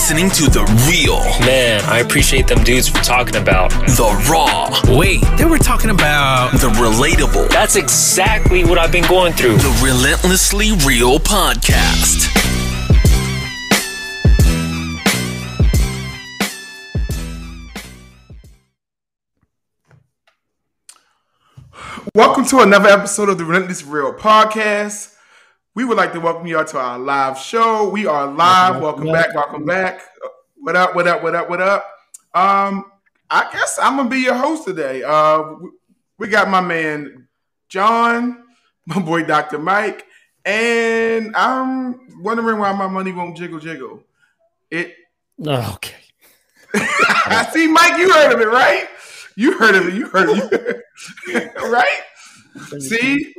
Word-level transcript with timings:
listening 0.00 0.30
to 0.30 0.44
The 0.44 0.64
Real, 0.88 1.20
Man, 1.44 1.82
I 1.84 1.98
appreciate 1.98 2.46
them 2.46 2.64
dudes 2.64 2.88
for 2.88 3.04
talking 3.04 3.36
about. 3.36 3.68
The 3.70 4.26
Raw, 4.30 4.98
Wait, 4.98 5.20
they 5.36 5.44
were 5.44 5.58
talking 5.58 5.90
about. 5.90 6.52
The 6.52 6.68
Relatable, 6.68 7.50
That's 7.50 7.76
exactly 7.76 8.64
what 8.64 8.78
I've 8.78 8.90
been 8.90 9.06
going 9.06 9.34
through. 9.34 9.58
The 9.58 9.80
Relentlessly 9.84 10.72
Real 10.86 11.18
Podcast. 11.18 12.28
Welcome 22.14 22.46
to 22.46 22.60
another 22.60 22.88
episode 22.88 23.28
of 23.28 23.36
the 23.36 23.44
Relentless 23.44 23.84
Real 23.84 24.14
Podcast. 24.14 25.14
We 25.74 25.84
would 25.84 25.96
like 25.96 26.12
to 26.14 26.20
welcome 26.20 26.46
you 26.46 26.58
all 26.58 26.64
to 26.64 26.78
our 26.78 26.98
live 26.98 27.38
show. 27.38 27.88
We 27.88 28.06
are 28.06 28.26
live. 28.26 28.82
Welcome, 28.82 29.06
back. 29.12 29.34
Welcome 29.34 29.64
back. 29.64 30.00
What 30.56 30.74
up? 30.76 30.94
What 30.94 31.06
up? 31.06 31.22
What 31.22 31.34
up? 31.34 31.48
What 31.48 31.60
up? 31.60 31.86
Um, 32.34 32.86
I 33.30 33.48
guess 33.52 33.78
I'm 33.80 33.96
gonna 33.96 34.08
be 34.08 34.18
your 34.20 34.34
host 34.34 34.64
today. 34.66 35.02
Uh, 35.02 35.42
we- 35.60 35.70
we 36.18 36.28
got 36.28 36.50
my 36.50 36.60
man 36.60 37.28
John, 37.70 38.42
my 38.86 38.98
boy 39.00 39.22
Dr. 39.24 39.58
Mike, 39.58 40.04
and 40.44 41.34
I'm 41.34 42.20
wondering 42.22 42.58
why 42.58 42.72
my 42.72 42.88
money 42.88 43.12
won't 43.12 43.36
jiggle 43.36 43.58
jiggle. 43.58 44.02
It. 44.70 44.94
Oh, 45.46 45.72
okay. 45.76 45.94
I 46.74 47.48
see, 47.54 47.68
Mike. 47.68 47.96
You 47.98 48.12
heard 48.12 48.34
of 48.34 48.40
it, 48.40 48.48
right? 48.48 48.86
You 49.36 49.56
heard 49.56 49.76
of 49.76 49.86
it. 49.88 49.94
You 49.94 50.08
heard 50.08 50.28
of 50.28 50.52
it, 50.52 50.82
right? 51.56 52.00
See, 52.78 53.34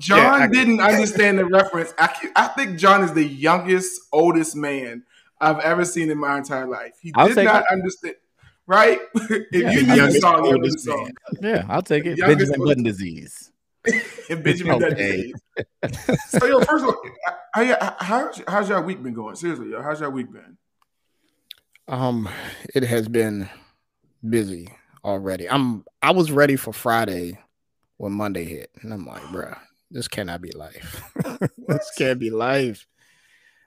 John 0.00 0.40
Yeah, 0.40 0.46
didn't 0.48 0.80
understand 0.80 1.38
the 1.38 1.44
reference. 1.46 1.92
I, 1.98 2.14
I 2.36 2.48
think 2.48 2.78
John 2.78 3.02
is 3.02 3.12
the 3.12 3.24
youngest, 3.24 4.00
oldest 4.12 4.54
man 4.56 5.02
I've 5.40 5.58
ever 5.60 5.84
seen 5.84 6.10
in 6.10 6.18
my 6.18 6.38
entire 6.38 6.66
life. 6.66 6.92
He 7.00 7.12
I'll 7.14 7.28
did 7.28 7.34
take 7.36 7.44
not 7.46 7.64
understand. 7.70 8.14
Right? 8.66 9.00
if 9.14 9.46
Yeah, 9.52 9.70
you 9.72 9.86
the 9.86 9.94
knew 9.94 10.06
the 10.06 10.20
song, 10.20 10.36
you 10.36 10.42
knew 10.42 10.48
the 10.50 10.56
oldest 10.56 10.80
song. 10.84 11.10
man. 11.40 11.54
Yeah, 11.54 11.66
I'll 11.68 11.82
take 11.82 12.06
it. 12.06 12.16
Youngest 12.18 12.38
Benjamin 12.52 12.60
was- 12.60 12.68
Button 12.70 12.82
disease. 12.84 13.50
And 14.30 14.44
Benjamin 14.44 14.78
Button 14.78 14.92
Okay. 14.94 15.32
disease. 15.82 16.18
So, 16.28 16.46
yo, 16.46 16.60
first 16.60 16.84
of 16.84 16.90
all, 16.90 17.02
how, 17.52 17.96
how, 17.98 18.30
how's 18.46 18.68
your 18.68 18.80
week 18.82 19.02
been 19.02 19.12
going? 19.14 19.34
Seriously, 19.34 19.70
yo, 19.70 19.82
how's 19.82 20.00
your 20.00 20.10
week 20.10 20.32
been? 20.32 20.56
Um, 21.88 22.28
it 22.74 22.84
has 22.84 23.08
been 23.08 23.48
busy 24.26 24.68
already. 25.04 25.50
I'm 25.50 25.84
I 26.00 26.12
was 26.12 26.30
ready 26.30 26.54
for 26.56 26.72
Friday 26.72 27.38
when 28.02 28.12
Monday 28.12 28.44
hit, 28.44 28.68
and 28.80 28.92
I'm 28.92 29.06
like, 29.06 29.22
bruh, 29.22 29.56
this 29.88 30.08
cannot 30.08 30.40
be 30.40 30.50
life. 30.50 31.04
this 31.68 31.92
can't 31.96 32.18
be 32.18 32.30
life. 32.30 32.84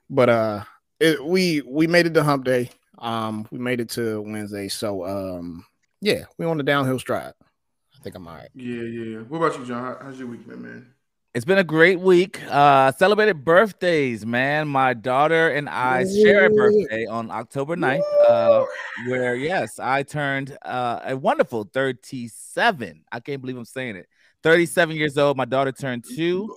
But 0.10 0.28
uh, 0.28 0.64
it, 1.00 1.24
we 1.24 1.62
we 1.62 1.88
made 1.88 2.06
it 2.06 2.14
to 2.16 2.24
Hump 2.24 2.44
Day. 2.44 2.70
Um, 2.98 3.48
we 3.50 3.60
made 3.60 3.80
it 3.80 3.92
to 3.92 4.22
Wednesday. 4.22 4.68
So 4.68 5.06
um, 5.06 5.66
yeah, 6.02 6.26
we 6.38 6.46
on 6.46 6.58
the 6.58 6.64
downhill 6.64 7.00
stride. 7.00 7.32
I 7.42 8.04
think 8.04 8.18
I'm 8.18 8.28
all 8.28 8.36
right. 8.36 8.50
Yeah, 8.54 8.82
yeah, 8.82 9.04
yeah. 9.06 9.18
What 9.20 9.38
about 9.38 9.58
you, 9.58 9.66
John? 9.66 9.82
How, 9.82 9.98
how's 10.02 10.20
your 10.20 10.28
week 10.28 10.46
been, 10.46 10.62
man? 10.62 10.94
It's 11.34 11.46
been 11.46 11.58
a 11.58 11.64
great 11.64 12.02
week. 12.02 12.42
Uh 12.50 12.92
celebrated 12.92 13.46
birthdays, 13.46 14.26
man. 14.26 14.68
My 14.68 14.94
daughter 14.94 15.50
and 15.50 15.70
I 15.70 16.06
share 16.06 16.46
a 16.46 16.50
birthday 16.50 17.06
on 17.06 17.32
October 17.32 17.76
9th. 17.76 18.02
Uh 18.28 18.66
where 19.08 19.36
yes, 19.36 19.80
I 19.80 20.04
turned 20.04 20.58
uh 20.62 21.00
a 21.06 21.18
wonderful 21.18 21.70
37. 21.74 23.04
I 23.12 23.20
can't 23.22 23.42
believe 23.42 23.58
I'm 23.58 23.66
saying 23.66 23.98
it. 23.98 24.08
37 24.46 24.96
years 24.96 25.18
old. 25.18 25.36
My 25.36 25.46
daughter 25.46 25.72
turned 25.72 26.06
two. 26.06 26.56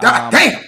God 0.00 0.20
Um, 0.20 0.30
damn! 0.30 0.62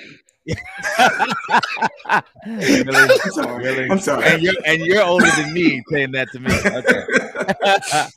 really? 2.47 3.09
I'm 3.25 3.31
sorry. 3.31 3.63
Really? 3.65 3.91
I'm 3.91 3.99
sorry. 3.99 4.25
And 4.27 4.43
you're 4.43 4.55
and 4.67 4.79
you're 4.85 5.03
older 5.03 5.31
than 5.37 5.53
me 5.55 5.83
saying 5.91 6.13
that 6.13 6.31
to 6.33 6.39
me. 6.41 6.51
Okay. 6.75 7.03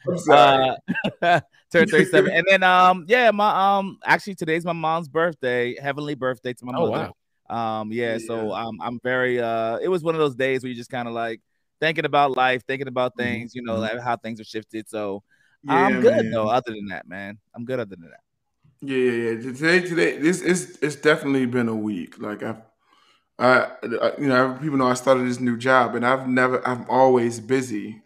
I'm 0.08 0.18
sorry. 0.18 0.76
uh, 1.22 1.40
turned 1.72 1.90
37 1.90 2.30
and 2.34 2.46
then 2.50 2.64
um 2.64 3.06
yeah 3.08 3.32
my 3.32 3.78
um 3.78 3.98
actually 4.04 4.36
today's 4.36 4.66
my 4.66 4.74
mom's 4.74 5.08
birthday 5.08 5.74
heavenly 5.80 6.16
birthday 6.16 6.52
to 6.54 6.66
my 6.66 6.74
Oh, 6.78 6.90
mother 6.92 7.10
um 7.50 7.94
yeah, 7.94 8.18
so 8.18 8.52
um 8.52 8.78
i'm 8.82 9.00
very 9.02 9.40
uh 9.40 9.78
it 9.78 9.88
was 9.88 10.04
one 10.04 10.14
of 10.14 10.20
those 10.20 10.36
days 10.36 10.64
where 10.64 10.70
you 10.70 10.76
just 10.76 10.90
kind 10.90 11.08
of 11.08 11.14
like 11.14 11.40
thinking 11.80 12.04
about 12.04 12.36
life 12.36 12.64
thinking 12.68 12.90
about 12.90 13.14
Mm-hmm. 13.14 13.22
things 13.24 13.56
you 13.56 13.62
know 13.64 13.78
like 13.80 13.98
how 14.02 14.18
things 14.18 14.42
are 14.42 14.44
shifted 14.44 14.90
so 14.90 15.24
i'm 15.70 16.02
good 16.02 16.30
though 16.34 16.48
other 16.50 16.72
than 16.72 16.88
that 16.90 17.08
man 17.08 17.38
i'm 17.56 17.64
good 17.64 17.80
other 17.80 17.96
than 17.96 18.02
that 18.10 18.20
Yeah, 18.82 18.98
yeah, 18.98 19.32
yeah. 19.32 19.52
Today, 19.54 19.82
today, 19.82 20.18
this 20.18 20.42
is 20.42 20.80
it's 20.82 20.96
definitely 20.96 21.46
been 21.46 21.68
a 21.70 21.76
week. 21.76 22.20
Like 22.20 22.42
I've, 22.42 22.62
I, 23.38 23.68
I, 23.84 24.12
you 24.18 24.28
know, 24.28 24.58
people 24.60 24.78
know 24.78 24.88
I 24.88 24.96
started 24.96 25.28
this 25.28 25.40
new 25.40 25.56
job, 25.56 25.94
and 25.96 26.06
I've 26.06 26.28
never, 26.28 26.68
I'm 26.68 26.86
always 26.90 27.40
busy. 27.40 28.02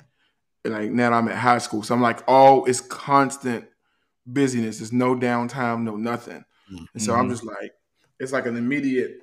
Like 0.66 0.92
now 0.92 1.14
I'm 1.14 1.30
at 1.30 1.38
high 1.38 1.60
school, 1.60 1.82
so 1.84 1.94
I'm 1.96 2.02
like, 2.02 2.24
all 2.28 2.66
it's 2.66 2.82
constant 2.82 3.66
busyness. 4.26 4.80
There's 4.80 4.92
no 4.92 5.16
downtime, 5.16 5.84
no 5.84 5.96
nothing. 5.96 6.44
And 6.94 7.02
so 7.02 7.14
I'm 7.14 7.28
Mhm. 7.28 7.32
just 7.32 7.46
like, 7.46 7.72
it's 8.20 8.34
like 8.34 8.46
an 8.46 8.58
immediate. 8.58 9.22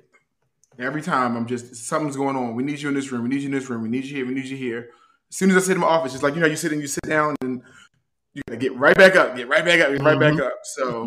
Every 0.79 1.03
time 1.03 1.35
I'm 1.35 1.45
just 1.45 1.75
something's 1.75 2.15
going 2.15 2.35
on. 2.35 2.55
We 2.55 2.63
need 2.63 2.81
you 2.81 2.89
in 2.89 2.95
this 2.95 3.11
room. 3.11 3.23
We 3.23 3.29
need 3.29 3.41
you 3.41 3.47
in 3.47 3.51
this 3.51 3.69
room. 3.69 3.83
We 3.83 3.89
need 3.89 4.05
you 4.05 4.15
here. 4.15 4.25
We 4.25 4.33
need 4.33 4.45
you 4.45 4.57
here. 4.57 4.89
As 5.29 5.37
soon 5.37 5.51
as 5.51 5.57
I 5.57 5.59
sit 5.59 5.75
in 5.75 5.81
my 5.81 5.87
office, 5.87 6.15
it's 6.15 6.23
like 6.23 6.33
you 6.33 6.41
know, 6.41 6.47
you 6.47 6.55
sit 6.55 6.71
and 6.71 6.81
you 6.81 6.87
sit 6.87 7.03
down, 7.03 7.35
and 7.41 7.61
you 8.33 8.41
gotta 8.47 8.57
get 8.59 8.75
right 8.75 8.97
back 8.97 9.15
up, 9.15 9.35
get 9.35 9.47
right 9.47 9.63
back 9.63 9.81
up, 9.81 9.91
get 9.91 10.01
right 10.01 10.19
back 10.19 10.39
up. 10.39 10.53
So. 10.63 11.05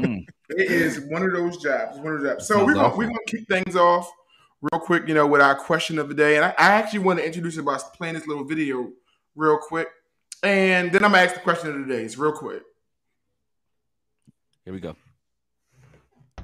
It 0.50 0.70
is 0.70 1.00
one 1.00 1.22
of 1.22 1.32
those 1.32 1.56
jobs. 1.58 1.98
One 1.98 2.14
of 2.14 2.20
those 2.20 2.30
jobs. 2.32 2.46
So 2.46 2.64
we're 2.64 2.74
gonna 2.74 2.88
awful. 2.88 2.98
we're 2.98 3.06
gonna 3.06 3.18
kick 3.26 3.46
things 3.48 3.76
off 3.76 4.10
real 4.60 4.80
quick, 4.80 5.08
you 5.08 5.14
know, 5.14 5.26
with 5.26 5.40
our 5.40 5.54
question 5.54 5.98
of 5.98 6.08
the 6.08 6.14
day. 6.14 6.36
And 6.36 6.44
I, 6.44 6.48
I 6.50 6.72
actually 6.72 7.00
want 7.00 7.18
to 7.18 7.26
introduce 7.26 7.56
it 7.56 7.64
by 7.64 7.78
playing 7.94 8.14
this 8.14 8.26
little 8.26 8.44
video 8.44 8.90
real 9.34 9.58
quick. 9.58 9.88
And 10.42 10.92
then 10.92 11.04
I'm 11.04 11.12
gonna 11.12 11.24
ask 11.24 11.34
the 11.34 11.40
question 11.40 11.70
of 11.70 11.86
the 11.86 11.94
day. 11.94 12.02
It's 12.02 12.16
real 12.16 12.32
quick. 12.32 12.62
here 14.64 14.72
we 14.72 14.80
go 14.80 14.94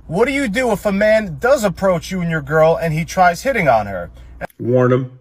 What 0.06 0.26
do 0.26 0.32
you 0.32 0.48
do 0.48 0.72
if 0.72 0.84
a 0.84 0.92
man 0.92 1.38
does 1.38 1.62
approach 1.62 2.10
you 2.10 2.20
and 2.20 2.30
your 2.30 2.42
girl 2.42 2.76
and 2.76 2.92
he 2.92 3.04
tries 3.04 3.42
hitting 3.42 3.68
on 3.68 3.86
her? 3.86 4.10
warn 4.58 4.92
him. 4.92 5.18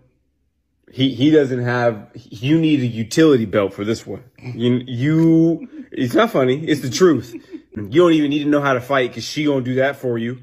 He 0.92 1.14
he 1.14 1.32
doesn't 1.32 1.62
have. 1.62 2.10
You 2.16 2.60
need 2.60 2.82
a 2.82 2.86
utility 2.86 3.46
belt 3.46 3.74
for 3.74 3.86
this 3.86 4.06
one. 4.06 4.24
You 4.40 4.84
you. 4.88 5.86
It's 5.92 6.14
not 6.14 6.32
funny. 6.32 6.66
It's 6.66 6.82
the 6.82 6.90
truth. 6.90 7.34
You 7.76 8.02
don't 8.02 8.14
even 8.14 8.30
need 8.30 8.44
to 8.44 8.50
know 8.50 8.62
how 8.62 8.74
to 8.74 8.82
fight 8.82 9.12
because 9.12 9.24
she 9.24 9.46
gonna 9.46 9.62
do 9.62 9.76
that 9.76 9.96
for 9.96 10.18
you. 10.18 10.40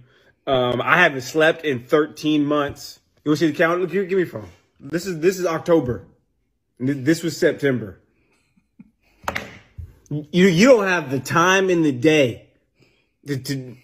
Um, 0.46 0.80
I 0.80 0.98
haven't 0.98 1.22
slept 1.22 1.64
in 1.64 1.84
13 1.84 2.44
months. 2.44 3.00
You 3.24 3.30
want 3.30 3.40
to 3.40 3.46
see 3.46 3.50
the 3.50 3.56
calendar? 3.56 3.82
Look, 3.82 3.90
here, 3.90 4.04
give 4.04 4.16
me 4.16 4.24
your 4.24 4.32
phone. 4.32 4.48
This 4.80 5.06
is 5.06 5.20
this 5.20 5.38
is 5.38 5.44
October. 5.44 6.06
This 6.78 7.22
was 7.22 7.36
September. 7.36 8.00
You 10.10 10.46
you 10.46 10.68
don't 10.68 10.86
have 10.86 11.10
the 11.10 11.20
time 11.20 11.68
in 11.68 11.82
the 11.82 11.92
day 11.92 12.48
to, 13.26 13.36
to 13.36 13.76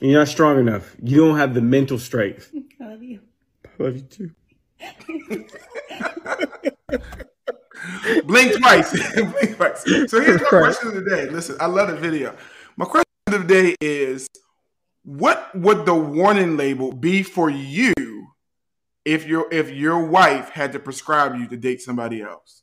you're 0.00 0.18
not 0.18 0.28
strong 0.28 0.58
enough. 0.58 0.96
You 1.02 1.18
don't 1.18 1.36
have 1.36 1.52
the 1.52 1.60
mental 1.60 1.98
strength. 1.98 2.50
I 2.80 2.86
love 2.86 3.02
you. 3.02 3.20
I 3.66 3.82
love 3.82 3.96
you 3.96 4.02
too. 4.02 4.30
Blink 8.24 8.58
twice. 8.58 9.14
Blink 9.14 9.56
twice. 9.56 9.82
So 9.82 10.20
here's 10.20 10.40
my 10.40 10.48
question 10.48 10.88
of 10.88 10.94
the 10.94 11.04
day. 11.08 11.28
Listen, 11.28 11.56
I 11.60 11.66
love 11.66 11.88
the 11.88 11.96
video. 11.96 12.34
My 12.76 12.84
question 12.84 13.04
of 13.28 13.46
the 13.46 13.54
day 13.54 13.76
is 13.80 14.28
what 15.02 15.50
would 15.54 15.86
the 15.86 15.94
warning 15.94 16.56
label 16.56 16.92
be 16.92 17.22
for 17.22 17.50
you 17.50 17.94
if 19.04 19.26
your 19.26 19.52
if 19.52 19.70
your 19.70 20.04
wife 20.04 20.50
had 20.50 20.72
to 20.72 20.78
prescribe 20.78 21.36
you 21.36 21.48
to 21.48 21.56
date 21.56 21.80
somebody 21.80 22.22
else? 22.22 22.62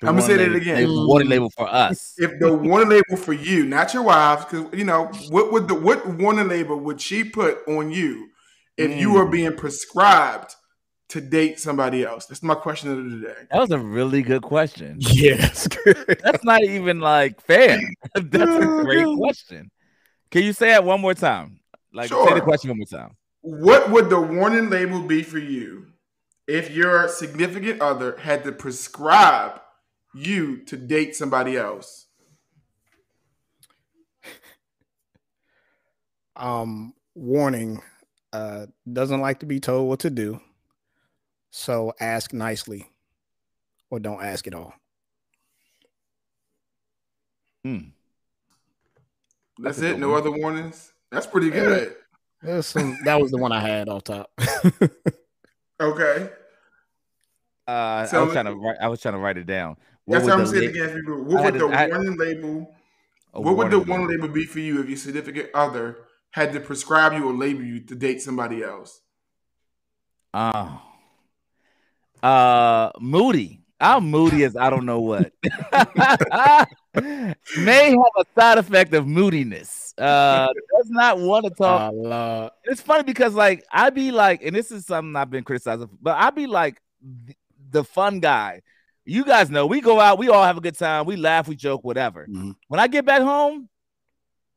The 0.00 0.08
I'ma 0.08 0.20
say 0.20 0.36
warning 0.36 0.52
that 0.52 0.56
again. 0.62 0.88
the 0.88 1.06
warning 1.06 1.28
label 1.28 1.50
for 1.50 1.66
us 1.66 2.14
if 2.18 2.38
the 2.38 2.52
warning 2.52 2.90
label 2.90 3.16
for 3.16 3.32
you, 3.32 3.64
not 3.64 3.94
your 3.94 4.02
wives, 4.02 4.44
because 4.44 4.78
you 4.78 4.84
know 4.84 5.06
what 5.30 5.52
would 5.52 5.68
the 5.68 5.74
what 5.74 6.06
warning 6.06 6.48
label 6.48 6.78
would 6.78 7.00
she 7.00 7.24
put 7.24 7.66
on 7.66 7.90
you 7.90 8.28
if 8.76 9.00
you 9.00 9.12
were 9.12 9.26
mm. 9.26 9.32
being 9.32 9.56
prescribed 9.56 10.54
to 11.08 11.20
date 11.20 11.60
somebody 11.60 12.04
else? 12.04 12.26
That's 12.26 12.42
my 12.42 12.54
question 12.54 12.90
of 12.90 13.10
the 13.10 13.26
day. 13.28 13.46
that 13.50 13.58
was 13.60 13.70
a 13.70 13.78
really 13.78 14.22
good 14.22 14.42
question 14.42 14.96
Yes. 15.00 15.68
that's 16.22 16.44
not 16.44 16.62
even 16.64 17.00
like 17.00 17.40
fair 17.40 17.78
that's 18.14 18.64
a 18.64 18.66
great 18.82 19.06
question 19.16 19.70
can 20.30 20.42
you 20.42 20.52
say 20.52 20.74
it 20.74 20.82
one 20.82 21.00
more 21.00 21.14
time 21.14 21.60
like 21.92 22.08
say 22.08 22.34
the 22.34 22.40
question 22.40 22.70
one 22.70 22.78
more 22.78 22.86
time 22.86 23.16
What 23.40 23.90
would 23.90 24.10
the 24.10 24.20
warning 24.20 24.68
label 24.70 25.02
be 25.02 25.22
for 25.22 25.38
you 25.38 25.86
if 26.48 26.70
your 26.70 27.08
significant 27.08 27.80
other 27.80 28.16
had 28.18 28.44
to 28.44 28.52
prescribe 28.52 29.60
you 30.14 30.58
to 30.64 30.76
date 30.76 31.14
somebody 31.16 31.56
else? 31.56 32.06
um 36.36 36.92
warning 37.14 37.80
uh 38.32 38.66
doesn't 38.92 39.20
like 39.20 39.40
to 39.40 39.46
be 39.46 39.58
told 39.58 39.88
what 39.88 40.00
to 40.00 40.10
do 40.10 40.38
so 41.58 41.90
ask 42.00 42.34
nicely 42.34 42.86
or 43.90 43.98
don't 43.98 44.22
ask 44.22 44.46
at 44.46 44.54
all 44.54 44.74
Hmm. 47.64 47.78
That's, 49.58 49.78
That's 49.78 49.94
it. 49.94 49.98
No 49.98 50.10
one. 50.10 50.18
other 50.20 50.30
warnings. 50.30 50.92
That's 51.10 51.26
pretty 51.26 51.50
good. 51.50 51.96
There's 52.42 52.66
some 52.66 52.96
that 53.04 53.20
was 53.20 53.30
the 53.32 53.38
one 53.38 53.50
i 53.50 53.58
had 53.60 53.88
off 53.88 54.04
top 54.04 54.30
Okay. 55.80 56.28
Uh, 57.66 57.70
I 57.70 58.02
was 58.20 58.32
trying 58.32 58.44
to 58.44 58.54
write. 58.54 58.76
I 58.80 58.88
was 58.88 59.00
trying 59.00 59.14
to 59.14 59.18
write 59.18 59.36
it 59.38 59.46
down. 59.46 59.76
That's 60.06 60.22
would 60.24 60.30
what 60.30 60.38
I'm 60.38 60.44
the 60.44 60.46
saying 60.46 60.74
la- 60.76 60.84
again. 60.84 60.94
People. 61.00 61.24
What 61.24 61.44
would 61.44 61.54
the 61.54 61.58
to- 61.68 61.74
I 61.74 61.88
warning 61.88 62.16
label? 62.16 62.74
What 63.32 63.56
would 63.56 63.70
the 63.72 63.78
warning 63.78 63.88
warning 63.88 64.08
label. 64.08 64.22
label 64.26 64.34
be 64.34 64.44
for 64.46 64.60
you 64.60 64.80
if 64.80 64.88
your 64.88 64.96
significant 64.98 65.48
other 65.54 65.96
had 66.30 66.52
to 66.52 66.60
prescribe 66.60 67.14
you 67.14 67.28
or 67.28 67.32
label 67.32 67.64
you 67.64 67.80
to 67.80 67.94
date 67.96 68.22
somebody 68.22 68.62
else? 68.62 69.00
Oh. 70.32 70.80
Uh 72.26 72.90
moody. 73.00 73.60
I'm 73.78 74.10
moody 74.10 74.42
as 74.44 74.56
I 74.56 74.68
don't 74.68 74.84
know 74.86 75.00
what. 75.00 75.32
May 77.58 77.90
have 77.90 77.98
a 78.18 78.24
side 78.36 78.58
effect 78.58 78.92
of 78.94 79.06
moodiness. 79.06 79.94
Uh 79.96 80.48
does 80.76 80.90
not 80.90 81.18
want 81.20 81.44
to 81.44 81.50
talk. 81.50 81.92
Lord. 81.94 82.50
it's 82.64 82.80
funny 82.80 83.04
because 83.04 83.34
like 83.34 83.64
I 83.70 83.90
be 83.90 84.10
like, 84.10 84.42
and 84.42 84.56
this 84.56 84.72
is 84.72 84.86
something 84.86 85.14
I've 85.14 85.30
been 85.30 85.44
criticizing, 85.44 85.88
but 86.02 86.16
I 86.16 86.30
be 86.30 86.46
like 86.48 86.80
the 87.70 87.84
fun 87.84 88.18
guy. 88.18 88.62
You 89.04 89.24
guys 89.24 89.48
know 89.48 89.66
we 89.66 89.80
go 89.80 90.00
out, 90.00 90.18
we 90.18 90.28
all 90.28 90.42
have 90.42 90.56
a 90.56 90.60
good 90.60 90.76
time, 90.76 91.06
we 91.06 91.14
laugh, 91.14 91.46
we 91.46 91.54
joke, 91.54 91.84
whatever. 91.84 92.26
Mhm. 92.28 92.56
When 92.66 92.80
I 92.80 92.88
get 92.88 93.04
back 93.04 93.22
home, 93.22 93.68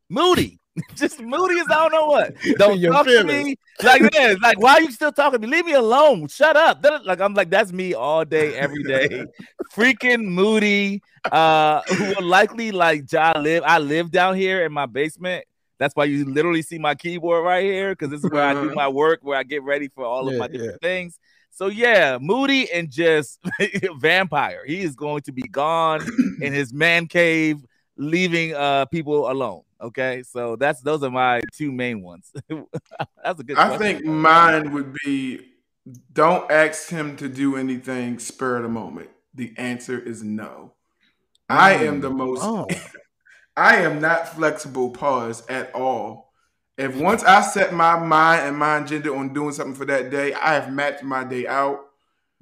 moody. 0.10 0.60
Just 0.96 1.20
moody 1.20 1.60
as 1.60 1.68
I 1.70 1.76
don't 1.76 1.92
know 1.92 2.06
what. 2.08 2.34
Don't 2.58 2.80
Your 2.80 2.94
talk 2.94 3.06
to 3.06 3.24
me. 3.24 3.56
Like, 3.84 4.12
this. 4.12 4.38
like, 4.42 4.60
why 4.60 4.74
are 4.74 4.82
you 4.82 4.92
still 4.92 5.12
talking 5.12 5.40
to 5.42 5.48
me? 5.48 5.56
Leave 5.56 5.66
me 5.66 5.74
alone. 5.74 6.28
Shut 6.28 6.58
up. 6.58 6.86
Like, 7.06 7.22
I'm 7.22 7.34
like, 7.34 7.50
that's 7.50 7.72
me 7.72 7.94
all 7.94 8.26
day, 8.26 8.56
every 8.56 8.84
day. 8.84 9.26
Freaking 9.76 10.26
moody. 10.26 11.02
Uh, 11.32 11.82
who 11.90 12.06
will 12.16 12.24
likely 12.24 12.72
like 12.72 13.14
I 13.14 13.38
live. 13.40 13.64
I 13.66 13.80
live 13.80 14.10
down 14.12 14.36
here 14.36 14.66
in 14.66 14.72
my 14.72 14.86
basement. 14.86 15.46
That's 15.78 15.96
why 15.96 16.06
you 16.06 16.26
literally 16.26 16.62
see 16.62 16.78
my 16.78 16.96
keyboard 16.96 17.44
right 17.44 17.64
here, 17.64 17.92
because 17.92 18.10
this 18.10 18.24
is 18.24 18.30
where 18.30 18.44
I 18.44 18.54
do 18.54 18.68
Uh-huh. 18.68 18.76
my 18.76 18.88
work, 18.90 19.20
where 19.22 19.38
I 19.38 19.44
get 19.44 19.64
ready 19.64 19.90
for 19.90 20.06
all 20.06 20.28
of 20.28 20.36
my 20.36 20.48
different 20.48 20.82
things. 20.82 21.20
So 21.52 21.68
yeah, 21.68 22.18
Moody 22.22 22.72
and 22.72 22.90
just 22.90 23.40
vampire. 23.98 24.64
He 24.66 24.82
is 24.82 24.96
going 24.96 25.22
to 25.24 25.32
be 25.32 25.42
gone 25.44 26.02
in 26.42 26.54
his 26.54 26.74
man 26.74 27.08
cave, 27.08 27.66
leaving 27.98 28.54
uh 28.56 28.86
people 28.86 29.30
alone. 29.30 29.64
Okay, 29.82 30.24
so 30.24 30.56
that's 30.56 30.82
those 30.82 31.04
are 31.04 31.12
my 31.12 31.42
two 31.54 31.72
main 31.72 32.02
ones. 32.02 32.32
that's 33.24 33.40
a 33.40 33.44
good. 33.44 33.58
I 33.58 33.78
question. 33.78 33.80
think 33.80 34.06
mine 34.06 34.74
would 34.74 34.94
be 35.06 35.42
don't 36.12 36.50
ask 36.52 36.90
him 36.90 37.16
to 37.18 37.28
do 37.28 37.56
anything 37.56 38.20
spur 38.20 38.58
of 38.58 38.64
the 38.64 38.70
moment. 38.70 39.10
The 39.34 39.54
answer 39.58 40.00
is 40.00 40.24
no. 40.24 40.74
I 41.50 41.74
am 41.76 42.02
the 42.02 42.10
most 42.10 42.42
Oh. 42.44 42.68
I 43.58 43.78
am 43.78 44.00
not 44.00 44.30
flexible 44.30 44.92
pause 44.92 45.46
at 45.48 45.74
all. 45.76 46.32
If 46.78 46.96
once 46.96 47.24
I 47.24 47.42
set 47.42 47.74
my 47.74 48.00
mind 48.00 48.48
and 48.48 48.58
my 48.58 48.78
agenda 48.78 49.14
on 49.14 49.34
doing 49.34 49.52
something 49.52 49.76
for 49.76 49.86
that 49.86 50.12
day, 50.12 50.34
I 50.34 50.54
have 50.54 50.72
mapped 50.72 51.04
my 51.04 51.26
day 51.26 51.46
out. 51.46 51.82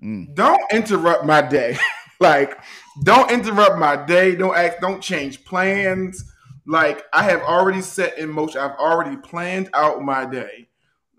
Mm. 0.03 0.35
Don't 0.35 0.61
interrupt 0.71 1.25
my 1.25 1.41
day. 1.41 1.77
like, 2.19 2.59
don't 3.03 3.31
interrupt 3.31 3.79
my 3.79 3.95
day. 3.95 4.35
Don't 4.35 4.55
act, 4.55 4.79
don't 4.81 5.01
change 5.01 5.43
plans. 5.43 6.23
Like, 6.67 7.05
I 7.13 7.23
have 7.23 7.41
already 7.41 7.81
set 7.81 8.17
in 8.19 8.29
motion, 8.29 8.59
I've 8.61 8.77
already 8.77 9.15
planned 9.17 9.69
out 9.73 10.03
my 10.03 10.25
day. 10.25 10.67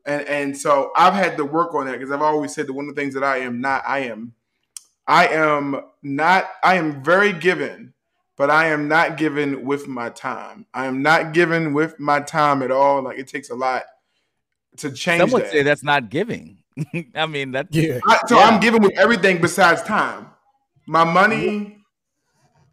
And 0.07 0.23
and 0.29 0.57
so 0.57 0.93
I've 0.97 1.15
had 1.15 1.37
to 1.39 1.45
work 1.45 1.75
on 1.75 1.87
that 1.87 1.93
because 1.99 2.11
I've 2.13 2.23
always 2.23 2.55
said 2.55 2.67
that 2.67 2.73
one 2.75 2.89
of 2.89 2.95
the 2.95 3.01
things 3.01 3.15
that 3.15 3.25
I 3.25 3.39
am 3.39 3.61
not, 3.61 3.83
I 3.87 4.01
am, 4.01 4.35
I 5.07 5.27
am 5.29 5.81
not, 6.03 6.49
I 6.63 6.77
am 6.77 7.03
very 7.03 7.33
given 7.33 7.95
but 8.37 8.51
I 8.53 8.69
am 8.69 8.87
not 8.87 9.17
given 9.17 9.65
with 9.65 9.89
my 9.89 10.11
time. 10.11 10.65
I 10.73 10.87
am 10.87 11.03
not 11.03 11.33
given 11.33 11.75
with 11.75 11.99
my 11.99 12.21
time 12.21 12.63
at 12.63 12.71
all. 12.71 13.03
Like 13.03 13.19
it 13.19 13.27
takes 13.27 13.51
a 13.51 13.55
lot 13.57 13.83
to 14.77 14.93
change 14.93 15.23
Some 15.23 15.31
would 15.33 15.43
that. 15.43 15.51
say 15.51 15.65
that's 15.65 15.83
not 15.83 16.09
giving. 16.09 16.59
I 17.17 17.27
mean, 17.27 17.51
that's 17.51 17.75
Yeah. 17.75 17.99
I- 18.07 18.21
so 18.29 18.39
Yeah. 18.39 18.45
I'm 18.45 18.61
given 18.61 18.81
with 18.81 18.97
everything 18.97 19.41
besides 19.41 19.83
time. 19.83 20.29
My 20.87 21.03
money, 21.03 21.78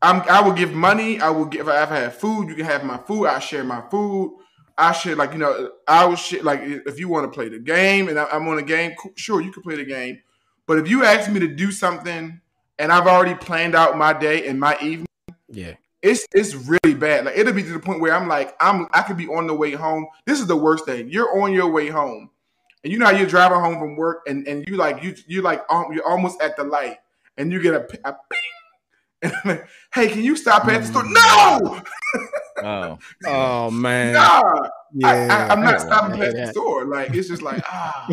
I'm 0.05 0.21
I 0.29 0.41
will 0.41 0.53
give 0.53 0.73
money. 0.73 1.19
I 1.19 1.29
will 1.29 1.45
give. 1.45 1.67
If 1.67 1.67
I 1.67 1.85
have 1.85 2.15
food, 2.15 2.47
you 2.47 2.55
can 2.55 2.65
have 2.65 2.83
my 2.83 2.97
food. 2.97 3.25
I 3.25 3.39
share 3.39 3.63
my 3.63 3.81
food. 3.89 4.37
I 4.77 4.91
share 4.91 5.15
like 5.15 5.33
you 5.33 5.39
know. 5.39 5.71
I 5.87 6.05
will 6.05 6.15
share 6.15 6.43
like 6.43 6.61
if 6.63 6.99
you 6.99 7.09
want 7.09 7.25
to 7.25 7.35
play 7.35 7.49
the 7.49 7.59
game 7.59 8.07
and 8.07 8.19
I, 8.19 8.25
I'm 8.25 8.47
on 8.47 8.59
a 8.59 8.63
game, 8.63 8.93
sure 9.15 9.41
you 9.41 9.51
can 9.51 9.63
play 9.63 9.75
the 9.75 9.85
game. 9.85 10.21
But 10.67 10.77
if 10.77 10.87
you 10.87 11.03
ask 11.03 11.31
me 11.31 11.39
to 11.39 11.47
do 11.47 11.71
something 11.71 12.39
and 12.77 12.91
I've 12.91 13.07
already 13.07 13.35
planned 13.35 13.75
out 13.75 13.97
my 13.97 14.13
day 14.13 14.47
and 14.47 14.59
my 14.59 14.77
evening. 14.81 15.07
Yeah. 15.49 15.73
it's 16.01 16.27
it's 16.33 16.53
really 16.53 16.95
bad. 16.95 17.25
Like 17.25 17.37
it'll 17.37 17.53
be 17.53 17.63
to 17.63 17.73
the 17.73 17.79
point 17.79 18.01
where 18.01 18.13
I'm 18.13 18.27
like, 18.27 18.55
I'm 18.59 18.87
I 18.93 19.01
could 19.01 19.17
be 19.17 19.27
on 19.27 19.47
the 19.47 19.55
way 19.55 19.71
home. 19.71 20.05
This 20.25 20.39
is 20.39 20.47
the 20.47 20.55
worst 20.55 20.85
thing. 20.85 21.09
You're 21.09 21.41
on 21.41 21.51
your 21.53 21.69
way 21.69 21.87
home, 21.87 22.29
and 22.83 22.93
you 22.93 22.99
know 22.99 23.05
how 23.05 23.11
you're 23.11 23.27
driving 23.27 23.59
home 23.59 23.79
from 23.79 23.95
work, 23.95 24.23
and 24.27 24.47
and 24.47 24.65
you 24.67 24.75
like 24.75 25.01
you 25.03 25.15
you 25.27 25.41
like 25.41 25.63
um, 25.69 25.91
you're 25.91 26.07
almost 26.07 26.41
at 26.41 26.57
the 26.57 26.63
light, 26.63 26.97
and 27.37 27.51
you 27.51 27.61
get 27.61 27.73
a, 27.73 27.81
a 28.07 28.13
ping. 28.13 28.39
And 29.21 29.33
I'm 29.33 29.49
like, 29.49 29.67
hey, 29.93 30.07
can 30.09 30.23
you 30.23 30.35
stop 30.35 30.65
at 30.67 30.81
the 30.81 30.87
store? 30.87 31.03
No, 31.05 31.81
oh 32.63 32.99
Oh 33.25 33.71
man. 33.71 34.13
nah, 34.13 34.67
Yeah. 34.93 35.07
I, 35.07 35.13
I, 35.27 35.47
I'm 35.49 35.61
not 35.61 35.81
stopping 35.81 36.21
at 36.21 36.33
the 36.35 36.47
store. 36.51 36.85
Like 36.85 37.13
it's 37.15 37.27
just 37.27 37.41
like 37.41 37.61
ah, 37.67 38.07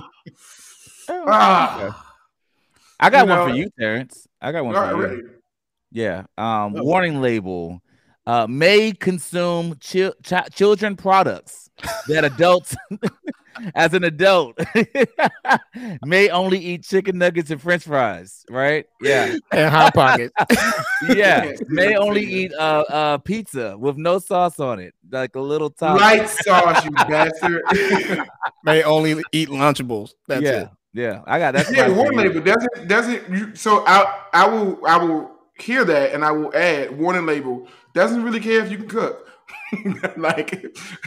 Oh, 1.09 1.25
ah. 1.27 2.15
I 3.01 3.11
got 3.11 3.25
You 3.27 3.31
one 3.31 3.39
know- 3.39 3.49
for 3.53 3.55
you, 3.59 3.71
Terrence. 3.79 4.27
I 4.41 4.53
got 4.53 4.65
one 4.65 4.75
for 4.75 4.81
right, 4.81 4.95
you. 4.95 5.03
ready. 5.03 5.23
Yeah. 5.91 6.19
Um, 6.39 6.75
Oh. 6.77 6.83
warning 6.85 7.21
label. 7.21 7.81
Uh, 8.25 8.47
may 8.49 8.93
consume 8.93 9.75
chil- 9.81 10.15
chi- 10.25 10.47
children 10.55 10.95
products 10.95 11.69
that 12.07 12.25
adults, 12.25 12.77
as 13.75 13.95
an 13.95 14.05
adult, 14.05 14.59
may 16.05 16.29
only 16.31 16.59
eat 16.59 16.85
chicken 16.85 17.19
nuggets 17.19 17.51
and 17.51 17.61
French 17.61 17.85
fries. 17.85 18.45
Right? 18.51 18.87
Yeah. 19.01 19.37
And 19.51 19.71
hot 19.71 19.95
pockets. 19.95 20.35
Yeah. 21.09 21.55
May 21.67 21.97
only 21.97 22.23
eat 22.23 22.53
uh, 22.55 22.85
uh 22.89 23.19
pizza 23.19 23.77
with 23.77 23.97
no 23.97 24.21
sauce 24.21 24.61
on 24.61 24.79
it, 24.79 24.95
like 25.11 25.35
a 25.35 25.41
little 25.41 25.69
top. 25.69 25.99
Light 25.99 26.29
sauce, 26.29 26.85
you 26.85 26.93
bastard. 26.93 27.63
May 28.65 28.85
only 28.85 29.21
eat 29.33 29.49
Lunchables. 29.49 30.13
That's 30.29 30.43
yeah. 30.43 30.61
it. 30.61 30.69
Yeah. 30.95 31.23
I 31.27 31.41
got 31.41 31.55
that. 31.55 31.75
yeah, 31.75 31.89
warning 31.89 32.19
label 32.19 32.41
doesn't 32.41 32.89
doesn't. 32.89 33.31
You, 33.31 33.57
so 33.57 33.85
I 33.85 34.27
I 34.33 34.47
will 34.47 34.87
I 34.87 34.97
will 34.97 35.33
hear 35.59 35.85
that 35.85 36.13
and 36.13 36.25
I 36.25 36.31
will 36.31 36.55
add 36.55 36.97
warning 36.97 37.27
label 37.27 37.67
doesn't 37.95 38.23
really 38.23 38.41
care 38.41 38.65
if 38.65 38.71
you 38.71 38.79
can 38.79 38.89
cook. 38.89 39.29
like 40.17 40.63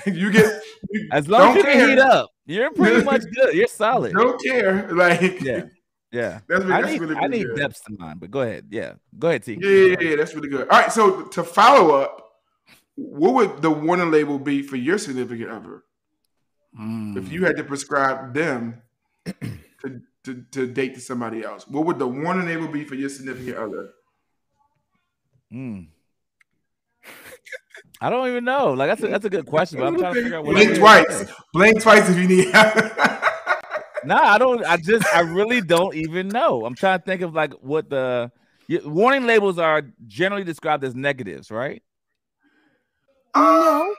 you 0.06 0.32
get 0.32 0.62
you 0.90 1.08
As 1.12 1.28
long 1.28 1.52
as 1.52 1.58
you 1.58 1.64
can 1.64 1.90
heat 1.90 2.00
up, 2.00 2.30
you're 2.46 2.72
pretty 2.72 3.04
much 3.04 3.22
good. 3.36 3.54
You're 3.54 3.68
solid. 3.68 4.14
Don't 4.14 4.42
care. 4.44 4.88
Like 4.94 5.42
Yeah. 5.42 5.64
Yeah. 6.12 6.40
That's 6.48 6.64
really- 6.64 6.74
I 6.74 6.82
that's 6.82 6.92
need, 6.94 7.02
really 7.02 7.16
I 7.16 7.28
need 7.28 7.46
good. 7.48 7.58
depths 7.58 7.82
to 7.82 7.96
mine, 7.98 8.18
but 8.20 8.32
go 8.32 8.42
ahead. 8.42 8.68
Yeah. 8.70 8.94
Go 9.18 9.28
ahead, 9.30 9.44
T. 9.44 9.58
Yeah, 9.60 9.70
yeah, 9.70 10.10
yeah, 10.10 10.16
that's 10.16 10.34
really 10.34 10.50
good. 10.50 10.68
All 10.70 10.80
right, 10.80 10.92
so 10.92 11.24
to 11.24 11.44
follow 11.44 11.96
up, 11.96 12.22
what 12.96 13.34
would 13.34 13.62
the 13.62 13.70
warning 13.72 14.12
label 14.12 14.40
be 14.40 14.62
for 14.62 14.78
your 14.78 14.98
significant 14.98 15.50
other 15.50 15.84
Mm. 16.80 17.16
if 17.18 17.32
you 17.32 17.46
had 17.46 17.56
to 17.58 17.64
prescribe 17.64 18.34
them 18.34 18.82
to, 19.26 20.02
to, 20.26 20.44
to 20.52 20.68
date 20.68 20.94
to 20.96 21.02
somebody 21.02 21.44
else? 21.44 21.66
What 21.68 21.86
would 21.86 22.00
the 22.00 22.08
warning 22.08 22.46
label 22.48 22.68
be 22.68 22.84
for 22.84 22.96
your 22.96 23.10
significant 23.10 23.58
other? 23.58 23.90
Mm. 25.54 25.88
I 28.02 28.10
don't 28.10 28.28
even 28.28 28.44
know. 28.44 28.74
Like 28.74 28.90
that's 28.90 29.04
a, 29.04 29.08
that's 29.08 29.26
a 29.26 29.30
good 29.30 29.46
question, 29.46 29.80
but 29.80 29.88
I'm 29.88 29.98
trying 29.98 30.14
to 30.14 30.22
figure 30.22 30.38
out 30.38 30.46
what. 30.46 30.54
Blink 30.54 30.72
I- 30.72 30.78
twice. 30.78 31.32
Blink 31.54 31.82
twice 31.82 32.10
if 32.10 32.18
you 32.18 32.28
need. 32.28 32.54
Nah, 34.08 34.22
I 34.22 34.38
don't. 34.38 34.64
I 34.64 34.78
just 34.78 35.04
I 35.16 35.22
really 35.22 35.62
don't 35.62 35.96
even 35.96 36.28
know. 36.28 36.64
I'm 36.64 36.76
trying 36.76 37.00
to 37.00 37.04
think 37.06 37.24
of 37.24 37.34
like 37.34 37.54
what 37.54 37.90
the 37.90 38.32
y- 38.70 38.80
warning 38.86 39.26
labels 39.26 39.58
are 39.58 39.82
generally 40.06 40.44
described 40.44 40.84
as 40.84 40.94
negatives, 40.94 41.50
right? 41.50 41.82
no. 43.36 43.96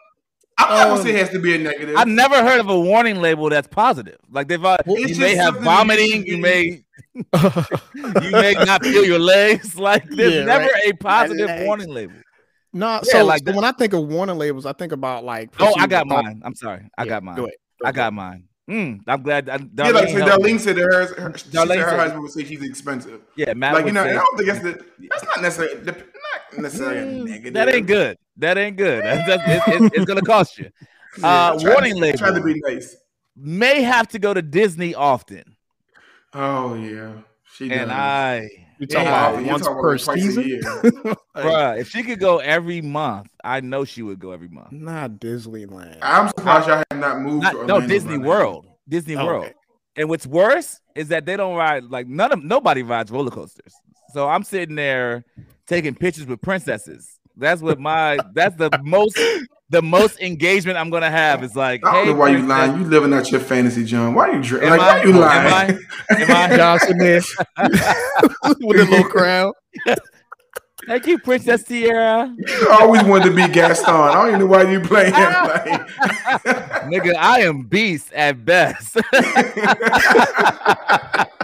I'm 0.59 0.69
not 0.69 0.85
gonna 0.88 1.03
say 1.03 1.11
it 1.11 1.17
has 1.17 1.31
to 1.31 1.41
be 1.41 1.57
a 1.57 1.59
negative. 1.59 1.97
I've 1.97 2.07
never 2.09 2.37
heard 2.43 2.61
of 2.61 2.69
a 2.69 2.79
warning 2.81 3.21
label 3.21 3.50
that's 3.50 3.67
positive. 3.69 4.19
Like 4.31 4.47
they've 4.49 4.65
uh, 4.65 4.76
It's 4.87 5.19
you 5.19 5.21
may 5.25 5.35
have 5.35 5.57
vomiting, 5.61 6.25
you 6.25 6.37
you 6.37 6.38
may 6.38 6.62
you 7.15 8.31
may 8.31 8.55
not 8.65 8.85
feel 8.85 9.05
your 9.05 9.19
legs. 9.19 9.75
Like 9.79 10.09
there's 10.09 10.35
Yeah, 10.35 10.45
never 10.45 10.65
right. 10.67 10.93
a 10.93 10.97
positive 10.99 11.50
warning 11.67 11.88
label. 11.91 12.15
No, 12.76 12.87
Yeah, 12.95 13.00
so, 13.21 13.25
like 13.25 13.42
so 13.47 13.54
when 13.54 13.64
I 13.64 13.73
think 13.73 13.92
of 13.92 14.06
warning 14.06 14.37
labels, 14.38 14.66
I 14.66 14.73
think 14.73 14.92
about 14.92 15.25
like. 15.25 15.50
Oh, 15.59 15.66
I 15.66 15.73
perceived 15.73 15.90
got 15.90 16.09
thought- 16.09 16.25
mine. 16.25 16.42
I'm 16.45 16.54
sorry. 16.54 16.88
I 16.97 17.04
Yeah, 17.04 17.09
got 17.09 17.23
mine. 17.25 17.37
Go 17.37 17.45
ahead. 17.45 17.54
I 17.85 17.92
got 17.92 18.12
mine. 18.12 18.45
Mm, 18.68 19.00
I'm 19.06 19.23
glad. 19.23 19.49
I, 19.49 19.52
yeah, 19.52 19.59
like 19.90 20.09
Darlene 20.09 20.12
so 20.12 20.26
helped 20.26 20.42
me. 20.45 20.52
Darlene 20.52 20.61
said 20.61 20.76
that 20.76 20.83
hers, 20.83 21.11
her, 21.12 21.38
she 21.38 21.50
said 21.50 21.68
her 21.68 21.75
said- 21.88 21.99
husband 22.00 22.23
would 22.23 22.33
say 22.33 22.45
she's 22.45 22.62
expensive. 22.62 23.21
Yeah, 23.37 23.54
Matt 23.54 23.75
like 23.75 23.87
you 23.87 23.92
know, 23.92 24.02
say- 24.02 24.11
I 24.11 24.14
don't 24.14 24.37
think 24.37 24.49
that's 24.49 24.62
the, 24.64 24.85
that's 25.11 25.25
not 25.25 25.42
necessarily 25.42 25.75
the, 25.85 25.92
not 25.92 26.62
necessarily 26.62 26.99
a 26.99 27.04
negative. 27.25 27.52
Mm, 27.52 27.54
That 27.54 27.68
ain't 27.75 27.87
good. 27.87 28.18
That 28.38 28.59
ain't 28.59 28.76
good. 28.76 29.04
That's, 29.04 29.26
that's, 29.28 29.68
it's, 29.68 29.68
it's, 29.87 29.97
it's 29.97 30.04
gonna 30.04 30.23
cost 30.23 30.59
you. 30.59 30.71
Yeah, 31.18 31.26
Uh, 31.28 31.59
I 31.59 31.68
warning 31.73 31.97
I 31.97 32.00
label. 32.00 32.18
Trying 32.18 32.35
to 32.35 32.42
be 32.42 32.61
nice. 32.61 32.95
May 33.37 33.83
have 33.83 34.09
to 34.09 34.18
go 34.18 34.35
to 34.35 34.42
Disney 34.42 34.95
often, 34.95 35.56
Oh 36.35 36.75
yeah, 36.75 37.12
she 37.54 37.71
and 37.71 37.88
does. 37.90 38.50
I, 38.78 38.83
You 38.83 38.87
Yeah, 38.90 38.95
talking 39.04 39.09
about 39.09 39.35
you're 39.45 39.52
once 39.52 39.62
talking 39.66 39.80
per 39.83 39.92
about 39.95 40.00
twice 40.04 40.23
season? 40.23 40.45
year. 40.49 40.61
bruh, 41.37 41.78
if 41.78 41.88
she 41.88 42.02
could 42.02 42.21
go 42.21 42.38
every 42.38 42.80
month, 42.80 43.28
I 43.42 43.61
know 43.61 43.85
she 43.85 44.02
would 44.02 44.18
go 44.18 44.33
every 44.33 44.49
month. 44.49 44.73
Not 44.73 45.12
Disneyland. 45.12 45.99
I'm 46.02 46.28
surprised 46.28 46.68
y'all 46.68 46.83
have 46.90 47.00
not 47.00 47.21
moved. 47.21 47.42
Not, 47.45 47.52
to 47.52 47.66
no, 47.66 47.87
Disney. 47.87 48.18
World. 48.18 48.66
Disney 48.88 49.16
Oh, 49.16 49.25
World. 49.26 49.45
okay. 49.45 49.54
And 49.97 50.09
what's 50.09 50.26
worse 50.26 50.80
is 50.95 51.09
that 51.09 51.25
they 51.25 51.37
don't 51.37 51.56
ride 51.56 51.85
like 51.85 52.06
none 52.06 52.30
of 52.33 52.45
nobody 52.45 52.83
rides 52.83 53.11
roller 53.11 53.30
coasters. 53.30 53.75
So 54.12 54.28
I'm 54.28 54.42
sitting 54.45 54.76
there 54.76 55.25
taking 55.66 55.95
pictures 55.95 56.26
with 56.26 56.42
princesses. 56.42 57.18
That's 57.37 57.62
what 57.62 57.78
my 57.78 58.21
that's 58.35 58.56
the 58.56 58.71
most 58.83 59.18
the 59.71 59.83
most 59.83 60.21
engagement 60.21 60.79
I'm 60.79 60.91
gonna 60.91 61.11
have 61.11 61.43
is 61.43 61.57
like, 61.57 61.85
I 61.85 61.93
don't 61.93 62.05
hey, 62.05 62.13
know 62.13 62.19
why 62.19 62.29
you 62.29 62.39
princess, 62.39 62.49
lying. 62.69 62.79
You 62.81 62.85
living 62.87 63.13
out 63.13 63.31
your 63.31 63.41
fantasy, 63.41 63.85
John. 63.85 64.15
Why 64.15 64.33
you 64.33 64.43
dr- 64.43 64.63
like? 64.63 64.81
I- 64.81 64.99
why 64.99 65.03
you 65.03 65.11
am 65.11 65.17
lying? 65.19 65.81
I- 66.11 66.23
am 66.23 66.53
I- 66.53 66.57
Johnson 66.57 66.99
there 66.99 67.21
with 68.61 68.81
a 68.81 68.85
little 68.91 69.05
crown. 69.05 69.53
Thank 70.87 71.07
you, 71.09 71.19
Princess 71.19 71.65
Sierra. 71.67 72.33
You 72.39 72.69
always 72.71 73.03
wanted 73.03 73.31
to 73.31 73.35
be 73.35 73.49
Gaston. 73.49 73.93
I 73.93 74.13
don't 74.15 74.29
even 74.29 74.41
know 74.41 74.47
why 74.47 74.71
you 74.71 74.79
playing. 74.79 75.13
Like, 75.15 75.89
Nigga, 76.87 77.17
I 77.17 77.41
am 77.41 77.63
beast 77.63 78.13
at 78.13 78.45
best. 78.45 78.97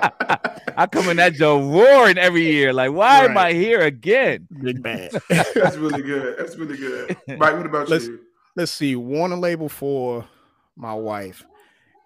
I 0.82 0.86
come 0.88 1.08
in 1.08 1.16
that 1.18 1.34
Joe 1.34 1.60
roaring 1.60 2.18
every 2.18 2.44
year. 2.44 2.72
Like, 2.72 2.90
why 2.90 3.24
am 3.24 3.38
I 3.38 3.52
here 3.52 3.82
again? 3.82 4.48
Big 4.60 4.82
bad. 4.82 5.12
that's 5.28 5.76
really 5.76 6.02
good. 6.02 6.36
That's 6.36 6.56
really 6.56 6.76
good. 6.76 7.16
Mike, 7.28 7.56
what 7.56 7.66
about 7.66 7.88
Let's- 7.88 8.06
you? 8.06 8.18
Let's 8.56 8.72
see. 8.72 8.96
Warning 8.96 9.40
label 9.40 9.68
for 9.68 10.26
my 10.74 10.92
wife 10.92 11.44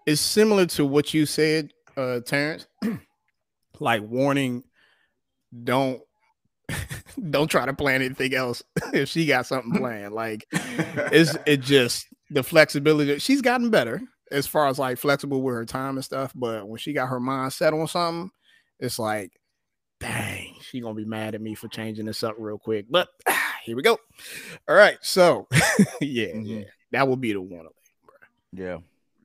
is 0.05 0.19
similar 0.21 0.67
to 0.67 0.85
what 0.85 1.11
you 1.11 1.25
said, 1.25 1.71
uh, 1.97 2.19
Terrence. 2.19 2.67
like 3.79 4.03
warning, 4.03 4.63
don't 5.63 5.99
don't 7.31 7.49
try 7.49 7.65
to 7.65 7.73
plan 7.73 8.03
anything 8.03 8.35
else 8.35 8.61
if 8.93 9.09
she 9.09 9.25
got 9.25 9.47
something 9.47 9.73
planned. 9.73 10.13
Like 10.13 10.45
it's 10.51 11.35
it 11.47 11.61
just 11.61 12.05
the 12.29 12.43
flexibility. 12.43 13.17
She's 13.17 13.41
gotten 13.41 13.71
better 13.71 14.03
as 14.31 14.45
far 14.45 14.67
as 14.67 14.77
like 14.77 14.99
flexible 14.99 15.41
with 15.41 15.55
her 15.55 15.65
time 15.65 15.95
and 15.97 16.05
stuff. 16.05 16.31
But 16.35 16.67
when 16.67 16.77
she 16.77 16.93
got 16.93 17.07
her 17.07 17.19
mind 17.19 17.53
set 17.53 17.73
on 17.73 17.87
something, 17.87 18.29
it's 18.79 18.99
like, 18.99 19.31
dang, 19.99 20.55
she 20.61 20.79
gonna 20.81 20.93
be 20.93 21.05
mad 21.05 21.35
at 21.35 21.41
me 21.41 21.55
for 21.55 21.67
changing 21.67 22.05
this 22.05 22.23
up 22.23 22.35
real 22.37 22.57
quick. 22.57 22.85
But 22.89 23.09
here 23.63 23.75
we 23.75 23.81
go. 23.83 23.97
All 24.67 24.75
right, 24.75 24.97
so 25.01 25.47
yeah, 26.01 26.27
Mhm. 26.27 26.45
yeah, 26.59 26.63
that 26.91 27.07
would 27.07 27.21
be 27.21 27.33
the 27.33 27.41
one. 27.41 27.67
Yeah. 28.53 28.77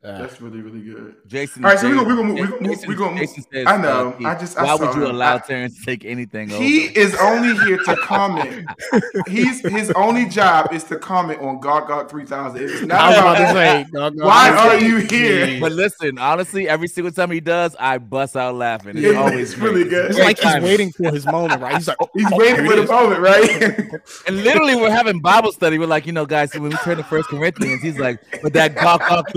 Uh, 0.04 0.18
That's 0.18 0.40
really 0.40 0.60
really 0.62 0.80
good. 0.80 1.14
Jason. 1.28 1.64
All 1.64 1.70
right, 1.70 1.78
so 1.78 1.88
we're 1.88 1.94
gonna- 1.94 2.08
we're 2.08 2.16
gonna- 2.16 2.34
we're 2.34 2.46
gonna- 2.48 2.68
Jason- 2.74 2.88
we're 2.88 2.94
gonna- 2.96 3.26
says, 3.28 3.66
I 3.68 3.76
know, 3.76 4.16
uh, 4.20 4.26
I 4.28 4.34
just- 4.34 4.58
I 4.58 4.64
why 4.64 4.76
saw 4.76 4.86
would 4.86 4.96
you 4.96 5.04
him. 5.04 5.10
allow 5.14 5.36
I- 5.36 5.38
Terrence 5.38 5.78
to 5.78 5.86
take 5.86 6.04
anything 6.04 6.48
He 6.48 6.88
over? 6.88 6.98
is 6.98 7.14
only 7.20 7.54
here 7.64 7.78
to 7.78 7.96
comment. 7.98 8.66
He's 9.28 9.60
his 9.60 9.92
only 9.92 10.26
job 10.26 10.72
is 10.72 10.82
to 10.84 10.96
comment 10.96 11.40
on 11.40 11.60
Gawk 11.60 11.86
Gawk 11.86 12.10
three 12.10 12.24
thousand. 12.24 12.64
It's 12.64 12.82
I 12.82 12.86
not 12.86 13.08
was 13.10 13.18
about 13.18 13.36
about 13.36 13.46
to 13.46 13.52
say, 13.54 13.86
dog, 13.92 14.14
Why 14.20 14.50
dog, 14.50 14.58
are 14.72 14.78
you 14.84 14.96
here? 14.96 15.60
But 15.60 15.70
listen, 15.70 16.18
honestly, 16.18 16.68
every 16.68 16.88
single 16.88 17.12
time 17.12 17.30
he 17.30 17.38
does, 17.38 17.76
I 17.78 17.98
bust 17.98 18.36
out 18.36 18.56
laughing. 18.56 18.96
It's 18.96 19.06
Yeah, 19.06 19.20
always 19.20 19.52
it's 19.52 19.58
really 19.60 19.82
great. 19.84 19.90
good. 19.90 20.10
It's 20.10 20.18
like 20.18 20.38
he's 20.40 20.62
waiting 20.64 20.90
for 20.90 21.12
his 21.12 21.26
moment, 21.26 21.60
right? 21.62 21.76
He's 21.76 21.86
like, 21.86 21.96
oh, 22.00 22.08
He's 22.14 22.26
oh, 22.32 22.36
waiting 22.38 22.66
for 22.66 22.72
it 22.72 22.86
the 22.88 22.92
moment, 22.92 23.20
right? 23.20 23.88
And 24.26 24.42
literally, 24.42 24.74
we're 24.74 24.90
having 24.90 25.20
Bible 25.20 25.52
study. 25.52 25.78
We're 25.78 25.86
like, 25.86 26.06
you 26.06 26.12
know, 26.12 26.26
guys, 26.26 26.52
when 26.54 26.64
we 26.64 26.70
turn 26.78 26.96
to 26.96 27.04
First 27.04 27.28
Corinthians, 27.28 27.82
he's 27.82 27.98
like, 28.00 28.18
but 28.42 28.52
that 28.54 28.74
Gawk 28.74 29.08
Gawk 29.08 29.28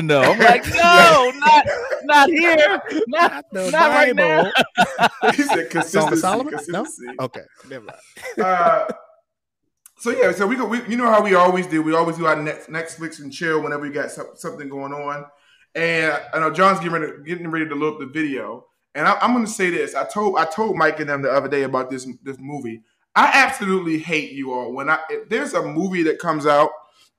3000, 0.00 0.06
though. 0.06 0.22
I'm 0.22 0.38
like, 0.38 0.66
no, 0.74 1.32
not 1.38 1.66
not 2.04 2.30
here. 2.30 2.80
Not, 3.06 3.44
The 3.52 3.70
not 3.70 3.90
right 3.90 4.14
now. 4.14 4.50
He 5.34 5.42
said 5.42 5.48
Song 5.48 5.62
of 5.64 5.70
consistency. 5.70 6.20
Solomon? 6.20 6.54
No? 6.68 6.86
Okay, 7.20 7.42
never 7.68 7.84
mind. 7.84 7.98
Uh, 8.40 8.86
so 9.98 10.10
yeah, 10.10 10.32
so 10.32 10.46
we 10.46 10.56
go. 10.56 10.66
We, 10.66 10.84
you 10.86 10.96
know 10.96 11.10
how 11.10 11.22
we 11.22 11.34
always 11.34 11.66
do. 11.66 11.82
We 11.82 11.94
always 11.94 12.16
do 12.16 12.26
our 12.26 12.36
Net- 12.40 12.66
Netflix 12.68 13.20
and 13.20 13.32
chill 13.32 13.62
whenever 13.62 13.82
we 13.82 13.90
got 13.90 14.10
some, 14.10 14.28
something 14.34 14.68
going 14.68 14.92
on. 14.92 15.26
And 15.74 16.18
I 16.32 16.38
know 16.38 16.52
John's 16.52 16.78
getting 16.78 16.92
ready, 16.92 17.12
getting 17.24 17.50
ready 17.50 17.68
to 17.68 17.74
load 17.74 17.94
up 17.94 18.00
the 18.00 18.06
video. 18.06 18.64
And 18.94 19.06
I, 19.06 19.18
I'm 19.20 19.32
going 19.32 19.44
to 19.44 19.50
say 19.50 19.70
this. 19.70 19.94
I 19.94 20.04
told 20.04 20.38
I 20.38 20.44
told 20.44 20.76
Mike 20.76 21.00
and 21.00 21.08
them 21.08 21.22
the 21.22 21.30
other 21.30 21.48
day 21.48 21.64
about 21.64 21.90
this 21.90 22.08
this 22.22 22.38
movie. 22.38 22.82
I 23.14 23.30
absolutely 23.34 23.98
hate 23.98 24.32
you 24.32 24.52
all 24.52 24.72
when 24.72 24.88
I 24.88 25.00
if 25.10 25.28
there's 25.28 25.52
a 25.54 25.62
movie 25.62 26.04
that 26.04 26.18
comes 26.20 26.46
out 26.46 26.70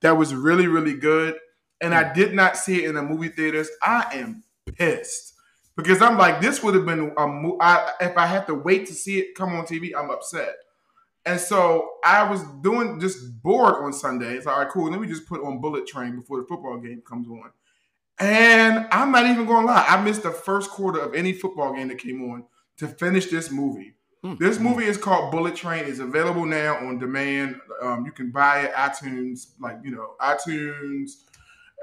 that 0.02 0.18
was 0.18 0.34
really 0.34 0.68
really 0.68 0.94
good 0.94 1.38
and 1.82 1.94
I 1.94 2.14
did 2.14 2.34
not 2.34 2.58
see 2.58 2.84
it 2.84 2.90
in 2.90 2.96
the 2.96 3.04
movie 3.04 3.30
theaters. 3.30 3.70
I 3.82 4.06
am 4.14 4.44
pissed 4.76 5.34
because 5.76 6.02
I'm 6.02 6.18
like 6.18 6.42
this 6.42 6.64
would 6.64 6.76
have 6.76 6.86
been 6.86 7.14
a 7.18 7.28
mo- 7.28 7.58
I, 7.62 7.92
if 8.02 8.18
I 8.18 8.26
had 8.26 8.48
to 8.48 8.56
wait 8.56 8.88
to 8.88 8.94
see 8.94 9.20
it 9.20 9.36
come 9.36 9.56
on 9.56 9.66
TV. 9.66 9.92
I'm 9.98 10.10
upset. 10.10 10.56
And 11.26 11.40
so 11.40 11.92
I 12.04 12.24
was 12.30 12.44
doing 12.62 13.00
just 13.00 13.42
bored 13.44 13.76
on 13.84 13.94
Sunday. 13.94 14.36
It's 14.36 14.46
like, 14.46 14.56
all 14.56 14.64
right, 14.64 14.72
cool. 14.72 14.90
Let 14.90 15.02
me 15.02 15.08
just 15.08 15.28
put 15.28 15.44
on 15.44 15.60
Bullet 15.60 15.86
Train 15.86 16.16
before 16.16 16.40
the 16.40 16.48
football 16.48 16.78
game 16.78 17.02
comes 17.08 17.28
on. 17.28 17.52
And 18.20 18.88
I'm 18.92 19.12
not 19.12 19.26
even 19.26 19.46
going 19.46 19.66
to 19.66 19.72
lie. 19.72 19.86
I 19.88 20.02
missed 20.02 20.24
the 20.24 20.32
first 20.32 20.70
quarter 20.70 21.00
of 21.00 21.14
any 21.14 21.34
football 21.34 21.74
game 21.74 21.88
that 21.90 22.00
came 22.00 22.30
on 22.32 22.46
to 22.78 22.88
finish 22.88 23.28
this 23.28 23.52
movie. 23.52 23.94
Hmm. 24.24 24.36
This 24.38 24.60
movie 24.60 24.86
is 24.86 24.98
called 24.98 25.32
Bullet 25.32 25.56
Train. 25.56 25.86
It's 25.86 26.00
available 26.00 26.46
now 26.46 26.76
on 26.78 27.00
demand. 27.00 27.60
Um, 27.82 28.06
you 28.06 28.12
can 28.12 28.32
buy 28.32 28.62
it 28.64 28.74
iTunes, 28.74 29.52
like 29.60 29.78
you 29.84 29.92
know, 29.92 30.16
iTunes, 30.20 31.24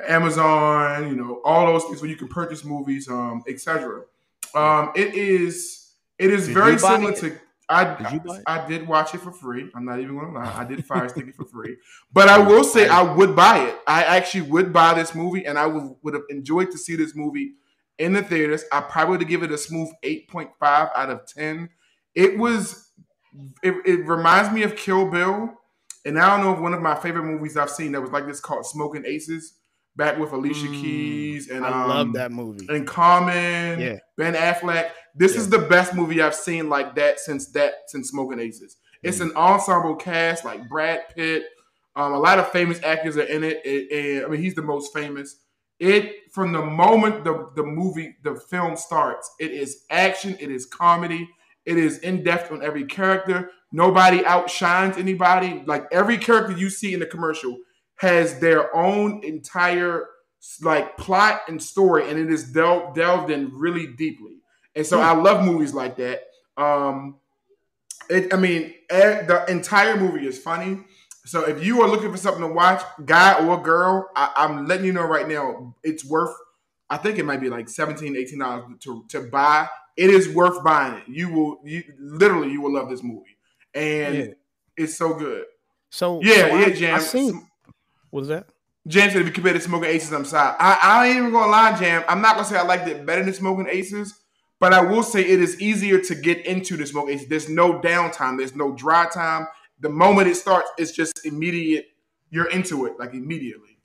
Amazon, 0.07 1.09
you 1.09 1.17
know, 1.17 1.41
all 1.45 1.67
those 1.67 1.85
things 1.85 2.01
where 2.01 2.11
you 2.11 2.17
can 2.17 2.29
purchase 2.29 2.65
movies, 2.65 3.09
um, 3.09 3.43
etc. 3.49 4.03
Um, 4.55 4.93
it 4.95 5.15
is 5.15 5.93
it 6.19 6.31
is 6.31 6.47
Did 6.47 6.55
very 6.55 6.79
similar 6.79 7.13
it? 7.13 7.19
to 7.19 7.39
I, 7.69 8.11
Did 8.11 8.23
it? 8.25 8.43
I 8.47 8.67
did 8.67 8.87
watch 8.87 9.15
it 9.15 9.21
for 9.21 9.33
free. 9.33 9.71
I'm 9.75 9.85
not 9.85 9.99
even 9.99 10.17
gonna 10.17 10.33
lie. 10.33 10.55
I 10.57 10.65
did 10.65 10.85
Fire 10.87 11.09
Stick 11.09 11.27
it 11.27 11.35
for 11.35 11.47
free. 11.47 11.77
But 12.13 12.29
I 12.29 12.39
will 12.39 12.63
say 12.63 12.89
I 12.89 13.03
would 13.03 13.35
buy 13.35 13.59
it. 13.59 13.77
I 13.87 14.05
actually 14.05 14.43
would 14.43 14.73
buy 14.73 14.95
this 14.95 15.15
movie 15.15 15.47
and 15.47 15.59
I 15.59 15.67
would, 15.67 15.97
would 16.03 16.15
have 16.15 16.23
enjoyed 16.31 16.71
to 16.71 16.79
see 16.79 16.95
this 16.95 17.17
movie 17.17 17.55
in 17.99 18.13
the 18.13 18.23
theaters. 18.23 18.65
I 18.71 18.83
probably 18.83 19.19
would 19.19 19.29
give 19.29 19.43
it 19.43 19.51
a 19.51 19.59
smooth 19.59 19.89
8.5 20.05 20.51
out 20.63 21.11
of 21.11 21.27
10. 21.27 21.69
It 22.15 22.39
was 22.39 22.91
it, 23.63 23.75
it 23.85 24.07
reminds 24.07 24.53
me 24.53 24.63
of 24.63 24.77
Kill 24.77 25.11
Bill. 25.11 25.53
And 26.05 26.19
I 26.21 26.29
don't 26.31 26.45
know 26.45 26.55
if 26.55 26.61
one 26.61 26.73
of 26.73 26.81
my 26.81 26.95
favorite 26.95 27.25
movies 27.25 27.57
I've 27.57 27.71
seen 27.71 27.93
that 27.93 28.01
was 28.01 28.13
like 28.13 28.27
this 28.27 28.39
called 28.39 28.65
Smoking 28.65 29.05
Aces, 29.05 29.55
back 29.97 30.19
with 30.19 30.33
Alicia 30.33 30.67
Mm, 30.67 30.81
Keys 30.81 31.49
and 31.51 31.65
I 31.65 31.83
um, 31.83 31.89
love 31.89 32.13
that 32.15 32.31
movie. 32.33 32.67
and 32.69 32.87
Common, 32.87 33.81
Yeah. 33.81 33.99
Ben 34.17 34.35
Affleck. 34.35 34.91
This 35.15 35.35
is 35.37 35.49
the 35.49 35.59
best 35.59 35.95
movie 35.95 36.21
I've 36.21 36.35
seen 36.35 36.69
like 36.69 36.95
that 36.97 37.19
since 37.21 37.49
that 37.53 37.73
since 37.87 38.11
Smoking 38.11 38.39
Aces. 38.39 38.77
It's 39.03 39.21
an 39.21 39.33
ensemble 39.37 39.95
cast 39.97 40.45
like 40.45 40.69
Brad 40.69 41.01
Pitt. 41.15 41.45
Um, 41.95 42.13
a 42.13 42.19
lot 42.19 42.39
of 42.39 42.51
famous 42.51 42.83
actors 42.83 43.17
are 43.17 43.23
in 43.23 43.43
it. 43.45 43.61
It- 43.65 43.91
and- 44.19 44.27
I 44.27 44.29
mean, 44.29 44.43
he's 44.43 44.55
the 44.55 44.63
most 44.63 44.93
famous. 44.93 45.37
It 45.79 46.33
from 46.33 46.53
the 46.53 46.63
moment 46.65 47.25
the 47.25 47.51
the 47.55 47.63
movie 47.63 48.17
the 48.23 48.35
film 48.35 48.77
starts, 48.77 49.31
it 49.39 49.51
is 49.53 49.85
action. 49.91 50.37
It 50.41 50.51
is 50.51 50.67
comedy. 50.67 51.29
It 51.67 51.77
is 51.79 51.99
in 51.99 52.23
depth 52.23 52.51
on 52.53 52.63
every 52.63 52.85
character. 52.85 53.51
Nobody 53.73 54.25
outshines 54.25 54.97
anybody. 54.97 55.63
Like 55.67 55.87
every 55.93 56.17
character 56.19 56.53
you 56.57 56.71
see 56.71 56.95
in 56.95 57.01
the 57.01 57.07
commercial 57.07 57.57
has 57.97 58.39
their 58.41 58.75
own 58.75 59.23
entire 59.25 60.07
like 60.63 60.97
plot 60.97 61.41
and 61.49 61.61
story, 61.63 62.09
and 62.09 62.19
it 62.19 62.31
is 62.31 62.53
delved 62.53 62.97
delved 62.97 63.31
in 63.31 63.51
really 63.53 63.87
deeply. 63.87 64.37
And 64.75 64.87
so 64.87 65.01
I 65.01 65.13
love 65.15 65.45
movies 65.45 65.73
like 65.75 65.97
that. 65.97 66.23
Um, 66.57 67.17
it, 68.11 68.33
I 68.33 68.37
mean, 68.37 68.75
the 68.89 69.45
entire 69.49 69.97
movie 69.97 70.27
is 70.27 70.39
funny. 70.39 70.81
So 71.25 71.43
if 71.49 71.65
you 71.65 71.83
are 71.83 71.89
looking 71.89 72.13
for 72.13 72.19
something 72.19 72.43
to 72.43 72.53
watch, 72.53 72.83
guy 73.05 73.45
or 73.45 73.61
girl, 73.61 74.09
I, 74.15 74.33
I'm 74.37 74.67
letting 74.67 74.87
you 74.87 74.93
know 74.93 75.03
right 75.03 75.27
now, 75.27 75.75
it's 75.83 76.05
worth. 76.05 76.33
I 76.89 76.99
think 76.99 77.19
it 77.19 77.25
might 77.25 77.41
be 77.41 77.49
like 77.49 77.69
17 77.69 78.39
dollars 78.39 78.65
to 78.81 79.05
to 79.09 79.23
buy. 79.23 79.69
It 79.97 80.11
is 80.11 80.29
worth 80.29 80.63
buying 80.63 80.95
it. 80.95 81.05
You 81.09 81.31
will, 81.33 81.59
you 81.65 81.83
literally, 81.99 82.53
you 82.53 82.61
will 82.61 82.73
love 82.75 82.91
this 82.91 83.03
movie, 83.03 83.37
and 83.75 84.15
Yeah. 84.17 84.25
it's 84.77 84.97
so 84.97 85.15
good. 85.15 85.45
So 85.91 86.21
Yeah, 86.23 86.35
so 86.35 86.47
I- 86.55 86.59
yeah, 86.61 86.67
I 86.67 86.71
Jam. 86.75 87.01
seen. 87.01 87.49
What 88.17 88.21
was 88.21 88.29
that? 88.29 88.47
James 88.87 89.13
said 89.13 89.21
if 89.21 89.27
you 89.27 89.33
compare 89.35 89.53
to 89.53 89.61
Smoking 89.61 89.91
Aces, 89.91 90.11
I'm 90.11 90.25
sorry. 90.25 90.57
I, 90.59 90.79
I 90.83 91.07
ain't 91.09 91.19
even 91.19 91.33
gonna 91.33 91.53
lie, 91.53 91.79
Jam. 91.79 92.03
I'm 92.09 92.23
not 92.23 92.35
gonna 92.35 92.49
say 92.49 92.57
I 92.57 92.63
liked 92.63 92.89
it 92.89 93.05
better 93.05 93.23
than 93.23 93.35
Smoking 93.35 93.67
Aces, 93.69 94.15
but 94.59 94.73
I 94.73 94.81
will 94.81 95.03
say 95.03 95.21
it 95.21 95.39
is 95.39 95.61
easier 95.61 96.01
to 96.01 96.15
get 96.15 96.47
into 96.47 96.79
the 96.79 96.87
Smoking 96.87 97.17
Aces. 97.17 97.29
There's 97.29 97.51
no 97.51 97.79
downtime. 97.79 98.39
There's 98.39 98.57
no 98.57 98.73
dry 98.73 99.07
time. 99.13 99.49
The 99.81 99.91
moment 99.91 100.29
it 100.29 100.37
starts, 100.37 100.71
it's 100.79 100.93
just 100.93 101.27
immediate. 101.27 101.89
You're 102.31 102.49
into 102.49 102.87
it 102.87 102.99
like 102.99 103.13
immediately. 103.13 103.77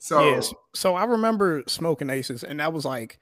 So 0.00 0.22
Yes. 0.22 0.52
So 0.74 0.94
I 0.94 1.04
remember 1.04 1.62
Smoking 1.66 2.10
Aces, 2.10 2.44
and 2.44 2.60
that 2.60 2.74
was 2.74 2.84
like 2.84 3.18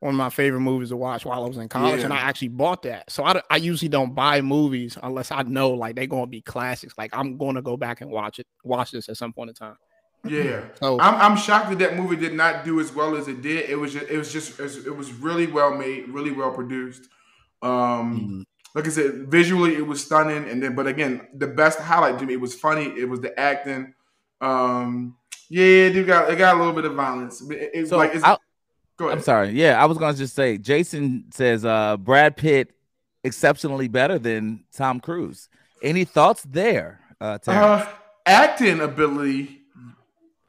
one 0.00 0.14
of 0.14 0.18
my 0.18 0.30
favorite 0.30 0.60
movies 0.60 0.90
to 0.90 0.96
watch 0.96 1.24
while 1.24 1.44
I 1.44 1.48
was 1.48 1.58
in 1.58 1.68
college, 1.68 2.02
and 2.02 2.12
I 2.12 2.18
actually 2.18 2.48
bought 2.48 2.82
that. 2.82 3.10
So 3.10 3.24
I, 3.24 3.40
I 3.50 3.56
usually 3.56 3.88
don't 3.88 4.14
buy 4.14 4.40
movies 4.40 4.96
unless 5.00 5.30
I 5.30 5.42
know 5.42 5.70
like 5.70 5.96
they're 5.96 6.06
gonna 6.06 6.26
be 6.26 6.40
classics. 6.40 6.94
Like 6.96 7.10
I'm 7.16 7.36
gonna 7.36 7.62
go 7.62 7.76
back 7.76 8.00
and 8.00 8.10
watch 8.10 8.38
it, 8.38 8.48
watch 8.64 8.90
this 8.90 9.08
at 9.08 9.16
some 9.16 9.32
point 9.32 9.50
in 9.50 9.54
time. 9.54 9.76
Yeah, 10.24 10.64
So 10.80 10.98
I'm, 11.00 11.14
I'm 11.32 11.36
shocked 11.36 11.70
that 11.70 11.78
that 11.78 11.96
movie 11.96 12.16
did 12.16 12.34
not 12.34 12.64
do 12.64 12.80
as 12.80 12.92
well 12.92 13.16
as 13.16 13.28
it 13.28 13.40
did. 13.42 13.70
It 13.70 13.76
was 13.76 13.92
just, 13.92 14.06
it 14.10 14.18
was 14.18 14.32
just 14.32 14.58
it 14.60 14.94
was 14.94 15.12
really 15.12 15.46
well 15.46 15.74
made, 15.74 16.08
really 16.08 16.32
well 16.32 16.52
produced. 16.52 17.02
Um, 17.62 18.44
mm, 18.44 18.44
like 18.74 18.86
I 18.86 18.90
said, 18.90 19.28
visually 19.30 19.74
it 19.76 19.86
was 19.86 20.04
stunning, 20.04 20.48
and 20.48 20.62
then 20.62 20.74
but 20.74 20.86
again, 20.86 21.26
the 21.34 21.46
best 21.46 21.78
highlight 21.78 22.18
to 22.18 22.26
me 22.26 22.34
it 22.34 22.40
was 22.40 22.54
funny. 22.54 22.84
It 22.86 23.08
was 23.08 23.20
the 23.20 23.38
acting. 23.38 23.94
Um, 24.40 25.16
yeah, 25.48 25.64
it 25.86 26.06
got 26.06 26.30
it 26.30 26.36
got 26.36 26.56
a 26.56 26.58
little 26.58 26.74
bit 26.74 26.84
of 26.84 26.94
violence. 26.94 27.40
It- 27.42 27.70
It's 27.74 27.90
So 27.90 27.96
like 27.96 28.14
it's, 28.14 28.24
I'll, 28.24 28.40
Go 28.98 29.06
ahead. 29.06 29.18
I'm 29.18 29.24
sorry. 29.24 29.50
Yeah, 29.50 29.80
I 29.80 29.86
was 29.86 29.96
gonna 29.96 30.16
just 30.16 30.34
say. 30.34 30.58
Jason 30.58 31.26
says 31.32 31.64
uh, 31.64 31.96
Brad 31.96 32.36
Pitt 32.36 32.72
exceptionally 33.22 33.86
better 33.88 34.18
than 34.18 34.64
Tom 34.74 34.98
Cruise. 35.00 35.48
Any 35.82 36.04
thoughts 36.04 36.42
there, 36.42 37.00
uh? 37.20 37.38
Uh, 37.46 37.86
acting 38.26 38.80
ability, 38.80 39.57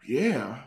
yeah. 0.09 0.59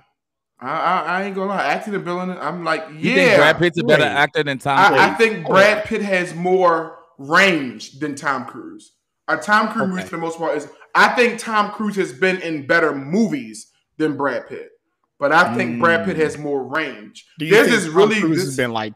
I, 0.60 0.68
I, 0.70 1.00
I 1.00 1.22
ain't 1.24 1.34
gonna 1.34 1.48
lie, 1.48 1.64
acting 1.64 1.94
ability. 1.96 2.38
I'm 2.38 2.62
like, 2.62 2.84
yeah. 2.90 2.94
you 2.94 3.14
think 3.14 3.36
Brad 3.36 3.58
Pitt's 3.58 3.78
a 3.80 3.84
better 3.84 4.02
Wait. 4.04 4.08
actor 4.08 4.42
than 4.44 4.58
Tom 4.58 4.88
Cruise? 4.88 5.00
I, 5.00 5.10
I 5.10 5.14
think 5.14 5.46
Brad 5.46 5.84
Pitt 5.84 6.02
has 6.02 6.34
more 6.36 6.98
range 7.18 7.98
than 7.98 8.14
Tom 8.14 8.46
Cruise. 8.46 8.92
Uh, 9.26 9.36
Tom 9.36 9.72
Cruise, 9.72 9.98
Okay. 9.98 10.04
for 10.04 10.16
the 10.16 10.22
most 10.22 10.38
part, 10.38 10.56
is. 10.56 10.68
I 10.94 11.08
think 11.16 11.38
Tom 11.38 11.70
Cruise 11.72 11.96
has 11.96 12.12
been 12.12 12.40
in 12.42 12.66
better 12.66 12.94
movies 12.94 13.72
than 13.96 14.16
Brad 14.16 14.46
Pitt, 14.48 14.70
but 15.18 15.32
I 15.32 15.54
think 15.56 15.80
Brad 15.80 16.04
Pitt 16.04 16.16
has 16.16 16.38
more 16.38 16.64
range. 16.64 17.26
Do 17.38 17.46
you 17.46 17.50
There's 17.52 17.68
think 17.68 17.80
this 17.80 17.86
Tom 17.86 17.96
really, 17.96 18.20
Cruise 18.20 18.36
this, 18.36 18.44
has 18.46 18.56
been 18.56 18.72
like 18.72 18.92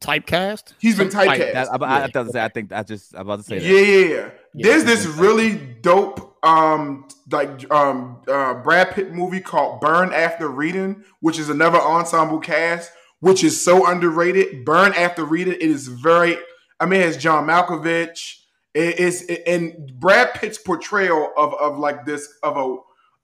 typecast? 0.00 0.74
he's 0.78 0.96
been 0.96 1.10
Some- 1.10 1.26
like, 1.26 1.40
typecast. 1.40 1.52
That- 1.52 1.82
I, 1.82 1.86
I, 1.86 2.04
I, 2.04 2.10
thought 2.10 2.26
to 2.26 2.32
say, 2.32 2.42
I 2.42 2.48
think 2.48 2.72
I 2.72 2.82
just 2.82 3.14
I'm 3.14 3.22
about 3.22 3.40
to 3.40 3.42
say 3.42 3.58
that. 3.58 3.64
Yeah, 3.66 3.80
yeah, 3.80 4.06
yeah. 4.06 4.30
Yeah, 4.54 4.66
There's 4.66 4.82
he's 4.88 5.04
this 5.04 5.06
really 5.16 5.56
dope 5.82 6.29
um 6.42 7.06
like 7.30 7.70
um 7.72 8.22
uh 8.28 8.54
Brad 8.54 8.90
Pitt 8.92 9.12
movie 9.12 9.40
called 9.40 9.80
Burn 9.80 10.12
After 10.12 10.48
Reading, 10.48 11.04
which 11.20 11.38
is 11.38 11.48
another 11.50 11.78
ensemble 11.80 12.38
cast, 12.38 12.90
which 13.20 13.44
is 13.44 13.60
so 13.62 13.86
underrated. 13.86 14.64
Burn 14.64 14.92
After 14.94 15.24
Reading, 15.24 15.54
it 15.54 15.62
is 15.62 15.88
very 15.88 16.38
I 16.78 16.86
mean 16.86 17.00
it 17.00 17.06
has 17.06 17.16
John 17.16 17.46
Malkovich. 17.46 18.36
It 18.72 18.98
is 18.98 19.28
and 19.46 19.92
Brad 19.98 20.34
Pitt's 20.34 20.58
portrayal 20.58 21.32
of 21.36 21.54
of 21.54 21.78
like 21.78 22.06
this 22.06 22.28
of 22.42 22.56
a 22.56 22.76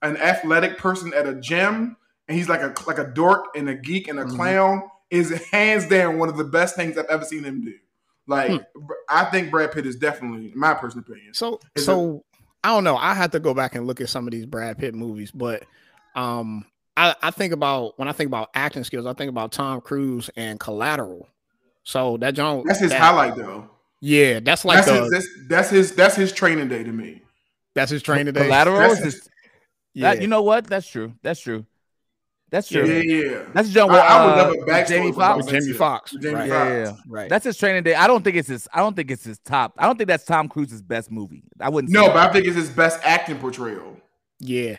an 0.05 0.17
athletic 0.17 0.77
person 0.77 1.13
at 1.13 1.25
a 1.25 1.33
gym 1.33 1.97
and 2.27 2.37
he's 2.37 2.49
like 2.49 2.61
a 2.61 2.73
like 2.85 2.99
a 2.99 3.05
dork 3.07 3.45
and 3.55 3.67
a 3.69 3.73
geek 3.75 4.07
and 4.07 4.19
a 4.19 4.25
Mhm. 4.25 4.35
clown 4.35 4.83
is 5.09 5.31
hands 5.51 5.87
down 5.87 6.19
one 6.19 6.29
of 6.29 6.37
the 6.37 6.43
best 6.43 6.75
things 6.75 6.97
I've 6.97 7.05
ever 7.05 7.23
seen 7.25 7.43
him 7.45 7.63
do. 7.63 7.73
Like 8.27 8.51
Hmm. 8.51 8.85
I 9.09 9.23
think 9.25 9.49
Brad 9.49 9.71
Pitt 9.71 9.85
is 9.87 9.95
definitely, 9.95 10.51
in 10.51 10.59
my 10.59 10.73
personal 10.73 11.05
opinion. 11.09 11.33
So 11.33 11.59
so 11.77 12.25
I 12.67 12.71
don't 12.73 12.83
know. 12.83 12.97
I 12.97 13.13
have 13.13 13.31
to 13.31 13.39
go 13.39 13.53
back 13.53 13.75
and 13.75 13.87
look 13.87 14.01
at 14.01 14.09
some 14.09 14.27
of 14.27 14.31
these 14.31 14.45
Brad 14.45 14.77
Pitt 14.77 14.93
movies, 14.93 15.31
but 15.31 15.63
um 16.15 16.65
I, 16.97 17.15
I 17.21 17.31
think 17.31 17.53
about 17.53 17.97
when 17.97 18.07
I 18.07 18.11
think 18.11 18.27
about 18.27 18.49
acting 18.55 18.83
skills, 18.83 19.05
I 19.05 19.13
think 19.13 19.29
about 19.29 19.51
Tom 19.53 19.79
Cruise 19.79 20.29
and 20.35 20.59
Collateral. 20.59 21.29
So 21.83 22.17
that 22.17 22.33
John 22.33 22.63
That's 22.65 22.79
his 22.81 22.89
that- 22.91 22.99
highlight, 22.99 23.35
though. 23.37 23.69
Yeah, 24.01 24.41
that's 24.41 24.65
like 24.65 24.83
that's, 24.85 24.87
the, 24.89 25.03
his, 25.03 25.11
that's, 25.11 25.27
that's 25.47 25.69
his 25.69 25.95
that's 25.95 26.15
his 26.15 26.31
training 26.33 26.67
day 26.67 26.83
to 26.83 26.91
me. 26.91 27.21
that's 27.73 27.89
his 27.91 28.03
training 28.03 28.33
day. 28.33 28.43
Collateral 28.43 28.79
That's 28.79 28.93
is 28.99 29.03
his- 29.05 29.13
just, 29.15 29.29
Yeah. 29.93 30.13
that, 30.13 30.21
you 30.21 30.27
know 30.27 30.41
what? 30.43 30.65
That's 30.67 30.87
true. 30.87 31.13
That's 31.23 31.39
true. 31.39 31.65
That's 32.49 32.69
true. 32.69 32.85
yeah. 32.85 33.01
yeah. 33.31 33.41
That's 33.53 33.69
John. 33.69 33.89
I, 33.91 33.97
I 33.97 34.25
would 34.25 34.31
uh, 34.33 34.37
love 34.37 34.53
a 34.53 34.57
backstory 34.71 34.87
Jamie 34.87 35.11
for 35.11 35.15
about 35.17 35.35
Foxx. 35.35 35.45
With 35.45 35.47
Jamie 35.53 35.59
Vincent. 35.65 35.77
Foxx, 35.77 36.11
Jamie 36.13 36.33
right. 36.35 36.47
Yeah, 36.47 36.53
Foxx. 36.59 36.69
yeah, 36.71 36.83
yeah. 36.85 36.95
right. 37.09 37.29
That's 37.29 37.45
his 37.45 37.57
training 37.57 37.83
day. 37.83 37.95
I 37.95 38.07
don't 38.07 38.23
think 38.23 38.37
it's 38.37 38.47
his. 38.47 38.67
I 38.73 38.79
don't 38.79 38.95
think 38.95 39.11
it's 39.11 39.23
his 39.25 39.39
top. 39.39 39.73
I 39.77 39.85
don't 39.85 39.97
think 39.97 40.07
that's 40.07 40.23
Tom 40.23 40.47
Cruise's 40.47 40.81
best 40.81 41.11
movie. 41.11 41.43
I 41.59 41.69
wouldn't. 41.69 41.91
No, 41.91 42.03
say 42.03 42.07
but 42.07 42.13
that. 42.13 42.29
I 42.29 42.33
think 42.33 42.45
it's 42.47 42.55
his 42.55 42.69
best 42.69 42.99
acting 43.03 43.37
portrayal. 43.39 43.97
yeah. 44.39 44.77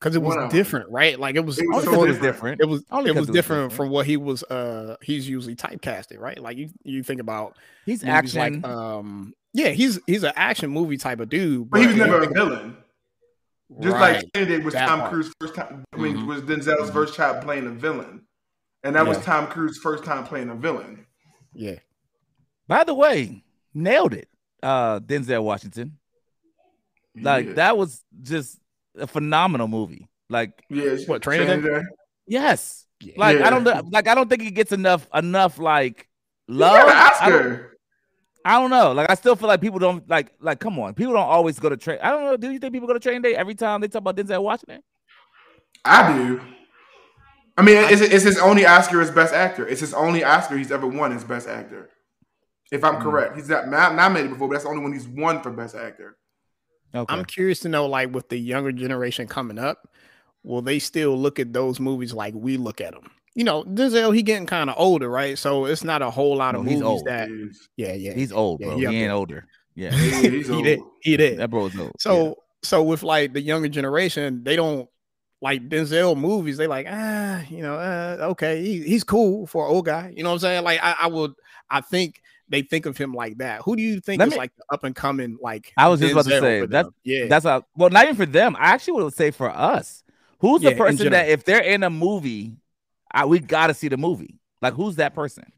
Because 0.00 0.14
it 0.14 0.22
was 0.22 0.36
One 0.36 0.44
of 0.44 0.50
'em. 0.52 0.56
different, 0.56 0.90
right? 0.90 1.18
Like 1.18 1.34
it 1.34 1.44
was, 1.44 1.58
It 1.58 1.66
was 1.68 1.82
so 1.82 1.90
because 1.90 2.04
it 2.04 2.08
was 2.08 2.16
different. 2.18 2.58
different. 2.58 2.60
it 2.60 2.66
was 2.66 2.84
Only 2.92 3.10
it 3.10 3.14
'cause 3.14 3.20
was 3.22 3.28
it 3.30 3.32
was 3.32 3.36
different 3.36 3.70
different. 3.72 3.72
from 3.88 3.90
what 3.90 4.06
he 4.06 4.16
was 4.16 4.44
uh 4.44 4.94
he's 5.02 5.28
usually 5.28 5.56
typecasted, 5.56 6.20
right? 6.20 6.38
Like 6.40 6.56
you 6.56 6.70
you 6.84 7.02
think 7.02 7.20
about 7.20 7.56
He's 7.84 8.04
movies 8.04 8.36
action. 8.36 8.60
like 8.62 8.70
um 8.72 9.34
yeah, 9.54 9.70
he's 9.70 9.98
he's 10.06 10.22
an 10.22 10.34
action 10.36 10.70
movie 10.70 10.98
type 10.98 11.18
of 11.18 11.28
dude, 11.28 11.68
But 11.68 11.80
he 11.80 11.88
was 11.88 11.96
never 11.96 12.18
a 12.18 12.20
think- 12.20 12.34
villain. 12.36 12.76
Just 13.80 13.94
right. 13.94 14.14
like 14.22 14.32
Training 14.32 14.58
Day 14.58 14.64
was 14.64 14.74
That 14.74 14.88
Tom 14.88 15.00
part. 15.00 15.12
Cruise's 15.12 15.34
first 15.40 15.54
time. 15.54 15.84
I 15.92 15.96
mean, 15.98 16.16
Mhm. 16.16 16.26
was 16.26 16.42
Denzel's 16.42 16.90
first 16.90 17.14
time 17.14 17.42
playing 17.42 17.66
a 17.66 17.70
villain, 17.70 18.22
and 18.82 18.96
that 18.96 19.06
was 19.06 19.18
Tom 19.24 19.46
Cruise's 19.48 19.78
first 19.78 20.04
time 20.04 20.24
playing 20.24 20.48
a 20.50 20.54
villain. 20.54 21.06
yeah. 21.52 21.76
By 22.66 22.84
the 22.84 22.94
way, 22.94 23.42
nailed 23.74 24.12
it. 24.14 24.28
Uh, 24.62 25.00
Denzel 25.00 25.42
Washington. 25.42 25.98
Like 27.20 27.46
yeah. 27.46 27.52
that 27.54 27.76
was 27.78 28.04
just 28.22 28.58
a 28.96 29.06
phenomenal 29.06 29.68
movie. 29.68 30.06
Like 30.28 30.62
Yeah, 30.68 30.96
What, 31.06 31.22
Training 31.22 31.62
Day? 31.62 31.82
yes. 32.26 32.86
Like 33.16 33.38
Yeah. 33.38 33.46
I 33.46 33.50
don't. 33.50 33.90
Like 33.92 34.06
I 34.08 34.14
don't 34.14 34.28
think 34.28 34.42
he 34.42 34.50
gets 34.50 34.72
enough 34.72 35.08
enough 35.14 35.58
like 35.58 36.08
He 36.46 36.54
love. 36.54 36.86
got 36.86 36.88
an 36.88 36.92
I 37.20 37.30
don't, 37.30 37.38
Oscar. 37.42 37.67
I 38.48 38.52
don't 38.58 38.70
know. 38.70 38.92
Like 38.92 39.10
I 39.10 39.14
still 39.14 39.36
feel 39.36 39.46
like 39.46 39.60
people 39.60 39.78
don't 39.78 40.08
like 40.08 40.32
like 40.40 40.58
come 40.58 40.78
on. 40.78 40.94
People 40.94 41.12
don't 41.12 41.28
always 41.28 41.58
go 41.58 41.68
to 41.68 41.76
train. 41.76 41.98
I 42.02 42.10
don't 42.10 42.24
know. 42.24 42.36
Do 42.38 42.50
you 42.50 42.58
think 42.58 42.72
people 42.72 42.88
go 42.88 42.94
to 42.94 43.00
training 43.00 43.20
day 43.20 43.36
every 43.36 43.54
time 43.54 43.82
they 43.82 43.88
talk 43.88 44.00
about 44.00 44.16
Denzel 44.16 44.42
Washington? 44.42 44.82
I 45.84 46.16
do. 46.16 46.40
I 47.58 47.62
mean, 47.62 47.76
it's, 47.76 48.00
it's 48.00 48.24
his 48.24 48.38
only 48.38 48.64
Oscar 48.64 49.02
as 49.02 49.10
best 49.10 49.34
actor. 49.34 49.66
It's 49.68 49.80
his 49.80 49.92
only 49.92 50.24
Oscar 50.24 50.56
he's 50.56 50.72
ever 50.72 50.86
won 50.86 51.12
as 51.12 51.24
best 51.24 51.46
actor. 51.46 51.90
If 52.72 52.84
I'm 52.84 52.96
Mm. 52.96 53.02
correct, 53.02 53.36
he's 53.36 53.50
not 53.50 53.68
not 53.68 53.94
nominated 53.94 54.30
before, 54.30 54.48
but 54.48 54.54
that's 54.54 54.64
the 54.64 54.70
only 54.70 54.82
one 54.82 54.92
he's 54.94 55.08
won 55.08 55.42
for 55.42 55.50
best 55.50 55.74
actor. 55.74 56.16
Okay. 56.94 57.12
I'm 57.14 57.26
curious 57.26 57.60
to 57.60 57.68
know, 57.68 57.84
like, 57.84 58.14
with 58.14 58.30
the 58.30 58.38
younger 58.38 58.72
generation 58.72 59.26
coming 59.26 59.58
up, 59.58 59.88
will 60.42 60.62
they 60.62 60.78
still 60.78 61.18
look 61.18 61.38
at 61.38 61.52
those 61.52 61.78
movies 61.80 62.14
like 62.14 62.32
we 62.34 62.56
look 62.56 62.80
at 62.80 62.94
them? 62.94 63.10
You 63.38 63.44
know, 63.44 63.62
Denzel, 63.62 64.12
he 64.16 64.24
getting 64.24 64.46
kind 64.46 64.68
of 64.68 64.74
older, 64.76 65.08
right? 65.08 65.38
So 65.38 65.66
it's 65.66 65.84
not 65.84 66.02
a 66.02 66.10
whole 66.10 66.36
lot 66.36 66.56
of 66.56 66.64
No, 66.64 66.70
he's 66.70 66.80
movies 66.80 67.00
old. 67.02 67.06
that, 67.06 67.28
He's, 67.28 67.68
yeah, 67.76 67.92
yeah, 67.92 68.12
He's 68.14 68.32
old, 68.32 68.58
Yeah, 68.60 68.66
bro. 68.66 68.76
he 68.78 68.86
he 68.86 69.02
ain't 69.04 69.12
older. 69.12 69.46
Yeah. 69.76 69.90
yeah, 69.94 70.10
he's 70.30 70.48
he 70.48 70.60
did, 70.62 70.80
he 71.02 71.16
did. 71.16 71.38
that 71.38 71.48
bro's 71.48 71.78
old. 71.78 71.92
So, 72.00 72.34
so 72.64 72.82
with 72.82 73.04
like 73.04 73.32
the 73.34 73.40
younger 73.40 73.68
generation, 73.68 74.42
they 74.42 74.56
don't 74.56 74.88
like 75.40 75.68
Denzel 75.68 76.16
movies. 76.18 76.56
They 76.56 76.66
like, 76.66 76.88
ah, 76.90 77.44
you 77.48 77.62
know, 77.62 77.74
uh, 77.76 78.16
okay, 78.32 78.60
he, 78.60 78.82
he's 78.82 79.04
cool 79.04 79.46
for 79.46 79.66
an 79.66 79.72
old 79.72 79.84
guy. 79.84 80.12
You 80.16 80.24
know 80.24 80.30
what 80.30 80.34
I'm 80.34 80.40
saying? 80.40 80.64
Like, 80.64 80.80
I, 80.82 80.96
I 81.02 81.06
would, 81.06 81.32
I 81.70 81.80
think 81.80 82.20
they 82.48 82.62
think 82.62 82.86
of 82.86 82.96
him 82.98 83.14
like 83.14 83.38
that. 83.38 83.60
Who 83.62 83.76
do 83.76 83.82
you 83.82 84.00
think 84.00 84.18
Let 84.18 84.26
is 84.28 84.32
me- 84.32 84.38
like 84.38 84.50
the 84.56 84.64
up 84.74 84.82
and 84.82 84.96
coming 84.96 85.38
like? 85.40 85.72
I 85.76 85.86
was 85.86 86.00
just 86.00 86.10
about 86.10 86.24
to 86.24 86.30
say, 86.40 86.60
for 86.62 86.66
that's- 86.66 86.92
yeah, 87.04 87.26
That's 87.28 87.44
a 87.44 87.64
well, 87.76 87.90
not 87.90 88.02
even 88.02 88.16
for 88.16 88.26
them. 88.26 88.56
I 88.58 88.70
actually 88.70 89.00
would 89.04 89.14
say 89.14 89.30
for 89.30 89.48
us. 89.48 90.02
Who's 90.40 90.60
Yeah, 90.60 90.70
the 90.70 90.76
person 90.76 91.10
that 91.12 91.28
if 91.28 91.44
they're 91.44 91.62
in 91.62 91.84
a 91.84 91.90
movie, 91.90 92.56
I, 93.10 93.24
we 93.26 93.38
got 93.40 93.68
to 93.68 93.74
see 93.74 93.88
the 93.88 93.96
movie? 93.96 94.38
Like, 94.60 94.74
who's 94.74 94.96
that 94.96 95.14
person? 95.14 95.52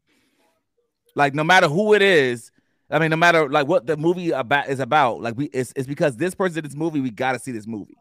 Like, 1.15 1.35
no 1.35 1.45
matter 1.45 1.69
who 1.69 1.95
it 1.95 2.03
is, 2.03 2.53
I 2.91 2.99
mean, 2.99 3.11
no 3.11 3.17
matter 3.17 3.49
like 3.49 3.67
what 3.69 3.87
the 3.87 3.97
movie 3.97 4.31
about 4.31 4.69
is 4.69 4.81
about, 4.81 5.21
like 5.21 5.37
we, 5.37 5.47
it's, 5.47 5.73
it's 5.77 5.87
because 5.87 6.17
this 6.17 6.35
person 6.35 6.59
in 6.59 6.65
this 6.65 6.77
movie, 6.77 7.01
we 7.01 7.11
got 7.11 7.33
to 7.33 7.39
see 7.39 7.53
this 7.53 7.67
movie. 7.67 7.97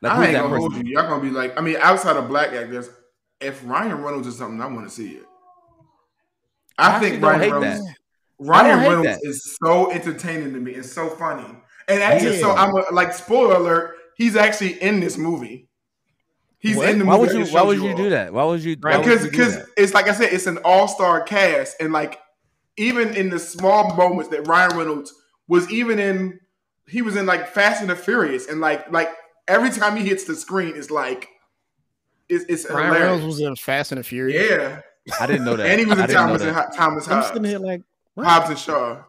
Like, 0.00 0.12
I 0.12 0.24
ain't 0.24 0.32
that 0.32 0.42
gonna 0.42 0.54
person? 0.54 0.72
hold 0.72 0.86
you. 0.86 0.94
Y'all 0.94 1.08
gonna 1.08 1.22
be 1.22 1.30
like, 1.30 1.56
I 1.56 1.60
mean, 1.60 1.76
outside 1.80 2.16
of 2.16 2.28
black 2.28 2.52
actors, 2.52 2.90
if 3.40 3.62
Ryan 3.64 4.02
Reynolds 4.02 4.26
is 4.26 4.36
something, 4.36 4.60
I 4.60 4.66
want 4.66 4.88
to 4.88 4.94
see 4.94 5.12
it. 5.12 5.24
I, 6.78 6.96
I 6.96 7.00
think 7.00 7.22
Ryan 7.22 7.40
Reynolds. 7.40 7.84
that. 7.84 7.94
Ryan 8.38 8.78
Reynolds 8.80 9.08
that. 9.08 9.20
is 9.22 9.56
so 9.62 9.92
entertaining 9.92 10.52
to 10.54 10.60
me. 10.60 10.72
It's 10.72 10.92
so 10.92 11.08
funny, 11.10 11.46
and 11.88 12.02
actually, 12.02 12.40
so 12.40 12.52
I'm 12.52 12.74
a, 12.74 12.84
like, 12.92 13.12
spoiler 13.12 13.56
alert, 13.56 13.96
he's 14.16 14.34
actually 14.34 14.82
in 14.82 14.98
this 14.98 15.16
movie. 15.16 15.68
He's 16.62 16.76
What? 16.76 16.88
in 16.90 17.00
the 17.00 17.04
Why 17.04 17.16
movie. 17.18 17.36
would 17.38 17.48
you? 17.48 17.52
Why 17.54 17.62
would 17.62 17.78
you 17.78 17.90
all. 17.90 17.96
do 17.96 18.10
that? 18.10 18.32
Why 18.32 18.44
would 18.44 18.62
you? 18.62 18.76
why 18.80 18.96
would 18.96 19.04
because 19.04 19.24
because 19.28 19.58
it's 19.76 19.92
like 19.94 20.08
I 20.08 20.12
said, 20.14 20.32
it's 20.32 20.46
an 20.46 20.58
all 20.64 20.86
star 20.86 21.20
cast, 21.22 21.76
and 21.80 21.92
like 21.92 22.20
even 22.76 23.14
in 23.16 23.30
the 23.30 23.38
small 23.40 23.94
moments 23.96 24.30
that 24.30 24.46
Ryan 24.46 24.78
Reynolds 24.78 25.12
was 25.48 25.68
even 25.72 25.98
in, 25.98 26.38
he 26.88 27.02
was 27.02 27.16
in 27.16 27.26
like 27.26 27.48
Fast 27.48 27.80
and 27.80 27.90
the 27.90 27.96
Furious, 27.96 28.48
and 28.48 28.60
like 28.60 28.90
like 28.92 29.08
every 29.48 29.70
time 29.70 29.96
he 29.96 30.06
hits 30.06 30.22
the 30.24 30.36
screen, 30.36 30.74
it's 30.76 30.88
like 30.90 31.28
it's, 32.28 32.44
it's 32.48 32.70
Ryan 32.70 32.92
Reynolds 32.92 33.24
was 33.24 33.40
in 33.40 33.56
Fast 33.56 33.90
and 33.90 33.98
the 33.98 34.04
Furious. 34.04 34.48
Yeah, 34.50 34.80
I 35.20 35.26
didn't 35.26 35.44
know 35.44 35.56
that. 35.56 35.66
and 35.66 35.80
he 35.80 35.84
was 35.84 35.98
in 35.98 36.06
didn't 36.06 36.14
know 36.14 36.26
Thomas 36.28 36.42
and 36.42 36.56
that. 36.56 36.66
Ho- 36.70 36.76
Thomas 36.76 37.08
I'm 37.08 37.14
Hobbs, 37.14 37.26
sitting 37.26 37.44
here 37.44 37.58
like, 37.58 37.82
what? 38.14 38.24
Hobbs 38.26 38.50
and 38.50 38.58
Shaw. 38.58 39.02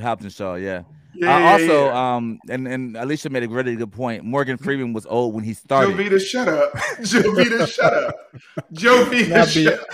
Hopkins 0.00 0.34
Shaw, 0.36 0.54
yeah. 0.54 0.82
Yeah, 1.14 1.34
uh, 1.34 1.38
yeah, 1.38 1.52
also, 1.52 1.84
yeah. 1.86 2.14
um, 2.16 2.38
and 2.48 2.68
and 2.68 2.96
Alicia 2.96 3.30
made 3.30 3.42
a 3.42 3.48
really 3.48 3.76
good 3.76 3.92
point. 3.92 4.24
Morgan 4.24 4.56
Freeman 4.64 4.92
was 4.92 5.06
old 5.06 5.34
when 5.34 5.44
he 5.44 5.54
started. 5.54 5.96
Jovita, 5.96 6.20
shut 6.20 6.48
up. 6.48 6.72
Jovita, 7.00 7.66
shut 7.72 7.92
up. 7.94 8.16
Jovita, 8.72 9.28
Not 9.28 9.48
shut 9.48 9.74
up. 9.74 9.86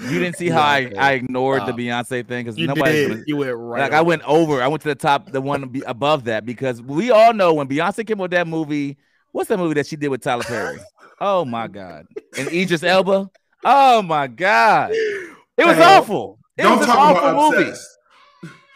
You 0.00 0.20
didn't 0.20 0.36
see 0.36 0.48
how 0.48 0.62
I, 0.62 0.78
Yeah, 0.78 1.04
I 1.04 1.12
ignored 1.12 1.66
the 1.66 1.72
Beyonce 1.72 2.24
thing 2.26 2.44
because 2.44 2.56
nobody. 2.56 2.92
did. 2.92 3.08
gonna, 3.08 3.22
You 3.26 3.36
went 3.36 3.56
right. 3.56 3.80
like 3.80 3.92
I 3.92 4.00
went 4.00 4.22
over. 4.22 4.62
I 4.62 4.68
went 4.68 4.80
to 4.82 4.88
the 4.88 4.94
top, 4.94 5.32
the 5.32 5.40
one 5.40 5.68
be 5.68 5.80
above 5.82 6.24
that 6.24 6.46
because 6.46 6.80
we 6.80 7.10
all 7.10 7.34
know 7.34 7.52
when 7.54 7.66
Beyonce 7.66 8.06
came 8.06 8.18
with 8.18 8.30
that 8.30 8.46
movie. 8.46 8.96
What's 9.32 9.48
that 9.48 9.58
movie 9.58 9.74
that 9.74 9.86
she 9.88 9.96
did 9.96 10.08
with 10.08 10.22
Tyler 10.22 10.44
Perry? 10.44 10.78
Oh 11.20 11.44
my 11.44 11.66
god! 11.66 12.06
And 12.38 12.46
Idris 12.46 12.84
Elba. 12.84 13.28
Oh 13.64 14.02
my 14.02 14.28
god! 14.28 14.92
It 14.92 15.66
was 15.66 15.74
Hey, 15.76 15.82
awful. 15.82 16.38
It 16.56 16.62
Don't 16.62 16.78
was 16.78 16.86
an 16.86 16.94
talk 16.94 17.16
awful 17.16 17.28
about 17.30 17.52
movie. 17.56 17.70
obsessed. 17.70 17.97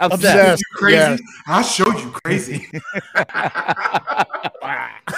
Obsessed. 0.02 0.24
Obsessed. 0.24 0.60
You 0.60 0.76
crazy? 0.78 0.96
Yes. 0.96 1.20
I'll 1.46 1.62
show 1.62 1.90
you 1.98 2.10
crazy. 2.10 2.68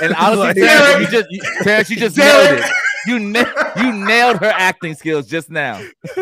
And 0.03 0.13
honestly, 0.15 0.39
Like- 0.47 0.57
Terrence, 0.57 1.01
you 1.01 1.07
just 1.19 1.27
you, 1.31 1.41
Terrence, 1.63 1.91
you 1.91 1.97
just 1.97 2.17
Derek. 2.17 2.51
nailed 2.61 2.65
it. 2.65 2.73
You 3.07 3.19
na- 3.21 3.73
you 3.77 3.93
nailed 3.93 4.39
her 4.39 4.51
acting 4.57 4.95
skills 4.95 5.27
just 5.29 5.51
now. 5.51 5.79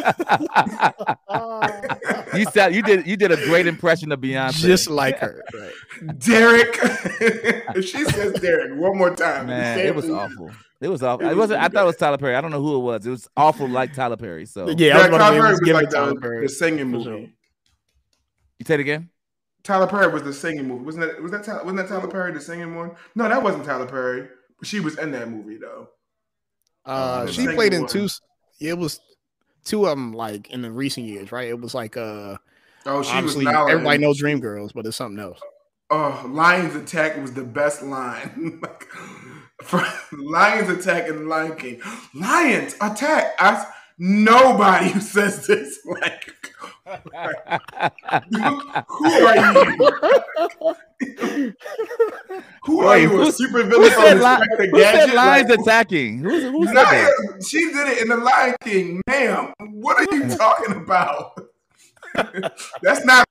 you 2.34 2.44
sound 2.46 2.74
you 2.74 2.82
did 2.82 3.06
you 3.06 3.16
did 3.16 3.30
a 3.32 3.36
great 3.46 3.66
impression 3.66 4.10
of 4.12 4.20
Beyonce. 4.20 4.60
just 4.60 4.90
like 4.90 5.18
her. 5.20 5.42
Right. 5.54 6.18
Derek. 6.18 6.76
if 7.76 7.84
she 7.86 8.04
says 8.04 8.32
Derek 8.34 8.78
one 8.78 8.98
more 8.98 9.14
time, 9.14 9.46
man, 9.46 9.78
it 9.78 9.94
was 9.94 10.04
please. 10.06 10.12
awful. 10.12 10.50
It 10.80 10.88
was 10.88 11.02
awful. 11.02 11.26
It 11.26 11.30
It 11.30 11.34
was 11.36 11.50
wasn't. 11.50 11.62
I 11.62 11.68
thought 11.68 11.84
it 11.84 11.86
was. 11.86 11.96
Tyler 11.96 12.18
Perry. 12.18 12.34
I 12.34 12.40
don't 12.40 12.50
know 12.50 12.60
who 12.62 12.76
it 12.76 12.80
was. 12.80 13.06
It 13.06 13.10
was 13.10 13.28
awful, 13.36 13.68
like 13.68 13.94
Tyler 13.94 14.16
Perry. 14.16 14.44
So 14.46 14.68
Yeah, 14.70 14.98
I 14.98 15.08
was 15.08 15.16
Tyler 15.18 15.30
Perry 15.36 15.40
let's 15.52 15.60
was 15.60 15.70
like 15.70 15.90
Tyler 15.90 16.14
the, 16.14 16.20
Perry. 16.20 16.42
the 16.46 16.48
singing 16.52 16.90
For 16.90 16.98
movie. 17.10 17.32
Sure. 18.52 18.58
you 18.58 18.66
say 18.66 18.74
it 18.74 18.80
again. 18.80 19.10
Tyler 19.64 19.86
Perry 19.86 20.12
was 20.12 20.22
the 20.24 20.32
singing 20.32 20.66
movie. 20.66 20.84
Wasn't 20.84 21.04
that 21.06 21.22
was 21.22 21.30
that 21.32 21.44
Tyler, 21.44 21.62
wasn't 21.64 21.76
that 21.78 21.88
Tyler 21.88 22.08
Perry 22.08 22.32
the 22.32 22.40
singing 22.40 22.74
one? 22.74 22.92
No, 23.14 23.28
that 23.28 23.42
wasn't 23.42 23.64
Tyler 23.64 23.86
Perry. 23.86 24.28
But 24.58 24.66
she 24.68 24.80
was 24.80 24.98
in 24.98 25.12
that 25.12 25.28
movie 25.28 25.56
though. 25.56 25.88
Uh, 26.84 27.26
she 27.28 27.46
played 27.46 27.72
in 27.72 27.82
one. 27.82 27.90
two. 27.90 28.08
It 28.60 28.76
was 28.76 29.00
two 29.64 29.84
of 29.86 29.90
them, 29.90 30.12
like 30.12 30.50
in 30.50 30.62
the 30.62 30.70
recent 30.70 31.06
years, 31.06 31.30
right? 31.30 31.48
It 31.48 31.60
was 31.60 31.74
like 31.74 31.96
uh, 31.96 32.36
Oh, 32.86 33.02
she 33.02 33.12
obviously 33.12 33.44
was 33.44 33.52
Nala 33.54 33.70
everybody 33.70 33.94
in- 33.96 34.00
knows 34.00 34.20
Dreamgirls, 34.20 34.72
but 34.74 34.84
it's 34.86 34.96
something 34.96 35.22
else. 35.22 35.38
Oh, 35.90 36.24
Lions 36.28 36.74
Attack 36.74 37.18
was 37.20 37.32
the 37.34 37.44
best 37.44 37.82
line. 37.82 38.58
like, 38.62 38.84
for 39.62 39.84
Lions 40.12 40.68
Attack 40.70 41.08
and 41.08 41.28
Lion 41.28 41.54
King. 41.54 41.80
Lions 42.14 42.74
Attack. 42.80 43.34
I, 43.38 43.54
s- 43.56 43.66
nobody 43.98 44.88
who 44.90 45.00
says 45.00 45.46
this 45.46 45.78
like 45.86 46.32
who 48.88 49.26
are 49.26 49.36
you? 49.36 50.74
who 52.64 52.80
are 52.80 52.88
Wait, 52.90 53.02
you? 53.02 53.20
A 53.20 53.24
who- 53.24 53.30
super 53.32 53.62
Who 53.62 53.70
villain 53.70 53.90
said, 53.90 54.20
li- 54.20 54.68
who 54.70 54.80
said 54.80 54.94
Gadget? 54.94 55.14
lions 55.14 55.48
Like, 55.50 55.58
attacking? 55.58 56.18
Who's, 56.18 56.42
who 56.44 56.66
said 56.66 56.74
that? 56.74 57.44
she 57.48 57.60
did 57.72 57.88
it 57.88 58.02
in 58.02 58.08
the 58.08 58.16
Lion 58.16 58.54
King, 58.62 59.00
ma'am. 59.08 59.52
What 59.58 59.98
are 59.98 60.14
you 60.14 60.28
talking 60.36 60.76
about? 60.76 61.32
That's 62.82 63.04
not 63.04 63.26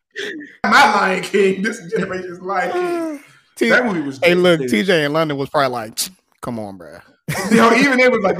my 0.65 0.95
Lion 0.95 1.23
King. 1.23 1.61
This 1.61 1.81
generation's 1.91 2.41
Lion 2.41 2.71
King. 2.71 3.23
T- 3.55 3.69
That 3.69 3.85
movie 3.85 4.01
was. 4.01 4.19
hey, 4.23 4.33
look, 4.33 4.59
devastating. 4.59 4.85
TJ 4.95 5.05
in 5.05 5.13
London 5.13 5.37
was 5.37 5.49
probably 5.49 5.69
like, 5.69 5.99
"Come 6.41 6.57
on, 6.57 6.77
bro." 6.77 6.97
Yo, 7.51 7.71
even 7.75 7.97
they 7.99 8.09
was 8.09 8.21
like, 8.23 8.37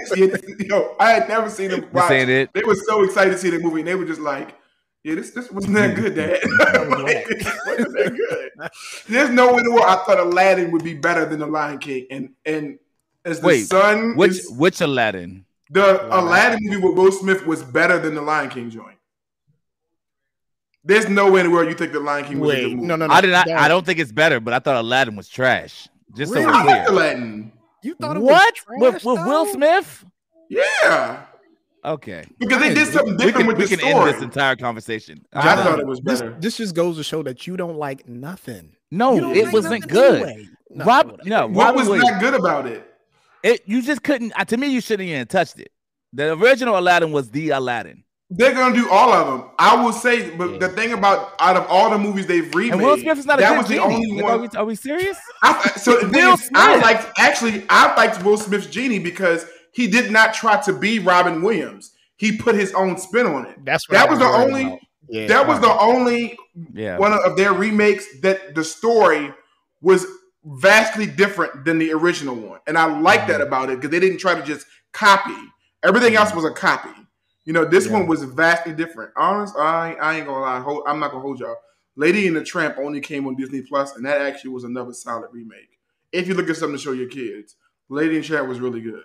yo, 0.67 0.95
I 0.99 1.11
had 1.11 1.29
never 1.29 1.49
seen 1.49 1.69
them 1.69 1.81
This 1.81 1.93
watch. 1.93 2.11
it. 2.11 2.49
They 2.53 2.63
were 2.63 2.75
so 2.75 3.03
excited 3.03 3.31
to 3.31 3.37
see 3.37 3.49
the 3.49 3.59
movie, 3.59 3.79
and 3.81 3.87
they 3.87 3.95
were 3.95 4.05
just 4.05 4.19
like, 4.19 4.55
yeah, 5.03 5.15
this 5.15 5.31
this 5.31 5.51
wasn't 5.51 5.73
that 5.75 5.95
good, 5.95 6.15
Dad. 6.15 6.39
like, 6.43 7.27
wasn't 7.65 7.93
that 7.97 8.15
good. 8.15 8.69
There's 9.07 9.29
no 9.29 9.53
way 9.53 9.59
in 9.59 9.63
the 9.65 9.71
world 9.71 9.85
I 9.87 9.95
thought 10.05 10.19
Aladdin 10.19 10.71
would 10.71 10.83
be 10.83 10.93
better 10.93 11.25
than 11.25 11.39
the 11.39 11.47
Lion 11.47 11.77
King, 11.79 12.05
and 12.11 12.29
and 12.45 12.77
as 13.25 13.39
the 13.39 13.47
Wait, 13.47 13.67
son, 13.67 14.15
Which 14.15 14.31
is- 14.31 14.51
which 14.51 14.81
Aladdin? 14.81 15.45
the 15.69 16.05
Aladdin 16.15 16.59
movie 16.61 16.81
with 16.85 16.97
Will 16.97 17.11
Smith 17.11 17.45
was 17.47 17.63
better 17.63 17.97
than 17.99 18.13
the 18.15 18.21
Lion 18.21 18.49
King 18.49 18.69
joint. 18.69 18.97
There's 20.83 21.07
no 21.07 21.29
way 21.31 21.41
in 21.41 21.45
the 21.47 21.51
world 21.51 21.67
you 21.69 21.75
think 21.75 21.91
the 21.93 21.99
Lion 21.99 22.25
King 22.25 22.39
was 22.39 22.53
a 22.55 22.59
good 22.61 22.73
movie. 22.75 22.87
no, 22.87 22.95
no, 22.95 23.05
no. 23.07 23.13
I 23.13 23.21
did 23.21 23.29
not. 23.31 23.47
no. 23.47 23.55
I 23.55 23.67
don't 23.67 23.85
think 23.85 23.99
it's 23.99 24.11
better, 24.11 24.39
but 24.39 24.53
I 24.53 24.59
thought 24.59 24.75
Aladdin 24.77 25.15
was 25.15 25.29
trash. 25.29 25.87
Just 26.15 26.33
Really? 26.33 26.43
so 26.45 26.49
I 26.51 26.65
we're 26.65 26.85
clear. 26.85 26.85
Aladdin. 26.89 27.51
You 27.83 27.95
thought 27.95 28.17
it 28.17 28.21
What 28.21 28.33
was 28.33 28.51
with, 28.81 28.91
trash, 29.01 29.03
with 29.05 29.25
Will? 29.27 29.45
Smith? 29.45 30.05
Yeah, 30.49 31.25
Okay, 31.83 32.23
because 32.39 32.59
they 32.59 32.73
did 32.73 32.87
something 32.89 33.17
we 33.17 33.25
different 33.25 33.35
can 33.37 33.47
with 33.47 33.57
we 33.57 33.63
the 33.63 33.69
can 33.69 33.79
story. 33.79 33.93
end 34.09 34.15
this 34.15 34.21
entire 34.21 34.55
conversation. 34.55 35.25
I 35.33 35.39
Uh, 35.53 35.63
thought 35.63 35.79
it 35.79 35.87
was 35.87 35.99
This, 36.01 36.21
better. 36.21 36.37
this 36.39 36.57
just 36.57 36.75
goes 36.75 36.97
to 36.97 37.03
show 37.03 37.23
that 37.23 37.47
you 37.47 37.57
don't 37.57 37.77
like 37.77 38.07
nothing. 38.07 38.73
no, 38.91 39.17
it 39.31 39.45
like 39.45 39.53
wasn't 39.53 39.87
good. 39.87 40.21
anyway. 40.23 40.47
No, 40.69 40.85
Rob, 40.85 41.19
no, 41.25 41.47
what 41.47 41.65
Robin 41.65 41.75
was 41.79 41.89
Williams. 41.89 42.11
not 42.11 42.21
good 42.21 42.33
about 42.35 42.67
it? 42.67 42.87
It 43.43 43.61
you 43.65 43.81
just 43.81 44.03
couldn't. 44.03 44.31
Uh, 44.39 44.45
to 44.45 44.57
me, 44.57 44.67
you 44.67 44.79
shouldn't 44.81 45.09
even 45.09 45.25
touched 45.27 45.59
it. 45.59 45.71
The 46.13 46.33
original 46.33 46.77
Aladdin 46.77 47.11
was 47.11 47.31
the 47.31 47.49
Aladdin, 47.49 48.03
They're 48.29 48.53
gonna 48.53 48.75
do 48.75 48.87
all 48.89 49.11
of 49.11 49.27
them. 49.27 49.49
I 49.57 49.83
will 49.83 49.91
say, 49.91 50.29
but 50.35 50.59
the 50.59 50.69
thing 50.69 50.93
about 50.93 51.33
out 51.39 51.57
of 51.57 51.65
all 51.67 51.89
the 51.89 51.97
movies 51.97 52.27
they've 52.27 52.53
remade, 52.53 52.73
and 52.73 52.81
Will 52.81 52.97
Smith 52.97 53.17
is 53.17 53.25
not 53.25 53.39
a 53.39 53.41
that 53.41 53.49
good 53.49 53.57
was 53.57 53.67
the 53.67 53.73
genie. 53.75 53.95
only 53.95 54.21
Like, 54.21 54.23
Are 54.31 54.37
one. 54.37 54.41
we, 54.53 54.57
are 54.59 54.65
we 54.65 54.75
serious? 54.75 55.17
I, 55.41 55.67
so 55.77 55.93
Will 56.07 56.33
is, 56.35 56.49
I 56.53 56.73
Smith. 56.73 56.83
liked 56.83 57.07
actually 57.17 57.65
I 57.69 57.95
liked 57.95 58.23
Will 58.23 58.37
Smith's 58.37 58.67
genie 58.67 58.99
because 58.99 59.45
he 59.71 59.87
did 59.87 60.11
not 60.11 60.33
try 60.33 60.61
to 60.61 60.73
be 60.73 60.99
Robin 60.99 61.41
Williams. 61.41 61.93
He 62.17 62.37
put 62.37 62.55
his 62.55 62.73
own 62.73 62.97
spin 62.97 63.25
on 63.25 63.45
it. 63.47 63.63
That's 63.65 63.87
what 63.89 63.97
that 63.97 64.07
I 64.07 64.11
was 64.11 64.19
the 64.19 64.25
only. 64.25 64.79
That 65.27 65.47
was 65.47 65.59
the 65.59 65.77
only 65.79 66.37
one 66.97 67.13
of 67.13 67.35
their 67.35 67.53
remakes 67.53 68.05
that 68.21 68.55
the 68.55 68.63
story 68.63 69.33
was 69.81 70.05
vastly 70.45 71.05
different 71.05 71.65
than 71.65 71.79
the 71.79 71.91
original 71.91 72.35
one, 72.35 72.59
and 72.67 72.77
I 72.77 72.85
like 72.99 73.21
Mm-hmm. 73.21 73.31
that 73.31 73.41
about 73.41 73.69
it 73.69 73.77
because 73.77 73.89
they 73.91 73.99
didn't 73.99 74.19
try 74.19 74.35
to 74.35 74.43
just 74.43 74.65
copy. 74.93 75.35
Everything 75.83 76.15
else 76.15 76.33
was 76.33 76.45
a 76.45 76.51
copy. 76.51 76.89
You 77.45 77.53
know, 77.53 77.65
this 77.65 77.87
Yeah. 77.87 77.93
one 77.93 78.07
was 78.07 78.23
vastly 78.23 78.73
different. 78.73 79.11
Honest, 79.17 79.55
I, 79.57 79.93
I 79.95 80.15
ain't 80.17 80.27
gonna 80.27 80.39
lie. 80.41 80.59
Hold, 80.59 80.83
I'm 80.87 80.99
not 80.99 81.11
gonna 81.11 81.23
hold 81.23 81.39
y'all. 81.39 81.55
Lady 81.95 82.27
and 82.27 82.35
the 82.35 82.43
Tramp 82.43 82.77
only 82.77 83.01
came 83.01 83.27
on 83.27 83.35
Disney 83.35 83.61
Plus, 83.63 83.95
and 83.95 84.05
that 84.05 84.21
actually 84.21 84.51
was 84.51 84.63
another 84.63 84.93
solid 84.93 85.29
remake. 85.33 85.77
If 86.11 86.27
you 86.27 86.35
look 86.35 86.49
at 86.49 86.55
something 86.55 86.77
to 86.77 86.81
show 86.83 86.91
your 86.93 87.09
kids, 87.09 87.55
Lady 87.89 88.15
and 88.15 88.23
the 88.23 88.27
Tramp 88.27 88.47
was 88.47 88.59
really 88.59 88.81
good. 88.81 89.03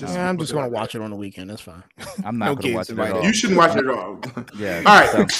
Yeah, 0.00 0.28
I'm 0.28 0.38
just 0.38 0.52
gonna 0.52 0.68
watch 0.68 0.94
it 0.94 1.00
on 1.02 1.10
the 1.10 1.16
weekend. 1.16 1.50
That's 1.50 1.60
fine. 1.60 1.82
I'm 2.24 2.38
not 2.38 2.46
No 2.46 2.54
gonna 2.56 2.74
watch 2.74 2.90
it 2.90 2.98
at 2.98 3.12
all. 3.12 3.22
You 3.24 3.32
shouldn't 3.32 3.58
watch 3.58 3.76
it 3.76 3.86
at 3.86 3.88
all. 3.88 4.20
Yeah. 4.56 4.82
All 4.86 5.00
right. 5.00 5.32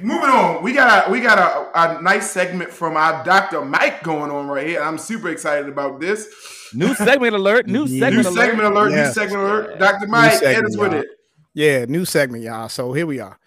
Moving 0.00 0.30
on, 0.30 0.62
we 0.62 0.72
got 0.72 1.08
a 1.08 1.10
we 1.10 1.20
got 1.20 1.38
a, 1.38 1.98
a 1.98 2.02
nice 2.02 2.30
segment 2.30 2.70
from 2.70 2.96
our 2.96 3.24
Dr. 3.24 3.64
Mike 3.64 4.02
going 4.02 4.30
on 4.30 4.48
right 4.48 4.66
here. 4.66 4.82
I'm 4.82 4.98
super 4.98 5.28
excited 5.30 5.68
about 5.68 6.00
this. 6.00 6.28
New 6.74 6.94
segment 6.94 7.34
alert. 7.34 7.66
New 7.66 7.84
Yeah. 7.86 8.00
segment 8.08 8.24
New 8.26 8.30
alert. 8.30 8.46
segment 8.46 8.68
alert, 8.76 8.90
Yeah. 8.92 9.06
new 9.06 9.12
segment 9.12 9.42
alert. 9.42 9.78
Dr. 9.78 10.06
Mike, 10.08 10.32
hit 10.32 10.40
segment, 10.40 10.66
us 10.66 10.76
with 10.76 10.94
it. 10.94 11.06
Yeah, 11.54 11.84
new 11.86 12.04
segment, 12.04 12.44
y'all. 12.44 12.68
So 12.68 12.92
here 12.92 13.06
we 13.06 13.20
are. 13.20 13.38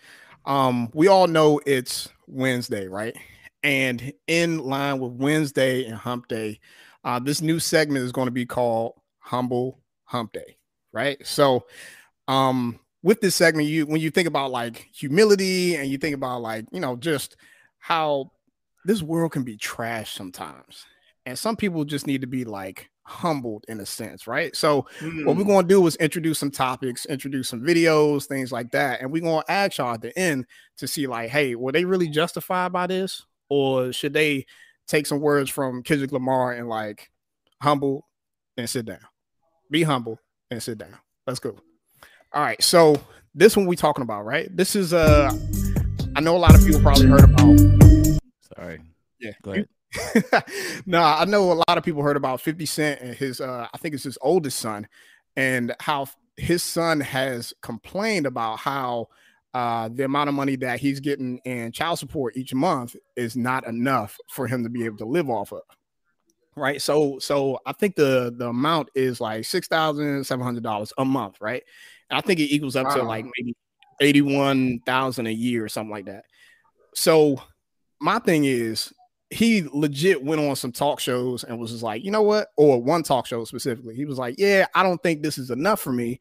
Um, 0.46 0.90
we 0.94 1.08
all 1.08 1.28
know 1.28 1.62
it's 1.66 2.10
Wednesday, 2.28 2.88
right? 2.88 3.16
And 3.64 4.12
in 4.28 4.60
line 4.60 5.00
with 5.00 5.14
Wednesday 5.14 5.86
and 5.86 5.96
Hump 5.96 6.28
Day, 6.28 6.60
uh, 7.06 7.20
this 7.20 7.42
new 7.42 7.60
segment 7.60 8.04
is 8.04 8.12
going 8.12 8.28
to 8.28 8.32
be 8.32 8.46
called 8.46 8.94
Humble 9.20 9.80
Hump 10.14 10.32
Day, 10.32 10.58
right? 10.92 11.18
So, 11.26 11.66
um, 12.28 12.80
with 13.02 13.20
this 13.20 13.36
segment, 13.36 13.68
you 13.68 13.86
when 13.86 14.00
you 14.00 14.12
think 14.12 14.28
about 14.28 14.52
like 14.52 14.88
humility 14.94 15.76
and 15.76 15.90
you 15.90 15.98
think 15.98 16.16
about 16.16 16.42
like 16.42 16.66
you 16.72 16.80
know 16.80 16.96
just 16.96 17.36
how 17.80 18.32
this 18.86 19.02
world 19.02 19.32
can 19.32 19.44
be 19.44 19.58
trash 19.58 20.14
sometimes, 20.14 20.86
and 21.26 21.38
some 21.38 21.58
people 21.58 21.84
just 21.84 22.08
need 22.08 22.22
to 22.22 22.28
be 22.28 22.46
like 22.46 22.90
humbled 23.06 23.66
in 23.68 23.80
a 23.80 23.86
sense, 23.86 24.28
right? 24.28 24.56
So, 24.56 24.86
what 25.26 25.36
we're 25.36 25.44
going 25.44 25.68
to 25.68 25.74
do 25.74 25.86
is 25.88 25.96
introduce 25.98 26.40
some 26.40 26.52
topics, 26.52 27.06
introduce 27.06 27.50
some 27.50 27.62
videos, 27.62 28.26
things 28.26 28.52
like 28.52 28.72
that. 28.72 29.02
And 29.02 29.12
we're 29.12 29.24
going 29.24 29.44
to 29.44 29.52
ask 29.52 29.78
y'all 29.78 29.96
at 29.96 30.02
the 30.02 30.18
end 30.18 30.46
to 30.78 30.88
see, 30.88 31.08
like, 31.08 31.30
hey, 31.30 31.56
were 31.56 31.72
they 31.72 31.86
really 31.86 32.08
justified 32.08 32.72
by 32.72 32.88
this? 32.88 33.26
Or 33.50 33.92
should 33.92 34.14
they 34.14 34.46
take 34.88 35.06
some 35.06 35.20
words 35.20 35.50
from 35.50 35.84
Kendrick 35.84 36.12
Lamar 36.12 36.54
and 36.54 36.70
like 36.70 37.10
humble 37.62 38.08
and 38.58 38.70
sit 38.70 38.86
down? 38.86 39.00
Be 39.74 39.82
humble 39.82 40.20
and 40.52 40.62
sit 40.62 40.78
down. 40.78 41.00
Let's 41.26 41.40
go. 41.40 41.56
All 42.32 42.44
right. 42.44 42.62
So 42.62 42.96
this 43.34 43.58
one 43.58 43.66
we 43.66 43.76
talking 43.76 44.04
about, 44.04 44.24
right? 44.24 44.56
This 44.56 44.76
is 44.76 44.94
uh 44.94 45.32
I 46.16 46.22
know 46.22 46.36
a 46.36 46.38
lot 46.38 46.54
of 46.54 46.64
people 46.64 46.80
probably 46.80 47.08
heard 47.08 47.24
about 47.24 47.60
Sorry. 48.56 48.82
yeah. 49.20 49.32
Go 49.42 49.54
ahead. 49.54 49.68
no, 50.86 51.02
I 51.02 51.26
know 51.26 51.52
a 51.52 51.64
lot 51.68 51.80
of 51.80 51.84
people 51.84 52.04
heard 52.04 52.18
about 52.18 52.40
50 52.40 52.68
Cent 52.68 53.02
and 53.02 53.16
his 53.16 53.42
uh 53.42 53.68
I 53.74 53.78
think 53.80 53.96
it's 53.96 54.04
his 54.04 54.20
oldest 54.22 54.60
son 54.60 54.88
and 55.36 55.74
how 55.80 56.06
his 56.38 56.62
son 56.62 57.00
has 57.00 57.52
complained 57.64 58.28
about 58.28 58.60
how 58.60 59.08
uh 59.56 59.90
the 59.92 60.06
amount 60.06 60.30
of 60.30 60.36
money 60.36 60.56
that 60.58 60.82
he's 60.82 61.00
getting 61.00 61.40
in 61.46 61.72
child 61.72 61.98
support 61.98 62.38
each 62.38 62.54
month 62.54 62.96
is 63.16 63.36
not 63.36 63.66
enough 63.66 64.20
for 64.30 64.46
him 64.46 64.62
to 64.66 64.70
be 64.70 64.86
able 64.86 64.98
to 64.98 65.06
live 65.06 65.32
off 65.32 65.52
of. 65.52 65.64
Right. 66.56 66.82
So 66.82 67.18
so 67.20 67.60
I 67.66 67.74
think 67.74 67.96
the 67.96 68.34
the 68.36 68.50
amount 68.50 68.90
is 68.94 69.20
like 69.20 69.46
six 69.46 69.68
thousand 69.68 70.24
seven 70.26 70.46
hundred 70.46 70.64
dollars 70.64 70.94
a 70.98 71.06
month, 71.06 71.42
right? 71.42 71.64
And 72.10 72.18
I 72.18 72.22
think 72.22 72.40
it 72.40 72.54
equals 72.54 72.76
up 72.76 72.94
to 72.94 73.02
like 73.04 73.26
maybe 73.38 73.56
eighty-one 74.02 74.80
thousand 74.86 75.28
a 75.28 75.32
year 75.32 75.66
or 75.66 75.70
something 75.70 75.92
like 75.92 76.06
that. 76.06 76.26
So 76.94 77.42
my 78.00 78.20
thing 78.20 78.46
is 78.46 78.94
he 79.32 79.68
legit 79.74 80.24
went 80.24 80.42
on 80.42 80.56
some 80.56 80.72
talk 80.72 81.00
shows 81.00 81.44
and 81.44 81.60
was 81.60 81.72
just 81.72 81.84
like, 81.84 82.04
you 82.04 82.12
know 82.12 82.22
what? 82.22 82.50
Or 82.56 82.82
one 82.82 83.04
talk 83.04 83.26
show 83.26 83.44
specifically. 83.46 83.96
He 83.96 84.06
was 84.06 84.20
like, 84.20 84.36
Yeah, 84.38 84.68
I 84.76 84.84
don't 84.84 85.02
think 85.02 85.24
this 85.24 85.38
is 85.38 85.50
enough 85.50 85.80
for 85.80 85.92
me. 85.92 86.20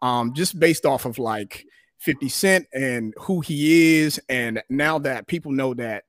Um, 0.00 0.32
just 0.34 0.58
based 0.58 0.86
off 0.86 1.04
of 1.04 1.18
like 1.18 1.66
50 1.98 2.28
Cent 2.28 2.66
and 2.72 3.14
who 3.18 3.40
he 3.40 3.98
is. 3.98 4.20
And 4.28 4.62
now 4.68 4.98
that 5.00 5.26
people 5.26 5.52
know 5.52 5.74
that 5.74 6.04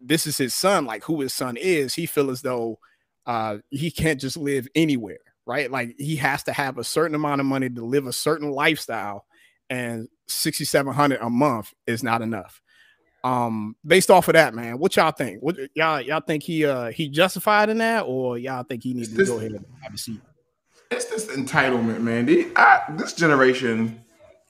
this 0.00 0.26
is 0.26 0.36
his 0.38 0.54
son, 0.54 0.84
like 0.86 1.04
who 1.04 1.20
his 1.20 1.32
son 1.32 1.56
is, 1.56 1.94
he 1.94 2.06
feel 2.06 2.30
as 2.30 2.42
though 2.42 2.78
uh 3.26 3.58
he 3.70 3.90
can't 3.90 4.20
just 4.20 4.36
live 4.36 4.68
anywhere, 4.74 5.18
right? 5.46 5.70
Like 5.70 5.94
he 5.98 6.16
has 6.16 6.42
to 6.44 6.52
have 6.52 6.78
a 6.78 6.84
certain 6.84 7.14
amount 7.14 7.40
of 7.40 7.46
money 7.46 7.68
to 7.70 7.84
live 7.84 8.06
a 8.06 8.12
certain 8.12 8.50
lifestyle, 8.50 9.24
and 9.70 10.08
6700 10.28 11.20
a 11.20 11.30
month 11.30 11.72
is 11.86 12.02
not 12.02 12.20
enough 12.22 12.60
um 13.24 13.74
based 13.84 14.10
off 14.10 14.28
of 14.28 14.34
that 14.34 14.54
man 14.54 14.78
what 14.78 14.94
y'all 14.94 15.10
think 15.10 15.42
what 15.42 15.56
y'all 15.74 16.00
y'all 16.00 16.20
think 16.20 16.42
he 16.42 16.64
uh 16.66 16.90
he 16.90 17.08
justified 17.08 17.68
in 17.70 17.78
that 17.78 18.02
or 18.02 18.36
y'all 18.38 18.62
think 18.62 18.82
he 18.82 18.92
needs 18.92 19.08
to 19.08 19.14
This- 19.16 19.28
go 19.28 19.38
ahead 19.38 19.52
and 19.52 19.64
have 19.82 19.94
a 19.94 19.98
seat 19.98 20.20
It's 20.90 21.06
this 21.06 21.26
entitlement, 21.26 22.02
man. 22.02 22.26
The- 22.26 22.46
I, 22.54 22.82
this 22.96 23.14
generation 23.14 24.00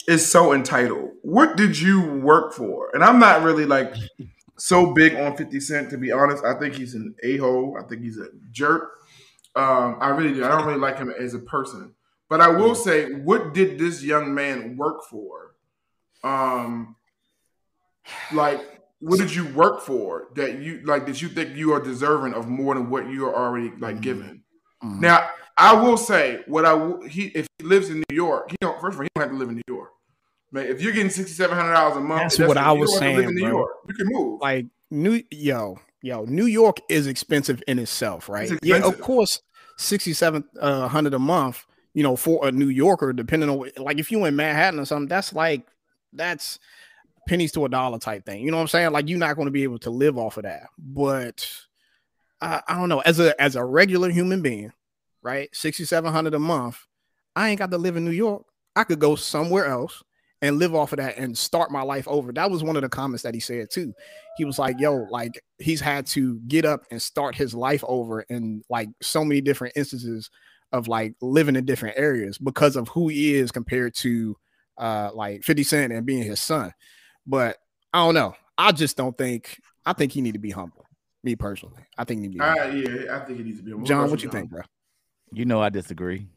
is 0.09 0.29
so 0.31 0.53
entitled. 0.53 1.13
What 1.23 1.57
did 1.57 1.79
you 1.79 2.03
work 2.21 2.53
for? 2.53 2.91
And 2.93 3.03
I'm 3.03 3.19
not 3.19 3.43
really 3.43 3.65
like 3.65 3.95
so 4.59 4.93
big 4.93 5.15
on 5.15 5.37
50 5.37 5.61
Cent, 5.61 5.91
to 5.91 5.99
be 5.99 6.13
honest. 6.13 6.45
I 6.45 6.59
think 6.59 6.75
he's 6.75 6.95
an 6.95 7.15
a 7.23 7.37
hole. 7.37 7.79
I 7.79 7.87
think 7.89 8.03
he's 8.03 8.19
a 8.19 8.29
jerk. 8.51 8.91
Um, 9.55 9.97
I 10.01 10.09
really 10.11 10.35
do. 10.35 10.45
I 10.45 10.49
don't 10.49 10.67
really 10.67 10.79
like 10.79 10.99
him 10.99 11.11
as 11.11 11.35
a 11.35 11.39
person, 11.39 11.95
but 12.29 12.41
I 12.41 12.49
will 12.49 12.75
say, 12.75 13.13
what 13.13 13.55
did 13.55 13.79
this 13.79 14.03
young 14.03 14.35
man 14.35 14.77
work 14.77 15.05
for? 15.09 15.55
Um, 16.23 16.97
like, 18.33 18.61
what 19.01 19.19
did 19.19 19.35
you 19.35 19.47
work 19.55 19.81
for 19.81 20.29
that 20.35 20.59
you 20.59 20.83
like 20.85 21.07
that 21.07 21.23
you 21.23 21.29
think 21.29 21.57
you 21.57 21.73
are 21.73 21.81
deserving 21.81 22.35
of 22.35 22.49
more 22.49 22.75
than 22.75 22.91
what 22.91 23.09
you 23.09 23.27
are 23.27 23.35
already 23.35 23.73
like 23.79 24.01
given? 24.01 24.43
Mhm. 24.83 25.01
Now, 25.01 25.31
I 25.57 25.75
will 25.75 25.97
say 25.97 26.43
what 26.47 26.65
I 26.65 26.75
will, 26.75 27.03
he 27.03 27.27
if 27.29 27.47
he 27.59 27.65
lives 27.65 27.89
in 27.89 28.03
New 28.11 28.15
York, 28.17 28.51
he 28.51 28.57
don't 28.61 28.81
first 28.81 28.95
of 28.95 29.01
all 29.01 29.05
he 29.05 29.09
don't 29.15 29.23
have 29.23 29.33
to 29.33 29.39
live 29.39 29.49
in 29.49 29.57
New 29.57 29.63
York. 29.69 29.91
Man, 30.53 30.67
if 30.67 30.81
you're 30.81 30.93
getting 30.93 31.11
sixty 31.11 31.35
seven 31.35 31.57
hundred 31.57 31.73
dollars 31.75 31.97
a 31.97 32.01
month, 32.01 32.23
That's 32.23 32.41
if 32.41 32.49
what 32.49 32.57
I 32.57 32.73
was 32.73 32.93
don't 32.93 33.03
have 33.03 33.11
to 33.13 33.17
live 33.17 33.25
saying, 33.27 33.29
in 33.29 33.35
New 33.35 33.41
bro. 33.43 33.59
York, 33.59 33.71
you 33.89 33.95
can 33.95 34.07
move. 34.09 34.41
like 34.41 34.67
New 34.91 35.23
yo 35.31 35.79
yo 36.03 36.25
New 36.25 36.47
York 36.47 36.79
is 36.89 37.07
expensive 37.07 37.63
in 37.67 37.79
itself, 37.79 38.29
right? 38.29 38.51
It's 38.51 38.61
Yeah, 38.63 38.85
of 38.85 39.01
course, 39.01 39.41
sixty 39.77 40.13
seven 40.13 40.45
uh, 40.61 40.89
hundred 40.89 41.15
a 41.15 41.19
month. 41.19 41.67
You 41.95 42.03
know, 42.03 42.15
for 42.15 42.47
a 42.47 42.53
New 42.53 42.69
Yorker, 42.69 43.13
depending 43.13 43.49
on 43.49 43.71
like 43.79 43.99
if 43.99 44.13
you 44.13 44.25
in 44.27 44.37
Manhattan 44.37 44.79
or 44.79 44.85
something, 44.85 45.09
that's 45.09 45.33
like 45.33 45.67
that's 46.13 46.59
pennies 47.27 47.53
to 47.53 47.65
a 47.65 47.69
dollar 47.69 47.99
type 47.99 48.25
thing. 48.25 48.45
You 48.45 48.51
know 48.51 48.59
what 48.59 48.63
I'm 48.63 48.69
saying? 48.69 48.93
Like 48.93 49.09
you're 49.09 49.19
not 49.19 49.35
going 49.35 49.47
to 49.47 49.53
be 49.53 49.65
able 49.65 49.79
to 49.81 49.91
live 49.91 50.17
off 50.19 50.37
of 50.37 50.45
that. 50.45 50.69
But 50.79 51.51
I, 52.41 52.63
I 52.69 52.75
don't 52.79 52.89
know. 52.89 53.01
As 53.01 53.19
a 53.19 53.41
as 53.41 53.57
a 53.57 53.65
regular 53.65 54.11
human 54.11 54.43
being, 54.43 54.73
right? 55.23 55.49
Sixty 55.55 55.85
seven 55.85 56.13
hundred 56.13 56.35
a 56.35 56.39
month. 56.39 56.87
I 57.35 57.51
ain't 57.51 57.59
got 57.59 57.71
to 57.71 57.79
live 57.79 57.97
in 57.97 58.05
New 58.05 58.13
York. 58.13 58.45
I 58.77 58.85
could 58.85 58.99
go 58.99 59.17
somewhere 59.17 59.67
else 59.67 60.03
and 60.47 60.59
live 60.59 60.75
off 60.75 60.93
of 60.93 60.99
that 60.99 61.19
and 61.19 61.37
start 61.37 61.71
my 61.71 61.83
life 61.83 62.07
over. 62.07 62.33
That 62.33 62.51
was 62.51 62.63
one 62.63 62.77
of 62.77 62.83
the 62.83 62.89
comments 62.89 63.25
that 63.25 63.35
he 63.35 63.41
said 63.41 63.69
too. 63.71 63.93
He 64.37 64.45
was 64.45 64.59
like, 64.59 64.79
"Yo, 64.79 65.07
like 65.11 65.43
he's 65.59 65.81
had 65.81 66.07
to 66.09 66.39
get 66.47 66.65
up 66.65 66.85
and 66.91 67.03
start 67.03 67.35
his 67.35 67.53
life 67.55 67.83
over 67.87 68.23
in 68.23 68.63
like 68.71 68.89
so 69.03 69.25
many 69.25 69.41
different 69.41 69.77
instances 69.77 70.31
of 70.73 70.89
like 70.89 71.15
living 71.21 71.57
in 71.57 71.65
different 71.65 71.99
areas 71.99 72.39
because 72.39 72.77
of 72.77 72.89
who 72.89 73.09
he 73.09 73.35
is 73.35 73.51
compared 73.51 73.95
to 73.95 74.37
uh 74.79 75.11
like 75.15 75.43
50 75.43 75.63
Cent 75.65 75.93
and 75.93 76.07
being 76.07 76.23
his 76.23 76.41
son." 76.41 76.73
But 77.27 77.59
I 77.93 78.05
don't 78.05 78.15
know. 78.15 78.35
I 78.57 78.73
just 78.73 78.97
don't 78.97 79.17
think 79.19 79.61
I 79.85 79.93
think 79.93 80.13
he 80.13 80.21
need 80.21 80.35
to 80.35 80.39
be 80.39 80.51
humble. 80.51 80.87
Me 81.25 81.35
personally. 81.35 81.83
I 81.99 82.05
think 82.05 82.21
he 82.21 82.29
need 82.29 82.39
to 82.39 82.43
be 82.43 82.45
humble. 82.45 82.63
I, 82.63 83.05
yeah, 83.05 83.17
I 83.17 83.25
think 83.25 83.41
it 83.41 83.47
needs 83.47 83.59
to 83.59 83.65
be. 83.65 83.73
humble. 83.73 83.87
John, 83.87 84.11
what 84.11 84.23
you 84.23 84.31
think, 84.31 84.51
bro? 84.51 84.63
You 85.33 85.45
know 85.45 85.61
I 85.61 85.71
disagree. 85.71 86.29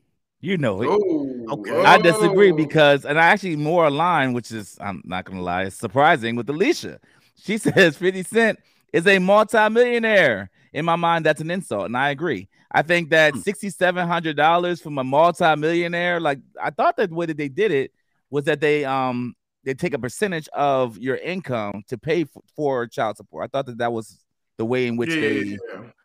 You 0.42 0.58
know 0.58 0.82
it. 0.82 0.88
Oh, 0.90 1.36
Okay. 1.52 1.84
I 1.84 1.98
disagree 1.98 2.52
oh. 2.52 2.56
because, 2.56 3.06
and 3.06 3.20
I 3.20 3.24
actually 3.26 3.56
more 3.56 3.88
aligned, 3.88 4.36
which 4.36 4.52
is 4.52 4.78
I'm 4.80 5.02
not 5.04 5.26
gonna 5.26 5.42
lie, 5.42 5.64
it's 5.64 5.76
surprising 5.76 6.36
with 6.36 6.50
Alicia. 6.50 7.00
She 7.42 7.58
says 7.58 7.98
50 7.98 8.24
Cent 8.24 8.60
is 8.94 9.08
a 9.08 9.20
multimillionaire. 9.20 10.50
In 10.74 10.86
my 10.86 10.96
mind, 10.96 11.26
that's 11.26 11.42
an 11.42 11.50
insult, 11.50 11.86
and 11.86 11.98
I 11.98 12.10
agree. 12.12 12.48
I 12.72 12.84
think 12.84 13.10
that 13.10 13.34
Hmm. 13.34 13.40
sixty-seven 13.40 14.08
hundred 14.08 14.38
dollars 14.38 14.80
from 14.80 15.00
a 15.00 15.04
multimillionaire, 15.04 16.20
like 16.20 16.40
I 16.62 16.70
thought 16.70 16.98
that 16.98 17.10
the 17.10 17.16
way 17.16 17.26
that 17.26 17.38
they 17.38 17.50
did 17.50 17.72
it 17.72 17.92
was 18.30 18.46
that 18.46 18.62
they 18.62 18.86
um 18.86 19.36
they 19.64 19.74
take 19.74 19.96
a 19.96 20.00
percentage 20.00 20.48
of 20.50 21.00
your 21.00 21.16
income 21.18 21.84
to 21.88 21.98
pay 21.98 22.24
for, 22.26 22.44
for 22.56 22.88
child 22.88 23.18
support. 23.18 23.46
I 23.46 23.48
thought 23.48 23.66
that 23.66 23.80
that 23.80 23.92
was 23.92 24.24
the 24.58 24.66
way 24.66 24.86
in 24.86 24.96
which 24.98 25.10
yeah, 25.10 25.22
they 25.22 25.40
yeah. 25.42 25.58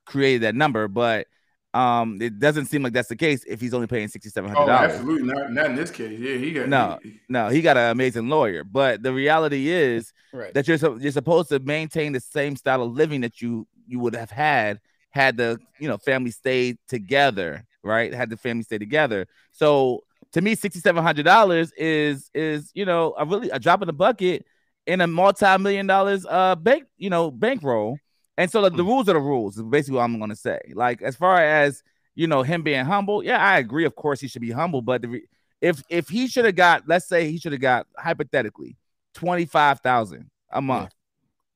created 0.07 0.42
that 0.42 0.55
number, 0.55 0.88
but 0.88 1.27
um 1.75 2.19
it 2.23 2.39
doesn't 2.39 2.67
seem 2.67 2.83
like 2.83 2.93
that's 2.93 3.09
the 3.09 3.17
case 3.17 3.45
if 3.47 3.61
he's 3.61 3.75
only 3.75 3.87
paying 3.87 4.09
sixty 4.09 4.31
seven 4.31 4.51
hundred 4.51 4.67
dollars. 4.67 4.93
absolutely 4.93 5.27
not. 5.33 5.53
Not 5.53 5.67
in 5.67 5.77
this 5.77 5.91
case. 5.91 6.19
Yeah, 6.19 6.37
he 6.37 6.53
got 6.53 6.69
No. 6.69 6.99
he- 7.03 7.21
No, 7.29 7.49
he 7.49 7.61
got 7.63 7.77
an 7.77 7.91
amazing 7.91 8.29
lawyer, 8.29 8.63
but 8.65 9.03
the 9.03 9.13
reality 9.13 9.69
is 9.69 10.13
Right. 10.33 10.55
that 10.55 10.67
you're 10.69 10.79
you're 11.01 11.13
supposed 11.13 11.49
to 11.51 11.59
maintain 11.59 12.13
the 12.13 12.21
same 12.21 12.57
style 12.57 12.83
of 12.83 12.93
living 12.93 13.21
that 13.23 13.43
you 13.43 13.67
you 13.87 13.99
would 13.99 14.15
have 14.15 14.31
had 14.31 14.81
had 15.11 15.37
the 15.37 15.59
you 15.79 15.89
know 15.89 15.99
family 15.99 16.31
stayed 16.31 16.79
together, 16.89 17.65
right? 17.83 18.15
Had 18.15 18.31
the 18.31 18.37
family 18.37 18.63
stay 18.63 18.79
together. 18.79 19.27
So 19.53 20.05
to 20.33 20.41
me, 20.41 20.55
sixty 20.55 20.81
seven 20.81 21.03
hundred 21.03 21.25
dollars 21.25 21.73
is 21.77 22.31
is 22.35 22.71
you 22.75 22.85
know 22.85 23.15
a 23.19 23.25
really 23.27 23.51
a 23.51 23.59
drop 23.59 23.83
in 23.83 23.87
the 23.87 23.93
bucket 23.93 24.45
in 24.87 25.01
a 25.01 25.07
multi 25.07 25.59
million 25.59 25.87
dollars 25.87 26.27
uh 26.29 26.55
bank 26.57 26.85
you 26.99 27.11
know 27.11 27.31
bankroll. 27.31 27.99
And 28.37 28.51
so 28.51 28.61
like, 28.61 28.75
the 28.77 28.85
rules 28.85 29.09
are 29.09 29.14
the 29.14 29.20
rules. 29.20 29.57
Is 29.57 29.62
basically 29.62 29.97
what 29.97 30.05
I'm 30.05 30.18
gonna 30.18 30.37
say. 30.37 30.59
Like 30.75 31.03
as 31.03 31.16
far 31.16 31.38
as 31.38 31.83
you 32.14 32.27
know 32.27 32.42
him 32.42 32.62
being 32.62 32.85
humble, 32.85 33.23
yeah, 33.25 33.38
I 33.44 33.59
agree. 33.59 33.85
Of 33.85 33.94
course, 33.94 34.20
he 34.20 34.29
should 34.29 34.42
be 34.42 34.51
humble, 34.51 34.83
but 34.83 35.03
the 35.03 35.09
re- 35.09 35.29
if 35.61 35.83
if 35.88 36.09
he 36.09 36.27
should 36.27 36.44
have 36.44 36.57
got, 36.57 36.83
let's 36.87 37.07
say 37.09 37.31
he 37.31 37.38
should 37.38 37.53
have 37.53 37.61
got 37.61 37.87
hypothetically 37.97 38.77
twenty 39.14 39.44
five 39.47 39.81
thousand 39.81 40.31
a 40.51 40.61
month, 40.61 40.90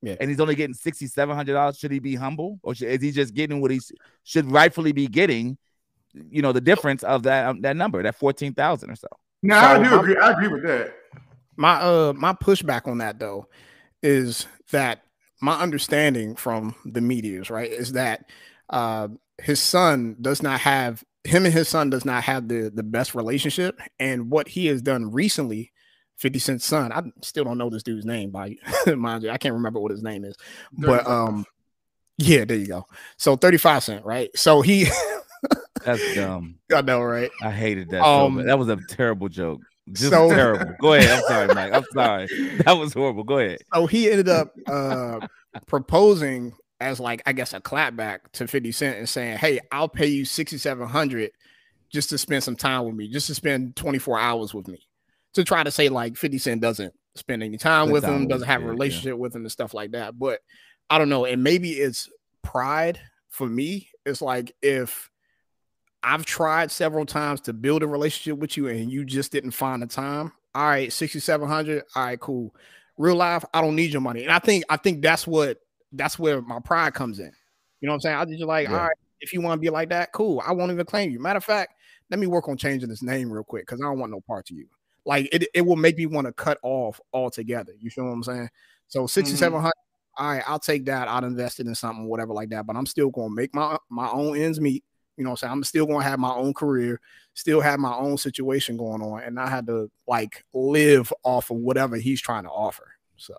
Yeah. 0.03 0.17
and 0.21 0.31
he's 0.31 0.41
only 0.41 0.55
getting 0.55 0.75
sixty 0.75 1.07
seven 1.07 1.35
hundred 1.37 1.55
dollars, 1.55 1.79
should 1.79 1.91
he 1.93 1.99
be 1.99 2.15
humble, 2.15 2.59
or 2.63 2.75
should, 2.75 2.89
is 2.89 3.03
he 3.03 3.11
just 3.11 3.35
getting 3.35 3.61
what 3.61 3.71
he 3.71 3.79
s- 3.79 3.93
should 4.25 4.51
rightfully 4.51 4.93
be 4.93 5.07
getting? 5.09 5.59
You 6.15 6.43
know 6.43 6.53
the 6.53 6.61
difference 6.61 7.03
of 7.03 7.25
that 7.25 7.47
um, 7.47 7.61
that 7.63 7.77
number, 7.77 8.03
that 8.03 8.15
fourteen 8.17 8.55
thousand 8.55 8.91
or 8.91 8.97
so. 8.97 9.09
No, 9.43 9.57
I 9.57 9.77
do 9.83 9.91
my- 9.91 9.97
agree. 9.97 10.17
I 10.17 10.31
agree 10.33 10.49
with 10.49 10.63
that. 10.65 10.95
my 11.57 11.75
uh 11.81 12.13
my 12.17 12.33
pushback 12.33 12.89
on 12.89 12.99
that 12.99 13.19
though 13.19 13.47
is 14.03 14.47
that 14.71 15.03
my 15.41 15.61
understanding 15.61 16.35
from 16.37 16.75
the 16.85 17.01
medias 17.01 17.51
right 17.51 17.71
is 17.71 17.93
that 17.93 18.29
uh 18.71 19.09
his 19.39 19.61
son 19.61 20.17
does 20.21 20.43
not 20.43 20.61
have 20.61 21.05
him 21.25 21.45
and 21.45 21.55
his 21.55 21.69
son 21.69 21.91
does 21.91 22.05
not 22.05 22.25
have 22.25 22.49
the 22.49 22.71
the 22.75 22.83
best 22.83 23.15
relationship 23.15 23.81
and 23.99 24.31
what 24.31 24.49
he 24.49 24.67
has 24.67 24.83
done 24.83 25.11
recently 25.13 25.73
50 26.17 26.39
Cent's 26.41 26.65
son 26.65 26.91
I 26.91 27.03
still 27.23 27.45
don't 27.45 27.59
know 27.59 27.71
this 27.71 27.83
dude's 27.85 28.05
name 28.05 28.31
by 28.31 28.57
mind 28.97 29.23
you 29.23 29.31
I 29.31 29.39
can't 29.39 29.55
remember 29.55 29.81
what 29.81 29.93
his 29.93 30.03
name 30.03 30.25
is 30.25 30.37
but 30.73 31.07
um 31.07 31.47
yeah 32.17 32.45
there 32.45 32.57
you 32.57 32.67
go 32.67 32.87
so 33.17 33.37
35 33.37 33.85
cent 33.85 34.05
right 34.05 34.31
so 34.37 34.61
he 34.61 34.89
That's 35.85 36.15
dumb. 36.15 36.57
I 36.75 36.83
know 36.83 37.01
right 37.03 37.31
I 37.43 37.51
hated 37.51 37.91
that. 37.91 38.03
Um, 38.03 38.47
that 38.47 38.59
was 38.59 38.69
a 38.69 38.79
terrible 38.89 39.29
joke. 39.29 39.61
Just 39.93 40.11
so- 40.11 40.29
terrible. 40.29 40.75
Go 40.81 40.95
ahead. 40.95 41.11
I'm 41.11 41.25
sorry, 41.25 41.55
Mike. 41.55 41.73
I'm 41.73 41.85
sorry. 41.93 42.29
That 42.65 42.77
was 42.79 42.93
horrible. 42.93 43.25
Go 43.25 43.39
ahead. 43.39 43.59
so 43.73 43.87
he 43.87 44.11
ended 44.11 44.29
up 44.29 44.55
uh 44.67 45.21
proposing 45.67 46.53
as 46.81 47.01
like 47.01 47.23
I 47.27 47.33
guess 47.33 47.55
a 47.55 47.61
clapback 47.61 48.19
to 48.35 48.47
50 48.47 48.73
Cent 48.73 48.99
and 48.99 49.09
saying, 49.09 49.39
Hey, 49.39 49.61
I'll 49.73 49.89
pay 49.89 50.07
you 50.07 50.25
6700 50.25 51.31
just 51.91 52.11
to 52.11 52.19
spend 52.19 52.45
some 52.45 52.57
time 52.57 52.85
with 52.85 52.95
me, 52.95 53.09
just 53.09 53.27
to 53.29 53.35
spend 53.35 53.75
24 53.77 54.19
hours 54.19 54.55
with 54.55 54.69
me. 54.69 54.87
To 55.35 55.45
try 55.45 55.63
to 55.63 55.71
say 55.71 55.89
like 55.89 56.17
50 56.17 56.39
Cent 56.39 56.61
doesn't 56.61 56.93
spend 57.15 57.43
any 57.43 57.59
time 57.59 57.91
with 57.91 58.05
him, 58.05 58.29
doesn't 58.29 58.47
have 58.47 58.61
yeah, 58.61 58.67
a 58.67 58.69
yeah. 58.69 58.73
relationship 58.73 59.19
with 59.19 59.35
him 59.35 59.43
and 59.43 59.53
stuff 59.53 59.75
like 59.75 59.93
that. 59.93 60.19
But 60.19 60.41
I 60.91 60.99
don't 60.99 61.09
know, 61.09 61.25
and 61.25 61.43
maybe 61.43 61.73
it's 61.73 62.09
pride 62.43 62.99
for 63.29 63.47
me. 63.47 63.89
It's 64.07 64.23
like 64.23 64.55
if 64.63 65.11
I've 66.03 66.25
tried 66.25 66.71
several 66.71 67.07
times 67.07 67.41
to 67.43 67.53
build 67.53 67.83
a 67.83 67.87
relationship 67.87 68.39
with 68.39 68.57
you 68.57 68.69
and 68.69 68.91
you 68.91 69.05
just 69.05 69.33
didn't 69.33 69.51
find 69.51 69.83
the 69.83 69.87
time. 69.87 70.33
All 70.55 70.67
right, 70.67 70.93
6700. 70.93 71.85
All 71.95 72.05
right, 72.05 72.21
cool. 72.21 72.55
Real 72.97 73.17
life, 73.17 73.45
I 73.53 73.61
don't 73.61 73.77
need 73.77 73.93
your 73.93 74.01
money. 74.01 74.23
And 74.23 74.33
I 74.33 74.39
think 74.39 74.65
I 74.69 74.77
think 74.77 75.03
that's 75.03 75.27
what 75.27 75.59
that's 75.93 76.19
where 76.19 76.41
my 76.41 76.61
pride 76.61 76.95
comes 76.95 77.19
in. 77.19 77.33
You 77.81 77.87
know 77.87 77.93
what 77.93 77.97
I'm 77.97 78.01
saying? 78.01 78.17
I 78.17 78.25
just 78.25 78.43
like, 78.45 78.69
Yeah. 78.69 78.75
all 78.75 78.89
right, 78.89 78.97
if 79.21 79.33
you 79.33 79.41
want 79.41 79.59
to 79.59 79.61
be 79.61 79.71
like 79.71 79.91
that, 79.91 80.13
cool. 80.13 80.43
I 80.45 80.53
won't 80.53 80.73
even 80.73 80.85
claim 80.87 81.11
you. 81.11 81.21
Matter 81.21 81.37
of 81.39 81.45
fact, 81.45 81.75
let 82.11 82.19
me 82.19 82.27
work 82.27 82.49
on 82.49 82.57
changing 82.57 82.89
this 82.89 83.03
name 83.03 83.31
real 83.31 83.45
quick 83.45 83.67
because 83.67 83.81
I 83.81 83.85
don't 83.85 83.99
want 83.99 84.13
no 84.13 84.21
part 84.21 84.51
of 84.51 84.57
you. 84.57 84.67
Like 85.05 85.29
it, 85.33 85.49
it 85.55 85.63
will 85.63 85.77
make 85.77 85.97
me 85.97 86.07
want 86.07 86.27
to 86.27 86.33
cut 86.33 86.59
off 86.63 87.01
altogether. 87.13 87.73
You 87.79 87.91
feel 87.91 88.05
what 88.05 88.13
I'm 88.13 88.23
saying? 88.23 88.51
So 88.89 89.01
mm-hmm. 89.01 89.07
6700. 89.07 89.73
All 90.17 90.33
right, 90.33 90.43
I'll 90.47 90.59
take 90.59 90.85
that. 90.87 91.07
I'll 91.07 91.25
invest 91.25 91.61
it 91.61 91.67
in 91.67 91.75
something, 91.75 92.09
whatever 92.09 92.33
like 92.33 92.51
that. 92.51 92.67
But 92.67 92.77
I'm 92.77 92.87
still 92.87 93.11
gonna 93.11 93.31
make 93.33 93.55
my 93.55 93.79
my 93.89 94.09
own 94.11 94.37
ends 94.37 94.61
meet. 94.61 94.85
You 95.19 95.25
know 95.25 95.31
what 95.31 95.43
I'm 95.43 95.49
saying? 95.49 95.53
I'm 95.53 95.65
still 95.65 95.87
gonna 95.87 96.05
have 96.05 96.19
my 96.21 96.33
own 96.33 96.55
career, 96.55 97.01
still 97.35 97.61
have 97.61 97.81
my 97.81 97.95
own 97.95 98.17
situation 98.17 98.77
going 98.77 99.03
on, 99.03 99.23
and 99.25 99.39
I 99.39 99.49
had 99.49 99.67
to 99.67 99.91
like 100.07 100.45
live 100.55 101.13
off 101.25 101.51
of 101.51 101.59
whatever 101.59 101.97
he's 101.97 102.21
trying 102.23 102.45
to 102.45 102.51
offer. 102.51 102.89
So 103.17 103.35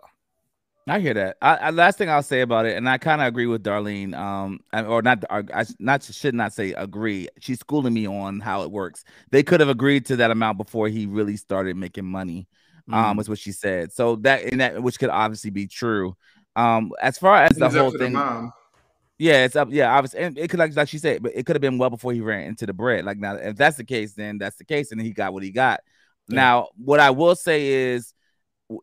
I 0.88 1.00
hear 1.00 1.14
that. 1.14 1.38
I, 1.42 1.56
I 1.56 1.70
last 1.70 1.98
thing 1.98 2.10
I'll 2.10 2.24
say 2.24 2.42
about 2.42 2.66
it, 2.66 2.76
and 2.76 2.90
I 2.90 2.98
kind 2.98 3.22
of 3.22 3.28
agree 3.28 3.46
with 3.46 3.64
Darlene. 3.64 4.16
Um, 4.16 4.60
or 4.74 5.02
not. 5.02 5.24
I 5.30 5.44
I 5.54 5.66
not 5.80 6.04
should 6.04 6.36
not 6.36 6.54
say 6.54 6.74
agree. 6.74 7.30
She's 7.40 7.60
schooling 7.60 7.94
me 7.94 8.08
on 8.08 8.40
how 8.40 8.64
it 8.64 8.72
works. 8.72 9.04
They 9.32 9.44
could 9.44 9.60
have 9.60 9.70
agreed 9.70 10.06
to 10.08 10.18
that 10.18 10.32
amount 10.32 10.58
before 10.58 10.88
he 10.90 11.06
really 11.06 11.38
started 11.38 11.78
making 11.78 12.06
money. 12.06 12.48
Um, 12.92 13.20
is 13.20 13.30
what 13.30 13.38
she 13.38 13.52
said. 13.52 13.92
So 13.92 14.16
that 14.18 14.46
and 14.46 14.62
that, 14.62 14.82
which 14.82 14.98
could 14.98 15.12
obviously 15.12 15.52
be 15.52 15.68
true. 15.68 16.16
Um, 16.56 16.92
as 17.00 17.20
far 17.20 17.36
as 17.44 17.52
the 17.56 17.68
It's 17.68 17.76
whole 17.76 17.92
to 17.92 17.98
the 18.00 18.06
thing, 18.06 18.14
mom. 18.14 18.52
Yeah, 19.20 19.46
it's 19.46 19.56
up. 19.56 19.68
Yeah, 19.72 19.94
obviously, 19.96 20.22
and 20.22 20.38
it 20.38 20.50
could 20.50 20.60
like 20.60 20.76
like 20.76 20.88
she 20.90 20.98
said, 20.98 21.22
but 21.22 21.34
it 21.36 21.46
could 21.46 21.56
have 21.56 21.62
been 21.62 21.78
well 21.78 21.90
before 21.92 22.14
he 22.14 22.22
ran 22.22 22.48
into 22.48 22.66
the 22.66 22.74
bread. 22.74 23.06
Like 23.06 23.18
now, 23.20 23.36
if 23.36 23.56
that's 23.58 23.78
the 23.78 23.84
case, 23.84 24.14
then 24.14 24.38
that's 24.40 24.56
the 24.58 24.66
case, 24.66 24.92
and 24.92 25.00
he 25.02 25.12
got 25.12 25.34
what 25.34 25.44
he 25.44 25.52
got. 25.52 25.82
Yeah. 26.30 26.36
Now, 26.38 26.68
what 26.78 27.00
I 27.00 27.10
will 27.12 27.36
say 27.36 27.68
is, 27.94 28.14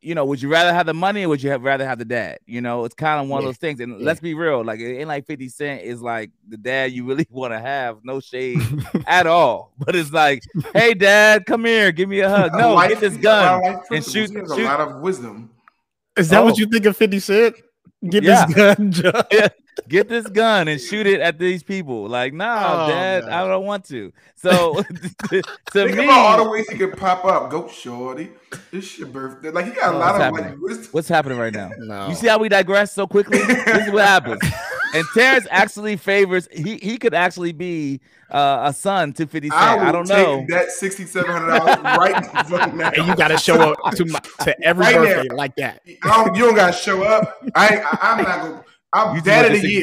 you 0.02 0.16
know, 0.16 0.24
would 0.24 0.42
you 0.42 0.48
rather 0.48 0.74
have 0.74 0.84
the 0.86 0.94
money 0.94 1.24
or 1.24 1.28
would 1.28 1.40
you 1.42 1.50
have 1.50 1.62
rather 1.62 1.86
have 1.86 1.98
the 2.00 2.04
dad? 2.04 2.38
You 2.44 2.60
know, 2.60 2.84
it's 2.84 2.94
kind 2.96 3.22
of 3.22 3.28
one 3.28 3.40
Yeah. 3.42 3.48
of 3.48 3.54
those 3.54 3.58
things. 3.58 3.78
And 3.78 4.00
Yeah. 4.00 4.04
let's 4.06 4.18
be 4.18 4.34
real, 4.34 4.64
like 4.64 4.80
it 4.80 4.98
ain't 4.98 5.06
like 5.06 5.26
50 5.26 5.48
Cent 5.48 5.82
is 5.82 6.02
like 6.02 6.32
the 6.48 6.56
dad 6.56 6.90
you 6.90 7.04
really 7.04 7.24
want 7.30 7.52
to 7.52 7.60
have, 7.60 7.98
no 8.02 8.18
shade 8.18 8.58
at 9.06 9.28
all. 9.28 9.72
But 9.78 9.94
it's 9.94 10.12
like, 10.12 10.42
hey, 10.74 10.92
dad, 10.92 11.46
come 11.46 11.64
here, 11.64 11.92
give 11.92 12.08
me 12.08 12.18
a 12.20 12.28
hug. 12.28 12.50
No, 12.58 12.74
Life- 12.74 12.88
get 12.90 13.00
this 13.00 13.14
he's 13.14 13.22
got 13.22 13.38
a 13.38 13.54
lot 13.54 13.62
gun. 13.62 13.70
of 13.74 13.76
life 13.78 13.86
principles. 13.86 14.12
shoot- 14.12 14.30
He 14.32 14.38
has 14.40 14.50
a 14.50 14.62
lot 14.64 14.80
of 14.80 15.00
wisdom. 15.02 15.50
is 16.18 16.28
that 16.30 16.40
Oh. 16.42 16.46
what 16.46 16.58
you 16.58 16.66
think 16.66 16.84
of 16.84 16.96
50 16.96 17.20
Cent? 17.20 17.54
Get 18.10 18.24
Yeah. 18.24 18.46
this 18.46 18.54
gun, 18.56 18.90
John. 18.90 19.22
Get 19.88 20.08
this 20.08 20.26
gun 20.26 20.68
and 20.68 20.80
shoot 20.80 21.06
it 21.06 21.20
at 21.20 21.38
these 21.38 21.62
people. 21.62 22.08
Like, 22.08 22.32
no, 22.32 22.44
Oh, 22.44 22.88
dad, 22.88 23.24
no. 23.26 23.32
I 23.32 23.46
don't 23.46 23.64
want 23.64 23.84
to. 23.86 24.12
So 24.34 24.82
to 25.30 25.42
Think 25.72 25.96
me, 25.96 26.04
about 26.04 26.38
all 26.38 26.44
the 26.44 26.50
ways 26.50 26.68
he 26.68 26.76
could 26.78 26.96
pop 26.96 27.24
up. 27.24 27.50
Go, 27.50 27.68
shorty. 27.68 28.30
It's 28.72 28.98
your 28.98 29.08
birthday. 29.08 29.50
Like 29.50 29.66
he 29.66 29.70
got 29.72 29.92
a 29.94 29.96
Oh, 29.96 29.98
lot 29.98 30.14
what's 30.14 30.24
of 30.26 30.32
like 30.32 30.42
happening? 30.44 30.62
wisdom. 30.62 30.88
what's 30.92 31.08
happening 31.08 31.38
right 31.38 31.52
now? 31.52 31.70
No. 31.78 32.08
You 32.08 32.14
see 32.14 32.26
how 32.28 32.38
we 32.38 32.48
digress 32.48 32.92
so 32.92 33.06
quickly? 33.06 33.38
this 33.46 33.86
is 33.86 33.92
what 33.92 34.04
happens. 34.04 34.40
And 34.94 35.04
Terrence 35.14 35.46
actually 35.50 35.96
favors 35.96 36.48
he 36.52 36.76
he 36.78 36.96
could 36.96 37.12
actually 37.12 37.52
be 37.52 38.00
uh, 38.30 38.62
a 38.66 38.72
son 38.72 39.12
to 39.14 39.26
50 39.26 39.48
Cent. 39.50 39.60
I, 39.60 39.88
I, 39.88 39.92
don't 39.92 40.06
take 40.06 40.16
know. 40.26 40.46
that 40.48 40.70
sixty 40.70 41.04
seven 41.06 41.30
hundred 41.30 41.58
dollars 41.58 41.76
right 41.98 42.74
now. 42.74 42.90
And 42.90 43.06
you 43.08 43.16
got 43.16 43.28
to 43.28 43.36
show 43.38 43.72
up 43.72 43.94
to 43.94 44.04
my, 44.06 44.20
to 44.44 44.62
every 44.64 44.84
Right 44.84 44.94
birthday 44.96 45.28
now. 45.28 45.34
like 45.36 45.56
that. 45.56 45.82
I 46.04 46.24
don't, 46.24 46.34
you 46.36 46.44
don't 46.46 46.54
gotta 46.54 46.72
show 46.72 47.02
up. 47.02 47.40
I, 47.54 47.68
ain't- 47.68 47.84
I 47.84 47.98
I'm 48.02 48.22
not 48.22 48.40
gonna. 48.42 48.64
I'm 48.92 49.16
You 49.16 49.22
dad 49.22 49.46
of 49.52 49.60
the 49.60 49.68
year. 49.68 49.82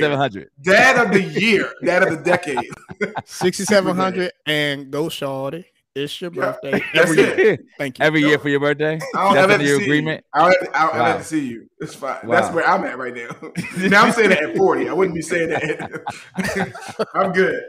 Dad 0.61 1.05
of 1.05 1.11
the 1.13 1.21
year. 1.23 1.71
Dad 1.83 2.03
of 2.03 2.09
the 2.17 2.23
decade. 2.23 2.69
6700 3.25 4.31
and 4.45 4.91
go 4.91 5.09
shorty. 5.09 5.65
It's 5.95 6.19
your 6.21 6.31
birthday 6.31 6.71
that's 6.71 7.11
every 7.11 7.19
it. 7.21 7.37
year. 7.37 7.57
Thank 7.77 7.99
you. 7.99 8.05
Every 8.05 8.21
year 8.21 8.39
for 8.39 8.49
your 8.49 8.59
birthday? 8.59 8.95
I 9.15 9.23
don't 9.25 9.33
That's 9.35 9.51
have 9.51 9.59
to 9.61 9.67
your 9.67 9.77
see 9.77 9.83
agreement? 9.83 10.25
You. 10.35 10.41
I 10.41 10.51
don't, 10.51 10.75
I 10.75 10.81
don't 10.81 10.89
ever 10.95 10.99
Wow. 10.99 11.05
have 11.05 11.17
to 11.19 11.23
see 11.23 11.47
you. 11.47 11.69
It's 11.79 11.93
fine. 11.93 12.17
That's 12.27 12.51
where 12.51 12.67
I'm 12.67 12.83
at 12.85 12.97
right 12.97 13.13
now. 13.13 13.29
now 13.89 14.03
I'm 14.05 14.11
saying 14.11 14.29
that 14.29 14.41
at 14.43 14.57
40. 14.57 14.89
I 14.89 14.93
wouldn't 14.93 15.13
be 15.15 15.21
saying 15.21 15.49
that. 15.49 17.07
I'm 17.13 17.31
good. 17.31 17.61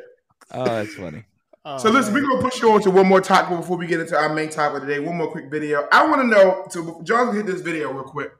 Oh, 0.52 0.64
that's 0.64 0.94
funny. 0.94 1.24
Oh, 1.66 1.76
So 1.78 1.90
listen, 1.90 2.14
man. 2.14 2.22
we're 2.22 2.30
gonna 2.30 2.42
push 2.42 2.62
you 2.62 2.70
on 2.72 2.80
to 2.82 2.90
one 2.90 3.06
more 3.06 3.20
topic 3.20 3.58
before 3.58 3.76
we 3.76 3.86
get 3.86 4.00
into 4.00 4.16
our 4.16 4.32
main 4.32 4.48
topic 4.48 4.82
today. 4.82 5.00
One 5.00 5.16
more 5.18 5.30
quick 5.30 5.50
video. 5.50 5.86
I 5.92 6.06
want 6.06 6.22
to 6.22 6.26
know. 6.26 6.64
So 6.70 7.02
John, 7.04 7.34
hit 7.34 7.44
this 7.44 7.60
video 7.60 7.92
real 7.92 8.04
quick, 8.04 8.32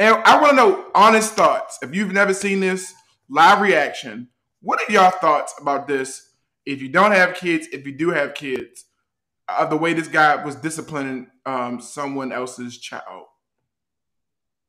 and 0.00 0.16
I 0.24 0.40
want 0.40 0.52
to 0.52 0.56
know 0.56 0.86
honest 0.94 1.34
thoughts. 1.34 1.78
If 1.82 1.94
you've 1.94 2.12
never 2.12 2.32
seen 2.32 2.60
this 2.60 2.94
live 3.28 3.60
reaction, 3.60 4.28
what 4.62 4.80
are 4.80 4.90
your 4.90 5.10
thoughts 5.10 5.54
about 5.60 5.86
this? 5.86 6.30
If 6.64 6.80
you 6.80 6.88
don't 6.88 7.12
have 7.12 7.34
kids, 7.34 7.68
if 7.70 7.86
you 7.86 7.92
do 7.92 8.08
have 8.10 8.32
kids, 8.32 8.86
of 9.46 9.68
the 9.68 9.76
way 9.76 9.92
this 9.92 10.08
guy 10.08 10.42
was 10.42 10.54
disciplining 10.54 11.26
um, 11.44 11.80
someone 11.82 12.32
else's 12.32 12.78
child. 12.78 13.26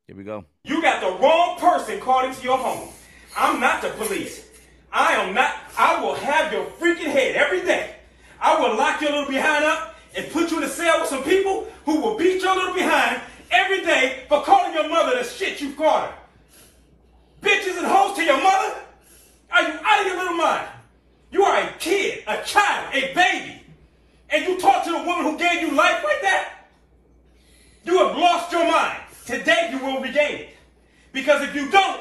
Here 0.06 0.16
we 0.16 0.24
go. 0.24 0.44
You 0.64 0.82
got 0.82 1.00
the 1.00 1.18
wrong 1.22 1.58
person 1.58 1.98
called 1.98 2.26
into 2.26 2.42
your 2.42 2.58
home. 2.58 2.90
I'm 3.34 3.58
not 3.58 3.80
the 3.80 3.88
police. 3.90 4.46
I 4.92 5.14
am 5.14 5.34
not. 5.34 5.54
I 5.78 6.02
will 6.02 6.14
have 6.14 6.52
your 6.52 6.66
freaking 6.66 7.10
head 7.10 7.36
every 7.36 7.62
day. 7.62 7.94
I 8.38 8.60
will 8.60 8.76
lock 8.76 9.00
your 9.00 9.12
little 9.12 9.30
behind 9.30 9.64
up 9.64 9.96
and 10.14 10.30
put 10.30 10.50
you 10.50 10.58
in 10.58 10.64
a 10.64 10.68
cell 10.68 11.00
with 11.00 11.08
some 11.08 11.22
people 11.22 11.68
who 11.86 12.00
will 12.00 12.18
beat 12.18 12.42
your 12.42 12.54
little 12.54 12.74
behind 12.74 13.22
every 13.52 13.82
day 13.82 14.24
for 14.28 14.42
calling 14.42 14.74
your 14.74 14.88
mother 14.88 15.18
the 15.18 15.24
shit 15.24 15.60
you've 15.60 15.76
called 15.76 16.10
her. 16.10 16.14
Bitches 17.42 17.76
and 17.78 17.86
hoes 17.86 18.16
to 18.16 18.22
your 18.22 18.42
mother? 18.42 18.76
Are 19.50 19.62
you 19.62 19.78
out 19.84 20.00
of 20.00 20.06
your 20.06 20.16
little 20.16 20.36
mind? 20.36 20.68
You 21.30 21.44
are 21.44 21.62
a 21.62 21.72
kid, 21.78 22.24
a 22.26 22.42
child, 22.44 22.94
a 22.94 23.14
baby. 23.14 23.60
And 24.30 24.44
you 24.46 24.60
talk 24.60 24.84
to 24.84 24.90
the 24.90 24.98
woman 24.98 25.24
who 25.24 25.38
gave 25.38 25.60
you 25.60 25.72
life 25.72 26.02
like 26.02 26.22
that? 26.22 26.66
You 27.84 27.98
have 27.98 28.16
lost 28.16 28.52
your 28.52 28.64
mind. 28.64 28.98
Today 29.26 29.68
you 29.72 29.78
will 29.78 30.00
regain 30.00 30.36
it. 30.36 30.48
Because 31.12 31.42
if 31.42 31.54
you 31.54 31.70
don't, 31.70 32.00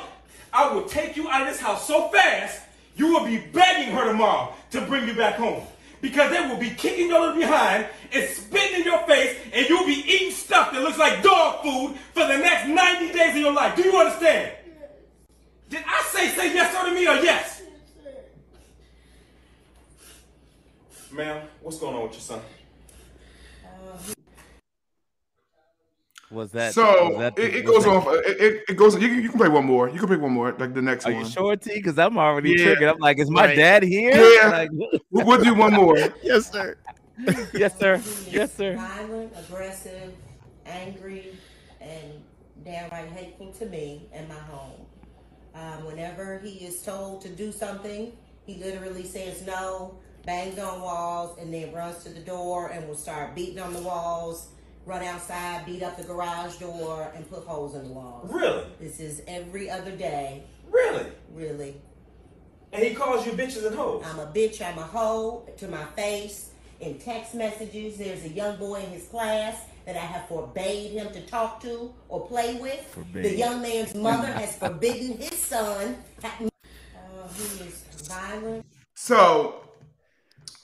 I 0.53 0.73
will 0.73 0.83
take 0.83 1.15
you 1.15 1.29
out 1.29 1.41
of 1.41 1.47
this 1.47 1.59
house 1.59 1.87
so 1.87 2.09
fast, 2.09 2.61
you 2.95 3.07
will 3.07 3.25
be 3.25 3.37
begging 3.37 3.93
her 3.93 4.05
tomorrow 4.05 4.53
to 4.71 4.81
bring 4.81 5.07
you 5.07 5.13
back 5.13 5.35
home. 5.35 5.63
Because 6.01 6.31
they 6.31 6.41
will 6.47 6.57
be 6.57 6.71
kicking 6.71 7.09
your 7.09 7.19
little 7.19 7.35
behind 7.35 7.85
and 8.11 8.29
spitting 8.29 8.81
in 8.81 8.85
your 8.85 8.99
face, 9.05 9.37
and 9.53 9.69
you'll 9.69 9.85
be 9.85 10.03
eating 10.07 10.31
stuff 10.31 10.71
that 10.71 10.81
looks 10.81 10.97
like 10.97 11.21
dog 11.21 11.63
food 11.63 11.95
for 12.13 12.25
the 12.25 12.37
next 12.37 12.67
90 12.67 13.13
days 13.13 13.35
of 13.35 13.41
your 13.41 13.53
life. 13.53 13.75
Do 13.75 13.83
you 13.83 13.95
understand? 13.95 14.51
Did 15.69 15.83
I 15.87 16.01
say 16.11 16.27
say 16.29 16.53
yes 16.53 16.75
or 16.75 16.89
to 16.89 16.93
me 16.93 17.07
or 17.07 17.15
yes? 17.15 17.61
Ma'am, 21.11 21.47
what's 21.61 21.77
going 21.77 21.95
on 21.95 22.03
with 22.03 22.13
your 22.13 22.21
son? 22.21 22.41
Was 26.31 26.51
that 26.51 26.73
so 26.73 27.09
was 27.09 27.17
that 27.19 27.37
it, 27.37 27.55
it 27.57 27.65
goes 27.65 27.83
that- 27.83 27.89
off. 27.91 28.07
It, 28.07 28.39
it, 28.41 28.63
it 28.69 28.77
goes. 28.77 28.93
You, 28.99 29.07
can- 29.09 29.21
you 29.21 29.29
can 29.29 29.37
play 29.37 29.49
one 29.49 29.65
more. 29.65 29.89
You 29.89 29.99
can 29.99 30.07
pick 30.07 30.21
one 30.21 30.31
more, 30.31 30.53
like 30.57 30.73
the 30.73 30.81
next 30.81 31.05
Are 31.05 31.11
one. 31.11 31.25
you 31.25 31.29
sure, 31.29 31.55
T? 31.57 31.73
Because 31.75 31.99
I'm 31.99 32.17
already 32.17 32.51
Yeah. 32.51 32.63
triggered. 32.65 32.89
I'm 32.89 32.99
like, 32.99 33.19
is 33.19 33.29
my 33.29 33.47
Right. 33.47 33.55
dad 33.55 33.83
here? 33.83 34.15
Yeah. 34.15 34.49
Like, 34.49 34.69
We'll, 35.11 35.25
we'll 35.25 35.43
do 35.43 35.53
one 35.53 35.73
more. 35.73 35.97
yes, 36.23 36.49
sir. 36.51 36.77
yes, 37.53 37.77
sir. 37.77 38.01
Yes, 38.29 38.53
sir. 38.53 38.75
Violent, 38.77 39.33
aggressive, 39.37 40.13
angry, 40.65 41.33
and 41.81 42.23
downright 42.63 43.09
hateful 43.09 43.51
to 43.53 43.65
me 43.65 44.07
and 44.13 44.27
my 44.29 44.35
home. 44.35 44.85
Um, 45.53 45.85
whenever 45.85 46.39
he 46.39 46.65
is 46.65 46.81
told 46.81 47.21
to 47.23 47.29
do 47.29 47.51
something, 47.51 48.13
he 48.45 48.55
literally 48.55 49.03
says 49.03 49.45
no, 49.45 49.95
bangs 50.25 50.57
on 50.59 50.79
walls, 50.81 51.37
and 51.39 51.53
then 51.53 51.73
runs 51.73 52.03
to 52.05 52.09
the 52.09 52.21
door 52.21 52.67
and 52.67 52.87
will 52.87 52.95
start 52.95 53.35
beating 53.35 53.59
on 53.59 53.73
the 53.73 53.81
walls, 53.81 54.47
run 54.85 55.03
outside, 55.03 55.65
beat 55.65 55.83
up 55.83 55.97
the 55.97 56.03
garage 56.03 56.55
door, 56.57 57.11
and 57.15 57.29
put 57.29 57.43
holes 57.45 57.75
in 57.75 57.83
the 57.83 57.93
walls. 57.93 58.29
Really? 58.31 58.65
This 58.79 58.99
is 58.99 59.21
every 59.27 59.69
other 59.69 59.91
day, 59.91 60.43
Really? 60.69 61.05
really. 61.33 61.75
And 62.73 62.83
he 62.83 62.93
calls 62.95 63.25
you 63.25 63.33
bitches 63.33 63.65
and 63.65 63.75
hoes. 63.75 64.03
I'm 64.05 64.19
a 64.19 64.27
bitch, 64.27 64.61
I'm 64.65 64.77
a 64.77 64.83
hoe 64.83 65.45
to 65.57 65.67
my 65.67 65.83
face. 65.95 66.51
In 66.79 66.97
text 66.97 67.35
messages, 67.35 67.97
there's 67.97 68.23
a 68.23 68.29
young 68.29 68.57
boy 68.57 68.81
in 68.81 68.89
his 68.89 69.05
class 69.07 69.65
that 69.85 69.95
I 69.95 69.99
have 69.99 70.27
forbade 70.27 70.91
him 70.91 71.11
to 71.13 71.21
talk 71.27 71.61
to 71.63 71.93
or 72.07 72.25
play 72.27 72.55
with. 72.55 72.95
The 73.13 73.35
young 73.35 73.61
man's 73.61 73.93
mother 73.93 74.27
has 74.27 74.57
forbidden 74.57 75.17
his 75.17 75.37
son. 75.37 75.97
Uh, 76.23 76.29
he 77.35 77.43
is 77.65 77.83
violent. 78.07 78.65
So, 78.95 79.63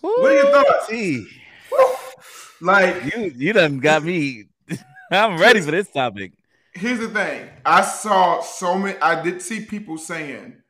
what 0.02 0.32
are 0.32 0.34
your 0.34 0.52
thoughts? 0.52 0.92
Like, 2.62 3.16
you 3.16 3.32
you 3.36 3.54
done 3.54 3.80
got 3.80 4.04
me. 4.04 4.46
I'm 5.12 5.38
ready 5.40 5.62
for 5.62 5.72
this 5.72 5.90
topic. 5.90 6.34
here's 6.74 7.00
the 7.00 7.10
thing. 7.10 7.50
I 7.66 7.82
saw 7.82 8.42
so 8.42 8.78
many. 8.78 9.00
I 9.00 9.22
did 9.22 9.42
see 9.42 9.62
people 9.66 9.98
saying, 9.98 10.62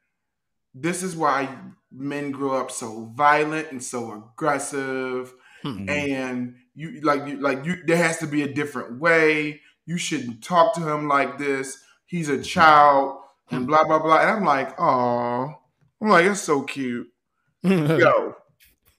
"This 0.74 1.04
is 1.04 1.16
why 1.16 1.50
men 1.92 2.32
grow 2.32 2.52
up 2.60 2.72
so 2.72 3.12
violent 3.16 3.72
and 3.72 3.84
so 3.84 4.12
aggressive." 4.14 5.34
Mhm. 5.64 5.90
and 5.90 6.56
you 6.76 7.02
like 7.02 7.28
you 7.28 7.38
like 7.38 7.66
you 7.66 7.78
there 7.88 7.98
has 7.98 8.20
to 8.20 8.28
be 8.28 8.44
a 8.44 8.54
different 8.54 9.00
way 9.00 9.60
you 9.88 9.98
shouldn't 9.98 10.44
talk 10.44 10.76
to 10.76 10.82
him 10.88 11.08
like 11.08 11.40
this 11.40 11.80
he's 12.06 12.30
a 12.30 12.40
child 12.40 13.18
and 13.50 13.66
blah 13.66 13.84
blah 13.84 13.98
blah 13.98 14.20
and 14.20 14.30
i'm 14.30 14.46
like 14.46 14.80
oh 14.80 15.52
i'm 16.00 16.10
like 16.10 16.26
it's 16.26 16.42
so 16.42 16.62
cute 16.62 17.08
yo 17.64 18.36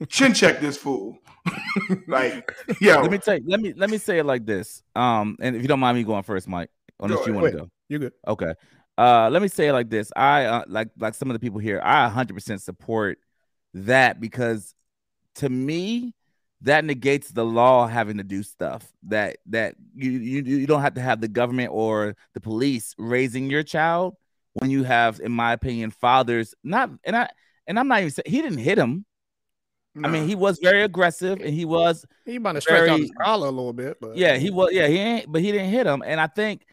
chin 0.09 0.35
check 0.35 0.61
this 0.61 0.77
fool 0.77 1.16
like 2.08 2.54
yo 2.80 3.02
Let 3.02 3.11
me 3.11 3.18
tell 3.18 3.37
you, 3.37 3.44
let 3.46 3.61
me 3.61 3.72
let 3.76 3.90
me 3.90 3.98
say 3.98 4.18
it 4.18 4.24
like 4.24 4.46
this. 4.46 4.82
Um, 4.94 5.37
and 5.40 5.56
if 5.56 5.62
you 5.62 5.68
don't 5.68 5.80
mind 5.80 5.96
me 5.96 6.04
going 6.04 6.22
first, 6.22 6.48
Mike, 6.48 6.70
unless 7.00 7.20
Go 7.20 7.26
you 7.26 7.32
want 7.34 7.52
to 7.52 7.58
go. 7.58 7.70
you're 7.88 8.00
good? 8.00 8.12
Okay. 8.26 8.54
Uh, 8.96 9.30
let 9.30 9.42
me 9.42 9.48
say 9.48 9.68
it 9.68 9.72
like 9.72 9.88
this. 9.88 10.11
I 10.16 10.44
uh, 10.46 10.64
like 10.66 10.88
like 10.98 11.14
some 11.14 11.30
of 11.30 11.34
the 11.34 11.40
people 11.40 11.61
here. 11.61 11.80
I 11.82 12.11
100% 12.11 12.61
support 12.61 13.18
that 13.74 14.20
because 14.20 14.74
to 15.37 15.48
me, 15.48 16.14
that 16.62 16.84
negates 16.84 17.30
the 17.30 17.44
law 17.44 17.87
having 17.87 18.16
to 18.16 18.24
do 18.24 18.42
stuff 18.42 18.92
that 19.04 19.37
that 19.46 19.76
you 19.94 20.11
you 20.11 20.42
you 20.42 20.66
don't 20.66 20.80
have 20.80 20.94
to 20.94 21.00
have 21.00 21.20
the 21.20 21.28
government 21.28 21.70
or 21.72 22.16
the 22.34 22.40
police 22.40 22.94
raising 22.98 23.48
your 23.48 23.62
child 23.62 24.16
when 24.54 24.70
you 24.70 24.82
have, 24.82 25.20
in 25.20 25.30
my 25.30 25.52
opinion, 25.52 25.90
fathers 25.90 26.54
not 26.64 26.90
and 27.04 27.16
I 27.16 27.28
and 27.66 27.78
I'm 27.78 27.87
not 27.87 28.00
even 28.00 28.11
saying 28.11 28.24
he 28.26 28.42
didn't 28.42 28.58
hit 28.58 28.78
him. 28.78 29.04
I 30.04 30.08
mean, 30.08 30.28
he 30.28 30.34
was 30.34 30.58
very 30.62 30.82
aggressive 30.82 31.40
and 31.40 31.52
he 31.54 31.64
was 31.64 32.04
He 32.24 32.37
about 32.37 32.52
to 32.52 32.61
stretched 32.61 32.90
out 32.90 33.00
his 33.00 33.11
collar 33.20 33.48
a 33.48 33.50
little 33.50 33.72
bit, 33.72 33.98
but 34.00 34.16
yeah, 34.16 34.37
he 34.37 34.50
was. 34.50 34.70
Yeah, 34.72 34.87
he 34.87 34.98
ain't, 34.98 35.30
but 35.32 35.40
he 35.40 35.52
didn't 35.52 35.70
hit 35.70 35.87
him. 35.87 36.02
And 36.04 36.20
I 36.20 36.26
think, 36.26 36.64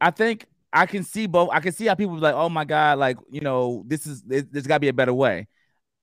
I 0.00 0.10
think 0.10 0.46
I 0.72 0.86
can 0.86 1.04
see 1.04 1.26
both. 1.26 1.50
I 1.52 1.60
can 1.60 1.72
see 1.72 1.86
how 1.86 1.94
people 1.94 2.14
be 2.14 2.20
like, 2.20 2.34
oh 2.34 2.48
my 2.48 2.64
god, 2.64 2.98
like 2.98 3.18
you 3.30 3.40
know, 3.40 3.84
this 3.86 4.06
is 4.06 4.22
there- 4.22 4.42
there's 4.42 4.66
got 4.66 4.76
to 4.76 4.80
be 4.80 4.88
a 4.88 4.92
better 4.92 5.14
way. 5.14 5.48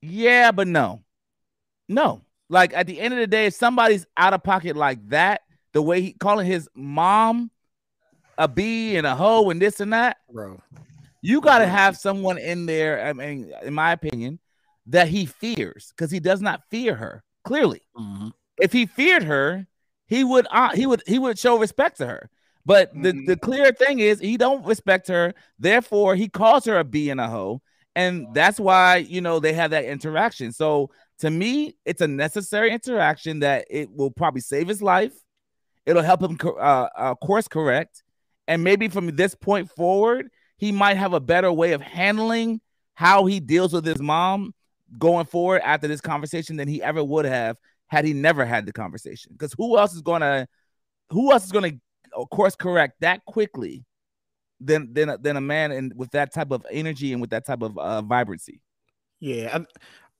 Yeah, 0.01 0.51
but 0.51 0.67
no, 0.67 1.03
no. 1.87 2.21
Like 2.49 2.73
at 2.73 2.87
the 2.87 2.99
end 2.99 3.13
of 3.13 3.19
the 3.19 3.27
day, 3.27 3.47
if 3.47 3.53
somebody's 3.53 4.05
out 4.17 4.33
of 4.33 4.43
pocket 4.43 4.75
like 4.75 5.07
that, 5.09 5.41
the 5.73 5.81
way 5.81 6.01
he 6.01 6.13
calling 6.13 6.47
his 6.47 6.67
mom 6.73 7.51
a 8.37 8.47
bee 8.47 8.95
and 8.95 9.05
a 9.05 9.15
hoe 9.15 9.49
and 9.49 9.61
this 9.61 9.79
and 9.81 9.93
that, 9.93 10.17
bro. 10.31 10.59
you 11.21 11.41
got 11.41 11.59
to 11.59 11.67
have 11.67 11.97
someone 11.97 12.37
in 12.37 12.65
there. 12.65 13.05
I 13.05 13.13
mean, 13.13 13.51
in 13.63 13.73
my 13.73 13.91
opinion, 13.91 14.39
that 14.87 15.07
he 15.07 15.25
fears 15.25 15.93
because 15.95 16.11
he 16.11 16.19
does 16.19 16.41
not 16.41 16.61
fear 16.69 16.95
her. 16.95 17.23
Clearly, 17.43 17.81
Mhm. 17.95 18.33
if 18.59 18.71
he 18.71 18.85
feared 18.85 19.23
her, 19.23 19.67
he 20.07 20.23
would 20.23 20.47
uh, 20.51 20.75
he 20.75 20.85
would 20.85 21.03
he 21.07 21.19
would 21.19 21.37
show 21.37 21.57
respect 21.57 21.97
to 21.97 22.07
her. 22.07 22.29
But 22.65 22.91
the, 22.93 23.13
the 23.25 23.37
clear 23.37 23.71
thing 23.71 23.99
is 23.99 24.19
he 24.19 24.37
don't 24.37 24.65
respect 24.65 25.07
her. 25.07 25.33
Therefore, 25.57 26.15
he 26.15 26.27
calls 26.27 26.65
her 26.65 26.77
a 26.77 26.83
bee 26.83 27.09
and 27.09 27.19
a 27.19 27.27
hoe, 27.27 27.61
and 27.95 28.27
that's 28.33 28.59
why 28.59 28.97
you 28.97 29.21
know 29.21 29.39
they 29.39 29.53
have 29.53 29.71
that 29.71 29.85
interaction. 29.85 30.51
So 30.51 30.91
to 31.19 31.29
me, 31.29 31.77
it's 31.85 32.01
a 32.01 32.07
necessary 32.07 32.71
interaction 32.71 33.39
that 33.39 33.65
it 33.69 33.89
will 33.91 34.11
probably 34.11 34.41
save 34.41 34.67
his 34.67 34.81
life. 34.81 35.13
It'll 35.85 36.03
help 36.03 36.21
him 36.21 36.37
uh, 36.43 36.89
uh, 36.95 37.15
course 37.15 37.47
correct, 37.47 38.03
and 38.47 38.63
maybe 38.63 38.87
from 38.87 39.07
this 39.15 39.33
point 39.35 39.71
forward, 39.71 40.29
he 40.57 40.71
might 40.71 40.97
have 40.97 41.13
a 41.13 41.19
better 41.19 41.51
way 41.51 41.71
of 41.71 41.81
handling 41.81 42.61
how 42.93 43.25
he 43.25 43.39
deals 43.39 43.73
with 43.73 43.85
his 43.85 44.01
mom 44.01 44.53
going 44.97 45.25
forward 45.25 45.61
after 45.63 45.87
this 45.87 46.01
conversation 46.01 46.55
than 46.55 46.67
he 46.67 46.81
ever 46.81 47.03
would 47.03 47.25
have 47.25 47.57
had 47.87 48.05
he 48.05 48.13
never 48.13 48.45
had 48.45 48.65
the 48.65 48.73
conversation. 48.73 49.31
Because 49.33 49.53
who 49.57 49.77
else 49.77 49.93
is 49.93 50.01
gonna 50.01 50.47
who 51.09 51.31
else 51.31 51.45
is 51.45 51.51
gonna 51.51 51.71
of 52.13 52.29
course 52.29 52.55
correct 52.55 52.95
that 53.01 53.23
quickly 53.25 53.85
than 54.59 54.93
than 54.93 55.15
than 55.21 55.37
a 55.37 55.41
man 55.41 55.71
and 55.71 55.93
with 55.95 56.11
that 56.11 56.33
type 56.33 56.51
of 56.51 56.65
energy 56.71 57.13
and 57.13 57.21
with 57.21 57.29
that 57.31 57.45
type 57.45 57.61
of 57.61 57.77
uh, 57.77 58.01
vibrancy. 58.01 58.61
Yeah, 59.19 59.59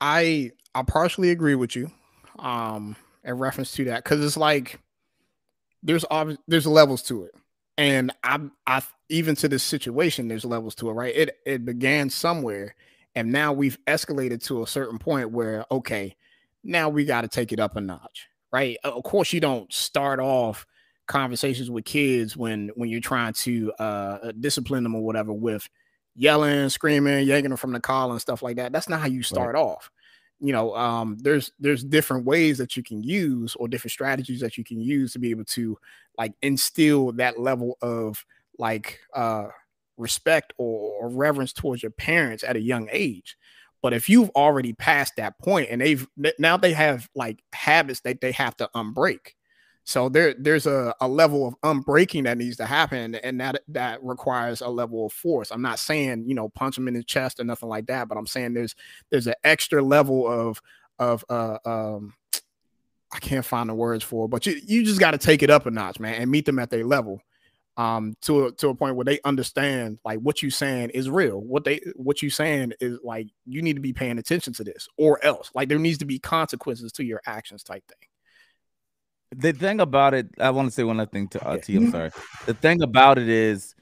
I 0.02 0.52
I 0.76 0.84
partially 0.84 1.32
agree 1.32 1.56
with 1.56 1.76
you, 1.76 1.92
um, 2.38 2.96
in 3.24 3.38
reference 3.38 3.72
to 3.74 3.86
that 3.86 4.04
because 4.04 4.24
it's 4.24 4.38
like 4.38 4.80
there's 5.84 6.06
obvi- 6.06 6.38
there's 6.48 6.68
levels 6.68 7.02
to 7.04 7.24
it, 7.24 7.36
and 7.78 8.12
I 8.24 8.40
I 8.66 8.82
even 9.10 9.36
to 9.38 9.48
this 9.48 9.64
situation 9.64 10.28
there's 10.28 10.46
levels 10.46 10.76
to 10.76 10.90
it, 10.90 10.94
right? 10.94 11.16
It 11.16 11.38
it 11.46 11.66
began 11.66 12.10
somewhere, 12.10 12.76
and 13.16 13.32
now 13.32 13.54
we've 13.54 13.78
escalated 13.88 14.44
to 14.46 14.64
a 14.64 14.68
certain 14.68 15.00
point 15.00 15.32
where 15.32 15.66
okay, 15.72 16.16
now 16.64 16.90
we 16.90 17.06
got 17.06 17.22
to 17.22 17.28
take 17.28 17.52
it 17.52 17.60
up 17.60 17.76
a 17.76 17.82
notch, 17.82 18.28
right? 18.52 18.78
Of 18.84 19.04
course, 19.04 19.34
you 19.34 19.40
don't 19.40 19.72
start 19.72 20.20
off 20.20 20.66
conversations 21.08 21.72
with 21.72 21.86
kids 21.86 22.38
when 22.38 22.70
when 22.76 22.90
you're 22.90 23.02
trying 23.02 23.34
to 23.34 23.72
uh 23.74 24.32
discipline 24.40 24.84
them 24.84 24.96
or 24.96 25.02
whatever 25.02 25.34
with 25.34 25.68
yelling, 26.16 26.70
screaming, 26.70 27.26
yanking 27.26 27.50
them 27.50 27.58
from 27.58 27.72
the 27.72 27.80
collar 27.80 28.12
and 28.12 28.22
stuff 28.22 28.42
like 28.42 28.58
that. 28.58 28.72
That's 28.72 28.90
not 28.90 29.00
how 29.00 29.08
you 29.08 29.24
start 29.24 29.56
right. 29.56 29.62
off. 29.62 29.90
You 30.42 30.54
know, 30.54 30.76
um, 30.76 31.18
there's 31.20 31.52
there's 31.60 31.84
different 31.84 32.26
ways 32.26 32.58
that 32.60 32.78
you 32.78 32.84
can 32.84 33.04
use 33.04 33.56
or 33.56 33.68
different 33.68 33.92
strategies 33.92 34.40
that 34.42 34.58
you 34.58 34.64
can 34.64 34.80
use 34.80 35.14
to 35.14 35.20
be 35.20 35.32
able 35.32 35.46
to 35.46 35.78
like 36.18 36.34
instill 36.42 37.12
that 37.14 37.40
level 37.40 37.78
of 37.82 38.24
like 38.58 39.00
uh 39.16 39.48
respect 40.00 40.54
or, 40.58 40.94
or 41.02 41.10
reverence 41.10 41.54
towards 41.54 41.84
your 41.84 41.92
parents 41.92 42.44
at 42.44 42.56
a 42.56 42.62
young 42.62 42.90
age. 42.92 43.38
But 43.82 43.94
if 43.94 44.10
you've 44.10 44.30
already 44.32 44.74
passed 44.74 45.16
that 45.18 45.40
point 45.40 45.70
and 45.70 45.82
they've 45.82 46.06
now 46.38 46.58
they 46.58 46.74
have 46.74 47.10
like 47.16 47.44
habits 47.54 48.02
that 48.02 48.20
they 48.22 48.32
have 48.34 48.58
to 48.58 48.70
unbreak, 48.76 49.36
so 49.90 50.08
there, 50.08 50.36
there's 50.38 50.68
a, 50.68 50.94
a 51.02 51.08
level 51.08 51.48
of 51.48 51.56
unbreaking 51.62 52.26
that 52.26 52.38
needs 52.38 52.58
to 52.58 52.66
happen, 52.66 53.16
and 53.16 53.42
that 53.42 53.64
that 53.70 54.04
requires 54.04 54.62
a 54.62 54.68
level 54.68 55.08
of 55.08 55.14
force. 55.14 55.50
I'm 55.50 55.64
not 55.64 55.80
saying 55.80 56.26
you 56.28 56.36
know 56.36 56.50
punch 56.50 56.76
them 56.76 56.88
in 56.88 56.94
the 56.94 57.04
chest 57.04 57.40
or 57.40 57.44
nothing 57.44 57.70
like 57.70 57.88
that, 57.88 58.08
but 58.08 58.18
I'm 58.18 58.28
saying 58.28 58.54
there's 58.54 58.76
there's 59.10 59.28
an 59.28 59.34
extra 59.44 59.82
level 59.82 60.28
of 60.28 60.62
of 61.00 61.26
uh 61.30 61.58
um 61.66 62.14
I 63.12 63.18
can't 63.18 63.46
find 63.46 63.68
the 63.68 63.74
words 63.74 64.04
for, 64.04 64.26
it, 64.26 64.30
but 64.30 64.46
you 64.46 64.60
you 64.64 64.84
just 64.84 65.00
got 65.00 65.12
to 65.12 65.18
take 65.18 65.42
it 65.42 65.50
up 65.50 65.66
a 65.66 65.72
notch, 65.72 66.00
man, 66.00 66.22
and 66.22 66.30
meet 66.30 66.46
them 66.46 66.60
at 66.60 66.70
their 66.70 66.86
level, 66.86 67.22
um, 67.80 68.14
to 68.24 68.48
a, 68.48 68.52
to 68.52 68.70
a 68.70 68.76
point 68.76 68.96
where 68.98 69.06
they 69.06 69.20
understand 69.24 70.00
like 70.04 70.20
what 70.20 70.44
you 70.44 70.50
saying 70.50 70.90
is 70.90 71.10
real. 71.10 71.40
What 71.40 71.64
they 71.64 71.80
what 71.96 72.22
you 72.22 72.30
saying 72.30 72.74
is 72.80 73.00
like 73.04 73.28
you 73.46 73.62
need 73.62 73.76
to 73.76 73.82
be 73.82 73.94
paying 73.94 74.20
attention 74.20 74.54
to 74.54 74.64
this, 74.64 74.88
or 74.98 75.24
else 75.24 75.50
like 75.56 75.70
there 75.70 75.80
needs 75.80 76.00
to 76.00 76.06
be 76.06 76.20
consequences 76.20 76.92
to 76.94 77.06
your 77.06 77.22
actions, 77.26 77.64
type 77.64 77.84
thing 77.88 78.10
the 79.36 79.54
thing 79.54 79.80
about 79.80 80.14
it, 80.14 80.28
I 80.40 80.50
want 80.50 80.68
to 80.70 80.72
say 80.72 80.84
one 80.84 81.00
other 81.00 81.10
thing 81.10 81.28
to 81.30 81.48
uh, 81.48 81.58
T. 81.58 81.78
I'm 81.78 81.92
sorry. 81.92 82.12
The 82.46 82.54
thing 82.54 82.82
about 82.82 83.18
it 83.18 83.30
is, 83.30 83.76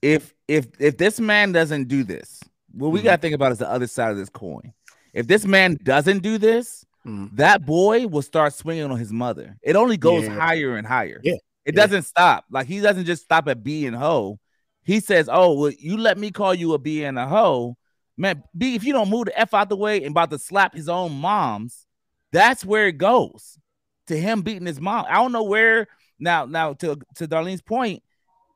if 0.00 0.34
if 0.48 0.66
if 0.78 0.96
this 0.96 1.20
man 1.20 1.52
doesn't 1.52 1.88
do 1.88 2.04
this, 2.04 2.40
what 2.72 2.90
we 2.90 3.00
mm-hmm. 3.00 3.06
got 3.06 3.16
to 3.16 3.22
think 3.22 3.34
about 3.34 3.52
is 3.52 3.58
the 3.58 3.70
other 3.70 3.86
side 3.86 4.10
of 4.10 4.16
this 4.16 4.30
coin. 4.30 4.72
If 5.12 5.26
this 5.26 5.44
man 5.44 5.78
doesn't 5.82 6.22
do 6.22 6.38
this, 6.38 6.84
mm. 7.06 7.30
that 7.36 7.64
boy 7.64 8.06
will 8.06 8.22
start 8.22 8.54
swinging 8.54 8.90
on 8.90 8.98
his 8.98 9.12
mother. 9.12 9.56
It 9.62 9.76
only 9.76 9.96
goes 9.96 10.24
yeah. 10.24 10.38
higher 10.38 10.76
and 10.76 10.86
higher. 10.86 11.20
Yeah, 11.22 11.36
it 11.64 11.74
yeah. 11.74 11.82
doesn't 11.82 12.02
stop. 12.02 12.44
Like 12.50 12.66
he 12.66 12.80
doesn't 12.80 13.04
just 13.04 13.24
stop 13.24 13.48
at 13.48 13.62
B 13.62 13.86
and 13.86 13.96
hoe. 13.96 14.38
He 14.82 15.00
says, 15.00 15.28
"Oh, 15.32 15.54
well, 15.54 15.72
you 15.78 15.96
let 15.96 16.18
me 16.18 16.30
call 16.30 16.54
you 16.54 16.74
a 16.74 16.78
B 16.78 17.04
and 17.04 17.18
a 17.18 17.26
hoe, 17.26 17.76
man. 18.16 18.42
B, 18.56 18.74
if 18.74 18.84
you 18.84 18.92
don't 18.92 19.10
move 19.10 19.26
the 19.26 19.38
f 19.38 19.54
out 19.54 19.68
the 19.68 19.76
way 19.76 19.98
and 19.98 20.12
about 20.12 20.30
to 20.30 20.38
slap 20.38 20.74
his 20.74 20.88
own 20.88 21.12
moms, 21.12 21.86
that's 22.32 22.64
where 22.64 22.86
it 22.88 22.98
goes." 22.98 23.58
to 24.06 24.18
him 24.18 24.42
beating 24.42 24.66
his 24.66 24.80
mom. 24.80 25.06
I 25.08 25.14
don't 25.14 25.32
know 25.32 25.42
where 25.42 25.88
now. 26.18 26.44
Now 26.44 26.74
to 26.74 26.98
to 27.16 27.28
Darlene's 27.28 27.62
point, 27.62 28.02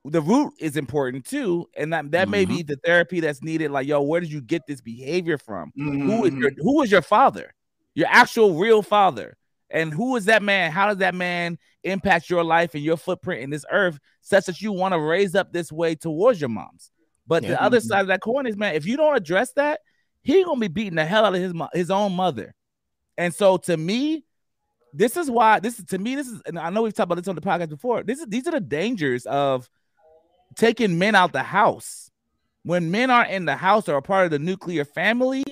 the 0.05 0.21
root 0.21 0.55
is 0.59 0.77
important 0.77 1.27
too, 1.27 1.69
and 1.77 1.93
that 1.93 2.11
that 2.13 2.23
mm-hmm. 2.23 2.31
may 2.31 2.45
be 2.45 2.59
mm-hmm. 2.59 2.67
the 2.67 2.77
therapy 2.85 3.21
that's 3.21 3.43
needed. 3.43 3.71
Like, 3.71 3.87
yo, 3.87 4.03
where 4.03 4.21
did 4.21 4.33
you 4.33 4.41
get 4.41 4.67
this 4.67 4.81
behavior 4.81 5.39
from? 5.39 5.73
Mm-hmm. 5.79 6.11
Who 6.11 6.25
is 6.25 6.35
your 6.35 6.51
mm-hmm. 6.51 6.63
who 6.63 6.83
is 6.83 6.91
your 6.91 7.03
father? 7.03 7.55
Your 7.95 8.09
actual 8.09 8.55
real 8.55 8.83
father. 8.83 9.37
And 9.71 9.93
who 9.93 10.17
is 10.17 10.27
that 10.27 10.43
man? 10.43 10.73
How 10.73 10.87
does 10.89 10.99
that 10.99 11.15
man 11.15 11.59
impact 11.85 12.31
your 12.31 12.43
life 12.43 12.75
and 12.75 12.83
your 12.83 12.97
footprint 12.97 13.43
in 13.43 13.51
this 13.51 13.65
earth 13.71 13.99
such 14.21 14.47
that 14.47 14.61
you 14.61 14.73
want 14.73 14.95
to 14.95 15.01
raise 15.01 15.35
up 15.35 15.53
this 15.53 15.71
way 15.71 15.95
towards 15.95 16.41
your 16.41 16.49
moms? 16.49 16.91
But 17.27 17.43
yeah. 17.43 17.51
the 17.51 17.63
other 17.63 17.81
side 17.81 18.01
of 18.01 18.07
that 18.07 18.23
coin 18.23 18.47
is, 18.47 18.57
man, 18.57 18.75
if 18.75 18.87
you 18.87 18.97
don't 18.97 19.17
address 19.17 19.53
that, 19.53 19.81
he 20.23 20.43
gonna 20.45 20.61
be 20.61 20.69
beating 20.69 20.97
the 20.97 21.05
hell 21.05 21.25
out 21.25 21.35
of 21.35 21.41
his 21.41 21.53
his 21.73 21.91
own 21.91 22.13
mother. 22.13 22.55
And 23.17 23.35
so 23.35 23.57
to 23.59 23.77
me, 23.77 24.25
this 24.93 25.17
is 25.17 25.31
why 25.31 25.61
this 25.61 25.79
is 25.79 25.85
to 25.87 25.99
me 25.99 26.15
this 26.15 26.29
is 26.29 26.41
and 26.47 26.59
I 26.59 26.71
know 26.71 26.83
we've 26.83 26.95
talked 26.95 27.07
about 27.07 27.17
this 27.17 27.29
on 27.29 27.35
the 27.35 27.41
podcast 27.41 27.69
before. 27.69 28.03
This 28.03 28.21
is 28.21 28.27
these 28.27 28.47
are 28.47 28.53
the 28.53 28.61
dangers 28.61 29.27
of 29.27 29.69
taking 30.57 30.99
men 30.99 31.15
out 31.15 31.33
the 31.33 31.43
house. 31.43 32.11
When 32.63 32.91
men 32.91 33.11
aren't 33.11 33.31
in 33.31 33.45
the 33.45 33.57
house 33.57 33.89
or 33.89 33.97
a 33.97 34.03
part 34.03 34.27
of 34.27 34.31
the 34.31 34.39
nuclear 34.39 34.85
family, 34.85 35.45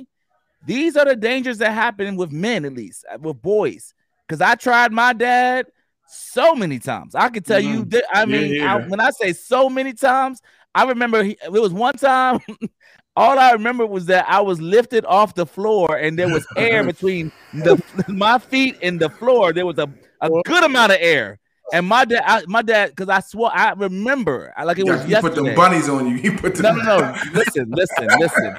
these 0.66 0.96
are 0.96 1.04
the 1.04 1.16
dangers 1.16 1.58
that 1.58 1.72
happen 1.72 2.16
with 2.16 2.32
men, 2.32 2.64
at 2.64 2.74
least 2.74 3.04
uh, 3.10 3.18
with 3.18 3.40
boys. 3.40 3.94
Because 4.26 4.40
I 4.40 4.54
tried 4.54 4.92
my 4.92 5.12
dad 5.12 5.66
so 6.08 6.54
many 6.54 6.78
times. 6.78 7.14
I 7.14 7.28
can 7.28 7.42
tell 7.42 7.60
mm-hmm. 7.60 7.92
you. 7.92 8.02
I 8.12 8.24
mean, 8.24 8.52
yeah, 8.52 8.62
yeah. 8.62 8.74
I, 8.74 8.88
when 8.88 9.00
I 9.00 9.10
say 9.10 9.32
so 9.32 9.68
many 9.68 9.92
times, 9.92 10.40
I 10.74 10.84
remember 10.84 11.22
he, 11.22 11.38
it 11.42 11.52
was 11.52 11.72
one 11.72 11.94
time 11.94 12.40
all 13.16 13.38
I 13.38 13.52
remember 13.52 13.86
was 13.86 14.06
that 14.06 14.28
I 14.28 14.40
was 14.40 14.60
lifted 14.60 15.04
off 15.06 15.34
the 15.34 15.46
floor 15.46 15.96
and 15.96 16.18
there 16.18 16.28
was 16.28 16.46
air 16.56 16.84
between 16.92 17.32
the 17.54 17.82
my 18.08 18.38
feet 18.38 18.76
and 18.82 19.00
the 19.00 19.08
floor. 19.08 19.52
There 19.52 19.66
was 19.66 19.78
a, 19.78 19.88
a 20.20 20.30
good 20.44 20.64
amount 20.64 20.92
of 20.92 20.98
air. 21.00 21.38
And 21.72 21.86
my 21.86 22.04
dad, 22.04 22.22
I, 22.24 22.42
my 22.46 22.62
dad, 22.62 22.90
because 22.90 23.08
I 23.08 23.20
swore, 23.20 23.50
I 23.52 23.72
remember, 23.72 24.52
I, 24.56 24.64
like 24.64 24.78
it 24.78 24.84
was 24.84 25.02
yeah, 25.02 25.20
yesterday. 25.20 25.34
put 25.34 25.44
the 25.44 25.54
bunnies 25.54 25.88
on 25.88 26.06
you. 26.06 26.16
He 26.16 26.30
put 26.30 26.54
the 26.54 26.62
no, 26.62 26.72
no, 26.72 26.98
no. 26.98 27.14
listen, 27.32 27.70
listen, 27.70 28.08
listen. 28.20 28.56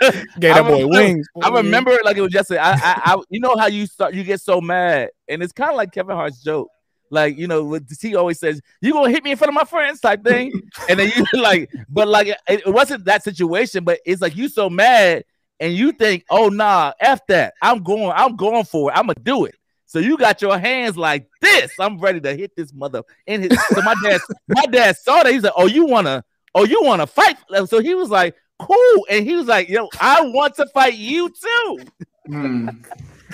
Get 0.40 0.54
that 0.54 0.64
boy 0.64 0.86
wings. 0.86 1.28
I 1.42 1.48
remember 1.48 1.92
it 1.92 2.04
like 2.04 2.16
it 2.16 2.22
was 2.22 2.34
yesterday. 2.34 2.60
I, 2.60 2.72
I, 2.72 3.00
I, 3.04 3.22
you 3.28 3.40
know 3.40 3.56
how 3.56 3.66
you 3.66 3.86
start, 3.86 4.14
you 4.14 4.24
get 4.24 4.40
so 4.40 4.60
mad, 4.60 5.10
and 5.28 5.42
it's 5.42 5.52
kind 5.52 5.70
of 5.70 5.76
like 5.76 5.92
Kevin 5.92 6.16
Hart's 6.16 6.42
joke 6.42 6.70
like 7.10 7.36
you 7.36 7.46
know 7.46 7.64
what 7.64 7.82
he 8.00 8.14
always 8.14 8.38
says 8.38 8.60
you 8.80 8.92
gonna 8.92 9.10
hit 9.10 9.24
me 9.24 9.32
in 9.32 9.36
front 9.36 9.48
of 9.48 9.54
my 9.54 9.64
friends 9.64 10.00
type 10.00 10.22
thing 10.24 10.52
and 10.88 10.98
then 10.98 11.10
you 11.16 11.24
like 11.40 11.70
but 11.88 12.08
like 12.08 12.28
it, 12.28 12.38
it, 12.48 12.72
wasn't 12.72 13.04
that 13.04 13.22
situation 13.22 13.84
but 13.84 13.98
it's 14.06 14.22
like 14.22 14.36
you 14.36 14.48
so 14.48 14.70
mad 14.70 15.24
and 15.58 15.74
you 15.74 15.92
think 15.92 16.24
oh 16.30 16.48
nah 16.48 16.92
f 17.00 17.20
that 17.26 17.54
i'm 17.60 17.82
going 17.82 18.12
i'm 18.14 18.36
going 18.36 18.64
for 18.64 18.90
it 18.90 18.94
i'm 18.94 19.06
gonna 19.06 19.14
do 19.22 19.44
it 19.44 19.56
so 19.90 19.98
you 19.98 20.16
got 20.16 20.40
your 20.40 20.56
hands 20.56 20.96
like 20.96 21.28
this 21.40 21.72
i'm 21.80 21.98
ready 21.98 22.20
to 22.20 22.34
hit 22.34 22.54
this 22.56 22.72
mother 22.72 23.02
in 23.26 23.42
his 23.42 23.58
so 23.68 23.82
my 23.82 23.94
dad 24.02 24.20
my 24.48 24.64
dad 24.66 24.96
saw 24.96 25.22
that 25.22 25.32
he's 25.32 25.42
like 25.42 25.52
oh 25.56 25.66
you 25.66 25.84
wanna 25.84 26.22
oh 26.54 26.64
you 26.64 26.80
wanna 26.82 27.06
fight 27.06 27.36
so 27.66 27.80
he 27.80 27.94
was 27.94 28.08
like 28.08 28.34
cool 28.60 29.06
and 29.10 29.26
he 29.26 29.34
was 29.34 29.46
like 29.46 29.68
yo 29.68 29.88
i 30.00 30.20
want 30.20 30.54
to 30.54 30.64
fight 30.72 30.94
you 30.94 31.28
too 31.28 31.84
mm 32.28 32.84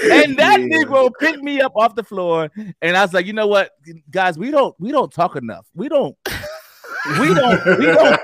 and 0.02 0.36
that 0.36 0.60
yeah. 0.60 0.66
Negro 0.66 1.10
picked 1.18 1.42
me 1.42 1.60
up 1.62 1.72
off 1.74 1.94
the 1.94 2.04
floor, 2.04 2.50
and 2.82 2.96
I 2.96 3.02
was 3.02 3.14
like, 3.14 3.24
you 3.24 3.32
know 3.32 3.46
what, 3.46 3.70
guys, 4.10 4.38
we 4.38 4.50
don't 4.50 4.78
we 4.78 4.92
don't 4.92 5.10
talk 5.10 5.36
enough. 5.36 5.66
We 5.74 5.88
don't. 5.88 6.14
We 7.20 7.32
don't, 7.32 7.78
we 7.78 7.86
don't, 7.86 8.20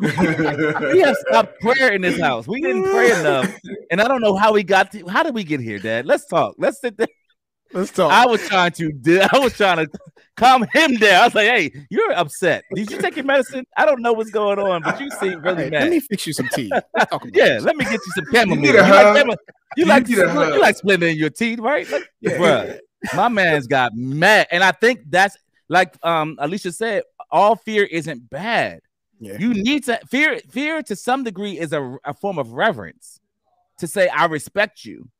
we 0.92 1.00
have 1.00 1.16
stopped 1.28 1.60
prayer 1.60 1.92
in 1.92 2.02
this 2.02 2.20
house. 2.20 2.48
We 2.48 2.60
didn't 2.60 2.82
pray 2.82 3.12
enough. 3.20 3.56
And 3.92 4.00
I 4.00 4.08
don't 4.08 4.20
know 4.20 4.34
how 4.34 4.52
we 4.52 4.64
got 4.64 4.90
to, 4.92 5.06
how 5.06 5.22
did 5.22 5.32
we 5.32 5.44
get 5.44 5.60
here, 5.60 5.78
Dad? 5.78 6.06
Let's 6.06 6.26
talk. 6.26 6.56
Let's 6.58 6.80
sit 6.80 6.96
there. 6.96 7.06
Let's 7.76 7.92
talk. 7.92 8.10
I 8.10 8.26
was 8.26 8.40
trying 8.48 8.72
to, 8.72 9.28
I 9.32 9.38
was 9.38 9.52
trying 9.52 9.84
to 9.84 9.98
calm 10.36 10.64
him 10.72 10.94
down. 10.94 11.20
I 11.20 11.24
was 11.26 11.34
like, 11.34 11.46
"Hey, 11.46 11.86
you're 11.90 12.12
upset. 12.12 12.64
Did 12.74 12.90
you 12.90 12.98
take 12.98 13.16
your 13.16 13.26
medicine? 13.26 13.66
I 13.76 13.84
don't 13.84 14.00
know 14.00 14.14
what's 14.14 14.30
going 14.30 14.58
on, 14.58 14.80
but 14.80 14.98
you 14.98 15.10
seem 15.10 15.42
really 15.42 15.64
hey, 15.64 15.70
mad. 15.70 15.82
Let 15.82 15.90
me 15.90 16.00
fix 16.00 16.26
you 16.26 16.32
some 16.32 16.48
tea. 16.54 16.72
yeah, 17.34 17.58
let 17.60 17.76
me 17.76 17.84
get 17.84 17.92
you 17.92 18.12
some 18.14 18.24
chamomile. 18.32 18.64
You, 18.64 18.72
you 18.72 18.80
like, 18.80 19.38
you, 19.76 19.84
like, 19.84 20.08
you, 20.08 20.16
you 20.16 20.60
like 20.60 20.76
splitting 20.76 21.10
in 21.10 21.16
your 21.16 21.28
teeth, 21.28 21.58
right? 21.58 21.88
Like, 21.90 22.10
yeah. 22.20 22.38
Bruh, 22.38 22.78
my 23.14 23.28
man's 23.28 23.66
got 23.66 23.94
mad, 23.94 24.46
and 24.50 24.64
I 24.64 24.72
think 24.72 25.00
that's 25.10 25.36
like 25.68 25.96
um 26.02 26.36
Alicia 26.38 26.72
said. 26.72 27.02
All 27.28 27.56
fear 27.56 27.82
isn't 27.82 28.30
bad. 28.30 28.80
Yeah. 29.18 29.36
You 29.38 29.52
need 29.52 29.84
to 29.84 29.98
fear. 30.08 30.40
Fear 30.48 30.82
to 30.84 30.96
some 30.96 31.24
degree 31.24 31.58
is 31.58 31.72
a, 31.72 31.96
a 32.04 32.14
form 32.14 32.38
of 32.38 32.52
reverence 32.52 33.20
to 33.78 33.86
say 33.86 34.08
I 34.08 34.26
respect 34.26 34.84
you 34.84 35.10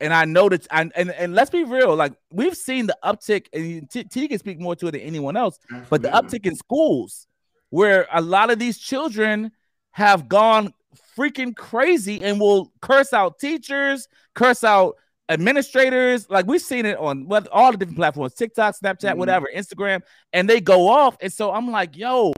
and 0.00 0.14
I 0.14 0.24
know 0.24 0.48
that, 0.48 0.66
and, 0.70 0.92
and 0.94 1.10
and 1.10 1.34
let's 1.34 1.50
be 1.50 1.64
real, 1.64 1.94
like 1.94 2.12
we've 2.32 2.56
seen 2.56 2.86
the 2.86 2.96
uptick, 3.04 3.46
and 3.52 3.90
T, 3.90 4.04
T 4.04 4.28
can 4.28 4.38
speak 4.38 4.60
more 4.60 4.76
to 4.76 4.88
it 4.88 4.92
than 4.92 5.00
anyone 5.00 5.36
else, 5.36 5.58
Absolutely. 5.64 5.88
but 5.90 6.02
the 6.02 6.08
uptick 6.08 6.46
in 6.46 6.54
schools 6.54 7.26
where 7.70 8.06
a 8.12 8.20
lot 8.20 8.50
of 8.50 8.58
these 8.58 8.78
children 8.78 9.52
have 9.90 10.28
gone 10.28 10.72
freaking 11.16 11.54
crazy 11.54 12.22
and 12.22 12.40
will 12.40 12.72
curse 12.80 13.12
out 13.12 13.38
teachers, 13.38 14.08
curse 14.34 14.64
out 14.64 14.96
administrators. 15.28 16.30
Like 16.30 16.46
we've 16.46 16.62
seen 16.62 16.86
it 16.86 16.96
on 16.98 17.26
what 17.26 17.48
all 17.48 17.72
the 17.72 17.78
different 17.78 17.98
platforms, 17.98 18.34
TikTok, 18.34 18.76
Snapchat, 18.76 19.00
mm-hmm. 19.00 19.18
whatever, 19.18 19.48
Instagram, 19.54 20.02
and 20.32 20.48
they 20.48 20.60
go 20.60 20.88
off. 20.88 21.16
And 21.20 21.32
so 21.32 21.52
I'm 21.52 21.70
like, 21.70 21.96
yo, 21.96 22.32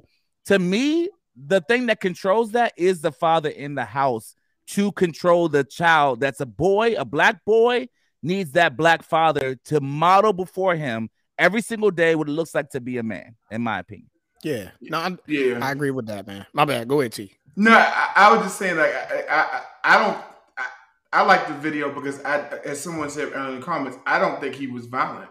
to 0.46 0.58
me, 0.58 1.10
the 1.36 1.60
thing 1.60 1.86
that 1.86 2.00
controls 2.00 2.52
that 2.52 2.72
is 2.76 3.00
the 3.00 3.12
father 3.12 3.50
in 3.50 3.74
the 3.74 3.84
house 3.84 4.34
to 4.70 4.92
control 4.92 5.48
the 5.48 5.64
child. 5.64 6.20
That's 6.20 6.40
a 6.40 6.46
boy, 6.46 6.94
a 6.96 7.04
black 7.04 7.44
boy 7.44 7.88
needs 8.22 8.52
that 8.52 8.76
black 8.76 9.02
father 9.02 9.56
to 9.66 9.80
model 9.80 10.32
before 10.32 10.76
him 10.76 11.08
every 11.38 11.62
single 11.62 11.90
day 11.90 12.14
what 12.14 12.28
it 12.28 12.32
looks 12.32 12.54
like 12.54 12.70
to 12.70 12.80
be 12.80 12.98
a 12.98 13.02
man, 13.02 13.34
in 13.50 13.62
my 13.62 13.78
opinion. 13.78 14.10
Yeah, 14.42 14.70
no, 14.80 14.98
I'm, 14.98 15.18
Yeah. 15.26 15.58
I 15.62 15.72
agree 15.72 15.90
with 15.90 16.06
that, 16.06 16.26
man. 16.26 16.46
My 16.52 16.64
bad. 16.64 16.88
Go 16.88 17.00
ahead, 17.00 17.12
T. 17.12 17.32
No, 17.56 17.72
I, 17.72 18.12
I 18.16 18.32
was 18.34 18.42
just 18.46 18.58
saying 18.58 18.76
like 18.76 18.92
I 18.94 19.24
I, 19.28 19.62
I 19.84 19.98
don't 20.04 20.16
I, 20.56 20.66
I 21.12 21.22
like 21.22 21.46
the 21.48 21.54
video 21.54 21.92
because 21.92 22.22
I 22.24 22.46
as 22.64 22.80
someone 22.80 23.10
said 23.10 23.32
in 23.32 23.56
the 23.56 23.62
comments, 23.62 23.98
I 24.06 24.18
don't 24.18 24.40
think 24.40 24.54
he 24.54 24.66
was 24.66 24.86
violent. 24.86 25.28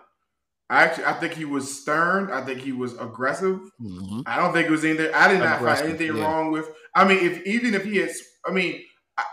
I 0.69 0.83
actually 0.83 1.05
I 1.05 1.13
think 1.13 1.33
he 1.33 1.45
was 1.45 1.81
stern. 1.81 2.29
I 2.29 2.41
think 2.45 2.59
he 2.59 2.71
was 2.71 2.93
aggressive. 2.99 3.61
Mhm. 3.81 4.23
I 4.27 4.37
don't 4.37 4.53
think 4.53 4.67
it 4.67 4.71
was 4.71 4.83
anything. 4.85 5.11
I 5.13 5.27
did 5.27 5.39
not 5.39 5.57
Aggressive, 5.57 5.87
find 5.87 5.99
anything 5.99 6.17
yeah. 6.17 6.23
wrong 6.23 6.51
with. 6.51 6.69
I 6.93 7.05
mean, 7.07 7.17
if 7.19 7.43
even 7.47 7.73
if 7.73 7.85
he 7.85 7.97
had, 7.97 8.11
I 8.45 8.51
mean, 8.51 8.75
I- 8.75 8.83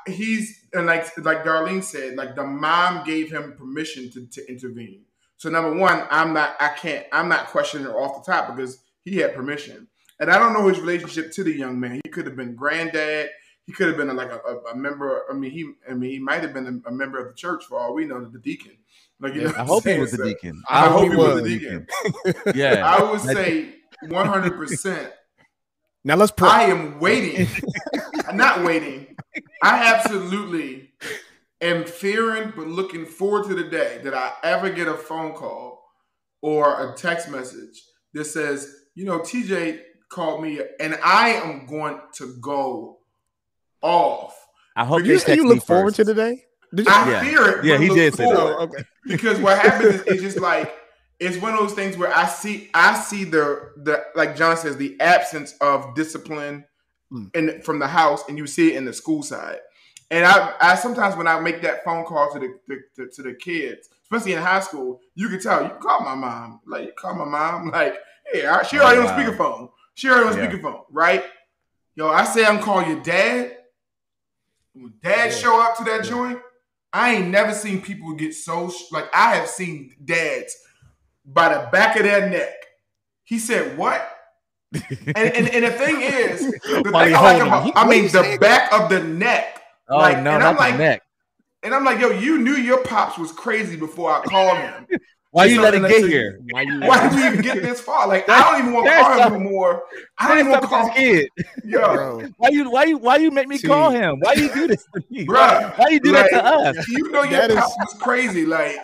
he's 0.06 0.66
and 0.72 0.86
like 0.86 1.16
like 1.18 1.44
Darlene 1.44 1.82
said, 1.82 2.16
like 2.16 2.34
the 2.36 2.44
mom 2.44 3.04
gave 3.04 3.30
him 3.30 3.54
permission 3.56 4.10
to, 4.12 4.26
to 4.26 4.50
intervene. 4.50 5.02
So 5.38 5.50
number 5.50 5.74
one, 5.74 6.06
I'm 6.10 6.32
not, 6.32 6.56
I 6.60 6.68
can't, 6.68 7.06
I'm 7.12 7.28
not 7.28 7.48
questioning 7.48 7.86
her 7.86 7.92
off 7.92 8.24
the 8.24 8.32
top 8.32 8.54
because 8.54 8.82
he 9.04 9.16
had 9.18 9.34
permission, 9.34 9.86
and 10.18 10.30
I 10.30 10.38
don't 10.38 10.54
know 10.54 10.66
his 10.68 10.80
relationship 10.80 11.32
to 11.32 11.44
the 11.44 11.52
young 11.52 11.78
man. 11.78 12.00
He 12.04 12.10
could 12.10 12.26
have 12.26 12.36
been 12.36 12.54
granddad. 12.54 13.30
He 13.66 13.72
could 13.72 13.88
have 13.88 13.96
been 13.96 14.14
like 14.16 14.30
a, 14.30 14.38
a, 14.38 14.72
a 14.72 14.76
member. 14.76 15.24
I 15.30 15.34
mean, 15.34 15.50
he, 15.50 15.72
I 15.90 15.94
mean, 15.94 16.10
he 16.10 16.18
might 16.18 16.42
have 16.42 16.54
been 16.54 16.82
a, 16.86 16.88
a 16.88 16.92
member 16.92 17.18
of 17.18 17.28
the 17.28 17.34
church 17.34 17.64
for 17.64 17.78
all 17.78 17.94
we 17.94 18.04
know, 18.06 18.24
the 18.24 18.38
deacon. 18.38 18.76
Like 19.20 19.34
you 19.34 19.42
know, 19.42 19.52
I 19.56 19.62
what 19.62 19.66
hope 19.66 19.86
I'm 19.86 19.94
he 19.94 19.98
was 20.00 20.10
the 20.12 20.16
saying? 20.18 20.28
deacon. 20.30 20.62
I, 20.68 20.88
hope 20.88 21.02
he 21.02 21.16
was 21.16 21.34
was. 21.34 21.42
the 21.42 21.58
deacon. 21.58 21.86
Yeah. 22.54 22.86
I 22.86 23.10
would 23.10 23.20
say 23.20 23.74
100. 24.08 24.56
percent 24.56 25.12
Now 26.04 26.16
let's 26.16 26.32
pray. 26.32 26.48
I 26.48 26.62
am 26.64 26.98
waiting. 27.00 27.46
I'm 28.40 28.58
not 28.58 28.64
waiting. 28.66 29.16
I 29.62 29.94
absolutely 29.94 30.90
am 31.60 31.84
fearing 31.84 32.52
but 32.54 32.66
looking 32.66 33.06
forward 33.06 33.46
to 33.48 33.54
the 33.54 33.64
day 33.64 34.00
that 34.04 34.14
I 34.14 34.32
ever 34.42 34.70
get 34.70 34.88
a 34.88 34.94
phone 34.94 35.32
call 35.32 35.82
or 36.42 36.92
a 36.92 36.96
text 36.96 37.30
message 37.30 37.82
that 38.12 38.24
says, 38.26 38.74
you 38.94 39.04
know, 39.04 39.20
TJ 39.20 39.80
called 40.10 40.42
me 40.42 40.60
and 40.80 40.98
I 41.02 41.30
am 41.30 41.66
going 41.66 41.98
to 42.16 42.36
go 42.40 42.98
off. 43.82 44.36
I 44.76 44.84
hope 44.84 45.04
you 45.04 45.18
say 45.18 45.34
you 45.36 45.48
look 45.48 45.64
forward 45.64 45.96
first. 45.96 45.96
to 45.96 46.04
today? 46.04 46.42
Did 46.74 46.86
you? 46.86 46.92
I 46.92 47.10
Yeah. 47.10 47.20
fear 47.22 47.48
it. 47.58 47.64
Yeah, 47.64 47.78
he 47.78 47.88
did 47.88 48.14
say 48.14 48.24
that. 48.24 48.36
Oh, 48.36 48.56
okay. 48.64 48.84
because 49.06 49.38
what 49.40 49.58
happens 49.58 49.94
is 49.94 50.02
it's 50.06 50.22
just 50.22 50.40
like 50.40 50.74
it's 51.18 51.38
one 51.38 51.54
of 51.54 51.58
those 51.60 51.72
things 51.72 51.96
where 51.96 52.14
I 52.14 52.26
see 52.26 52.70
I 52.74 52.94
see 52.98 53.24
the 53.24 53.70
the 53.78 54.04
like 54.14 54.36
John 54.36 54.56
says 54.58 54.76
the 54.76 55.00
absence 55.00 55.54
of 55.62 55.94
discipline 55.94 56.64
Mm. 57.12 57.36
in 57.36 57.62
from 57.62 57.78
the 57.78 57.86
house, 57.86 58.24
and 58.28 58.36
you 58.36 58.46
see 58.48 58.72
it 58.72 58.76
in 58.76 58.84
the 58.84 58.92
school 58.92 59.22
side. 59.22 59.58
And 60.10 60.24
I, 60.26 60.54
I 60.60 60.74
sometimes 60.74 61.14
when 61.16 61.28
I 61.28 61.38
make 61.38 61.62
that 61.62 61.84
phone 61.84 62.04
call 62.04 62.32
to 62.32 62.38
the, 62.40 62.58
the, 62.66 62.80
to, 62.96 63.08
to 63.10 63.22
the 63.22 63.34
kids, 63.34 63.88
especially 64.02 64.32
in 64.32 64.42
high 64.42 64.58
school, 64.60 65.00
you 65.14 65.28
can 65.28 65.40
tell 65.40 65.62
you 65.62 65.70
call 65.80 66.00
my 66.00 66.16
mom, 66.16 66.60
like 66.66 66.86
you 66.86 66.92
call 66.98 67.14
my 67.14 67.24
mom, 67.24 67.70
like 67.72 67.94
hey, 68.32 68.44
right, 68.44 68.66
she 68.66 68.78
already 68.80 69.00
Oh, 69.00 69.06
on 69.06 69.16
speakerphone, 69.16 69.70
she 69.94 70.08
already 70.08 70.28
on 70.28 70.36
Yeah. 70.36 70.50
speakerphone, 70.50 70.82
right? 70.90 71.24
Yo, 71.94 72.08
I 72.08 72.24
say 72.24 72.44
I'm 72.44 72.60
calling 72.60 72.90
your 72.90 73.00
dad. 73.02 73.56
When 74.74 74.92
dad 75.02 75.30
show 75.32 75.60
up 75.62 75.76
to 75.78 75.84
that 75.84 76.04
joint, 76.04 76.40
I 76.92 77.14
ain't 77.14 77.28
never 77.28 77.54
seen 77.54 77.80
people 77.82 78.12
get 78.14 78.34
so 78.34 78.68
sh- 78.68 78.90
like 78.92 79.06
I 79.14 79.36
have 79.36 79.48
seen 79.48 79.94
dads 80.04 80.56
by 81.24 81.54
the 81.54 81.68
back 81.70 81.96
of 81.96 82.02
their 82.02 82.28
neck. 82.28 82.52
He 83.24 83.38
said, 83.38 83.78
"What?" 83.78 84.06
and, 85.06 85.16
and 85.16 85.48
and 85.48 85.64
the 85.64 85.70
thing 85.70 86.00
is, 86.02 86.40
the 86.40 86.88
While 86.90 87.04
thing 87.04 87.14
I 87.14 87.20
like 87.20 87.42
about 87.42 87.64
him. 87.66 87.72
I 87.76 87.88
mean 87.88 88.04
the 88.04 88.08
saying? 88.22 88.38
back 88.40 88.72
of 88.72 88.88
the 88.88 89.02
neck. 89.02 89.62
Oh 89.88 89.96
Like, 89.98 90.22
no, 90.22 90.32
and 90.32 90.40
not 90.40 90.42
I'm 90.42 90.54
the 90.56 90.60
like- 90.60 90.78
neck. 90.78 91.02
And 91.62 91.74
I'm 91.74 91.84
like, 91.84 91.98
yo, 92.00 92.10
you 92.10 92.38
knew 92.38 92.52
your 92.54 92.82
pops 92.84 93.18
was 93.18 93.32
crazy 93.32 93.76
before 93.76 94.12
I 94.12 94.22
called 94.22 94.58
him. 94.58 94.86
Why 95.32 95.46
you 95.46 95.56
So- 95.56 95.62
let 95.62 95.74
it 95.74 95.82
get 95.82 96.00
so- 96.02 96.06
here? 96.06 96.40
Why 96.50 96.62
you? 96.62 96.80
Why 96.80 97.08
did 97.08 97.16
we 97.16 97.26
even 97.26 97.40
get 97.42 97.62
this 97.62 97.80
far? 97.80 98.06
Like, 98.08 98.28
I 98.28 98.40
don't 98.52 98.60
even 98.60 98.72
want 98.72 98.86
to 98.86 98.92
call 98.92 99.12
him 99.12 99.18
some- 99.18 99.32
no 99.44 99.50
more. 99.50 99.82
I 100.18 100.28
don't 100.28 100.38
even 100.38 100.50
want 100.52 100.62
to 100.62 100.68
call 100.68 100.84
Something 100.86 101.02
kid. 101.04 101.28
Yo, 101.64 101.78
Bro, 101.94 102.28
Why 102.38 102.48
you 102.50 102.70
why 102.70 102.84
you 102.84 102.98
why 102.98 103.16
you 103.16 103.30
make 103.30 103.48
me 103.48 103.58
See. 103.58 103.66
call 103.66 103.90
him? 103.90 104.18
Why 104.20 104.34
you 104.34 104.52
do 104.54 104.66
this 104.68 104.84
to 104.94 105.02
me? 105.10 105.26
Bruh, 105.26 105.76
Why 105.78 105.88
you 105.88 106.00
do 106.00 106.12
like, 106.12 106.30
that 106.30 106.40
to 106.40 106.78
us? 106.78 106.88
You 106.88 107.10
know 107.10 107.22
your 107.22 107.32
That 107.40 107.50
is- 107.50 107.56
pops 107.56 107.76
was 107.78 107.94
crazy. 108.00 108.46
Like, 108.46 108.76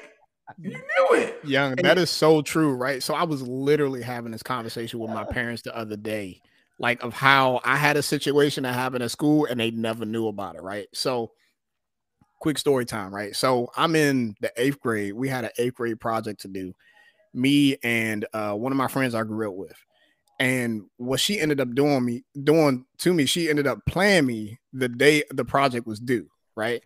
you 0.58 0.70
knew 0.70 1.20
it. 1.20 1.40
young, 1.44 1.76
that 1.76 1.98
is 1.98 2.10
so 2.10 2.42
true, 2.42 2.74
right? 2.74 3.02
So 3.02 3.14
I 3.14 3.24
was 3.24 3.42
literally 3.42 4.02
having 4.02 4.32
this 4.32 4.42
conversation 4.42 4.98
with 4.98 5.10
my 5.10 5.24
parents 5.24 5.62
the 5.62 5.76
other 5.76 5.96
day, 5.96 6.40
like 6.78 7.02
of 7.02 7.12
how 7.12 7.60
I 7.64 7.76
had 7.76 7.96
a 7.96 8.02
situation 8.02 8.64
that 8.64 8.74
happened 8.74 9.02
at 9.02 9.10
school 9.10 9.46
and 9.46 9.58
they 9.58 9.70
never 9.70 10.04
knew 10.04 10.28
about 10.28 10.56
it, 10.56 10.62
right? 10.62 10.88
So 10.92 11.32
quick 12.40 12.58
story 12.58 12.84
time, 12.84 13.14
right? 13.14 13.36
So 13.36 13.70
I'm 13.76 13.94
in 13.94 14.34
the 14.40 14.52
eighth 14.56 14.80
grade. 14.80 15.12
We 15.12 15.28
had 15.28 15.44
an 15.44 15.50
eighth 15.58 15.74
grade 15.74 16.00
project 16.00 16.40
to 16.40 16.48
do. 16.48 16.74
Me 17.32 17.76
and 17.82 18.26
uh, 18.32 18.54
one 18.54 18.72
of 18.72 18.76
my 18.76 18.88
friends 18.88 19.14
I 19.14 19.22
grew 19.22 19.48
up 19.48 19.56
with. 19.56 19.76
And 20.40 20.86
what 20.96 21.20
she 21.20 21.38
ended 21.38 21.60
up 21.60 21.72
doing 21.72 22.04
me 22.04 22.24
doing 22.42 22.84
to 22.98 23.14
me, 23.14 23.26
she 23.26 23.48
ended 23.48 23.68
up 23.68 23.78
playing 23.86 24.26
me 24.26 24.58
the 24.72 24.88
day 24.88 25.22
the 25.30 25.44
project 25.44 25.86
was 25.86 26.00
due, 26.00 26.26
right? 26.56 26.82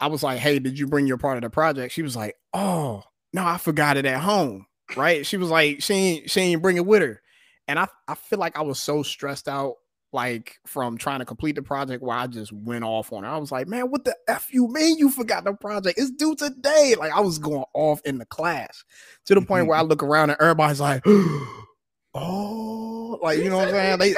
I 0.00 0.08
was 0.08 0.22
like, 0.22 0.38
"Hey, 0.38 0.58
did 0.58 0.78
you 0.78 0.86
bring 0.86 1.06
your 1.06 1.18
part 1.18 1.36
of 1.36 1.42
the 1.42 1.50
project?" 1.50 1.92
She 1.92 2.02
was 2.02 2.16
like, 2.16 2.36
"Oh, 2.52 3.02
no, 3.32 3.44
I 3.44 3.58
forgot 3.58 3.96
it 3.96 4.06
at 4.06 4.20
home." 4.20 4.66
Right? 4.96 5.24
She 5.26 5.36
was 5.36 5.48
like, 5.48 5.82
"She 5.82 5.94
ain't 5.94 6.30
she 6.30 6.40
ain't 6.40 6.62
bring 6.62 6.76
it 6.76 6.86
with 6.86 7.02
her," 7.02 7.22
and 7.68 7.78
I 7.78 7.88
I 8.08 8.14
feel 8.14 8.38
like 8.38 8.56
I 8.58 8.62
was 8.62 8.78
so 8.78 9.02
stressed 9.02 9.48
out, 9.48 9.76
like 10.12 10.58
from 10.66 10.98
trying 10.98 11.20
to 11.20 11.24
complete 11.24 11.56
the 11.56 11.62
project, 11.62 12.02
where 12.02 12.16
I 12.16 12.26
just 12.26 12.52
went 12.52 12.84
off 12.84 13.12
on 13.12 13.24
her. 13.24 13.30
I 13.30 13.38
was 13.38 13.50
like, 13.50 13.66
"Man, 13.66 13.90
what 13.90 14.04
the 14.04 14.14
f 14.28 14.48
you 14.52 14.68
mean 14.68 14.98
you 14.98 15.10
forgot 15.10 15.44
the 15.44 15.54
project? 15.54 15.98
It's 15.98 16.10
due 16.10 16.34
today." 16.36 16.94
Like 16.98 17.12
I 17.12 17.20
was 17.20 17.38
going 17.38 17.64
off 17.72 18.00
in 18.04 18.18
the 18.18 18.26
class 18.26 18.84
to 19.26 19.34
the 19.34 19.42
point 19.42 19.66
where 19.68 19.78
I 19.78 19.82
look 19.82 20.02
around 20.02 20.30
and 20.30 20.40
everybody's 20.40 20.80
like, 20.80 21.02
"Oh, 22.14 23.18
like 23.22 23.38
you 23.38 23.48
know 23.48 23.58
what 23.58 23.68
I'm 23.68 23.74
saying?" 23.74 23.98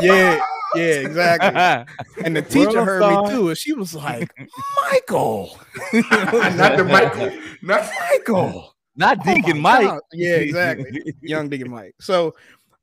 They, 0.00 0.06
yeah, 0.06 0.40
yeah, 0.74 0.84
exactly. 1.00 1.94
And 2.24 2.34
the 2.36 2.42
teacher 2.42 2.68
Well, 2.74 2.84
heard 2.84 3.02
son. 3.02 3.24
me 3.24 3.30
too, 3.30 3.48
and 3.48 3.58
she 3.58 3.72
was 3.72 3.94
like, 3.94 4.32
"Michael, 4.90 5.58
Not 5.92 6.76
the 6.76 6.84
Michael. 6.88 7.30
Not 7.62 7.90
Michael." 8.10 8.74
Not 8.96 9.18
Oh 9.26 9.34
Deacon 9.34 9.60
my 9.60 9.80
Mike. 9.80 9.88
God. 9.88 10.00
Yeah, 10.12 10.36
exactly. 10.36 11.14
Young 11.20 11.48
Deacon 11.48 11.70
Mike. 11.70 11.94
So 12.00 12.34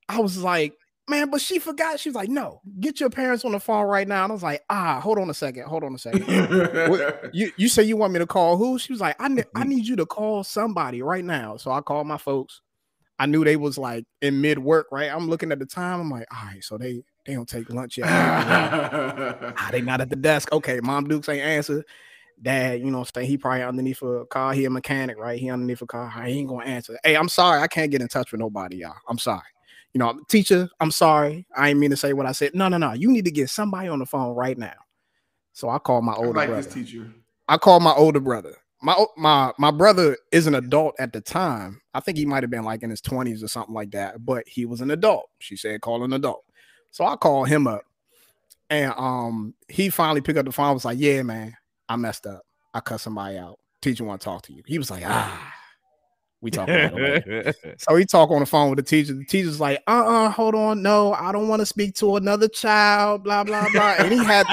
I 0.09 0.19
was 0.19 0.37
like, 0.37 0.73
man, 1.07 1.29
but 1.29 1.39
she 1.39 1.57
forgot. 1.57 2.01
She 2.01 2.09
was 2.09 2.15
like, 2.17 2.27
no, 2.27 2.59
get 2.81 2.99
your 2.99 3.09
parents 3.09 3.45
on 3.45 3.53
the 3.53 3.59
phone 3.61 3.85
right 3.85 4.05
now. 4.07 4.25
And 4.25 4.31
I 4.31 4.33
was 4.33 4.43
like, 4.43 4.61
ah, 4.69 4.99
hold 4.99 5.17
on 5.19 5.29
a 5.29 5.33
second. 5.33 5.67
Hold 5.67 5.85
on 5.85 5.95
a 5.95 5.97
second. 5.97 6.25
What- 6.89 7.29
you 7.33 7.51
you 7.55 7.69
say 7.69 7.83
you 7.83 7.95
want 7.95 8.11
me 8.11 8.19
to 8.19 8.27
call 8.27 8.57
who? 8.57 8.77
She 8.77 8.91
was 8.91 8.99
like, 8.99 9.15
I, 9.19 9.29
ne- 9.29 9.43
I 9.55 9.63
need 9.63 9.85
you 9.87 9.95
to 9.95 10.05
call 10.05 10.43
somebody 10.43 11.01
right 11.01 11.23
now. 11.23 11.55
So 11.55 11.71
I 11.71 11.79
called 11.79 12.07
my 12.07 12.17
folks. 12.17 12.59
I 13.17 13.25
knew 13.25 13.45
they 13.45 13.55
was 13.55 13.77
like 13.77 14.03
in 14.21 14.41
mid 14.41 14.59
work, 14.59 14.87
right? 14.91 15.09
I'm 15.09 15.29
looking 15.29 15.51
at 15.53 15.59
the 15.59 15.65
time. 15.65 16.01
I'm 16.01 16.09
like, 16.09 16.25
all 16.33 16.45
right, 16.45 16.63
so 16.63 16.77
they 16.77 17.03
they 17.25 17.33
don't 17.33 17.47
take 17.47 17.69
lunch 17.71 17.97
yet. 17.97 18.07
ah, 18.09 19.69
they 19.71 19.81
not 19.81 20.01
at 20.01 20.09
the 20.09 20.15
desk. 20.15 20.51
Okay, 20.51 20.79
mom 20.81 21.07
Dukes 21.07 21.29
ain't 21.29 21.41
answer. 21.41 21.83
Dad, 22.41 22.79
you 22.79 22.89
know, 22.89 23.03
saying 23.03 23.27
he 23.27 23.37
probably 23.37 23.61
underneath 23.61 24.01
a 24.01 24.25
car. 24.25 24.53
He 24.53 24.65
a 24.65 24.69
mechanic, 24.69 25.17
right? 25.17 25.39
He 25.39 25.49
underneath 25.49 25.81
a 25.81 25.85
car. 25.85 26.09
He 26.25 26.39
ain't 26.39 26.49
gonna 26.49 26.65
answer. 26.65 26.97
Hey, 27.03 27.15
I'm 27.15 27.29
sorry, 27.29 27.61
I 27.61 27.67
can't 27.67 27.91
get 27.91 28.01
in 28.01 28.07
touch 28.07 28.31
with 28.31 28.39
nobody, 28.39 28.77
y'all. 28.77 28.95
I'm 29.07 29.19
sorry. 29.19 29.43
You 29.93 29.99
know, 29.99 30.19
teacher, 30.29 30.69
I'm 30.79 30.91
sorry. 30.91 31.45
I 31.55 31.69
ain't 31.69 31.79
mean 31.79 31.91
to 31.91 31.97
say 31.97 32.13
what 32.13 32.25
I 32.25 32.31
said. 32.31 32.55
No, 32.55 32.67
no, 32.67 32.77
no. 32.77 32.93
You 32.93 33.11
need 33.11 33.25
to 33.25 33.31
get 33.31 33.49
somebody 33.49 33.89
on 33.89 33.99
the 33.99 34.05
phone 34.05 34.35
right 34.35 34.57
now. 34.57 34.73
So 35.53 35.69
I 35.69 35.77
called 35.79 36.05
my 36.05 36.13
I 36.13 36.17
older 36.17 36.33
like 36.33 36.47
brother. 36.47 36.63
this 36.63 36.73
teacher. 36.73 37.11
I 37.47 37.57
called 37.57 37.83
my 37.83 37.93
older 37.93 38.21
brother. 38.21 38.55
My 38.81 39.05
my 39.17 39.51
my 39.59 39.69
brother 39.69 40.17
is 40.31 40.47
an 40.47 40.55
adult 40.55 40.95
at 40.97 41.13
the 41.13 41.21
time. 41.21 41.81
I 41.93 41.99
think 41.99 42.17
he 42.17 42.25
might 42.25 42.41
have 42.41 42.49
been 42.49 42.63
like 42.63 42.81
in 42.81 42.89
his 42.89 43.01
20s 43.01 43.43
or 43.43 43.47
something 43.47 43.75
like 43.75 43.91
that, 43.91 44.25
but 44.25 44.47
he 44.47 44.65
was 44.65 44.81
an 44.81 44.89
adult. 44.89 45.29
She 45.39 45.55
said 45.55 45.81
call 45.81 46.03
an 46.03 46.13
adult. 46.13 46.43
So 46.91 47.05
I 47.05 47.15
called 47.15 47.47
him 47.47 47.67
up 47.67 47.83
and 48.69 48.93
um 48.97 49.53
he 49.67 49.89
finally 49.89 50.21
picked 50.21 50.37
up 50.37 50.45
the 50.45 50.51
phone. 50.51 50.73
Was 50.73 50.85
like, 50.85 50.99
Yeah, 50.99 51.23
man, 51.23 51.55
I 51.89 51.95
messed 51.95 52.27
up. 52.27 52.43
I 52.73 52.79
cut 52.79 53.01
somebody 53.01 53.37
out. 53.37 53.59
Teacher 53.81 54.03
want 54.03 54.21
to 54.21 54.25
talk 54.25 54.43
to 54.43 54.53
you. 54.53 54.61
He 54.65 54.77
was 54.77 54.91
like, 54.91 55.03
ah, 55.05 55.53
we 56.41 56.49
about. 56.51 57.55
So 57.77 57.95
he 57.95 58.05
talk 58.05 58.31
on 58.31 58.39
the 58.39 58.45
phone 58.45 58.69
with 58.69 58.77
the 58.77 58.83
teacher. 58.83 59.13
The 59.13 59.25
teacher's 59.25 59.59
like, 59.59 59.81
uh-uh, 59.87 60.29
hold 60.29 60.55
on. 60.55 60.81
No, 60.81 61.13
I 61.13 61.31
don't 61.31 61.47
want 61.47 61.61
to 61.61 61.65
speak 61.65 61.95
to 61.95 62.15
another 62.15 62.47
child, 62.47 63.23
blah, 63.23 63.43
blah, 63.43 63.67
blah. 63.71 63.95
And 63.99 64.11
he 64.11 64.17
had 64.23 64.45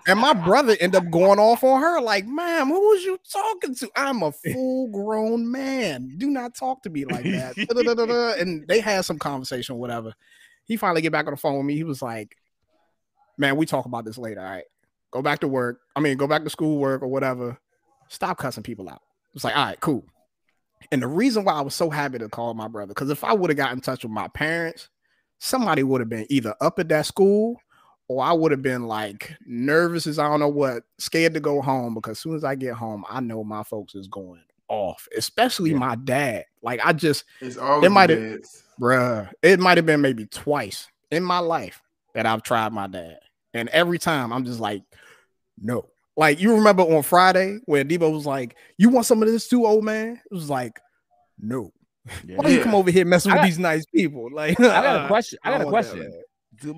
and 0.06 0.18
my 0.18 0.32
brother 0.32 0.76
ended 0.80 1.02
up 1.02 1.10
going 1.10 1.38
off 1.38 1.62
on 1.64 1.80
her, 1.80 2.00
like, 2.00 2.26
ma'am, 2.26 2.68
who 2.68 2.80
was 2.80 3.04
you 3.04 3.18
talking 3.30 3.74
to? 3.76 3.90
I'm 3.96 4.22
a 4.22 4.32
full-grown 4.52 5.50
man. 5.50 6.14
Do 6.16 6.30
not 6.30 6.54
talk 6.54 6.82
to 6.84 6.90
me 6.90 7.04
like 7.04 7.24
that. 7.24 8.36
And 8.40 8.66
they 8.66 8.80
had 8.80 9.04
some 9.04 9.18
conversation, 9.18 9.76
whatever. 9.76 10.14
He 10.70 10.76
finally 10.76 11.00
get 11.00 11.10
back 11.10 11.26
on 11.26 11.32
the 11.32 11.36
phone 11.36 11.56
with 11.56 11.66
me. 11.66 11.74
He 11.74 11.82
was 11.82 12.00
like, 12.00 12.36
Man, 13.36 13.56
we 13.56 13.66
talk 13.66 13.86
about 13.86 14.04
this 14.04 14.16
later. 14.16 14.40
All 14.40 14.46
right. 14.46 14.62
Go 15.10 15.20
back 15.20 15.40
to 15.40 15.48
work. 15.48 15.80
I 15.96 16.00
mean, 16.00 16.16
go 16.16 16.28
back 16.28 16.44
to 16.44 16.50
school 16.50 16.78
work 16.78 17.02
or 17.02 17.08
whatever. 17.08 17.58
Stop 18.06 18.38
cussing 18.38 18.62
people 18.62 18.88
out. 18.88 19.02
It's 19.34 19.42
like, 19.42 19.56
all 19.56 19.64
right, 19.64 19.80
cool. 19.80 20.04
And 20.92 21.02
the 21.02 21.08
reason 21.08 21.42
why 21.42 21.54
I 21.54 21.60
was 21.60 21.74
so 21.74 21.90
happy 21.90 22.18
to 22.18 22.28
call 22.28 22.54
my 22.54 22.68
brother, 22.68 22.90
because 22.90 23.10
if 23.10 23.24
I 23.24 23.32
would 23.32 23.50
have 23.50 23.56
got 23.56 23.72
in 23.72 23.80
touch 23.80 24.04
with 24.04 24.12
my 24.12 24.28
parents, 24.28 24.90
somebody 25.38 25.82
would 25.82 26.00
have 26.00 26.08
been 26.08 26.26
either 26.30 26.54
up 26.60 26.78
at 26.78 26.88
that 26.90 27.06
school 27.06 27.60
or 28.06 28.22
I 28.22 28.32
would 28.32 28.52
have 28.52 28.62
been 28.62 28.86
like 28.86 29.34
nervous 29.44 30.06
as 30.06 30.20
I 30.20 30.28
don't 30.28 30.38
know 30.38 30.48
what, 30.48 30.84
scared 30.98 31.34
to 31.34 31.40
go 31.40 31.60
home 31.60 31.94
because 31.94 32.12
as 32.12 32.18
soon 32.20 32.36
as 32.36 32.44
I 32.44 32.54
get 32.54 32.74
home, 32.74 33.04
I 33.10 33.18
know 33.18 33.42
my 33.42 33.64
folks 33.64 33.96
is 33.96 34.06
going 34.06 34.44
off, 34.68 35.08
especially 35.16 35.74
my 35.74 35.96
dad. 35.96 36.44
Like 36.62 36.80
I 36.84 36.92
just 36.92 37.24
It's 37.40 37.56
always 37.56 37.86
it 37.86 37.90
might 37.90 38.10
have. 38.10 38.38
Bruh, 38.80 39.30
it 39.42 39.60
might 39.60 39.76
have 39.78 39.86
been 39.86 40.00
maybe 40.00 40.26
twice 40.26 40.88
in 41.10 41.22
my 41.22 41.38
life 41.38 41.82
that 42.14 42.26
I've 42.26 42.42
tried 42.42 42.72
my 42.72 42.86
dad. 42.86 43.18
And 43.54 43.68
every 43.70 43.98
time 43.98 44.32
I'm 44.32 44.44
just 44.44 44.60
like, 44.60 44.82
no. 45.60 45.86
Like 46.16 46.40
you 46.40 46.54
remember 46.56 46.82
on 46.82 47.02
Friday 47.02 47.58
when 47.66 47.88
Debo 47.88 48.12
was 48.12 48.26
like, 48.26 48.56
You 48.78 48.88
want 48.90 49.06
some 49.06 49.22
of 49.22 49.28
this 49.28 49.48
too, 49.48 49.66
old 49.66 49.84
man? 49.84 50.20
It 50.30 50.34
was 50.34 50.50
like, 50.50 50.78
no. 51.38 51.72
Why 52.34 52.44
do 52.44 52.52
you 52.52 52.62
come 52.62 52.74
over 52.74 52.90
here 52.90 53.04
messing 53.04 53.30
I 53.32 53.34
with 53.36 53.42
got- 53.42 53.46
these 53.46 53.58
nice 53.58 53.84
people? 53.94 54.28
Like 54.32 54.58
I 54.60 54.64
got 54.64 55.04
a 55.04 55.08
question. 55.08 55.38
I 55.44 55.50
got 55.50 55.60
a 55.60 55.64
don't 55.64 55.72
that, 55.72 55.84
question. 55.84 56.22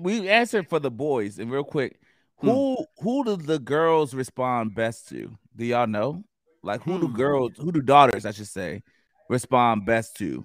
We 0.03 0.29
answered 0.29 0.69
for 0.69 0.79
the 0.79 0.91
boys, 0.91 1.39
and 1.39 1.51
real 1.51 1.63
quick, 1.63 1.99
Hmm. 2.39 2.47
who 2.49 2.85
who 2.99 3.23
do 3.25 3.35
the 3.37 3.59
girls 3.59 4.13
respond 4.13 4.75
best 4.75 5.09
to? 5.09 5.35
Do 5.55 5.65
y'all 5.65 5.87
know? 5.87 6.23
Like 6.61 6.81
who 6.83 6.99
do 6.99 7.07
Hmm. 7.07 7.15
girls, 7.15 7.51
who 7.57 7.71
do 7.71 7.81
daughters, 7.81 8.25
I 8.25 8.31
should 8.31 8.47
say, 8.47 8.83
respond 9.29 9.85
best 9.85 10.15
to 10.17 10.43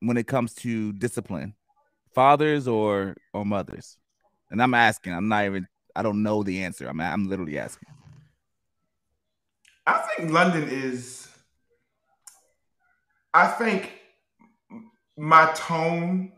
when 0.00 0.16
it 0.16 0.26
comes 0.26 0.54
to 0.54 0.92
discipline? 0.92 1.54
Fathers 2.14 2.66
or 2.66 3.16
or 3.32 3.44
mothers? 3.44 3.98
And 4.50 4.62
I'm 4.62 4.74
asking. 4.74 5.12
I'm 5.12 5.28
not 5.28 5.44
even. 5.44 5.66
I 5.94 6.02
don't 6.02 6.22
know 6.22 6.42
the 6.42 6.62
answer. 6.62 6.88
I'm 6.88 7.00
I'm 7.00 7.28
literally 7.28 7.58
asking. 7.58 7.88
I 9.86 10.04
think 10.16 10.30
London 10.30 10.68
is. 10.68 11.28
I 13.32 13.46
think 13.46 13.92
my 15.16 15.50
tone 15.54 16.32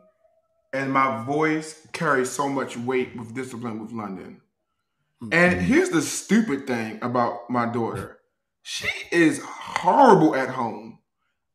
and 0.73 0.93
my 0.93 1.25
voice 1.25 1.87
carry 1.93 2.25
so 2.25 2.49
much 2.49 2.77
weight 2.77 3.17
with 3.17 3.35
discipline 3.35 3.81
with 3.81 3.93
London. 3.93 4.41
Hmm. 5.21 5.29
And 5.33 5.61
here's 5.61 5.91
the 5.91 6.03
stupid 6.03 6.67
thing 6.67 6.99
about 7.03 7.51
my 7.51 7.67
daughter. 7.67 8.19
She 8.63 8.89
is 9.11 9.41
horrible 9.43 10.35
at 10.35 10.49
home. 10.49 11.00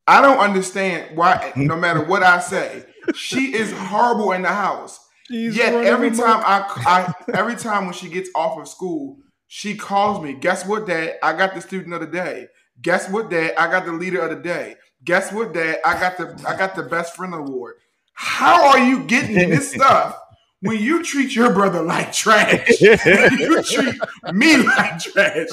I 0.06 0.20
don't 0.20 0.38
understand 0.38 1.16
why, 1.16 1.52
no 1.56 1.76
matter 1.84 2.04
what 2.04 2.22
I 2.22 2.40
say, 2.40 2.84
she 3.14 3.54
is 3.54 3.72
horrible 3.72 4.32
in 4.32 4.42
the 4.42 4.48
house. 4.48 5.00
Yet 5.28 5.74
every 5.74 6.10
time 6.10 6.42
I, 6.44 6.64
I, 6.86 7.12
every 7.34 7.56
time 7.56 7.86
when 7.86 7.94
she 7.94 8.08
gets 8.08 8.30
off 8.34 8.58
of 8.60 8.68
school, 8.68 9.18
she 9.48 9.76
calls 9.76 10.22
me. 10.22 10.34
Guess 10.34 10.66
what, 10.66 10.86
Dad? 10.86 11.16
I 11.22 11.32
got 11.32 11.54
the 11.54 11.60
student 11.60 11.94
of 11.94 12.00
the 12.00 12.06
day. 12.06 12.46
Guess 12.80 13.10
what, 13.10 13.30
Dad? 13.30 13.54
I 13.56 13.68
got 13.70 13.86
the 13.86 13.92
leader 13.92 14.20
of 14.20 14.30
the 14.30 14.42
day. 14.42 14.76
Guess 15.04 15.32
what, 15.32 15.52
Dad? 15.52 15.78
I 15.84 15.98
got 15.98 16.16
the 16.16 16.44
I 16.48 16.56
got 16.56 16.74
the 16.74 16.84
best 16.84 17.16
friend 17.16 17.34
award. 17.34 17.76
How 18.12 18.68
are 18.70 18.78
you 18.78 19.04
getting 19.04 19.50
this 19.50 19.72
stuff 19.74 20.18
when 20.60 20.80
you 20.80 21.02
treat 21.02 21.34
your 21.34 21.52
brother 21.52 21.82
like 21.82 22.12
trash? 22.12 22.80
You 22.80 23.62
treat 23.62 23.94
me 24.32 24.58
like 24.58 24.98
trash. 25.00 25.48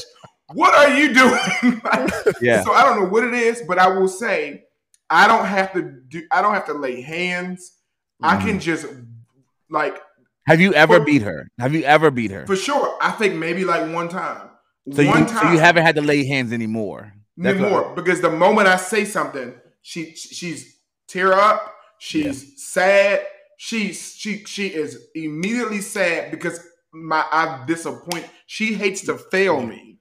What 0.53 0.73
are 0.75 0.95
you 0.97 1.13
doing? 1.13 1.81
Yeah. 2.41 2.63
So 2.63 2.73
I 2.73 2.83
don't 2.83 2.99
know 3.01 3.07
what 3.09 3.23
it 3.23 3.33
is, 3.33 3.61
but 3.67 3.77
I 3.79 3.87
will 3.87 4.07
say 4.07 4.63
I 5.09 5.27
don't 5.27 5.45
have 5.45 5.73
to 5.73 5.81
do. 6.07 6.23
I 6.31 6.41
don't 6.41 6.53
have 6.53 6.65
to 6.67 6.73
lay 6.73 7.01
hands. 7.01 7.71
I 8.21 8.35
Mm-hmm. 8.37 8.47
can 8.47 8.59
just 8.59 8.85
like 9.69 9.97
Have 10.47 10.59
you 10.61 10.73
ever 10.73 10.99
For- 10.99 11.05
beat 11.05 11.21
her? 11.21 11.49
Have 11.59 11.73
you 11.73 11.83
ever 11.83 12.11
beat 12.11 12.31
her? 12.31 12.45
for 12.45 12.55
sure. 12.55 12.97
I 13.01 13.11
think 13.11 13.35
maybe 13.35 13.63
like 13.65 13.91
one 13.93 14.09
time. 14.09 14.49
So 14.91 15.01
you 15.01 15.09
one 15.09 15.27
so 15.27 15.51
you 15.51 15.59
haven't 15.59 15.83
had 15.85 15.95
to 15.95 16.01
lay 16.01 16.25
hands 16.25 16.51
anymore. 16.51 17.13
That's 17.37 17.57
what- 17.59 17.65
anymore 17.67 17.93
because 17.95 18.21
the 18.21 18.29
moment 18.31 18.67
I 18.67 18.77
say 18.77 19.05
something, 19.05 19.53
she 19.81 20.13
she's 20.15 20.77
tear 21.07 21.33
up. 21.33 21.73
She's 21.99 22.61
sad. 22.71 23.25
She's 23.57 24.13
she 24.17 24.43
she 24.45 24.67
is 24.67 25.07
immediately 25.15 25.79
sad 25.81 26.31
because 26.31 26.59
my 26.91 27.23
I 27.31 27.63
disappoint. 27.65 28.27
She 28.45 28.73
hates 28.73 29.01
to 29.05 29.17
fail 29.17 29.61
me, 29.65 29.92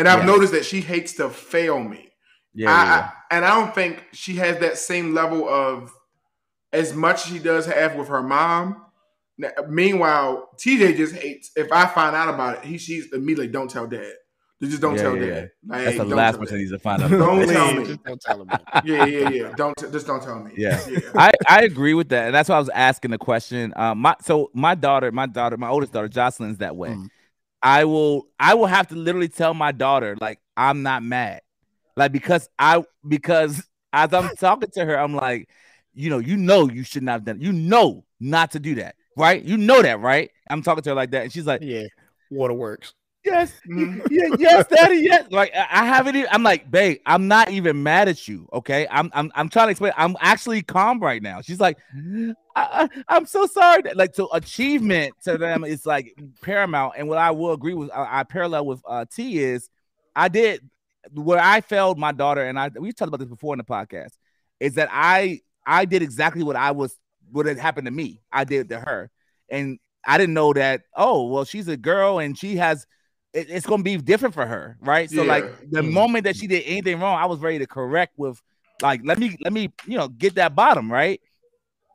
and 0.00 0.08
I've 0.08 0.20
Yeah. 0.20 0.26
noticed 0.26 0.52
that 0.52 0.64
she 0.64 0.80
hates 0.80 1.12
to 1.14 1.28
fail 1.30 1.78
me. 1.82 2.08
Yeah, 2.54 2.70
I, 2.70 2.72
yeah, 2.72 2.84
yeah. 2.84 3.10
I- 3.30 3.36
and 3.36 3.44
I 3.44 3.54
don't 3.54 3.74
think 3.74 4.02
she 4.12 4.34
has 4.36 4.58
that 4.58 4.76
same 4.78 5.14
level 5.14 5.48
of 5.48 5.92
as 6.72 6.92
much 6.94 7.26
as 7.26 7.32
she 7.32 7.38
does 7.38 7.66
have 7.66 7.94
with 7.94 8.08
her 8.08 8.22
mom. 8.22 8.84
Now, 9.38 9.50
Meanwhile, 9.68 10.48
TJ 10.58 10.96
just 10.96 11.14
hates 11.14 11.50
if 11.56 11.70
I 11.72 11.86
find 11.86 12.14
out 12.16 12.32
about 12.32 12.58
it. 12.58 12.64
He 12.64 12.76
she's 12.78 13.12
immediately 13.12 13.48
don't 13.48 13.70
tell 13.70 13.86
dad. 13.86 14.12
Just 14.62 14.82
don't 14.82 14.94
Yeah, 14.96 15.02
tell 15.02 15.16
yeah, 15.16 15.26
dad. 15.26 15.50
Like, 15.66 15.84
That's 15.84 15.96
the 15.96 16.04
last 16.04 16.32
tell 16.32 16.40
person 16.40 16.54
dad. 16.56 16.60
needs 16.60 16.72
to 16.72 16.78
find 16.80 17.02
out. 17.04 17.10
Don't 17.10 17.48
tell 17.48 17.74
me. 17.74 17.86
Just 17.86 18.04
don't 18.04 18.20
tell 18.20 18.42
him. 18.42 18.50
Yeah, 18.84 19.04
yeah, 19.04 19.28
yeah. 19.28 19.52
Don't 19.56 19.76
t- 19.76 19.86
just 19.90 20.06
don't 20.06 20.22
tell 20.22 20.38
me. 20.42 20.52
Yeah, 20.56 20.78
I, 21.14 21.32
I 21.48 21.62
agree 21.62 21.94
with 21.94 22.08
that, 22.10 22.26
and 22.26 22.34
that's 22.34 22.48
why 22.48 22.56
I 22.56 22.58
was 22.58 22.68
asking 22.70 23.10
the 23.12 23.18
question. 23.18 23.72
Um, 23.76 23.98
my 23.98 24.16
so 24.22 24.50
my 24.54 24.74
daughter, 24.74 25.10
my 25.12 25.26
daughter, 25.26 25.56
my 25.56 25.68
oldest 25.68 25.92
daughter, 25.92 26.08
Jocelyn's 26.08 26.58
that 26.58 26.76
way. 26.76 26.90
Mm. 26.90 27.08
I 27.62 27.84
will, 27.84 28.26
I 28.38 28.54
will 28.54 28.66
have 28.66 28.88
to 28.88 28.94
literally 28.94 29.28
tell 29.28 29.54
my 29.54 29.72
daughter 29.72 30.16
like 30.20 30.40
I'm 30.56 30.82
not 30.82 31.02
mad, 31.02 31.42
like 31.96 32.12
because 32.12 32.48
I 32.58 32.84
because 33.06 33.62
as 33.92 34.12
I'm 34.12 34.30
talking 34.36 34.70
to 34.74 34.84
her, 34.84 34.98
I'm 34.98 35.14
like, 35.14 35.48
you 35.94 36.10
know, 36.10 36.18
you 36.18 36.36
know, 36.36 36.68
you 36.68 36.84
should 36.84 37.02
not 37.02 37.12
have 37.12 37.24
done, 37.24 37.36
it. 37.36 37.42
you 37.42 37.52
know, 37.52 38.04
not 38.18 38.52
to 38.52 38.60
do 38.60 38.76
that, 38.76 38.94
right? 39.16 39.42
You 39.42 39.56
know 39.56 39.82
that, 39.82 40.00
right? 40.00 40.30
I'm 40.48 40.62
talking 40.62 40.82
to 40.82 40.90
her 40.90 40.94
like 40.96 41.10
that, 41.10 41.24
and 41.24 41.32
she's 41.32 41.46
like, 41.46 41.62
Yeah, 41.62 41.84
waterworks. 42.30 42.94
Yes, 43.24 43.52
Mhm. 43.68 44.06
yeah, 44.10 44.36
yes, 44.38 44.66
daddy, 44.68 44.98
yes. 44.98 45.26
Like 45.30 45.52
I 45.54 45.84
haven't 45.84 46.16
even, 46.16 46.28
I'm 46.32 46.42
like, 46.42 46.70
babe, 46.70 46.98
I'm 47.06 47.28
not 47.28 47.50
even 47.50 47.82
mad 47.82 48.08
at 48.08 48.26
you. 48.28 48.48
Okay. 48.52 48.86
I'm 48.90 49.10
I'm 49.14 49.30
I'm 49.34 49.48
trying 49.48 49.66
to 49.66 49.70
explain. 49.72 49.92
I'm 49.96 50.16
actually 50.20 50.62
calm 50.62 51.00
right 51.00 51.22
now. 51.22 51.40
She's 51.40 51.60
like, 51.60 51.78
I, 52.56 52.88
am 53.08 53.26
so 53.26 53.46
sorry. 53.46 53.82
Like, 53.94 54.14
so 54.14 54.28
achievement 54.32 55.14
to 55.24 55.38
them 55.38 55.64
is 55.64 55.86
like 55.86 56.14
paramount. 56.42 56.94
And 56.96 57.08
what 57.08 57.18
I 57.18 57.30
will 57.30 57.52
agree 57.52 57.74
with, 57.74 57.90
I, 57.92 58.20
I 58.20 58.22
parallel 58.24 58.66
with 58.66 58.82
uh 58.86 59.04
T 59.12 59.38
is 59.38 59.68
I 60.14 60.28
did 60.28 60.68
where 61.14 61.40
I 61.40 61.60
failed 61.60 61.98
my 61.98 62.12
daughter, 62.12 62.42
and 62.44 62.58
I 62.58 62.70
we 62.78 62.92
talked 62.92 63.08
about 63.08 63.20
this 63.20 63.28
before 63.28 63.54
in 63.54 63.58
the 63.58 63.64
podcast, 63.64 64.12
is 64.58 64.74
that 64.74 64.88
I 64.90 65.40
I 65.66 65.84
did 65.84 66.02
exactly 66.02 66.42
what 66.42 66.56
I 66.56 66.72
was 66.72 66.96
what 67.30 67.46
had 67.46 67.58
happened 67.58 67.86
to 67.86 67.90
me. 67.90 68.20
I 68.32 68.44
did 68.44 68.68
to 68.70 68.80
her. 68.80 69.10
And 69.48 69.78
I 70.06 70.18
didn't 70.18 70.34
know 70.34 70.52
that, 70.52 70.82
oh, 70.96 71.26
well, 71.26 71.44
she's 71.44 71.68
a 71.68 71.76
girl 71.76 72.18
and 72.18 72.38
she 72.38 72.56
has 72.56 72.86
it- 73.32 73.50
it's 73.50 73.66
gonna 73.66 73.82
be 73.82 73.96
different 73.96 74.34
for 74.34 74.46
her, 74.46 74.76
right? 74.80 75.10
So 75.10 75.22
like 75.22 75.44
Yeah. 75.44 75.50
the 75.70 75.82
Mhm. 75.82 75.92
moment 75.92 76.24
that 76.24 76.36
she 76.36 76.46
did 76.46 76.64
anything 76.66 76.98
wrong, 77.00 77.18
I 77.18 77.26
was 77.26 77.40
ready 77.40 77.58
to 77.60 77.66
correct 77.66 78.14
with 78.16 78.40
like 78.82 79.00
let 79.04 79.18
me 79.18 79.36
let 79.40 79.52
me 79.52 79.72
you 79.86 79.98
know 79.98 80.08
get 80.08 80.34
that 80.36 80.54
bottom 80.54 80.90
right. 80.90 81.20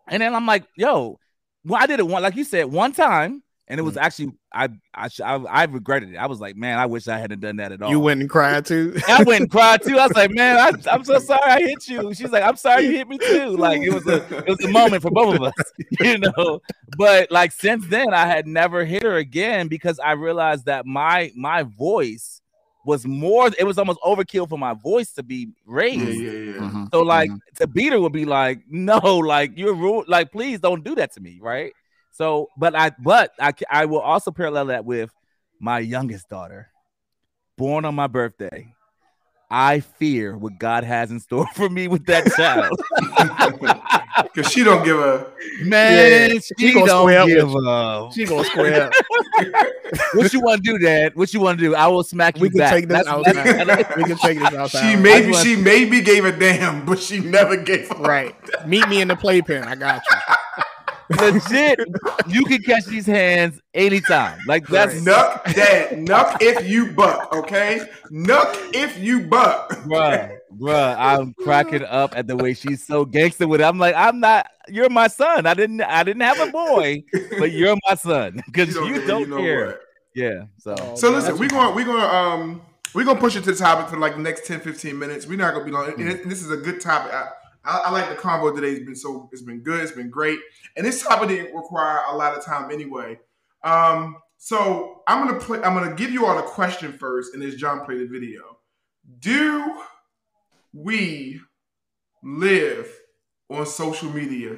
And 0.08 0.22
then 0.22 0.36
I'm 0.36 0.46
like, 0.46 0.66
yo, 0.78 1.20
well, 1.66 1.82
I 1.82 1.88
did 1.88 2.00
it 2.00 2.08
one 2.08 2.22
like 2.22 2.36
you 2.36 2.44
said 2.44 2.66
one 2.66 2.92
time, 2.92 3.42
and 3.68 3.80
it 3.80 3.84
was 3.84 3.98
actually 3.98 4.32
I 4.54 4.70
I 4.94 5.08
sh- 5.08 5.22
I, 5.22 5.36
I 5.36 5.64
regretted 5.66 6.14
it. 6.14 6.18
I 6.18 6.28
was 6.28 6.40
like, 6.40 6.56
man, 6.56 6.78
I 6.78 6.86
wish 6.86 7.08
I 7.08 7.18
hadn't 7.18 7.40
done 7.40 7.56
that 7.58 7.72
at 7.72 7.82
all. 7.82 7.90
You 7.90 8.00
went 8.00 8.22
and 8.22 8.30
cried 8.30 8.66
too. 8.66 8.96
I 9.08 9.24
went 9.24 9.42
and 9.42 9.52
cried 9.52 9.82
too. 9.82 9.98
I 9.98 10.06
was 10.08 10.16
like, 10.16 10.32
man, 10.32 10.58
I, 10.58 10.72
I'm 10.92 11.04
so 11.04 11.18
sorry 11.32 11.42
I 11.52 11.60
hit 11.62 11.88
you. 11.88 12.14
She's 12.14 12.32
like, 12.32 12.44
I'm 12.44 12.58
sorry 12.58 12.86
you 12.86 12.92
hit 12.92 13.08
me 13.08 13.18
too. 13.18 13.58
Like 13.58 13.82
it 13.82 13.92
was 13.92 14.06
a 14.08 14.18
it 14.38 14.48
was 14.50 14.64
a 14.64 14.68
moment 14.70 15.02
for 15.02 15.12
both 15.12 15.36
of 15.36 15.42
us, 15.42 15.54
you 16.00 16.18
know. 16.20 16.60
But 16.98 17.32
like 17.32 17.52
since 17.52 17.86
then, 17.88 18.14
I 18.14 18.28
had 18.28 18.46
never 18.48 18.86
hit 18.86 19.04
her 19.04 19.16
again 19.16 19.68
because 19.68 20.00
I 20.00 20.12
realized 20.12 20.66
that 20.66 20.86
my 20.86 21.32
my 21.36 21.64
voice 21.64 22.42
was 22.86 23.04
more. 23.08 23.50
It 23.58 23.64
was 23.64 23.80
almost 23.80 24.00
overkill 24.02 24.48
for 24.48 24.60
my 24.60 24.74
voice 24.76 25.12
to 25.14 25.24
be 25.24 25.48
Yeah, 25.48 25.54
raised. 25.66 26.22
yeah, 26.22 26.30
yeah. 26.32 26.60
Mhm. 26.60 26.90
So 26.92 27.02
like 27.02 27.32
Mhm. 27.32 27.40
to 27.58 27.66
beat 27.68 27.94
her 27.94 28.00
would 28.00 28.12
be 28.14 28.26
like, 28.26 28.60
no, 28.70 29.00
like 29.00 29.58
you're 29.58 29.74
rude. 29.74 30.08
Like 30.08 30.32
please 30.32 30.60
don't 30.60 30.84
do 30.84 30.94
that 30.96 31.12
to 31.14 31.20
me, 31.20 31.40
right? 31.42 31.74
So, 32.18 32.50
but 32.58 32.76
I 32.76 32.92
but 32.98 33.32
I 33.40 33.52
ca- 33.52 33.66
I 33.70 33.86
will 33.86 34.00
also 34.00 34.32
parallel 34.32 34.68
that 34.68 34.86
with 34.86 35.12
my 35.60 35.80
youngest 35.80 36.30
daughter, 36.30 36.70
born 37.58 37.84
on 37.84 37.94
my 37.96 38.08
birthday. 38.08 38.72
I 39.52 39.82
fear 39.82 40.36
what 40.36 40.58
God 40.58 40.84
has 40.84 41.12
in 41.12 41.20
store 41.20 41.46
for 41.56 41.70
me 41.70 41.88
with 41.88 42.06
that 42.08 42.26
child. 42.36 42.80
Because 44.34 44.50
she 44.50 44.64
don't 44.64 44.84
give 44.86 44.98
a. 44.98 45.28
Man, 45.62 46.32
Yeah, 46.32 46.40
she, 46.40 46.68
she 46.72 46.74
don't 46.74 46.88
square 46.88 47.20
up 47.22 47.28
give 47.28 47.54
a. 47.54 48.10
She 48.14 48.26
gonna 48.26 48.44
square 48.46 48.84
up. 48.84 48.94
What 50.14 50.32
you 50.34 50.40
want 50.42 50.64
to 50.64 50.72
do, 50.72 50.78
Dad? 50.80 51.16
What 51.16 51.34
you 51.34 51.42
want 51.42 51.60
to 51.60 51.64
do? 51.66 51.76
I 51.76 51.88
will 51.88 52.04
smack 52.04 52.38
you 52.38 52.44
We 52.44 52.50
can 52.50 52.60
back. 52.60 52.72
take 52.74 52.88
this 52.88 53.04
That's- 53.06 53.14
outside. 53.14 53.98
we 53.98 54.04
can 54.06 54.18
take 54.18 54.40
this 54.40 54.54
outside. 54.54 54.82
She 54.90 54.94
I 54.94 54.96
maybe 54.96 55.34
she 55.34 55.56
maybe 55.58 56.02
gave 56.02 56.24
a 56.26 56.32
damn, 56.32 56.86
but 56.86 57.00
she 57.00 57.20
never 57.20 57.56
gave 57.58 57.92
a 57.92 57.96
right. 57.96 58.36
Meet 58.66 58.88
me 58.88 59.02
in 59.02 59.10
the 59.10 59.16
playpen. 59.18 59.64
I 59.64 59.76
got 59.76 60.02
you. 60.10 60.18
legit. 61.10 61.80
You 62.28 62.44
can 62.46 62.62
catch 62.62 62.86
these 62.86 63.06
hands 63.06 63.62
anytime. 63.74 64.40
Like 64.48 64.68
that's 64.68 64.96
Nuck 64.96 65.44
that 65.56 65.92
nuck 65.92 66.38
if 66.42 66.68
you 66.68 66.92
buck, 66.92 67.34
okay? 67.36 67.82
Nuck 68.12 68.56
if 68.74 68.98
you 69.00 69.22
buck. 69.22 69.70
bruh, 69.70 70.38
bruh, 70.58 70.96
I'm 70.98 71.34
cracking 71.36 71.84
up 71.84 72.16
at 72.18 72.28
the 72.28 72.36
way 72.36 72.54
she's 72.54 72.86
so 72.86 73.06
gangster 73.06 73.48
with 73.48 73.62
it. 73.62 73.66
I'm 73.66 73.78
like, 73.80 73.96
I'm 73.96 74.20
not. 74.20 74.48
You're 74.68 74.90
my 74.90 75.08
son. 75.08 75.46
I 75.46 75.54
didn't. 75.54 75.82
I 75.82 76.04
didn't 76.04 76.24
have 76.24 76.40
a 76.40 76.52
boy, 76.52 77.04
but 77.38 77.52
you're 77.52 77.78
my 77.88 77.96
son 77.96 78.42
because 78.46 78.74
you 78.74 78.94
care, 78.94 79.08
don't, 79.08 79.30
know 79.30 79.38
care. 79.38 79.66
what? 79.68 79.82
Yeah. 80.16 80.46
So 80.58 80.76
So 80.96 81.12
listen, 81.12 81.38
we're 81.38 81.50
going 81.50 81.76
we're 81.76 81.86
going 81.86 82.02
to 82.02 82.16
um 82.16 82.62
we're 82.94 83.04
going 83.04 83.18
to 83.18 83.22
push 83.22 83.36
it 83.36 83.44
to 83.44 83.52
the 83.52 83.58
topic 83.58 83.90
for 83.90 83.98
like 83.98 84.16
the 84.16 84.22
next 84.22 84.48
10 84.48 84.62
15 84.62 84.98
minutes. 84.98 85.28
We're 85.28 85.38
not 85.38 85.54
going 85.54 85.66
to 85.66 85.72
be 85.72 85.76
long. 85.76 86.02
And 86.02 86.32
this 86.32 86.42
is 86.42 86.50
a 86.50 86.58
good 86.58 86.80
topic. 86.80 87.14
I, 87.14 87.28
I, 87.66 87.84
I 87.86 87.90
like 87.92 88.10
the 88.10 88.16
convo 88.16 88.54
today. 88.54 88.72
It's 88.72 88.86
been 88.86 88.96
so 88.96 89.30
it's 89.32 89.42
been 89.42 89.62
good. 89.62 89.82
It's 89.82 89.92
been 89.92 90.10
great, 90.10 90.40
and 90.76 90.86
this 90.86 91.04
topic 91.04 91.30
didn't 91.30 91.56
require 91.56 92.02
a 92.10 92.16
lot 92.16 92.38
of 92.38 92.44
time 92.44 92.72
anyway. 92.72 93.20
Um, 93.64 94.18
so 94.38 95.02
I'm 95.08 95.26
gonna 95.26 95.40
play. 95.40 95.62
I'm 95.62 95.74
gonna 95.74 95.96
give 95.96 96.12
you 96.12 96.26
all 96.26 96.38
a 96.38 96.44
question 96.44 96.94
first, 96.94 97.34
and 97.34 97.44
as 97.44 97.56
John 97.56 97.86
play 97.86 97.98
the 97.98 98.08
video, 98.08 98.42
do 99.20 99.82
we 100.74 101.42
live 102.24 102.92
on 103.50 103.66
social 103.66 104.10
media 104.10 104.58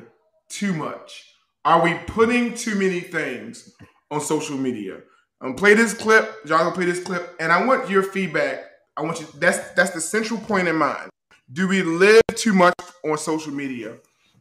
too 0.50 0.74
much? 0.74 1.34
Are 1.64 1.82
we 1.84 1.94
putting 2.08 2.54
too 2.54 2.76
many 2.76 3.00
things 3.02 3.74
on 4.10 4.22
social 4.22 4.58
media? 4.58 5.00
I'm 5.42 5.50
gonna 5.50 5.58
play 5.58 5.74
this 5.74 5.94
clip. 5.94 6.46
John 6.46 6.60
gonna 6.60 6.76
play 6.76 6.86
this 6.86 7.04
clip, 7.04 7.36
and 7.40 7.52
I 7.52 7.66
want 7.66 7.90
your 7.90 8.04
feedback. 8.04 8.64
I 8.96 9.04
want 9.04 9.20
you. 9.20 9.28
That's 9.36 9.72
that's 9.72 9.92
the 9.92 10.02
central 10.02 10.40
point 10.40 10.68
in 10.68 10.76
mind. 10.76 11.10
Do 11.54 11.66
we 11.66 11.82
live 11.82 12.22
too 12.36 12.52
much 12.54 12.74
on 13.06 13.18
social 13.18 13.54
media? 13.54 13.96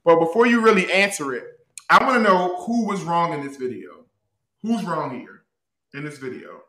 But 0.04 0.18
before 0.18 0.48
you 0.48 0.60
really 0.60 0.92
answer 0.92 1.34
it, 1.34 1.44
I 1.88 2.02
want 2.02 2.16
to 2.16 2.22
know 2.28 2.64
who 2.64 2.84
was 2.84 3.02
wrong 3.02 3.32
in 3.32 3.46
this 3.46 3.56
video. 3.56 4.06
Who's 4.62 4.82
wrong 4.82 5.16
here 5.16 5.44
in 5.94 6.04
this 6.04 6.18
video? 6.18 6.62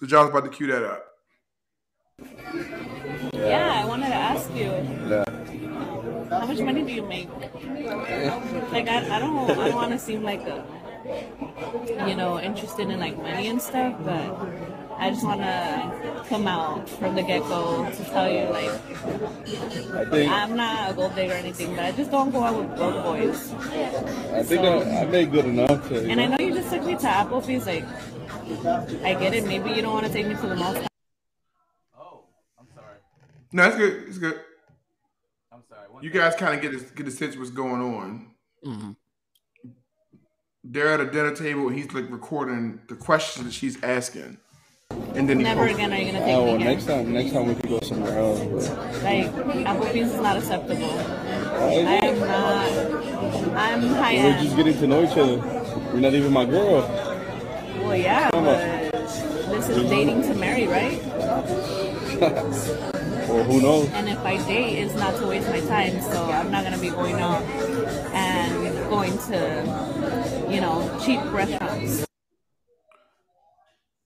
So 0.00 0.06
John's 0.06 0.30
about 0.30 0.44
to 0.44 0.50
cue 0.50 0.68
that 0.68 0.84
up. 0.84 1.06
Yeah, 3.34 3.82
I 3.82 3.86
wanted 3.86 4.08
to 4.08 4.14
ask 4.14 4.50
you. 4.54 4.70
Yeah. 5.06 5.24
How 6.30 6.46
much 6.46 6.60
money 6.60 6.82
do 6.82 6.92
you 6.92 7.02
make? 7.02 7.28
Like 8.72 8.88
I, 8.88 9.16
I 9.16 9.18
don't 9.18 9.50
I 9.50 9.68
don't 9.68 9.74
want 9.74 9.92
to 9.92 9.98
seem 9.98 10.22
like 10.22 10.40
a 10.42 10.64
you 12.08 12.14
know 12.14 12.40
interested 12.40 12.88
in 12.88 12.98
like 12.98 13.18
money 13.18 13.48
and 13.48 13.60
stuff, 13.60 13.96
but 14.02 14.69
I 15.00 15.10
just 15.10 15.24
want 15.24 15.40
to 15.40 16.24
come 16.28 16.46
out 16.46 16.88
from 16.88 17.14
the 17.14 17.22
get 17.22 17.40
go 17.44 17.90
to 17.90 18.04
tell 18.04 18.30
you 18.30 18.44
like 18.50 18.70
I 18.70 20.04
think 20.04 20.30
I'm 20.30 20.54
not 20.56 20.90
a 20.90 20.94
gold 20.94 21.14
digger 21.14 21.32
or 21.32 21.36
anything, 21.36 21.74
but 21.74 21.84
I 21.86 21.92
just 21.92 22.10
don't 22.10 22.30
go 22.30 22.42
out 22.44 22.56
with 22.58 22.76
broke 22.76 23.02
boys. 23.02 23.52
I 23.52 24.42
think 24.42 24.60
I, 24.60 25.00
I 25.00 25.04
made 25.06 25.32
good 25.32 25.46
enough 25.46 25.88
to. 25.88 25.94
You 26.02 26.10
And 26.10 26.20
I 26.20 26.26
know? 26.26 26.36
know 26.36 26.44
you 26.44 26.52
just 26.54 26.70
took 26.70 26.84
me 26.84 26.94
to 26.96 27.06
Applebee's, 27.06 27.66
like 27.66 27.84
I 29.02 29.14
get 29.14 29.32
it. 29.34 29.46
Maybe 29.46 29.70
you 29.70 29.80
don't 29.82 29.94
want 29.94 30.06
to 30.06 30.12
take 30.12 30.26
me 30.26 30.34
to 30.34 30.46
the 30.46 30.56
mall. 30.56 30.76
Oh, 31.98 32.24
I'm 32.58 32.66
sorry. 32.74 32.96
No, 33.52 33.64
it's 33.68 33.76
good. 33.76 34.02
It's 34.08 34.18
good. 34.18 34.40
I'm 35.50 35.62
sorry. 35.68 35.86
You 36.02 36.10
guys 36.10 36.34
kind 36.36 36.54
of 36.54 36.60
get 36.60 36.74
a, 36.80 36.84
get 36.94 37.08
a 37.08 37.10
sense 37.10 37.36
what's 37.38 37.50
going 37.50 37.80
on. 37.80 38.30
Mm-hmm. 38.66 38.90
They're 40.62 40.88
at 40.88 41.00
a 41.00 41.06
dinner 41.10 41.34
table. 41.34 41.68
and 41.68 41.76
He's 41.76 41.90
like 41.94 42.10
recording 42.10 42.80
the 42.88 42.94
questions 42.94 43.46
that 43.46 43.52
she's 43.54 43.82
asking, 43.82 44.36
and 45.14 45.28
then 45.28 45.38
Never 45.42 45.66
again 45.66 45.92
are 45.92 45.96
you 45.98 46.12
gonna 46.12 46.24
Oh, 46.24 46.26
take 46.26 46.36
well, 46.36 46.56
me 46.56 46.62
here. 46.62 46.70
next 46.72 46.84
time, 46.86 47.12
next 47.12 47.32
time 47.32 47.46
we 47.46 47.54
could 47.54 47.70
go 47.70 47.80
somewhere 47.80 48.18
else. 48.18 48.40
But 48.40 49.02
Like 49.02 49.26
Applebee's 49.66 50.12
is 50.12 50.20
not 50.20 50.36
acceptable. 50.36 50.90
I 50.90 52.00
am 52.02 52.18
not. 52.20 53.54
I'm 53.56 53.82
high 53.88 54.14
we're 54.16 54.42
just 54.42 54.56
getting 54.56 54.78
to 54.78 54.86
know 54.86 55.02
each 55.02 55.16
other. 55.16 55.36
You're 55.92 56.00
not 56.00 56.14
even 56.14 56.32
my 56.32 56.44
girl. 56.44 56.80
Well, 57.82 57.96
yeah, 57.96 58.30
but 58.30 58.92
this 59.50 59.68
is 59.68 59.88
dating 59.90 60.22
to 60.22 60.34
marry, 60.34 60.66
right? 60.66 60.98
Or 63.30 63.44
who 63.44 63.60
knows? 63.62 63.88
And 63.90 64.08
if 64.08 64.18
I 64.24 64.38
date, 64.44 64.78
it's 64.82 64.94
not 64.96 65.14
to 65.20 65.26
waste 65.28 65.48
my 65.48 65.60
time. 65.60 66.00
So 66.02 66.24
I'm 66.24 66.50
not 66.50 66.64
gonna 66.64 66.78
be 66.78 66.90
going 66.90 67.14
out 67.14 67.42
and 68.12 68.90
going 68.90 69.16
to, 69.30 70.46
you 70.50 70.60
know, 70.60 70.82
cheap 71.04 71.20
restaurants. 71.32 72.04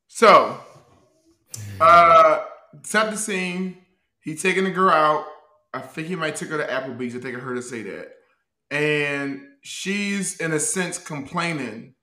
So, 0.08 0.60
uh, 1.80 2.44
set 2.82 3.10
the 3.10 3.16
scene. 3.16 3.78
He 4.20 4.34
taking 4.34 4.64
the 4.64 4.70
girl 4.70 4.90
out. 4.90 5.26
I 5.72 5.80
think 5.80 6.08
he 6.08 6.16
might 6.16 6.36
take 6.36 6.48
her 6.50 6.58
to 6.58 6.66
Applebee's. 6.66 7.16
I 7.16 7.18
think 7.18 7.36
I 7.36 7.40
heard 7.40 7.56
her 7.56 7.62
say 7.62 7.82
that. 7.82 8.12
And 8.70 9.42
she's 9.62 10.40
in 10.40 10.52
a 10.52 10.60
sense 10.60 10.98
complaining 10.98 11.94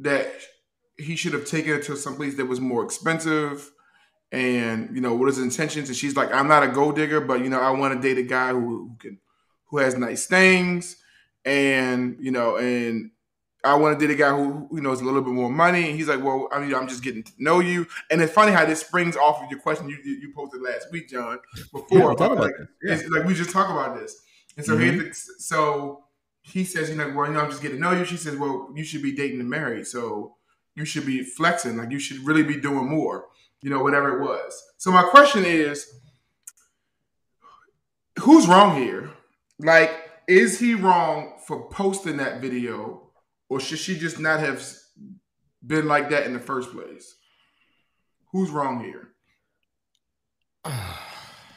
that 0.00 0.28
he 0.98 1.16
should 1.16 1.32
have 1.32 1.46
taken 1.46 1.72
her 1.72 1.80
to 1.82 1.96
some 1.96 2.16
place 2.16 2.36
that 2.36 2.46
was 2.46 2.60
more 2.60 2.84
expensive. 2.84 3.70
And 4.32 4.94
you 4.94 5.00
know 5.00 5.14
what 5.14 5.28
his 5.28 5.38
intentions? 5.38 5.88
And 5.88 5.96
she's 5.96 6.16
like, 6.16 6.32
"I'm 6.32 6.48
not 6.48 6.64
a 6.64 6.68
gold 6.68 6.96
digger, 6.96 7.20
but 7.20 7.40
you 7.40 7.48
know 7.48 7.60
I 7.60 7.70
want 7.70 7.94
to 7.94 8.00
date 8.00 8.18
a 8.18 8.26
guy 8.26 8.50
who, 8.50 8.60
who 8.60 8.96
can, 8.98 9.18
who 9.66 9.78
has 9.78 9.96
nice 9.96 10.26
things, 10.26 10.96
and 11.44 12.16
you 12.18 12.32
know, 12.32 12.56
and 12.56 13.12
I 13.66 13.74
want 13.74 13.98
to 13.98 14.06
date 14.06 14.12
a 14.12 14.16
guy 14.16 14.30
who 14.30 14.66
who 14.70 14.80
knows 14.80 15.00
a 15.00 15.04
little 15.04 15.22
bit 15.22 15.32
more 15.32 15.50
money. 15.50 15.88
And 15.88 15.96
he's 15.98 16.08
like, 16.08 16.22
well, 16.22 16.48
I 16.52 16.60
mean, 16.60 16.74
I'm 16.74 16.88
just 16.88 17.02
getting 17.02 17.22
to 17.22 17.32
know 17.38 17.60
you. 17.60 17.86
And 18.10 18.22
it's 18.22 18.32
funny 18.32 18.52
how 18.52 18.64
this 18.64 18.80
springs 18.80 19.16
off 19.16 19.42
of 19.42 19.50
your 19.50 19.60
question 19.60 19.88
you, 19.88 19.98
you, 20.04 20.12
you 20.12 20.32
posted 20.34 20.62
last 20.62 20.90
week, 20.92 21.08
John, 21.08 21.38
before. 21.72 21.86
Yeah, 21.90 22.06
we 22.06 22.12
about, 22.12 22.32
about 22.32 22.44
like, 22.44 22.54
it's 22.82 23.08
like 23.08 23.24
we 23.24 23.34
just 23.34 23.50
talk 23.50 23.70
about 23.70 23.98
this. 23.98 24.22
And 24.56 24.64
so 24.64 24.76
here's 24.78 24.94
mm-hmm. 24.94 25.08
the, 25.08 25.14
so 25.14 26.04
he 26.42 26.64
says, 26.64 26.88
you 26.88 26.96
know, 26.96 27.12
well, 27.14 27.26
you 27.26 27.34
know, 27.34 27.40
I'm 27.40 27.50
just 27.50 27.60
getting 27.60 27.78
to 27.78 27.82
know 27.82 27.92
you. 27.92 28.04
She 28.04 28.16
says, 28.16 28.36
well, 28.36 28.70
you 28.74 28.84
should 28.84 29.02
be 29.02 29.14
dating 29.14 29.40
and 29.40 29.50
married, 29.50 29.86
so 29.86 30.36
you 30.74 30.84
should 30.84 31.04
be 31.04 31.22
flexing, 31.22 31.76
like 31.76 31.90
you 31.90 31.98
should 31.98 32.20
really 32.20 32.42
be 32.42 32.56
doing 32.56 32.88
more, 32.88 33.26
you 33.62 33.70
know, 33.70 33.82
whatever 33.82 34.18
it 34.18 34.22
was. 34.22 34.62
So 34.76 34.90
my 34.92 35.02
question 35.02 35.44
is, 35.44 35.86
who's 38.20 38.46
wrong 38.46 38.76
here? 38.76 39.10
Like, 39.58 39.90
is 40.28 40.58
he 40.58 40.74
wrong 40.74 41.34
for 41.46 41.68
posting 41.68 42.18
that 42.18 42.40
video, 42.40 43.05
or 43.48 43.60
should 43.60 43.78
she 43.78 43.98
just 43.98 44.18
not 44.18 44.40
have 44.40 44.64
been 45.64 45.86
like 45.86 46.10
that 46.10 46.26
in 46.26 46.32
the 46.32 46.40
first 46.40 46.72
place? 46.72 47.14
Who's 48.32 48.50
wrong 48.50 48.82
here? 48.84 49.08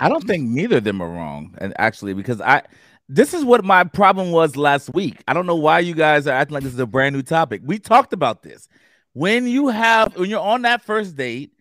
I 0.02 0.08
don't 0.08 0.26
think 0.26 0.48
neither 0.48 0.78
of 0.78 0.86
them 0.86 1.02
are 1.02 1.10
wrong, 1.10 1.56
and 1.58 1.74
actually, 1.78 2.14
because 2.14 2.40
I 2.40 2.64
this 3.10 3.34
is 3.34 3.44
what 3.44 3.66
my 3.66 3.84
problem 3.84 4.32
was 4.32 4.56
last 4.56 4.94
week. 4.94 5.24
I 5.28 5.34
don't 5.34 5.48
know 5.48 5.56
why 5.56 5.80
you 5.80 5.96
guys 5.96 6.28
are 6.28 6.32
acting 6.32 6.54
like 6.54 6.64
this 6.64 6.74
is 6.74 6.80
a 6.80 6.86
brand 6.86 7.16
new 7.16 7.24
topic. 7.24 7.62
We 7.66 7.80
talked 7.80 8.14
about 8.14 8.44
this. 8.44 8.70
When 9.14 9.48
you 9.48 9.68
have 9.70 10.16
when 10.16 10.30
you're 10.30 10.40
on 10.40 10.62
that 10.62 10.84
first 10.84 11.18
date, 11.18 11.52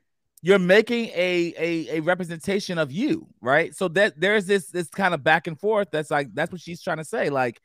you're 0.43 0.59
making 0.59 1.07
a 1.07 1.55
a, 1.59 1.97
a 1.97 2.01
representation 2.01 2.79
of 2.79 2.93
you, 2.93 3.27
right? 3.41 3.75
So 3.75 3.89
that 3.89 4.21
there's 4.21 4.47
this 4.47 4.67
this 4.67 4.89
kind 4.89 5.15
of 5.15 5.25
back 5.25 5.47
and 5.47 5.59
forth. 5.59 5.89
That's 5.91 6.11
like 6.11 6.35
that's 6.35 6.53
what 6.53 6.61
she's 6.61 6.83
trying 6.83 6.99
to 6.99 7.05
say. 7.05 7.31
Like, 7.31 7.61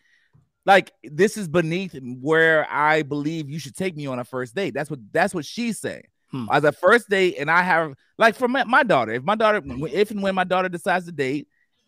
like 0.66 0.92
this 1.04 1.38
is 1.38 1.48
beneath 1.48 1.98
where 2.22 2.68
I 2.72 3.04
believe 3.04 3.50
you 3.50 3.60
should 3.60 3.76
take 3.76 3.96
me 3.96 4.08
on 4.08 4.20
a 4.20 4.24
first 4.24 4.56
date. 4.56 4.74
That's 4.74 4.90
what 4.90 5.00
that's 5.12 5.34
what 5.34 5.46
she's 5.46 5.80
saying. 5.80 6.08
Hmm. 6.32 6.46
As 6.52 6.64
a 6.64 6.72
first 6.72 7.10
date, 7.10 7.36
and 7.38 7.52
I 7.52 7.62
have 7.62 7.94
like 8.18 8.36
for 8.36 8.48
my, 8.48 8.64
my 8.64 8.84
daughter, 8.84 9.12
if 9.14 9.24
my 9.24 9.36
daughter, 9.36 9.62
if 9.92 10.12
and 10.12 10.24
when 10.24 10.36
my 10.36 10.44
daughter 10.44 10.70
decides 10.70 11.06
to 11.06 11.12
date, 11.12 11.48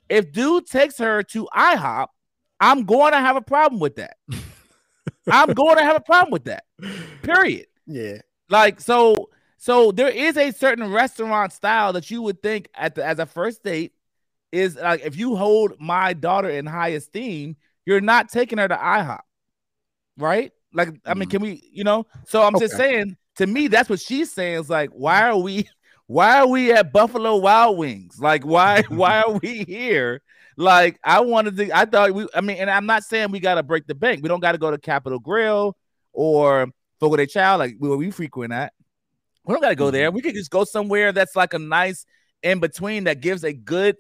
if 0.09 0.32
dude 0.32 0.67
takes 0.67 0.97
her 0.97 1.23
to 1.23 1.47
IHOP, 1.55 2.07
I'm 2.59 2.86
going 2.86 3.13
to 3.13 3.19
have 3.19 3.36
a 3.36 3.41
problem 3.41 3.80
with 3.80 3.95
that. 3.95 4.17
I'm 5.32 5.53
going 5.53 5.78
to 5.78 5.84
have 5.84 5.95
a 5.95 6.01
problem 6.01 6.32
with 6.32 6.45
that. 6.45 6.65
Period. 7.23 7.67
Yeah. 7.88 8.19
Like 8.49 8.80
so, 8.80 9.30
so 9.57 9.91
there 9.91 10.09
is 10.09 10.38
a 10.38 10.51
certain 10.51 10.91
restaurant 10.91 11.51
style 11.53 11.93
that 11.93 12.11
you 12.11 12.21
would 12.21 12.43
think 12.43 12.69
at 12.76 12.95
the, 12.95 13.05
as 13.05 13.19
a 13.19 13.26
first 13.26 13.63
date 13.63 13.93
is 14.51 14.76
like 14.76 15.01
if 15.03 15.17
you 15.17 15.36
hold 15.36 15.73
my 15.80 16.13
daughter 16.13 16.49
in 16.49 16.65
high 16.65 16.89
esteem, 16.89 17.55
you're 17.86 18.01
not 18.01 18.29
taking 18.29 18.57
her 18.57 18.67
to 18.67 18.75
IHOP, 18.75 19.21
right? 20.17 20.51
Like 20.73 20.89
I 21.05 21.13
mean, 21.13 21.23
mm-hmm. 21.23 21.29
can 21.29 21.41
we, 21.41 21.69
you 21.71 21.83
know? 21.83 22.05
So 22.27 22.43
I'm 22.43 22.59
just 22.59 22.75
saying. 22.75 23.17
To 23.38 23.45
me, 23.45 23.67
that's 23.67 23.89
what 23.89 23.99
she's 23.99 24.31
saying. 24.31 24.61
Is 24.61 24.69
like, 24.69 24.91
why 24.91 25.23
are 25.23 25.38
we, 25.38 25.67
why 26.07 26.39
are 26.39 26.47
we 26.47 26.71
at 26.71 26.93
Buffalo 26.93 27.36
Wild 27.36 27.77
Wings? 27.77 28.17
Like, 28.17 28.45
why, 28.45 28.83
why 28.89 29.21
are 29.21 29.33
we 29.33 29.65
here? 29.65 30.21
Like, 30.57 30.99
I 31.03 31.19
wanted 31.19 31.57
to. 31.57 31.77
I 31.77 31.86
thought 31.86 32.13
we. 32.13 32.27
I 32.33 32.41
mean, 32.41 32.57
and 32.57 32.69
I'm 32.69 32.86
not 32.86 33.03
saying 33.03 33.31
we 33.31 33.39
got 33.41 33.55
to 33.55 33.63
break 33.63 33.88
the 33.88 33.95
bank. 33.95 34.23
We 34.23 34.29
don't 34.29 34.39
got 34.39 34.53
to 34.53 34.57
go 34.57 34.71
to 34.71 34.77
Capital 34.77 35.19
Grille 35.19 35.75
or 36.13 36.67
Fogo 36.99 37.17
de 37.17 37.27
Chao, 37.27 37.57
like 37.57 37.75
where 37.77 37.97
we 37.97 38.09
frequent 38.11 38.53
at. 38.53 38.71
We 39.45 39.53
don't 39.53 39.61
got 39.61 39.69
to 39.69 39.75
go 39.75 39.86
mm-hmm. 39.86 39.93
there. 39.93 40.11
We 40.11 40.21
could 40.21 40.33
just 40.33 40.49
go 40.49 40.63
somewhere 40.63 41.11
that's 41.11 41.36
like 41.36 41.53
a 41.53 41.59
nice 41.59 42.05
in 42.41 42.59
between 42.59 43.05
that 43.05 43.21
gives 43.21 43.43
a 43.43 43.53
good 43.53 43.97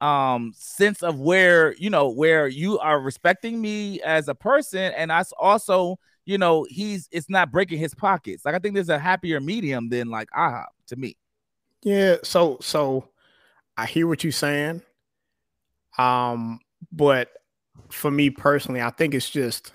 um 0.00 0.52
sense 0.54 1.02
of 1.02 1.18
where 1.18 1.74
you 1.76 1.88
know 1.88 2.10
where 2.10 2.48
you 2.48 2.78
are 2.80 3.00
respecting 3.00 3.60
me 3.60 4.00
as 4.02 4.28
a 4.28 4.34
person 4.34 4.92
and 4.92 5.10
us 5.10 5.32
also 5.40 5.98
you 6.26 6.36
know 6.36 6.66
he's 6.68 7.08
it's 7.10 7.30
not 7.30 7.50
breaking 7.50 7.78
his 7.78 7.94
pockets 7.94 8.44
like 8.44 8.54
i 8.54 8.58
think 8.58 8.74
there's 8.74 8.90
a 8.90 8.98
happier 8.98 9.40
medium 9.40 9.88
than 9.88 10.08
like 10.10 10.28
IHOP 10.36 10.66
to 10.88 10.96
me 10.96 11.16
Yeah, 11.82 12.16
so 12.22 12.58
so 12.60 13.08
I 13.76 13.86
hear 13.86 14.06
what 14.06 14.24
you're 14.24 14.32
saying. 14.32 14.82
Um, 15.98 16.60
but 16.92 17.30
for 17.90 18.10
me 18.10 18.30
personally, 18.30 18.80
I 18.80 18.90
think 18.90 19.14
it's 19.14 19.30
just 19.30 19.72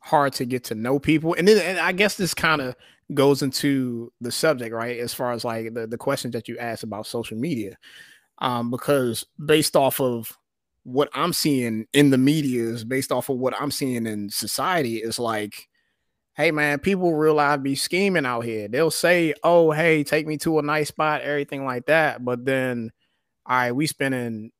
hard 0.00 0.32
to 0.34 0.44
get 0.44 0.64
to 0.64 0.74
know 0.74 0.98
people. 0.98 1.34
And 1.34 1.46
then 1.46 1.58
and 1.58 1.78
I 1.78 1.92
guess 1.92 2.16
this 2.16 2.34
kind 2.34 2.60
of 2.60 2.76
goes 3.12 3.42
into 3.42 4.12
the 4.20 4.32
subject, 4.32 4.74
right? 4.74 4.98
As 4.98 5.12
far 5.12 5.32
as 5.32 5.44
like 5.44 5.74
the, 5.74 5.86
the 5.86 5.98
questions 5.98 6.32
that 6.32 6.48
you 6.48 6.58
asked 6.58 6.84
about 6.84 7.06
social 7.06 7.36
media. 7.36 7.76
Um, 8.40 8.70
because 8.70 9.24
based 9.44 9.76
off 9.76 10.00
of 10.00 10.36
what 10.84 11.10
I'm 11.14 11.32
seeing 11.32 11.86
in 11.92 12.10
the 12.10 12.18
media 12.18 12.64
is 12.64 12.84
based 12.84 13.12
off 13.12 13.28
of 13.28 13.36
what 13.36 13.54
I'm 13.60 13.70
seeing 13.70 14.06
in 14.06 14.30
society 14.30 14.96
is 14.96 15.18
like 15.18 15.68
hey 16.40 16.50
man, 16.50 16.78
people 16.78 17.14
realize 17.14 17.60
be 17.60 17.74
scheming 17.74 18.24
out 18.24 18.40
here. 18.42 18.66
They'll 18.68 18.90
say, 18.90 19.34
"Oh, 19.44 19.72
hey, 19.72 20.04
take 20.04 20.26
me 20.26 20.38
to 20.38 20.58
a 20.58 20.62
nice 20.62 20.88
spot," 20.88 21.20
everything 21.22 21.64
like 21.66 21.86
that. 21.86 22.24
But 22.24 22.44
then, 22.46 22.90
all 23.46 23.56
right, 23.56 23.72
we 23.72 23.86
spending 23.86 24.50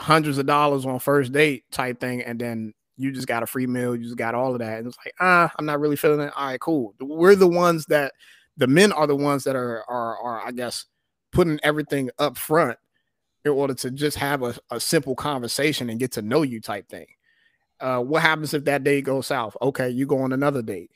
hundreds 0.00 0.38
of 0.38 0.46
dollars 0.46 0.84
on 0.86 0.98
first 0.98 1.32
date 1.32 1.64
type 1.70 2.00
thing, 2.00 2.22
and 2.22 2.40
then 2.40 2.74
you 2.96 3.12
just 3.12 3.28
got 3.28 3.42
a 3.44 3.46
free 3.46 3.66
meal, 3.68 3.94
you 3.94 4.02
just 4.04 4.16
got 4.16 4.34
all 4.34 4.52
of 4.52 4.58
that, 4.60 4.78
and 4.78 4.88
it's 4.88 4.98
like, 5.04 5.14
ah, 5.20 5.52
I'm 5.58 5.66
not 5.66 5.80
really 5.80 5.96
feeling 5.96 6.20
it. 6.26 6.32
All 6.36 6.46
right, 6.46 6.60
cool. 6.60 6.94
We're 7.00 7.36
the 7.36 7.46
ones 7.48 7.84
that 7.86 8.12
the 8.56 8.66
men 8.66 8.92
are 8.92 9.06
the 9.06 9.16
ones 9.16 9.44
that 9.44 9.56
are 9.56 9.84
are 9.88 10.18
are 10.18 10.46
I 10.46 10.50
guess 10.52 10.86
putting 11.32 11.60
everything 11.62 12.10
up 12.18 12.36
front 12.36 12.78
in 13.52 13.58
order 13.58 13.74
to 13.74 13.90
just 13.90 14.16
have 14.16 14.42
a, 14.42 14.54
a 14.70 14.80
simple 14.80 15.14
conversation 15.14 15.90
and 15.90 16.00
get 16.00 16.12
to 16.12 16.22
know 16.22 16.42
you 16.42 16.60
type 16.60 16.88
thing. 16.88 17.06
Uh, 17.80 18.00
what 18.00 18.22
happens 18.22 18.54
if 18.54 18.64
that 18.64 18.84
date 18.84 19.04
goes 19.04 19.26
south? 19.26 19.56
Okay, 19.62 19.88
you 19.90 20.06
go 20.06 20.18
on 20.18 20.32
another 20.32 20.62
date. 20.62 20.90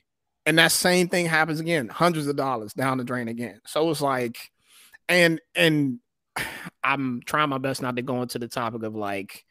And 0.44 0.58
that 0.58 0.72
same 0.72 1.08
thing 1.08 1.26
happens 1.26 1.60
again, 1.60 1.88
hundreds 1.88 2.26
of 2.26 2.36
dollars 2.36 2.72
down 2.72 2.98
the 2.98 3.04
drain 3.04 3.28
again. 3.28 3.60
So 3.66 3.88
it's 3.90 4.00
like, 4.00 4.50
and 5.08 5.40
and 5.54 6.00
I'm 6.84 7.22
trying 7.24 7.48
my 7.48 7.58
best 7.58 7.82
not 7.82 7.96
to 7.96 8.02
go 8.02 8.22
into 8.22 8.38
the 8.38 8.48
topic 8.48 8.82
of 8.82 8.94
like 8.94 9.44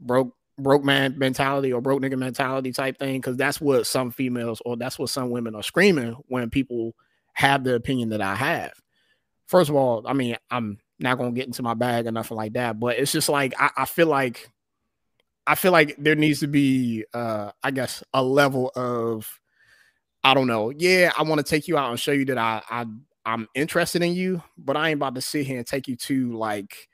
broke 0.00 0.34
broke 0.58 0.84
man 0.84 1.18
mentality 1.18 1.72
or 1.72 1.80
broke 1.80 2.00
nigga 2.00 2.18
mentality 2.18 2.72
type 2.72 2.98
thing, 2.98 3.20
because 3.20 3.36
that's 3.36 3.60
what 3.60 3.86
some 3.86 4.10
females 4.10 4.62
or 4.64 4.76
that's 4.76 4.98
what 4.98 5.10
some 5.10 5.30
women 5.30 5.54
are 5.54 5.62
screaming 5.62 6.16
when 6.28 6.48
people 6.48 6.94
have 7.34 7.64
the 7.64 7.74
opinion 7.74 8.10
that 8.10 8.22
I 8.22 8.34
have. 8.34 8.72
First 9.46 9.68
of 9.68 9.76
all, 9.76 10.02
I 10.06 10.14
mean, 10.14 10.36
I'm 10.50 10.78
not 11.02 11.18
gonna 11.18 11.32
get 11.32 11.46
into 11.46 11.62
my 11.62 11.74
bag 11.74 12.06
or 12.06 12.12
nothing 12.12 12.36
like 12.36 12.54
that, 12.54 12.78
but 12.80 12.98
it's 12.98 13.12
just 13.12 13.28
like 13.28 13.54
I, 13.60 13.70
I 13.78 13.84
feel 13.86 14.06
like 14.06 14.50
I 15.46 15.54
feel 15.56 15.72
like 15.72 15.96
there 15.98 16.14
needs 16.14 16.40
to 16.40 16.46
be 16.46 17.04
uh 17.14 17.50
I 17.62 17.70
guess 17.70 18.02
a 18.14 18.22
level 18.22 18.70
of 18.76 19.40
I 20.24 20.34
don't 20.34 20.46
know. 20.46 20.70
Yeah, 20.70 21.12
I 21.18 21.22
want 21.24 21.38
to 21.40 21.44
take 21.44 21.66
you 21.68 21.76
out 21.76 21.90
and 21.90 21.98
show 21.98 22.12
you 22.12 22.24
that 22.26 22.38
I 22.38 22.62
I 22.70 22.86
I'm 23.24 23.48
interested 23.54 24.02
in 24.02 24.14
you, 24.14 24.42
but 24.58 24.76
I 24.76 24.90
ain't 24.90 24.98
about 24.98 25.14
to 25.16 25.20
sit 25.20 25.46
here 25.46 25.58
and 25.58 25.66
take 25.66 25.88
you 25.88 25.96
to 25.96 26.32
like 26.36 26.88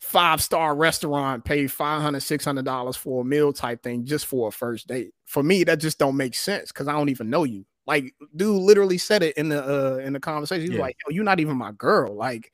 five 0.00 0.42
star 0.42 0.74
restaurant, 0.74 1.44
pay 1.44 1.66
500 1.66 2.20
600 2.20 2.64
dollars 2.64 2.96
for 2.96 3.22
a 3.22 3.24
meal 3.24 3.52
type 3.52 3.82
thing 3.82 4.04
just 4.04 4.26
for 4.26 4.48
a 4.48 4.52
first 4.52 4.88
date. 4.88 5.12
For 5.26 5.42
me, 5.42 5.64
that 5.64 5.80
just 5.80 5.98
don't 5.98 6.16
make 6.16 6.34
sense 6.34 6.72
because 6.72 6.88
I 6.88 6.92
don't 6.92 7.10
even 7.10 7.30
know 7.30 7.44
you. 7.44 7.64
Like, 7.86 8.14
dude 8.36 8.56
literally 8.62 8.98
said 8.98 9.22
it 9.22 9.36
in 9.36 9.48
the 9.48 9.62
uh 9.64 9.96
in 9.98 10.12
the 10.12 10.20
conversation. 10.20 10.62
He's 10.62 10.70
Yeah. 10.72 10.80
like, 10.82 10.96
Yo, 11.06 11.14
you're 11.14 11.24
not 11.24 11.40
even 11.40 11.56
my 11.56 11.72
girl. 11.72 12.14
Like, 12.14 12.52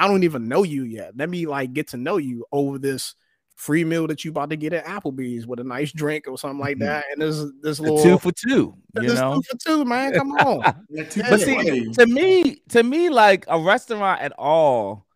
I 0.00 0.08
don't 0.08 0.24
even 0.24 0.48
know 0.48 0.62
you 0.62 0.84
yet. 0.84 1.16
Let 1.16 1.28
me 1.30 1.46
like 1.46 1.72
get 1.72 1.88
to 1.88 1.96
know 1.96 2.16
you 2.16 2.46
over 2.52 2.78
this 2.78 3.14
free 3.56 3.84
meal 3.84 4.06
that 4.06 4.24
you 4.24 4.30
about 4.30 4.48
to 4.50 4.56
get 4.56 4.72
at 4.72 4.86
Applebee's 4.86 5.46
with 5.46 5.60
a 5.60 5.64
nice 5.64 5.92
drink 5.92 6.26
or 6.26 6.38
something 6.38 6.58
like 6.58 6.78
that. 6.78 7.04
And 7.12 7.20
this 7.20 7.44
this 7.62 7.78
A 7.78 7.82
little 7.82 8.02
two 8.02 8.18
for 8.18 8.32
two, 8.32 8.74
you 8.94 9.02
this 9.02 9.14
know. 9.20 9.34
two 9.34 9.42
for 9.42 9.56
two, 9.58 9.84
man. 9.84 10.12
Come 10.14 10.32
on. 10.38 10.86
But 11.28 11.40
see, 11.40 11.84
to 11.92 12.06
me, 12.06 12.62
to 12.70 12.82
me, 12.82 13.10
like 13.10 13.44
a 13.48 13.58
restaurant 13.60 14.20
at 14.22 14.32
all 14.38 15.06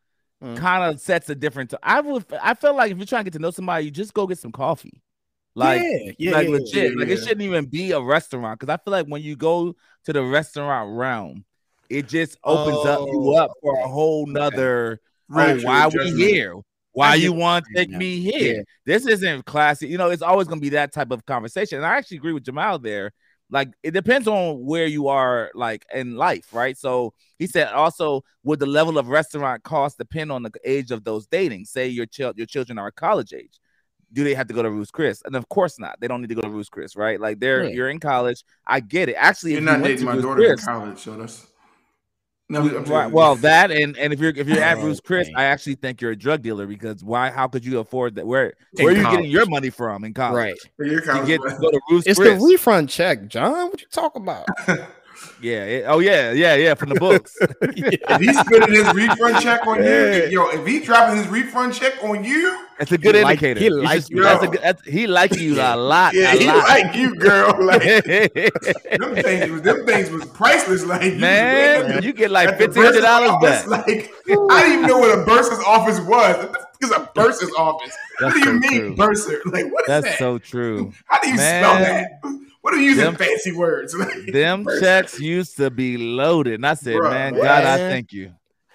Mm. 0.43 0.57
kind 0.59 0.93
of 0.93 1.01
sets 1.01 1.31
a 1.31 1.35
different. 1.35 1.71
T- 1.71 1.77
I 1.83 2.01
would, 2.03 2.27
I 2.43 2.53
feel 2.53 2.77
like 2.77 2.91
if 2.91 2.99
you're 2.99 3.07
trying 3.07 3.25
to 3.25 3.31
get 3.31 3.37
to 3.39 3.43
know 3.43 3.53
somebody, 3.53 3.87
you 3.87 3.91
just 3.91 4.13
go 4.13 4.27
get 4.27 4.39
some 4.39 4.53
coffee. 4.53 5.01
Like, 5.55 5.81
Yeah, 5.81 6.13
yeah, 6.19 6.31
like 6.33 6.49
yeah, 6.49 6.53
legit. 6.53 6.99
Like 6.99 7.09
it 7.09 7.19
shouldn't 7.19 7.41
even 7.43 7.67
be 7.67 7.93
a 7.93 8.01
restaurant 8.01 8.59
because 8.61 8.71
I 8.71 8.77
feel 8.77 8.93
like 8.93 9.07
when 9.07 9.23
you 9.23 9.37
go 9.37 9.75
to 10.05 10.13
the 10.13 10.23
restaurant 10.23 10.99
realm, 10.99 11.45
it 11.91 12.09
just 12.09 12.39
opens 12.45 12.85
up 12.87 13.01
you 13.01 13.13
Oh, 13.15 13.37
up 13.37 13.53
for 13.63 13.79
a 13.79 13.89
whole 13.89 14.27
nother. 14.27 15.01
Right, 15.29 15.59
oh, 15.61 15.65
why 15.65 15.89
we 15.89 16.13
here? 16.13 16.55
Why 16.93 17.15
you 17.17 17.33
want 17.33 17.65
to 17.67 17.75
take 17.75 17.91
me 17.91 18.21
here? 18.21 18.57
Yeah. 18.57 18.63
This 18.87 19.07
isn't 19.07 19.47
classy. 19.47 19.89
You 19.89 19.99
know, 19.99 20.11
it's 20.11 20.23
always 20.23 20.47
gonna 20.47 20.61
be 20.61 20.69
that 20.71 20.93
type 20.93 21.11
of 21.11 21.27
conversation. 21.27 21.79
And 21.79 21.87
I 21.87 21.97
actually 21.97 22.19
agree 22.19 22.33
with 22.33 22.45
Jamal 22.45 22.79
there. 22.79 23.13
Like 23.51 23.73
it 23.83 23.91
depends 23.91 24.29
on 24.29 24.65
where 24.65 24.87
you 24.87 25.09
are, 25.09 25.51
like 25.55 25.85
in 25.95 26.17
life, 26.17 26.53
right? 26.53 26.77
So 26.79 27.13
he 27.39 27.47
said 27.47 27.69
also 27.69 28.23
would 28.43 28.59
the 28.61 28.67
level 28.67 28.97
of 28.99 29.09
restaurant 29.09 29.63
cost 29.65 29.99
depend 29.99 30.31
on 30.31 30.43
the 30.43 30.53
age 30.65 30.91
of 30.91 31.05
those 31.05 31.27
dating? 31.27 31.65
Say 31.65 31.89
your 31.89 32.07
child, 32.07 32.37
your 32.39 32.47
children 32.47 32.79
are 32.79 32.91
college 32.91 33.33
age. 33.33 33.59
Do 34.13 34.23
they 34.23 34.35
have 34.35 34.47
to 34.47 34.55
go 34.55 34.63
to 34.63 34.71
Ruth's 34.71 34.93
Chris? 34.93 35.21
And 35.25 35.35
of 35.35 35.49
course 35.49 35.79
not. 35.81 36.01
They 36.01 36.07
don't 36.07 36.21
need 36.21 36.29
to 36.29 36.37
go 36.37 36.43
to 36.43 36.49
Ruth's 36.49 36.69
Chris, 36.69 36.95
right? 36.95 37.21
Like 37.21 37.41
they're 37.41 37.65
Yeah. 37.65 37.71
you're 37.71 37.91
in 37.91 37.99
college. 37.99 38.45
I 38.67 38.79
get 38.81 39.09
it. 39.09 39.15
Actually, 39.19 39.53
You're 39.53 39.63
not 39.63 39.79
you 39.79 39.85
dating 39.85 39.99
to 39.99 40.05
my 40.05 40.13
Ruth's 40.13 40.25
daughter 40.25 40.53
in 40.53 40.59
college, 40.59 40.99
so 40.99 41.17
that's. 41.17 41.47
No, 42.51 42.61
I'm 42.61 42.85
Right. 42.85 43.11
Well, 43.11 43.37
that 43.37 43.71
and 43.71 43.97
and 43.97 44.13
if 44.13 44.21
you're 44.21 44.31
if 44.37 44.47
you're 44.47 44.61
at 44.63 44.77
Oh, 44.79 44.83
Ruth's 44.85 45.01
Chris, 45.01 45.29
okay. 45.29 45.35
I 45.37 45.45
actually 45.45 45.77
think 45.77 46.01
you're 46.03 46.11
a 46.11 46.17
drug 46.17 46.43
dealer 46.43 46.67
because 46.67 47.03
why? 47.03 47.31
How 47.31 47.49
could 47.49 47.65
you 47.65 47.79
afford 47.79 48.17
that? 48.17 48.27
Where 48.27 48.53
In 48.77 48.85
where 48.85 48.93
are 48.93 48.97
you 48.97 49.03
college. 49.03 49.17
getting 49.19 49.31
your 49.31 49.47
money 49.47 49.71
from 49.71 50.05
in 50.05 50.13
college? 50.13 50.37
Right. 50.37 50.55
For 50.77 50.85
your 50.85 51.01
To 51.01 51.07
college, 51.07 51.27
get 51.27 51.41
to 51.43 51.57
go 51.59 51.71
to 51.71 51.81
Ruth's 51.91 52.07
It's 52.07 52.19
Chris. 52.19 52.39
the 52.39 52.45
refund 52.47 52.91
check, 52.91 53.29
John. 53.29 53.71
What 53.71 53.81
you 53.81 53.87
talking 53.91 54.23
about? 54.23 54.47
yeah. 55.41 55.65
it- 55.65 55.85
oh 55.87 55.99
yeah. 56.01 56.33
Yeah. 56.33 56.55
Yeah. 56.57 56.75
From 56.75 56.91
the 56.91 56.97
books. 57.01 57.37
If 57.63 58.21
he's 58.21 58.39
spending 58.39 58.73
his 58.73 58.93
refund 58.95 59.41
check 59.43 59.67
on 59.67 59.83
Yeah. 59.83 60.17
you, 60.27 60.41
yo, 60.41 60.49
if 60.51 60.67
he's 60.67 60.85
dropping 60.87 61.17
his 61.19 61.27
refund 61.29 61.75
check 61.75 61.95
on 62.05 62.23
you, 62.25 62.59
It's 62.79 62.93
a 62.93 62.99
good 62.99 63.15
He 63.15 63.23
like- 63.23 63.43
indicator. 63.43 63.61
he 63.61 63.71
likes 63.71 64.11
you. 64.11 64.23
that's 64.23 64.43
a 64.45 64.49
good, 64.49 64.61
that's, 64.63 64.83
he 64.87 65.07
like 65.07 65.35
you 65.37 65.55
a 65.61 65.77
lot. 65.77 66.13
yeah, 66.15 66.33
a 66.33 66.37
he 66.39 66.47
lot. 66.47 66.69
like 66.69 66.95
you, 66.95 67.15
girl. 67.17 67.53
Like 67.65 67.83
them 67.83 69.15
things, 69.17 69.51
was, 69.51 69.63
them 69.63 69.87
things 69.87 70.11
was 70.11 70.25
priceless. 70.27 70.85
Like 70.85 71.03
you 71.03 71.19
Man, 71.19 72.03
you 72.03 72.13
get 72.13 72.31
like 72.31 72.59
fifteen 72.59 72.83
hundred 72.85 73.01
dollars 73.03 73.31
back. 73.43 73.67
Like 73.67 74.11
I 74.51 74.63
didn't 74.63 74.73
even 74.79 74.87
know 74.87 74.99
what 74.99 75.19
a 75.19 75.25
bursar's 75.25 75.63
office 75.65 75.99
was. 76.01 76.37
What 76.37 76.53
the 76.53 76.59
fuck 76.59 76.71
is 76.83 76.91
a 76.91 77.11
bursar's 77.15 77.53
office? 77.57 77.97
That's 78.21 78.35
what 78.35 78.45
do 78.45 78.51
you 78.53 78.63
so 78.63 78.69
mean 78.69 78.81
true. 78.81 78.97
bursar? 78.97 79.41
Like 79.47 79.73
what 79.73 79.83
is 79.83 79.87
That's 79.89 80.07
that? 80.07 80.19
so 80.19 80.39
true. 80.39 80.93
How 81.07 81.21
do 81.21 81.29
you 81.31 81.37
spell 81.39 81.79
that? 81.79 82.21
What 82.65 82.73
are 82.73 82.79
you 82.79 82.85
using 82.93 83.05
Them- 83.05 83.17
fancy 83.17 83.53
words? 83.53 83.93
Them 84.33 84.65
bursar. 84.65 84.81
checks 84.81 85.21
used 85.21 85.59
to 85.59 85.71
be 85.71 85.99
loaded, 85.99 86.55
and 86.55 86.67
I 86.67 86.73
said, 86.73 86.97
Bruh, 86.97 87.11
man, 87.11 87.35
God, 87.35 87.63
I 87.65 87.77
thank 87.77 88.11
you. 88.15 88.33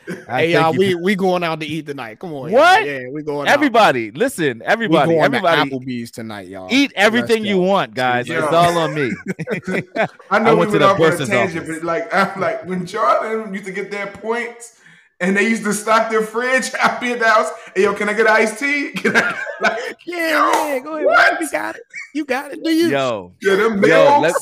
I 0.07 0.11
Hey 0.11 0.53
thank 0.53 0.53
y'all, 0.53 0.73
you 0.75 0.79
we 0.79 0.95
we 0.95 1.15
going 1.15 1.43
out 1.43 1.59
to 1.59 1.65
eat 1.65 1.87
tonight. 1.87 2.19
Come 2.19 2.33
on, 2.33 2.51
What? 2.51 2.83
y'all. 2.85 2.87
Yeah, 2.87 3.09
we 3.11 3.23
going 3.23 3.47
out. 3.47 3.53
everybody, 3.53 4.11
listen, 4.11 4.59
We 4.59 4.65
everybody, 4.65 5.11
going 5.11 5.23
everybody, 5.23 5.69
to 5.71 5.75
Applebee's 5.75 6.11
tonight, 6.11 6.47
y'all. 6.49 6.67
eat 6.71 6.91
everything 6.95 7.43
you 7.45 7.55
Restaurant. 7.59 7.67
want, 7.67 7.93
guys. 7.95 8.27
Yeah. 8.27 8.43
It's 8.43 8.53
all 8.53 8.77
on 8.77 8.93
me. 8.93 9.11
I 10.29 10.37
know 10.39 10.51
I 10.51 10.53
we 10.53 10.59
went 10.59 10.71
to 10.71 10.77
went 10.77 10.79
the 10.79 10.85
off 10.85 10.99
on 10.99 11.21
a 11.21 11.25
tangent, 11.25 11.63
office. 11.63 11.77
but 11.79 11.83
like, 11.83 12.13
I'm 12.13 12.39
like 12.39 12.65
when 12.65 12.85
Jordan 12.85 13.53
used 13.53 13.65
to 13.65 13.71
get 13.71 13.89
their 13.91 14.07
points, 14.07 14.78
and 15.19 15.35
they 15.35 15.47
used 15.47 15.63
to 15.63 15.73
stock 15.73 16.09
their 16.09 16.21
fridge. 16.21 16.71
I'd 16.81 16.99
be 16.99 17.11
at 17.11 17.19
the 17.19 17.27
house. 17.27 17.49
Hey, 17.75 17.83
yo, 17.83 17.93
can 17.93 18.09
I 18.09 18.13
get 18.13 18.27
iced 18.27 18.59
tea? 18.59 18.91
Can 18.95 19.15
I, 19.17 19.37
like, 19.61 19.79
Yeah, 20.05 20.67
yeah, 20.67 20.79
go 20.79 20.95
ahead. 20.95 21.05
What? 21.05 21.41
You 21.41 21.51
got 21.51 21.75
it. 21.75 21.81
You 22.13 22.25
got 22.25 22.51
it. 22.51 22.63
Do 22.63 22.69
you? 22.69 22.89
Yo, 22.89 23.33
yeah, 23.41 23.55
them 23.55 23.83
Yo, 23.83 24.19
let, 24.21 24.33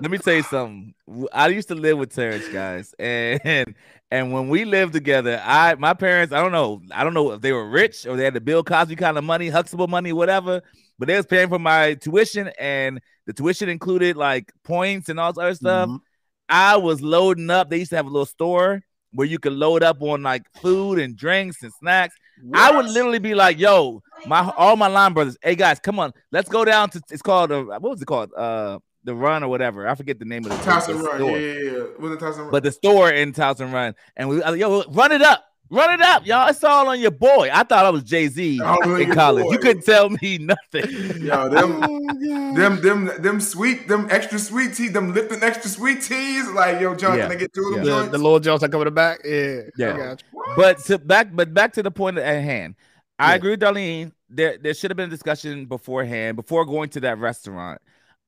let 0.00 0.10
me 0.10 0.18
tell 0.18 0.34
you 0.34 0.42
something. 0.42 0.94
I 1.32 1.48
used 1.48 1.68
to 1.68 1.74
live 1.74 1.98
with 1.98 2.14
Terrence, 2.14 2.46
guys, 2.48 2.94
and 2.98 3.74
and 4.10 4.32
when 4.32 4.48
we 4.48 4.64
lived 4.64 4.92
together, 4.92 5.40
I 5.44 5.74
my 5.76 5.94
parents, 5.94 6.32
I 6.32 6.40
don't 6.42 6.52
know, 6.52 6.82
I 6.92 7.02
don't 7.04 7.14
know 7.14 7.32
if 7.32 7.40
they 7.40 7.52
were 7.52 7.68
rich 7.68 8.06
or 8.06 8.16
they 8.16 8.24
had 8.24 8.34
the 8.34 8.40
Bill 8.40 8.62
Cosby 8.62 8.96
kind 8.96 9.18
of 9.18 9.24
money, 9.24 9.48
Huxtable 9.48 9.88
money, 9.88 10.12
whatever, 10.12 10.62
but 10.98 11.08
they 11.08 11.16
was 11.16 11.26
paying 11.26 11.48
for 11.48 11.58
my 11.58 11.94
tuition, 11.94 12.50
and 12.58 13.00
the 13.26 13.32
tuition 13.32 13.68
included 13.68 14.16
like 14.16 14.52
points 14.64 15.08
and 15.08 15.18
all 15.18 15.32
this 15.32 15.42
other 15.42 15.54
stuff. 15.54 15.88
Mhm. 15.88 16.00
I 16.48 16.76
was 16.76 17.00
loading 17.00 17.48
up. 17.50 17.70
They 17.70 17.78
used 17.78 17.90
to 17.90 17.96
have 17.96 18.06
a 18.06 18.10
little 18.10 18.26
store 18.26 18.82
where 19.12 19.26
you 19.26 19.38
could 19.38 19.52
load 19.52 19.82
up 19.82 20.00
on 20.02 20.22
like 20.22 20.42
food 20.62 20.98
and 20.98 21.16
drinks 21.16 21.62
and 21.62 21.72
snacks. 21.72 22.14
I 22.54 22.70
would 22.74 22.86
literally 22.86 23.18
be 23.18 23.34
like, 23.34 23.58
"Yo, 23.58 24.02
my 24.26 24.50
all 24.56 24.76
my 24.76 24.86
line 24.86 25.12
brothers, 25.12 25.36
hey 25.42 25.54
guys, 25.54 25.78
come 25.78 25.98
on, 25.98 26.12
let's 26.32 26.48
go 26.48 26.64
down 26.64 26.88
to 26.90 27.02
it's 27.10 27.22
called 27.22 27.52
uh, 27.52 27.62
what 27.64 27.82
was 27.82 28.00
it 28.02 28.06
called? 28.06 28.30
Uh, 28.34 28.78
the 29.04 29.14
Run 29.14 29.42
or 29.42 29.48
whatever. 29.48 29.88
I 29.88 29.94
forget 29.94 30.18
the 30.18 30.24
name 30.26 30.44
of 30.44 30.50
the, 30.50 30.56
Towson 30.70 31.02
Run. 31.02 31.16
store, 31.16 31.38
Yeah, 31.38 31.52
yeah, 31.52 31.70
yeah. 31.70 32.16
Towson 32.16 32.38
Run? 32.38 32.50
but 32.50 32.62
the 32.62 32.72
store 32.72 33.10
in 33.10 33.32
Towson 33.32 33.72
Run, 33.72 33.94
and 34.16 34.28
we 34.28 34.40
like, 34.42 34.58
yo, 34.58 34.84
run 34.90 35.12
it 35.12 35.22
up, 35.22 35.44
run 35.70 35.92
it 35.92 36.00
up, 36.00 36.26
y'all. 36.26 36.48
It's 36.48 36.62
all 36.64 36.88
on 36.88 37.00
your 37.00 37.10
boy. 37.10 37.48
I 37.52 37.62
thought 37.62 37.86
I 37.86 37.90
was 37.90 38.02
Jay 38.02 38.28
Z 38.28 38.54
in 38.56 39.12
college. 39.12 39.44
boy. 39.44 39.52
You 39.52 39.58
couldn't 39.58 39.84
tell 39.84 40.10
me 40.10 40.38
nothing. 40.38 40.90
yo, 41.22 41.48
them, 41.48 41.80
Oh, 41.82 42.54
them, 42.56 42.80
them, 42.82 43.10
them 43.22 43.40
sweet, 43.40 43.88
them 43.88 44.06
extra 44.10 44.38
sweet 44.38 44.74
tea, 44.74 44.88
them 44.88 45.14
lifting 45.14 45.42
extra 45.42 45.70
sweet 45.70 46.02
teas. 46.02 46.48
Like, 46.50 46.80
yo, 46.80 46.94
John, 46.94 47.16
Yeah. 47.16 47.24
can 47.28 47.32
I 47.32 47.36
get 47.36 47.52
two 47.52 47.62
of 47.68 47.74
them 47.76 47.84
Yeah. 47.84 47.92
The, 47.94 47.98
joints? 48.00 48.12
the 48.12 48.18
little 48.18 48.40
Jones 48.40 48.60
that 48.62 48.70
come 48.72 48.80
in 48.82 48.86
the 48.86 48.90
back. 48.90 49.20
Yeah. 49.24 49.60
Yeah. 49.76 49.94
I 49.94 49.96
got 49.96 50.22
you. 50.32 50.42
But 50.56 50.78
to 50.84 50.98
back, 50.98 51.28
but 51.34 51.54
back 51.54 51.72
to 51.74 51.82
the 51.82 51.90
point 51.90 52.18
at 52.18 52.42
hand. 52.42 52.74
I 53.18 53.30
Yeah. 53.30 53.34
agree 53.36 53.50
with 53.50 53.60
Darlene. 53.60 54.12
There, 54.28 54.58
there 54.58 54.74
should 54.74 54.90
have 54.90 54.96
been 54.96 55.08
a 55.08 55.10
discussion 55.10 55.66
beforehand, 55.66 56.36
before 56.36 56.64
going 56.64 56.88
to 56.90 57.00
that 57.00 57.18
restaurant. 57.18 57.80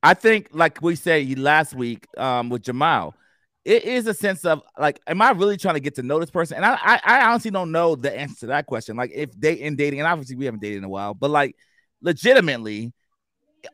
I 0.02 0.14
think, 0.14 0.48
like 0.52 0.82
we 0.82 0.96
said 0.96 1.38
last 1.38 1.74
week, 1.74 2.06
um, 2.18 2.48
with 2.50 2.62
Jamal, 2.62 3.14
it 3.64 3.84
is 3.84 4.06
a 4.06 4.14
sense 4.14 4.44
of 4.44 4.62
like, 4.78 5.00
am 5.06 5.22
I 5.22 5.30
really 5.30 5.56
trying 5.56 5.74
to 5.74 5.80
get 5.80 5.94
to 5.96 6.02
know 6.02 6.18
this 6.18 6.30
person? 6.30 6.56
And 6.56 6.64
I, 6.64 6.76
I, 6.82 7.00
I 7.04 7.24
honestly 7.26 7.50
don't 7.50 7.70
know 7.70 7.94
the 7.94 8.16
answer 8.16 8.40
to 8.40 8.46
that 8.46 8.66
question. 8.66 8.96
Like, 8.96 9.12
if 9.14 9.30
they 9.38 9.54
in 9.54 9.76
dating, 9.76 10.00
and 10.00 10.08
obviously 10.08 10.36
we 10.36 10.46
haven't 10.46 10.60
dated 10.60 10.78
in 10.78 10.84
a 10.84 10.88
while, 10.88 11.14
but 11.14 11.30
like, 11.30 11.56
legitimately, 12.00 12.92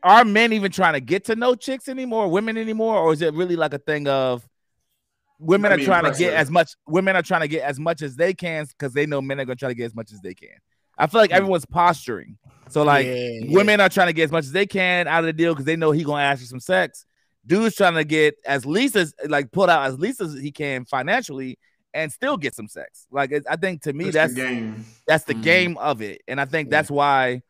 are 0.03 0.23
men 0.23 0.53
even 0.53 0.71
trying 0.71 0.93
to 0.93 0.99
get 0.99 1.25
to 1.25 1.35
know 1.35 1.55
chicks 1.55 1.87
anymore, 1.87 2.27
women 2.27 2.57
anymore, 2.57 2.97
or 2.97 3.13
is 3.13 3.21
it 3.21 3.33
really 3.33 3.55
like 3.55 3.73
a 3.73 3.79
thing 3.79 4.07
of 4.07 4.47
women 5.39 5.71
are 5.71 5.77
trying 5.77 6.03
to 6.03 6.17
get 6.17 6.33
as 6.33 6.51
much 6.51 6.73
women 6.85 7.15
are 7.15 7.21
trying 7.21 7.41
to 7.41 7.47
get 7.47 7.63
as 7.63 7.79
much 7.79 8.01
as 8.01 8.15
they 8.15 8.33
can 8.33 8.65
because 8.65 8.93
they 8.93 9.05
know 9.05 9.21
men 9.21 9.39
are 9.39 9.45
gonna 9.45 9.55
try 9.55 9.69
to 9.69 9.75
get 9.75 9.85
as 9.85 9.95
much 9.95 10.11
as 10.11 10.19
they 10.19 10.33
can. 10.33 10.49
I 10.97 11.07
feel 11.07 11.21
like 11.21 11.31
everyone's 11.31 11.65
posturing. 11.65 12.37
So 12.67 12.83
like 12.83 13.07
Hmm. 13.07 13.13
Yeah, 13.13 13.39
yeah. 13.41 13.55
women 13.55 13.79
are 13.79 13.89
trying 13.89 14.07
to 14.07 14.13
get 14.13 14.25
as 14.25 14.31
much 14.31 14.43
as 14.43 14.51
they 14.51 14.65
can 14.65 15.07
out 15.07 15.21
of 15.21 15.25
the 15.25 15.33
deal 15.33 15.53
because 15.53 15.65
they 15.65 15.77
know 15.77 15.91
he 15.91 16.03
gonna 16.03 16.23
ask 16.23 16.41
for 16.41 16.47
some 16.47 16.59
sex. 16.59 17.05
Dude's 17.49 17.75
trying 17.75 17.95
to 17.95 18.03
get 18.03 18.35
as 18.45 18.65
least 18.65 18.95
as 18.95 19.13
like 19.27 19.51
pull 19.51 19.69
out 19.69 19.87
as 19.87 19.99
least 19.99 20.21
as 20.21 20.33
he 20.39 20.51
can 20.51 20.85
financially, 20.85 21.57
and 21.95 22.11
still 22.11 22.37
get 22.37 22.53
some 22.55 22.67
sex. 22.67 23.07
Like 23.11 23.33
I 23.49 23.55
think 23.55 23.81
to 23.83 23.93
me 23.93 24.05
That's 24.11 24.13
that's 24.13 24.33
the 24.35 24.41
game. 24.41 24.85
that's 25.07 25.23
the 25.25 25.33
Mhm. 25.35 25.41
game 25.41 25.77
of 25.77 26.01
it, 26.03 26.21
and 26.27 26.39
I 26.39 26.45
think 26.45 26.67
Yeah. 26.67 26.77
that's 26.77 26.91
why 26.91 27.41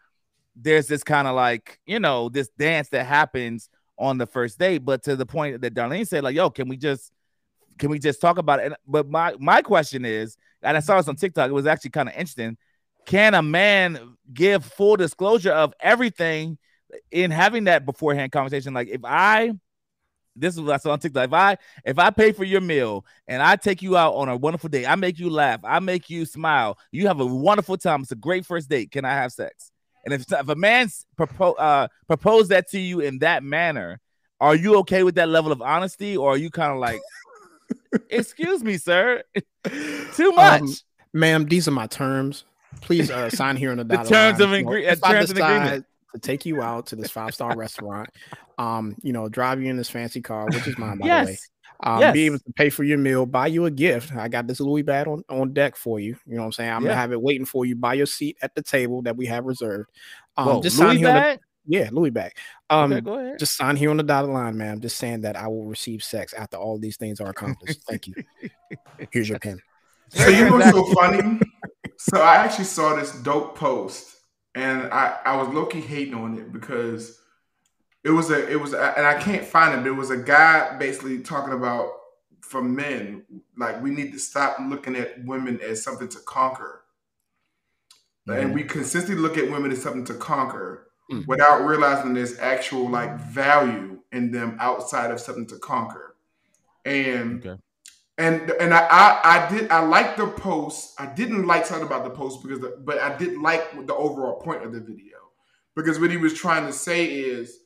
there's 0.56 0.88
this 0.88 1.04
kind 1.04 1.28
of 1.28 1.36
like 1.36 1.80
you 1.86 2.00
know 2.00 2.30
this 2.30 2.50
dance 2.58 2.90
that 2.90 3.06
happens 3.06 3.70
on 3.98 4.18
the 4.18 4.26
first 4.26 4.58
date. 4.58 4.80
But 4.86 5.04
to 5.04 5.18
the 5.18 5.26
point 5.26 5.60
that 5.62 5.74
Darlene 5.74 6.08
said, 6.08 6.24
like, 6.24 6.36
yo, 6.36 6.50
can 6.50 6.70
we 6.70 6.78
just 6.78 7.12
can 7.78 7.90
we 7.90 8.00
just 8.00 8.22
talk 8.22 8.38
about 8.38 8.60
it? 8.60 8.68
And, 8.68 8.76
but 8.88 9.10
my 9.10 9.36
my 9.40 9.62
question 9.62 10.06
is, 10.06 10.38
and 10.62 10.78
I 10.78 10.80
saw 10.80 10.96
this 10.98 11.10
on 11.10 11.18
TikTok, 11.18 11.50
it 11.50 11.54
was 11.54 11.66
actually 11.68 11.92
kind 11.92 12.08
of 12.08 12.16
interesting. 12.16 12.58
Can 13.06 13.34
a 13.34 13.42
man 13.42 14.16
give 14.34 14.64
full 14.64 14.96
disclosure 14.96 15.52
of 15.52 15.74
everything 15.82 16.58
in 17.12 17.32
having 17.32 17.66
that 17.66 17.86
beforehand 17.86 18.32
conversation? 18.32 18.74
Like, 18.74 18.88
if 18.88 19.02
I 19.04 19.52
this 20.40 20.56
is 20.56 20.62
what 20.62 20.74
I 20.74 20.78
saw 20.78 20.92
on 20.92 21.00
TikTok. 21.00 21.26
If 21.26 21.34
I 21.34 21.58
if 21.86 22.00
I 22.00 22.10
pay 22.10 22.32
for 22.32 22.44
your 22.44 22.62
meal 22.62 23.06
and 23.28 23.42
I 23.42 23.56
take 23.56 23.82
you 23.82 23.98
out 23.98 24.14
on 24.16 24.30
a 24.30 24.36
wonderful 24.38 24.70
day, 24.70 24.86
I 24.86 24.96
make 24.96 25.20
you 25.20 25.30
laugh, 25.30 25.60
I 25.64 25.80
make 25.80 26.10
you 26.10 26.26
smile, 26.26 26.78
you 26.92 27.08
have 27.08 27.20
a 27.20 27.26
wonderful 27.26 27.78
time. 27.78 28.02
It's 28.02 28.12
a 28.12 28.16
great 28.16 28.46
first 28.46 28.70
date. 28.70 28.92
Can 28.92 29.06
I 29.06 29.12
have 29.14 29.32
sex? 29.32 29.72
And 30.06 30.14
if, 30.14 30.32
if 30.32 30.48
a 30.50 30.56
man's 30.56 31.06
propose 31.18 31.56
uh, 31.60 31.88
propose 32.08 32.48
that 32.48 32.70
to 32.70 32.80
you 32.80 33.02
in 33.02 33.20
that 33.20 33.44
manner, 33.44 34.00
are 34.40 34.56
you 34.56 34.78
okay 34.78 35.04
with 35.04 35.16
that 35.16 35.30
level 35.30 35.52
of 35.52 35.62
honesty, 35.62 36.16
or 36.16 36.34
are 36.34 36.38
you 36.38 36.50
kind 36.50 36.72
of 36.72 36.78
like, 36.80 37.02
excuse 38.10 38.64
me, 38.64 38.78
sir, 38.78 39.24
too 40.16 40.32
much? 40.32 40.62
Um, 40.62 40.74
ma'am, 41.14 41.46
these 41.46 41.68
are 41.68 41.72
my 41.72 41.88
terms. 41.88 42.46
Please 42.82 43.12
uh, 43.12 43.30
sign 43.30 43.58
here 43.58 43.72
on 43.72 43.78
the 43.78 43.84
The 43.84 43.98
terms 43.98 44.12
line. 44.12 44.34
of 44.34 44.40
You 44.40 44.48
know, 44.64 44.70
agree- 44.70 44.86
if 44.86 45.04
uh, 45.04 45.12
terms 45.12 45.30
and 45.32 45.40
agreement. 45.40 45.86
Decide 46.14 46.22
to 46.22 46.28
take 46.28 46.46
you 46.46 46.62
out 46.62 46.88
to 46.88 46.96
this 46.96 47.10
five 47.12 47.34
star 47.34 47.56
restaurant, 47.56 48.10
um, 48.58 48.96
you 49.02 49.14
know, 49.14 49.30
drive 49.30 49.62
you 49.62 49.70
in 49.70 49.78
this 49.78 49.90
fancy 49.90 50.22
car, 50.22 50.46
which 50.48 50.68
is 50.68 50.78
mine 50.78 50.98
by 50.98 51.08
the 51.08 51.26
way. 51.26 51.32
yes, 51.32 51.50
Um, 51.82 52.00
Yes. 52.02 52.14
be 52.14 52.26
able 52.26 52.40
to 52.40 52.54
pay 52.56 52.70
for 52.70 52.84
your 52.84 52.98
meal, 52.98 53.26
buy 53.26 53.48
you 53.48 53.66
a 53.66 53.72
gift. 53.72 54.14
I 54.14 54.28
got 54.28 54.48
this 54.48 54.60
Louis 54.60 54.82
bag 54.82 55.08
on, 55.08 55.24
on 55.30 55.54
deck 55.54 55.76
for 55.76 56.00
you. 56.00 56.18
You 56.26 56.36
know 56.36 56.42
what 56.42 56.46
I'm 56.48 56.52
saying? 56.54 56.72
I'm 56.72 56.84
Yeah. 56.84 56.90
gonna 56.90 57.00
have 57.02 57.12
it 57.14 57.22
waiting 57.22 57.46
for 57.46 57.66
you 57.66 57.76
by 57.76 57.94
your 57.94 58.06
seat 58.06 58.38
at 58.42 58.54
the 58.56 58.62
table 58.62 59.02
that 59.04 59.16
we 59.16 59.28
have 59.28 59.46
reserved. 59.46 59.90
Um, 60.36 60.48
Whoa, 60.48 60.62
just 60.62 60.78
Louis 60.78 60.88
sign 60.88 60.98
here 60.98 61.08
the, 61.14 61.20
bag? 61.20 61.40
yeah, 61.68 61.90
Louis 61.92 62.10
bag. 62.10 62.34
Um, 62.70 62.92
okay, 62.94 63.02
go 63.02 63.14
ahead. 63.20 63.40
just 63.40 63.56
sign 63.56 63.76
here 63.76 63.92
on 63.92 63.98
the 63.98 64.04
dotted 64.04 64.32
line, 64.32 64.58
ma'am. 64.58 64.82
Just 64.82 64.98
saying 64.98 65.22
that 65.22 65.36
I 65.38 65.48
will 65.48 65.66
receive 65.66 66.04
sex 66.04 66.34
after 66.34 66.58
all 66.58 66.78
these 66.80 66.98
things 66.98 67.22
are 67.22 67.30
accomplished. 67.30 67.82
Thank 67.88 68.08
you. 68.08 68.16
Here's 69.12 69.30
your 69.30 69.40
pen. 69.40 69.60
So 70.10 70.28
you 70.28 70.46
know 70.46 70.58
what's 70.58 70.72
so 70.72 70.84
funny? 70.96 71.40
So 71.98 72.20
I 72.22 72.36
actually 72.38 72.66
saw 72.66 72.96
this 72.96 73.12
dope 73.22 73.56
post, 73.58 74.16
and 74.56 74.84
I 74.92 75.18
I 75.26 75.36
was 75.38 75.48
low 75.50 75.66
key 75.66 75.82
hating 75.82 76.14
on 76.16 76.38
it 76.38 76.52
because 76.52 77.20
it 78.04 78.12
was 78.12 78.32
a 78.32 78.50
it 78.52 78.60
was 78.60 78.74
a, 78.74 78.98
and 78.98 79.06
I 79.06 79.16
can't 79.20 79.46
find 79.46 79.74
it. 79.74 79.78
But 79.84 79.88
it 79.88 79.96
was 79.96 80.10
a 80.12 80.18
guy 80.18 80.78
basically 80.78 81.20
talking 81.22 81.54
about 81.54 81.92
for 82.42 82.62
men 82.64 83.26
like 83.58 83.82
we 83.82 83.92
need 83.92 84.12
to 84.14 84.20
stop 84.20 84.58
looking 84.60 84.96
at 84.96 85.24
women 85.26 85.60
as 85.62 85.84
something 85.84 86.08
to 86.10 86.20
conquer, 86.26 86.84
and 88.28 88.54
we 88.54 88.64
consistently 88.64 89.22
look 89.22 89.38
at 89.38 89.50
women 89.52 89.72
as 89.72 89.82
something 89.82 90.06
to 90.06 90.14
conquer 90.14 90.88
Mhm. 91.12 91.26
without 91.28 91.66
realizing 91.66 92.14
there's 92.14 92.38
actual 92.40 92.90
like 92.90 93.20
value 93.20 94.00
in 94.12 94.32
them 94.32 94.58
outside 94.60 95.12
of 95.12 95.20
something 95.20 95.48
to 95.48 95.58
conquer, 95.60 96.16
and 96.86 97.46
Okay. 97.46 97.60
And 98.20 98.52
and 98.60 98.74
I, 98.74 98.86
I 98.86 99.20
I 99.24 99.50
did 99.50 99.72
I 99.72 99.80
liked 99.80 100.18
the 100.18 100.28
post. 100.28 100.94
I 101.00 101.08
didn't 101.08 101.48
like 101.48 101.66
something 101.66 101.88
about 101.88 102.04
the 102.04 102.10
post 102.10 102.44
because 102.44 102.60
the, 102.60 102.78
but 102.84 103.00
I 103.00 103.18
did 103.18 103.38
like 103.40 103.88
the 103.88 103.96
overall 103.96 104.42
point 104.42 104.64
of 104.64 104.74
the 104.74 104.82
video 104.82 105.18
because 105.76 106.00
what 106.00 106.12
he 106.12 106.18
was 106.18 106.34
trying 106.34 106.68
to 106.68 106.74
say 106.74 107.06
is 107.06 107.58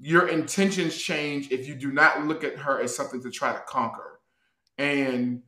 your 0.00 0.28
intentions 0.28 1.00
change 1.00 1.52
if 1.52 1.68
you 1.68 1.76
do 1.76 1.92
not 1.92 2.26
look 2.26 2.42
at 2.42 2.58
her 2.58 2.82
as 2.82 2.94
something 2.94 3.22
to 3.22 3.30
try 3.30 3.52
to 3.52 3.60
conquer, 3.68 4.20
and 4.78 5.42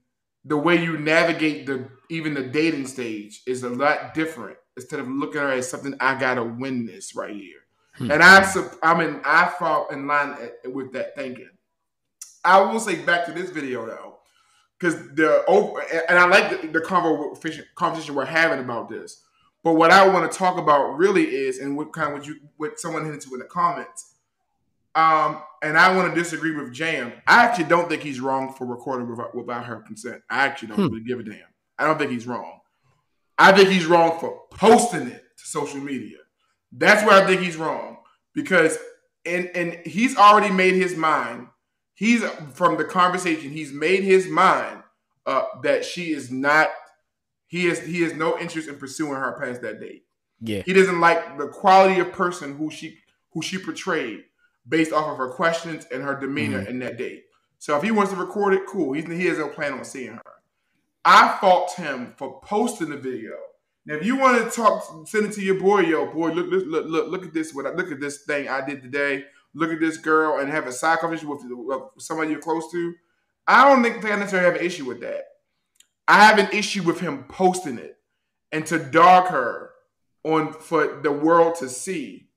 the 0.44 0.56
way 0.56 0.80
you 0.80 0.96
navigate 0.96 1.66
the 1.66 1.88
even 2.08 2.32
the 2.32 2.44
dating 2.44 2.86
stage 2.86 3.42
is 3.48 3.64
a 3.64 3.68
lot 3.68 4.14
different 4.14 4.56
instead 4.76 5.00
of 5.00 5.08
looking 5.08 5.40
at 5.40 5.44
her 5.48 5.52
as 5.52 5.68
something 5.68 5.94
I 5.98 6.18
gotta 6.20 6.44
win 6.44 6.86
this 6.86 7.16
right 7.16 7.34
here. 7.34 7.66
Hmm. 7.94 8.12
And 8.12 8.22
I 8.22 8.48
I 8.80 8.96
mean 8.96 9.20
I 9.24 9.52
fall 9.58 9.88
in 9.88 10.06
line 10.06 10.36
with 10.66 10.92
that 10.92 11.16
thinking. 11.16 11.50
I 12.44 12.60
will 12.60 12.78
say 12.78 13.04
back 13.04 13.26
to 13.26 13.32
this 13.32 13.50
video 13.50 13.84
though, 13.86 14.15
because 14.78 14.94
the 15.14 15.44
over 15.46 15.80
and 16.08 16.18
I 16.18 16.26
like 16.26 16.60
the, 16.62 16.68
the 16.68 16.80
conversation 16.80 17.64
conversation 17.74 18.14
we're 18.14 18.24
having 18.24 18.60
about 18.60 18.88
this. 18.88 19.22
But 19.64 19.72
what 19.74 19.90
I 19.90 20.06
want 20.06 20.30
to 20.30 20.38
talk 20.38 20.58
about 20.58 20.96
really 20.96 21.24
is, 21.24 21.58
and 21.58 21.76
what 21.76 21.92
kind 21.92 22.08
of 22.08 22.14
what 22.14 22.26
you 22.26 22.36
what 22.56 22.78
someone 22.78 23.04
hinted 23.04 23.20
to 23.22 23.34
in 23.34 23.40
the 23.40 23.46
comments, 23.46 24.14
um, 24.94 25.42
and 25.62 25.76
I 25.76 25.94
want 25.96 26.14
to 26.14 26.20
disagree 26.20 26.52
with 26.52 26.72
Jam. 26.72 27.12
I 27.26 27.44
actually 27.44 27.64
don't 27.64 27.88
think 27.88 28.02
he's 28.02 28.20
wrong 28.20 28.52
for 28.54 28.66
recording 28.66 29.08
without, 29.10 29.34
without 29.34 29.64
her 29.64 29.76
consent. 29.80 30.22
I 30.30 30.46
actually 30.46 30.68
don't 30.68 30.76
Hmm. 30.78 30.86
really 30.94 31.04
give 31.04 31.18
a 31.20 31.22
damn. 31.24 31.38
I 31.78 31.84
don't 31.86 31.98
think 31.98 32.10
he's 32.12 32.26
wrong. 32.26 32.60
I 33.38 33.52
think 33.52 33.68
he's 33.68 33.86
wrong 33.86 34.18
for 34.18 34.42
posting 34.50 35.08
it 35.08 35.24
to 35.36 35.46
social 35.46 35.80
media. 35.80 36.18
That's 36.72 37.04
where 37.04 37.22
I 37.22 37.26
think 37.26 37.40
he's 37.42 37.56
wrong 37.56 37.98
because 38.34 38.78
and 39.24 39.48
and 39.54 39.74
he's 39.84 40.16
already 40.16 40.52
made 40.54 40.74
his 40.74 40.96
mind. 40.96 41.48
He's 41.96 42.22
from 42.52 42.76
the 42.76 42.84
conversation. 42.84 43.50
He's 43.50 43.72
made 43.72 44.04
his 44.04 44.28
mind 44.28 44.82
up 45.24 45.62
that 45.62 45.84
she 45.84 46.12
is 46.12 46.30
not. 46.30 46.68
He 47.46 47.64
has 47.66 47.80
he 47.80 48.02
has 48.02 48.12
no 48.12 48.38
interest 48.38 48.68
in 48.68 48.76
pursuing 48.76 49.14
her 49.14 49.36
past 49.40 49.62
that 49.62 49.80
date. 49.80 50.04
Yeah. 50.40 50.62
He 50.64 50.74
doesn't 50.74 51.00
like 51.00 51.38
the 51.38 51.48
quality 51.48 51.98
of 51.98 52.12
person 52.12 52.56
who 52.56 52.70
she 52.70 52.98
who 53.30 53.40
she 53.40 53.56
portrayed 53.56 54.24
based 54.68 54.92
off 54.92 55.10
of 55.10 55.16
her 55.16 55.30
questions 55.30 55.86
and 55.90 56.02
her 56.02 56.14
demeanor 56.20 56.60
mm-hmm. 56.60 56.70
in 56.70 56.78
that 56.80 56.98
date. 56.98 57.24
So 57.58 57.76
if 57.76 57.82
he 57.82 57.90
wants 57.90 58.12
to 58.12 58.18
record 58.18 58.52
it, 58.52 58.66
cool. 58.66 58.92
He's, 58.92 59.06
he 59.06 59.26
has 59.26 59.38
no 59.38 59.48
plan 59.48 59.72
on 59.72 59.84
seeing 59.84 60.12
her. 60.12 60.22
I 61.02 61.38
fault 61.40 61.72
him 61.76 62.12
for 62.18 62.40
posting 62.42 62.90
the 62.90 62.96
video. 62.96 63.32
Now, 63.86 63.94
if 63.94 64.04
you 64.04 64.16
want 64.16 64.44
to 64.44 64.50
talk, 64.54 65.06
send 65.06 65.26
it 65.26 65.32
to 65.34 65.40
your 65.40 65.54
boy. 65.54 65.80
Yo, 65.80 66.12
boy, 66.12 66.32
look, 66.32 66.48
look, 66.50 66.64
look, 66.66 66.86
look, 66.86 67.08
look 67.08 67.24
at 67.24 67.32
this. 67.32 67.54
What 67.54 67.66
I, 67.66 67.70
look 67.70 67.92
at 67.92 68.00
this 68.00 68.24
thing 68.24 68.48
I 68.48 68.66
did 68.66 68.82
today. 68.82 69.24
Look 69.56 69.72
at 69.72 69.80
this 69.80 69.96
girl 69.96 70.38
and 70.38 70.50
have 70.50 70.66
a 70.66 70.72
side 70.72 70.98
conversation 70.98 71.30
with, 71.30 71.40
somebody 71.98 72.30
you're 72.30 72.40
close 72.40 72.70
to. 72.72 72.94
I 73.46 73.64
don't 73.64 73.82
think 73.82 74.04
I 74.04 74.14
necessarily 74.16 74.50
have 74.52 74.60
an 74.60 74.66
issue 74.66 74.84
with 74.84 75.00
that. 75.00 75.24
I 76.06 76.26
have 76.26 76.38
an 76.38 76.50
issue 76.52 76.82
with 76.82 77.00
him 77.00 77.24
posting 77.24 77.78
it 77.78 77.96
and 78.52 78.66
to 78.66 78.78
dog 78.78 79.28
her 79.28 79.70
on 80.24 80.52
for 80.52 81.00
the 81.00 81.10
world 81.10 81.54
to 81.56 81.70
see. 81.70 82.28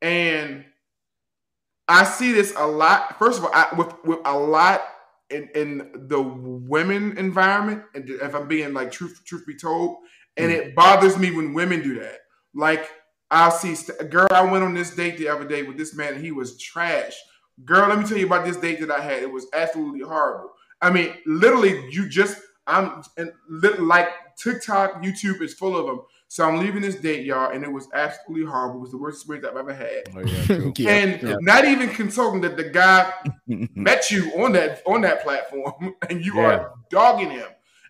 And 0.00 0.64
I 1.88 2.04
see 2.04 2.30
this 2.30 2.52
a 2.56 2.66
lot. 2.66 3.18
First 3.18 3.38
of 3.40 3.46
all, 3.46 3.50
I, 3.52 3.74
with 3.76 3.92
with 4.04 4.20
a 4.24 4.38
lot 4.38 4.82
in 5.30 5.48
in 5.54 6.06
the 6.08 6.22
women 6.22 7.18
environment, 7.18 7.82
and 7.94 8.08
if 8.08 8.34
I'm 8.34 8.46
being 8.46 8.72
like 8.72 8.92
truth 8.92 9.20
truth 9.24 9.44
be 9.46 9.56
told, 9.56 9.96
and 10.36 10.52
hmm. 10.52 10.58
it 10.58 10.74
bothers 10.76 11.18
me 11.18 11.32
when 11.32 11.54
women 11.54 11.82
do 11.82 11.98
that. 12.00 12.20
Like 12.54 12.88
I'll 13.30 13.50
see 13.50 13.74
st- 13.74 14.00
a 14.00 14.04
girl. 14.04 14.28
I 14.30 14.42
went 14.42 14.64
on 14.64 14.74
this 14.74 14.94
date 14.94 15.18
the 15.18 15.28
other 15.28 15.46
day 15.46 15.62
with 15.62 15.76
this 15.76 15.94
man, 15.94 16.14
and 16.14 16.24
he 16.24 16.32
was 16.32 16.58
trash. 16.58 17.14
Girl, 17.64 17.88
let 17.88 17.98
me 17.98 18.04
tell 18.04 18.18
you 18.18 18.26
about 18.26 18.44
this 18.44 18.56
date 18.56 18.80
that 18.80 18.90
I 18.90 19.00
had. 19.00 19.22
It 19.22 19.32
was 19.32 19.46
absolutely 19.52 20.00
horrible. 20.00 20.50
I 20.82 20.90
mean, 20.90 21.14
literally, 21.26 21.88
you 21.90 22.08
just 22.08 22.40
I'm 22.66 23.02
and 23.16 23.32
lit- 23.48 23.80
like 23.80 24.08
TikTok, 24.36 25.02
YouTube 25.02 25.40
is 25.40 25.54
full 25.54 25.76
of 25.76 25.86
them. 25.86 26.00
So 26.28 26.44
I'm 26.46 26.58
leaving 26.58 26.82
this 26.82 26.96
date, 26.96 27.24
y'all, 27.24 27.52
and 27.52 27.62
it 27.62 27.70
was 27.72 27.88
absolutely 27.94 28.46
horrible. 28.46 28.78
It 28.78 28.82
was 28.82 28.90
the 28.90 28.98
worst 28.98 29.18
experience 29.22 29.46
I've 29.48 29.56
ever 29.56 29.72
had. 29.72 30.02
Oh, 30.16 30.72
yeah, 30.76 30.90
and 30.90 31.22
yeah. 31.22 31.36
not 31.40 31.64
even 31.64 31.88
consulting 31.88 32.40
that 32.40 32.56
the 32.56 32.64
guy 32.64 33.12
met 33.46 34.10
you 34.10 34.30
on 34.42 34.52
that 34.52 34.82
on 34.86 35.02
that 35.02 35.22
platform, 35.22 35.94
and 36.10 36.24
you 36.24 36.34
Yeah. 36.36 36.42
are 36.42 36.72
dogging 36.90 37.30
him. 37.30 37.46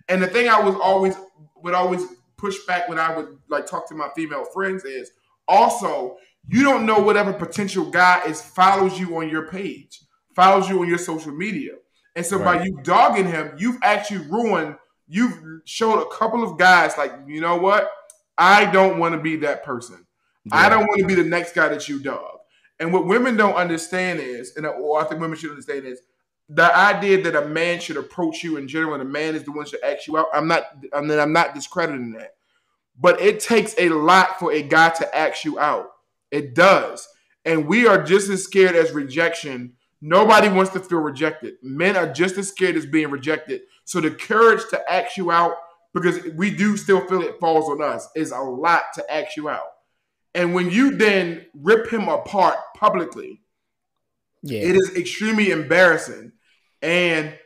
And 0.08 0.22
the 0.22 0.26
thing 0.28 0.48
I 0.48 0.60
was 0.60 0.74
always 0.76 1.16
would 1.56 1.74
always 1.74 2.02
push 2.36 2.56
back 2.66 2.88
when 2.88 2.98
I 2.98 3.16
would 3.16 3.38
like 3.48 3.66
talk 3.66 3.88
to 3.88 3.94
my 3.94 4.08
female 4.14 4.44
friends 4.44 4.84
is 4.84 5.10
also 5.48 6.16
you 6.48 6.62
don't 6.62 6.86
know 6.86 6.98
whatever 6.98 7.32
potential 7.32 7.90
guy 7.90 8.22
is 8.26 8.40
follows 8.40 8.98
you 9.00 9.16
on 9.16 9.28
your 9.28 9.48
page, 9.48 10.00
follows 10.34 10.68
you 10.68 10.80
on 10.80 10.88
your 10.88 10.98
social 10.98 11.32
media, 11.32 11.72
and 12.14 12.24
so 12.24 12.38
by 12.38 12.62
you 12.62 12.78
dogging 12.82 13.26
him, 13.26 13.54
you've 13.58 13.78
actually 13.82 14.26
ruined. 14.28 14.76
You've 15.08 15.38
showed 15.64 16.00
a 16.00 16.16
couple 16.16 16.42
of 16.42 16.58
guys 16.58 16.96
like 16.96 17.12
you 17.26 17.40
know 17.40 17.56
what 17.56 17.90
I 18.38 18.66
don't 18.66 18.98
want 18.98 19.14
to 19.14 19.20
be 19.20 19.36
that 19.36 19.64
person. 19.64 20.06
I 20.52 20.68
don't 20.68 20.86
want 20.86 21.00
to 21.00 21.06
be 21.06 21.14
the 21.14 21.24
next 21.24 21.54
guy 21.54 21.68
that 21.68 21.88
you 21.88 21.98
dog. 22.00 22.38
And 22.78 22.92
what 22.92 23.06
women 23.06 23.36
don't 23.36 23.54
understand 23.54 24.20
is, 24.20 24.54
and 24.56 24.66
or 24.66 25.00
I 25.00 25.04
think 25.04 25.20
women 25.20 25.36
should 25.36 25.50
understand 25.50 25.86
is, 25.86 26.00
the 26.48 26.76
idea 26.76 27.22
that 27.22 27.34
a 27.34 27.48
man 27.48 27.80
should 27.80 27.96
approach 27.96 28.44
you 28.44 28.56
in 28.56 28.68
general, 28.68 28.94
and 28.94 29.02
a 29.02 29.06
man 29.06 29.34
is 29.34 29.42
the 29.42 29.50
one 29.50 29.64
that 29.64 29.70
should 29.70 29.82
ask 29.82 30.06
you 30.06 30.16
out. 30.16 30.26
I'm 30.32 30.46
not. 30.46 30.64
I 30.92 31.00
mean, 31.00 31.18
I'm 31.18 31.32
not 31.32 31.54
discrediting 31.54 32.12
that, 32.12 32.35
but 32.98 33.20
it 33.20 33.40
takes 33.40 33.74
a 33.78 33.88
lot 33.90 34.38
for 34.38 34.52
a 34.52 34.62
guy 34.62 34.90
to 34.90 35.16
ask 35.16 35.44
you 35.44 35.58
out. 35.58 35.88
It 36.30 36.54
does, 36.54 37.08
and 37.44 37.66
we 37.66 37.86
are 37.86 38.02
just 38.02 38.28
as 38.28 38.44
scared 38.44 38.74
as 38.76 38.92
rejection. 38.92 39.74
Nobody 40.00 40.48
wants 40.48 40.72
to 40.72 40.80
feel 40.80 40.98
rejected. 40.98 41.54
Men 41.62 41.96
are 41.96 42.12
just 42.12 42.36
as 42.36 42.48
scared 42.48 42.76
as 42.76 42.84
being 42.86 43.10
rejected. 43.10 43.62
So 43.84 44.00
the 44.00 44.10
courage 44.10 44.62
to 44.70 44.92
ask 44.92 45.16
you 45.16 45.30
out, 45.30 45.54
because 45.94 46.22
we 46.34 46.50
do 46.54 46.76
still 46.76 47.06
feel 47.06 47.22
it 47.22 47.40
falls 47.40 47.68
on 47.70 47.80
us, 47.82 48.08
is 48.14 48.30
a 48.30 48.38
lot 48.38 48.82
to 48.94 49.12
ask 49.12 49.36
you 49.36 49.48
out. 49.48 49.62
And 50.34 50.52
when 50.52 50.70
you 50.70 50.96
then 50.96 51.46
rip 51.54 51.88
him 51.90 52.08
apart 52.08 52.56
publicly, 52.76 53.40
Yeah. 54.42 54.60
it 54.60 54.76
is 54.76 54.94
extremely 54.96 55.50
embarrassing. 55.50 56.32
And 56.82 57.38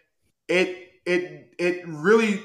it 0.48 0.88
it 1.06 1.54
it 1.58 1.86
really 1.86 2.42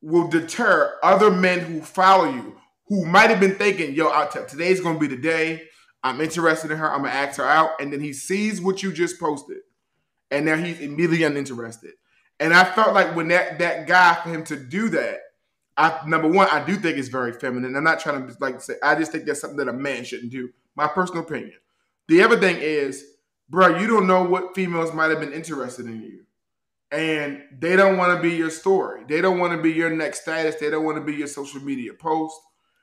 will 0.00 0.28
deter 0.28 0.98
other 1.02 1.30
men 1.30 1.60
who 1.60 1.80
follow 1.80 2.30
you 2.30 2.56
who 2.88 3.04
might 3.04 3.30
have 3.30 3.40
been 3.40 3.56
thinking, 3.56 3.94
"Yo, 3.94 4.10
t- 4.26 4.40
today's 4.48 4.80
to 4.80 4.98
be 4.98 5.06
the 5.06 5.16
day. 5.16 5.68
I'm 6.02 6.20
interested 6.20 6.70
in 6.70 6.78
her. 6.78 6.90
I'm 6.90 7.02
gonna 7.02 7.14
ask 7.14 7.36
her 7.38 7.44
out." 7.44 7.80
And 7.80 7.92
then 7.92 8.00
he 8.00 8.12
sees 8.12 8.60
what 8.60 8.82
you 8.82 8.92
just 8.92 9.20
posted, 9.20 9.58
and 10.30 10.46
now 10.46 10.56
he's 10.56 10.80
immediately 10.80 11.22
uninterested. 11.24 11.92
And 12.40 12.54
I 12.54 12.64
felt 12.64 12.94
like 12.94 13.14
when 13.14 13.28
that 13.28 13.58
that 13.58 13.86
guy 13.86 14.14
for 14.22 14.30
him 14.30 14.44
to 14.44 14.56
do 14.56 14.88
that, 14.90 15.20
I 15.76 16.00
number 16.06 16.28
one, 16.28 16.48
I 16.50 16.64
do 16.64 16.76
think 16.76 16.96
it's 16.96 17.08
very 17.08 17.32
feminine. 17.32 17.76
I'm 17.76 17.84
not 17.84 18.00
trying 18.00 18.26
to 18.26 18.34
like 18.40 18.60
say. 18.60 18.74
I 18.82 18.94
just 18.94 19.12
think 19.12 19.26
that's 19.26 19.40
something 19.40 19.58
that 19.58 19.68
a 19.68 19.72
man 19.72 20.04
shouldn't 20.04 20.32
do. 20.32 20.50
My 20.76 20.86
personal 20.86 21.22
opinion. 21.22 21.58
The 22.06 22.22
other 22.22 22.38
thing 22.38 22.56
is, 22.58 23.04
bro, 23.50 23.78
you 23.78 23.86
don't 23.86 24.06
know 24.06 24.22
what 24.22 24.54
females 24.54 24.94
might 24.94 25.10
have 25.10 25.20
been 25.20 25.32
interested 25.32 25.86
in 25.86 26.00
you 26.00 26.24
and 26.90 27.42
they 27.58 27.76
don't 27.76 27.96
want 27.96 28.16
to 28.16 28.22
be 28.22 28.34
your 28.34 28.50
story. 28.50 29.02
They 29.08 29.20
don't 29.20 29.38
want 29.38 29.52
to 29.52 29.62
be 29.62 29.72
your 29.72 29.90
next 29.90 30.22
status. 30.22 30.56
They 30.56 30.70
don't 30.70 30.84
want 30.84 30.96
to 30.96 31.04
be 31.04 31.14
your 31.14 31.26
social 31.26 31.60
media 31.60 31.92
post. 31.92 32.34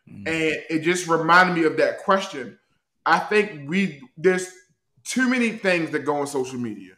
Mm-hmm. 0.09 0.27
And 0.27 0.63
it 0.69 0.81
just 0.83 1.07
reminded 1.07 1.55
me 1.55 1.63
of 1.63 1.77
that 1.77 1.99
question. 2.03 2.59
I 3.05 3.19
think 3.19 3.69
we 3.69 4.01
there's 4.17 4.51
too 5.03 5.29
many 5.29 5.51
things 5.51 5.91
that 5.91 5.99
go 5.99 6.17
on 6.17 6.27
social 6.27 6.59
media. 6.59 6.93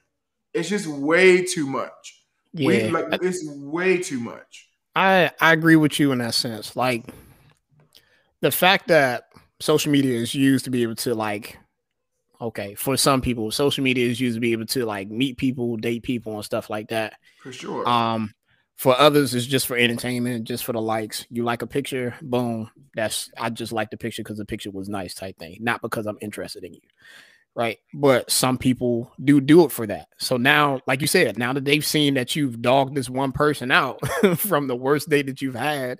It's 0.53 0.70
just 0.70 0.88
way 0.88 1.43
too 1.43 1.68
much. 1.68 2.24
Yeah, 2.53 2.68
we, 2.68 2.89
like, 2.89 3.20
it's 3.22 3.45
way 3.47 3.97
too 3.97 4.20
much. 4.20 4.70
I 4.95 5.32
I 5.39 5.53
agree 5.53 5.76
with 5.76 5.99
you 5.99 6.12
in 6.12 6.18
that 6.20 6.34
sense. 6.34 6.76
Like 6.76 7.05
the 8.41 8.51
fact 8.51 8.88
that 8.88 9.30
social 9.60 9.91
media 9.91 10.18
is 10.20 10.34
used 10.34 10.66
to 10.66 10.72
be 10.72 10.84
able 10.84 10.95
to 10.95 11.16
like 11.16 11.58
okay 12.39 12.75
for 12.75 12.97
some 12.97 13.21
people 13.21 13.49
social 13.51 13.83
media 13.83 14.07
is 14.07 14.19
used 14.19 14.35
to 14.35 14.41
be 14.41 14.51
able 14.51 14.65
to 14.65 14.85
like 14.85 15.09
meet 15.09 15.38
people 15.38 15.77
date 15.77 16.03
people 16.03 16.35
and 16.35 16.45
stuff 16.45 16.69
like 16.69 16.89
that. 16.89 17.15
For 17.41 17.51
sure. 17.51 17.88
Um 17.88 18.33
for 18.75 18.97
others 18.99 19.33
it's 19.33 19.47
just 19.47 19.65
for 19.65 19.75
entertainment 19.75 20.45
just 20.45 20.63
for 20.63 20.73
the 20.73 20.81
likes. 20.81 21.25
You 21.29 21.43
like 21.43 21.61
a 21.61 21.67
picture 21.67 22.15
boom 22.21 22.69
that's 22.95 23.29
i 23.38 23.49
just 23.49 23.71
like 23.71 23.89
the 23.91 23.97
picture 23.97 24.23
because 24.23 24.38
the 24.38 24.45
picture 24.45 24.71
was 24.71 24.89
nice 24.89 25.13
type 25.13 25.38
thing 25.38 25.57
not 25.59 25.81
because 25.81 26.07
i'm 26.07 26.17
interested 26.19 26.63
in 26.63 26.73
you 26.73 26.79
right? 27.57 27.79
But 27.91 28.29
some 28.29 28.59
people 28.59 29.11
do 29.21 29.41
do 29.41 29.65
it 29.65 29.71
for 29.71 29.88
that. 29.88 30.09
So 30.19 30.38
now 30.38 30.79
like 30.85 31.01
you 31.01 31.07
said 31.07 31.39
now 31.39 31.51
that 31.53 31.65
they've 31.65 31.85
seen 31.85 32.13
that 32.13 32.35
you've 32.35 32.61
dogged 32.61 32.95
this 32.95 33.09
one 33.09 33.31
person 33.31 33.71
out 33.71 33.99
from 34.38 34.67
the 34.67 34.75
worst 34.75 35.09
day 35.09 35.23
that 35.23 35.41
you've 35.41 35.55
had 35.55 35.99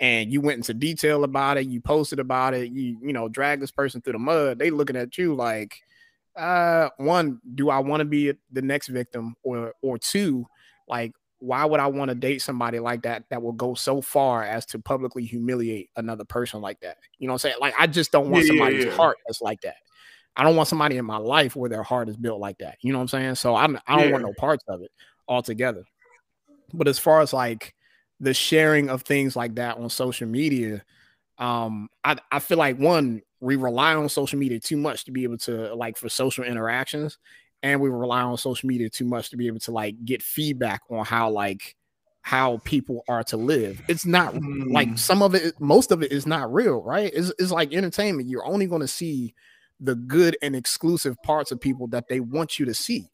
and 0.00 0.32
you 0.32 0.40
went 0.40 0.56
into 0.56 0.74
detail 0.74 1.24
about 1.24 1.56
it, 1.56 1.66
you 1.66 1.80
posted 1.80 2.18
about 2.18 2.54
it, 2.54 2.70
you 2.70 2.98
you 3.02 3.12
know, 3.12 3.28
drag 3.28 3.60
this 3.60 3.70
person 3.70 4.00
through 4.00 4.14
the 4.14 4.18
mud, 4.18 4.58
they 4.58 4.70
looking 4.70 4.96
at 4.96 5.18
you 5.18 5.34
like, 5.34 5.80
uh, 6.36 6.88
one, 6.98 7.40
do 7.54 7.68
I 7.70 7.80
want 7.80 8.00
to 8.00 8.04
be 8.04 8.32
the 8.52 8.62
next 8.62 8.88
victim, 8.88 9.34
or 9.42 9.74
or 9.82 9.98
two, 9.98 10.46
like, 10.88 11.12
why 11.40 11.64
would 11.64 11.80
I 11.80 11.88
want 11.88 12.10
to 12.10 12.14
date 12.14 12.42
somebody 12.42 12.78
like 12.78 13.02
that 13.02 13.24
that 13.30 13.42
will 13.42 13.52
go 13.52 13.74
so 13.74 14.00
far 14.00 14.44
as 14.44 14.66
to 14.66 14.78
publicly 14.78 15.24
humiliate 15.24 15.90
another 15.96 16.24
person 16.24 16.60
like 16.60 16.80
that? 16.80 16.98
You 17.18 17.26
know 17.26 17.32
what 17.32 17.44
I'm 17.44 17.50
saying? 17.50 17.56
Like, 17.60 17.74
I 17.78 17.86
just 17.86 18.12
don't 18.12 18.30
want 18.30 18.44
yeah, 18.44 18.50
somebody's 18.50 18.84
yeah, 18.84 18.90
yeah. 18.90 18.96
heart 18.96 19.18
that's 19.26 19.40
like 19.40 19.60
that. 19.62 19.76
I 20.36 20.44
don't 20.44 20.54
want 20.54 20.68
somebody 20.68 20.96
in 20.96 21.04
my 21.04 21.16
life 21.16 21.56
where 21.56 21.68
their 21.68 21.82
heart 21.82 22.08
is 22.08 22.16
built 22.16 22.38
like 22.38 22.58
that. 22.58 22.78
You 22.80 22.92
know 22.92 22.98
what 22.98 23.02
I'm 23.02 23.08
saying? 23.08 23.34
So 23.34 23.56
I'm 23.56 23.78
I 23.88 24.00
don't 24.00 24.12
want 24.12 24.24
no 24.24 24.32
parts 24.34 24.64
of 24.68 24.82
it 24.82 24.90
altogether. 25.26 25.82
But 26.72 26.86
as 26.86 26.98
far 26.98 27.20
as 27.20 27.32
like 27.32 27.74
the 28.20 28.34
sharing 28.34 28.88
of 28.88 29.02
things 29.02 29.36
like 29.36 29.54
that 29.56 29.78
on 29.78 29.90
social 29.90 30.26
media, 30.26 30.82
um, 31.38 31.88
I, 32.04 32.16
I 32.32 32.38
feel 32.40 32.58
like 32.58 32.78
one, 32.78 33.22
we 33.40 33.56
rely 33.56 33.94
on 33.94 34.08
social 34.08 34.38
media 34.38 34.58
too 34.58 34.76
much 34.76 35.04
to 35.04 35.12
be 35.12 35.22
able 35.22 35.38
to 35.38 35.74
like 35.74 35.96
for 35.96 36.08
social 36.08 36.44
interactions, 36.44 37.18
and 37.62 37.80
we 37.80 37.88
rely 37.88 38.22
on 38.22 38.36
social 38.36 38.66
media 38.66 38.90
too 38.90 39.04
much 39.04 39.30
to 39.30 39.36
be 39.36 39.46
able 39.46 39.60
to 39.60 39.70
like 39.70 39.94
get 40.04 40.22
feedback 40.22 40.82
on 40.90 41.04
how 41.04 41.30
like 41.30 41.76
how 42.22 42.58
people 42.64 43.04
are 43.08 43.22
to 43.24 43.36
live. 43.36 43.80
It's 43.88 44.04
not 44.04 44.34
mm. 44.34 44.70
like 44.70 44.98
some 44.98 45.22
of 45.22 45.34
it, 45.34 45.58
most 45.60 45.90
of 45.92 46.02
it 46.02 46.12
is 46.12 46.26
not 46.26 46.52
real, 46.52 46.82
right? 46.82 47.10
It's, 47.14 47.32
it's 47.38 47.50
like 47.50 47.72
entertainment. 47.72 48.28
You're 48.28 48.44
only 48.44 48.66
going 48.66 48.82
to 48.82 48.88
see 48.88 49.34
the 49.80 49.94
good 49.94 50.36
and 50.42 50.54
exclusive 50.54 51.16
parts 51.22 51.52
of 51.52 51.60
people 51.60 51.86
that 51.88 52.08
they 52.08 52.20
want 52.20 52.58
you 52.58 52.66
to 52.66 52.74
see. 52.74 53.08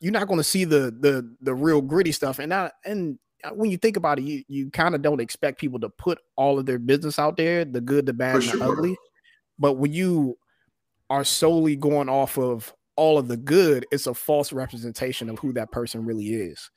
You're 0.00 0.12
not 0.12 0.28
going 0.28 0.40
to 0.40 0.44
see 0.44 0.64
the 0.64 0.94
the 1.00 1.34
the 1.40 1.54
real 1.54 1.80
gritty 1.80 2.12
stuff. 2.12 2.38
And 2.38 2.52
that 2.52 2.74
and 2.84 3.18
Uh, 3.44 3.50
when 3.50 3.70
you 3.70 3.76
think 3.76 3.96
about 3.96 4.18
it, 4.18 4.22
you 4.22 4.44
you 4.48 4.70
kind 4.70 4.94
of 4.94 5.02
don't 5.02 5.20
expect 5.20 5.60
people 5.60 5.80
to 5.80 5.88
put 5.88 6.18
all 6.36 6.58
of 6.58 6.66
their 6.66 6.78
business 6.78 7.18
out 7.18 7.36
there, 7.36 7.64
the 7.64 7.80
good, 7.80 8.06
the 8.06 8.12
bad, 8.12 8.36
and 8.36 8.44
the 8.44 8.64
ugly. 8.64 8.96
But 9.58 9.74
when 9.74 9.92
you 9.92 10.38
are 11.08 11.24
solely 11.24 11.76
going 11.76 12.08
off 12.08 12.38
of 12.38 12.72
all 12.96 13.18
of 13.18 13.28
the 13.28 13.36
good, 13.36 13.86
it's 13.90 14.06
a 14.06 14.14
false 14.14 14.52
representation 14.52 15.28
of 15.28 15.38
who 15.38 15.52
that 15.54 15.70
person 15.72 16.04
really 16.04 16.28
is. 16.28 16.70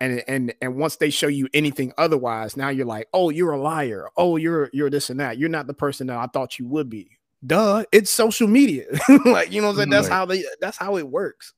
And 0.00 0.22
and 0.26 0.54
and 0.60 0.76
once 0.76 0.96
they 0.96 1.10
show 1.10 1.28
you 1.28 1.48
anything 1.54 1.92
otherwise, 1.96 2.56
now 2.56 2.70
you're 2.70 2.86
like, 2.86 3.08
oh, 3.12 3.30
you're 3.30 3.52
a 3.52 3.60
liar. 3.60 4.08
Oh, 4.16 4.36
you're 4.36 4.68
you're 4.72 4.90
this 4.90 5.10
and 5.10 5.20
that. 5.20 5.38
You're 5.38 5.48
not 5.48 5.66
the 5.66 5.74
person 5.74 6.08
that 6.08 6.16
I 6.16 6.26
thought 6.26 6.58
you 6.58 6.66
would 6.66 6.90
be. 6.90 7.18
Duh, 7.44 7.84
it's 7.92 8.10
social 8.10 8.48
media. 8.48 8.86
like 9.24 9.52
you 9.52 9.60
know 9.60 9.68
what 9.68 9.72
I'm 9.72 9.76
saying? 9.76 9.90
That's 9.90 10.08
how 10.08 10.24
they 10.26 10.44
that's 10.60 10.76
how 10.76 10.96
it 10.96 11.08
works. 11.08 11.54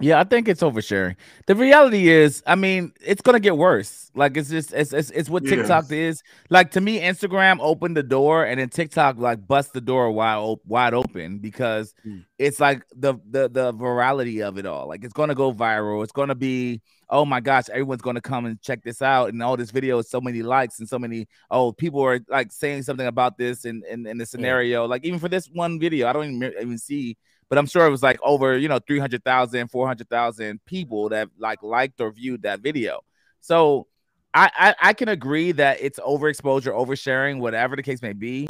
Yeah, 0.00 0.18
I 0.18 0.24
think 0.24 0.48
it's 0.48 0.62
oversharing. 0.62 1.16
The 1.46 1.54
reality 1.54 2.08
is, 2.08 2.42
I 2.46 2.54
mean, 2.54 2.92
it's 3.00 3.20
gonna 3.20 3.40
get 3.40 3.56
worse. 3.56 4.10
Like 4.14 4.36
it's 4.36 4.48
just 4.48 4.72
it's 4.72 4.92
it's, 4.92 5.10
it's 5.10 5.28
what 5.28 5.44
TikTok 5.44 5.92
is. 5.92 6.22
Like 6.48 6.70
to 6.72 6.80
me, 6.80 7.00
Instagram 7.00 7.58
opened 7.60 7.96
the 7.96 8.02
door, 8.02 8.44
and 8.44 8.58
then 8.58 8.70
TikTok 8.70 9.18
like 9.18 9.46
bust 9.46 9.72
the 9.72 9.80
door 9.80 10.10
wide 10.10 10.56
wide 10.66 10.94
open 10.94 11.38
because 11.38 11.94
mm. 12.04 12.24
it's 12.38 12.58
like 12.58 12.82
the 12.96 13.14
the 13.30 13.48
the 13.48 13.72
virality 13.72 14.46
of 14.46 14.58
it 14.58 14.66
all. 14.66 14.88
Like 14.88 15.04
it's 15.04 15.12
gonna 15.12 15.34
go 15.34 15.52
viral. 15.52 16.02
It's 16.02 16.12
gonna 16.12 16.34
be 16.34 16.80
oh 17.10 17.24
my 17.24 17.40
gosh, 17.40 17.68
everyone's 17.68 18.02
gonna 18.02 18.20
come 18.20 18.46
and 18.46 18.60
check 18.62 18.82
this 18.82 19.02
out, 19.02 19.28
and 19.28 19.42
all 19.42 19.56
this 19.56 19.70
video 19.70 19.98
is 19.98 20.08
so 20.08 20.20
many 20.20 20.42
likes 20.42 20.78
and 20.78 20.88
so 20.88 20.98
many 20.98 21.26
oh 21.50 21.72
people 21.72 22.00
are 22.02 22.20
like 22.28 22.50
saying 22.52 22.82
something 22.82 23.06
about 23.06 23.36
this 23.36 23.64
and 23.64 23.84
in, 23.84 24.00
in, 24.00 24.06
in, 24.06 24.18
the 24.18 24.26
scenario. 24.26 24.86
Like 24.86 25.04
even 25.04 25.18
for 25.18 25.28
this 25.28 25.48
one 25.52 25.78
video, 25.78 26.08
I 26.08 26.12
don't 26.12 26.24
even 26.24 26.54
even 26.60 26.78
see 26.78 27.16
but 27.50 27.58
I'm 27.58 27.66
sure 27.66 27.84
it 27.84 27.90
was 27.90 28.02
like 28.02 28.18
over, 28.22 28.56
you 28.56 28.68
know, 28.68 28.78
300,000, 28.78 29.68
400,000 29.68 30.64
people 30.64 31.10
that 31.10 31.28
like 31.36 31.62
liked 31.62 32.00
or 32.00 32.12
viewed 32.12 32.42
that 32.42 32.60
video. 32.60 33.00
So 33.40 33.88
I, 34.32 34.50
I, 34.56 34.74
I 34.80 34.92
can 34.92 35.08
agree 35.08 35.50
that 35.52 35.78
it's 35.80 35.98
overexposure, 35.98 36.72
oversharing, 36.72 37.40
whatever 37.40 37.74
the 37.74 37.82
case 37.82 38.00
may 38.02 38.12
be, 38.12 38.48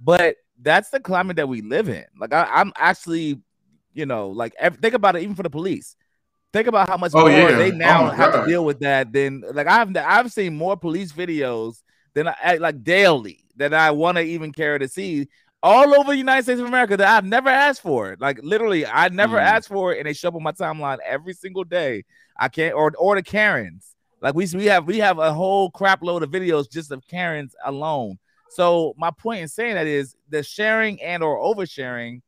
but 0.00 0.36
that's 0.60 0.90
the 0.90 0.98
climate 0.98 1.36
that 1.36 1.48
we 1.48 1.62
live 1.62 1.88
in. 1.88 2.04
Like 2.18 2.34
I, 2.34 2.60
am 2.60 2.72
actually, 2.76 3.40
you 3.94 4.04
know, 4.04 4.30
like 4.30 4.54
think 4.82 4.94
about 4.94 5.14
it, 5.14 5.22
even 5.22 5.36
for 5.36 5.44
the 5.44 5.50
police. 5.50 5.94
Think 6.52 6.66
about 6.66 6.88
how 6.88 6.96
much 6.96 7.12
oh, 7.14 7.20
more 7.20 7.30
yeah. 7.30 7.56
they 7.56 7.70
now 7.70 8.08
oh, 8.08 8.10
have 8.10 8.32
God. 8.32 8.40
to 8.42 8.50
deal 8.50 8.64
with 8.64 8.80
that 8.80 9.12
than 9.12 9.44
like 9.52 9.68
I've 9.68 9.96
I've 9.96 10.32
seen 10.32 10.56
more 10.56 10.76
police 10.76 11.12
videos 11.12 11.82
than 12.14 12.26
I 12.26 12.56
like 12.56 12.82
daily 12.82 13.44
that 13.54 13.72
I 13.72 13.92
want 13.92 14.16
to 14.16 14.22
even 14.22 14.50
care 14.50 14.76
to 14.76 14.88
see 14.88 15.28
all 15.62 15.94
over 15.94 16.12
the 16.12 16.16
United 16.16 16.44
States 16.44 16.60
of 16.60 16.66
America 16.66 16.96
that 16.96 17.08
I've 17.16 17.24
never 17.24 17.48
asked 17.48 17.82
for. 17.82 18.16
Like 18.18 18.40
literally, 18.42 18.86
I 18.86 19.08
never 19.08 19.36
mm. 19.36 19.42
asked 19.42 19.68
for 19.68 19.92
it, 19.92 19.98
and 19.98 20.06
they 20.06 20.12
show 20.12 20.28
up 20.28 20.34
on 20.34 20.42
my 20.42 20.52
timeline 20.52 20.98
every 21.06 21.34
single 21.34 21.64
day. 21.64 22.04
I 22.38 22.48
can't 22.48 22.74
or 22.74 22.92
or 22.98 23.16
the 23.16 23.22
Karens. 23.22 23.94
Like 24.22 24.34
we 24.34 24.46
we 24.54 24.66
have 24.66 24.86
we 24.86 24.98
have 24.98 25.18
a 25.18 25.32
whole 25.32 25.70
crap 25.70 26.02
load 26.02 26.22
of 26.22 26.30
videos 26.30 26.70
just 26.70 26.90
of 26.90 27.06
Karens 27.06 27.54
alone. 27.64 28.18
So 28.50 28.94
my 28.98 29.10
point 29.10 29.42
in 29.42 29.48
saying 29.48 29.74
that 29.74 29.86
is 29.86 30.16
the 30.28 30.42
sharing 30.42 31.00
and 31.02 31.22
or 31.22 31.38
oversharing. 31.38 32.22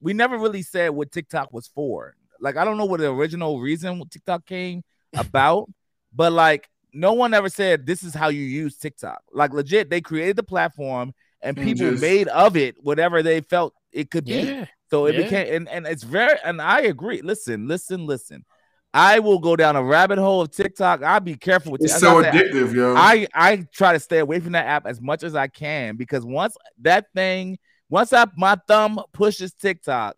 We 0.00 0.12
never 0.12 0.38
really 0.38 0.62
said 0.62 0.90
what 0.90 1.10
TikTok 1.10 1.52
was 1.52 1.68
for. 1.68 2.14
Like 2.40 2.56
I 2.56 2.64
don't 2.64 2.76
know 2.76 2.84
what 2.84 3.00
the 3.00 3.10
original 3.10 3.60
reason 3.60 4.02
TikTok 4.10 4.46
came 4.46 4.82
about, 5.16 5.68
but 6.14 6.32
like 6.32 6.68
no 6.92 7.12
one 7.12 7.34
ever 7.34 7.48
said 7.48 7.86
this 7.86 8.02
is 8.02 8.14
how 8.14 8.28
you 8.28 8.42
use 8.42 8.76
TikTok. 8.76 9.22
Like 9.32 9.52
legit, 9.52 9.90
they 9.90 10.00
created 10.00 10.36
the 10.36 10.42
platform 10.42 11.12
and 11.46 11.56
people 11.56 11.90
just, 11.90 12.02
made 12.02 12.28
of 12.28 12.56
it 12.56 12.76
whatever 12.82 13.22
they 13.22 13.40
felt 13.40 13.74
it 13.92 14.10
could 14.10 14.24
be. 14.24 14.42
Yeah, 14.42 14.66
so 14.90 15.06
it 15.06 15.14
yeah. 15.14 15.22
became 15.22 15.54
and, 15.54 15.68
and 15.68 15.86
it's 15.86 16.02
very 16.02 16.38
and 16.44 16.60
I 16.60 16.82
agree. 16.82 17.22
Listen, 17.22 17.68
listen, 17.68 18.06
listen. 18.06 18.44
I 18.92 19.18
will 19.18 19.38
go 19.38 19.56
down 19.56 19.76
a 19.76 19.82
rabbit 19.82 20.18
hole 20.18 20.40
of 20.40 20.50
TikTok. 20.50 21.02
I'll 21.02 21.20
be 21.20 21.36
careful 21.36 21.72
with 21.72 21.82
it. 21.82 21.84
It's 21.84 22.00
so 22.00 22.22
addictive, 22.22 22.74
yo. 22.74 22.94
I 22.96 23.26
I 23.34 23.66
try 23.72 23.92
to 23.92 24.00
stay 24.00 24.18
away 24.18 24.40
from 24.40 24.52
that 24.52 24.66
app 24.66 24.86
as 24.86 25.00
much 25.00 25.22
as 25.22 25.34
I 25.34 25.48
can 25.48 25.96
because 25.96 26.24
once 26.24 26.56
that 26.80 27.06
thing, 27.14 27.58
once 27.88 28.12
I 28.12 28.26
my 28.36 28.56
thumb 28.66 29.00
pushes 29.12 29.52
TikTok, 29.52 30.16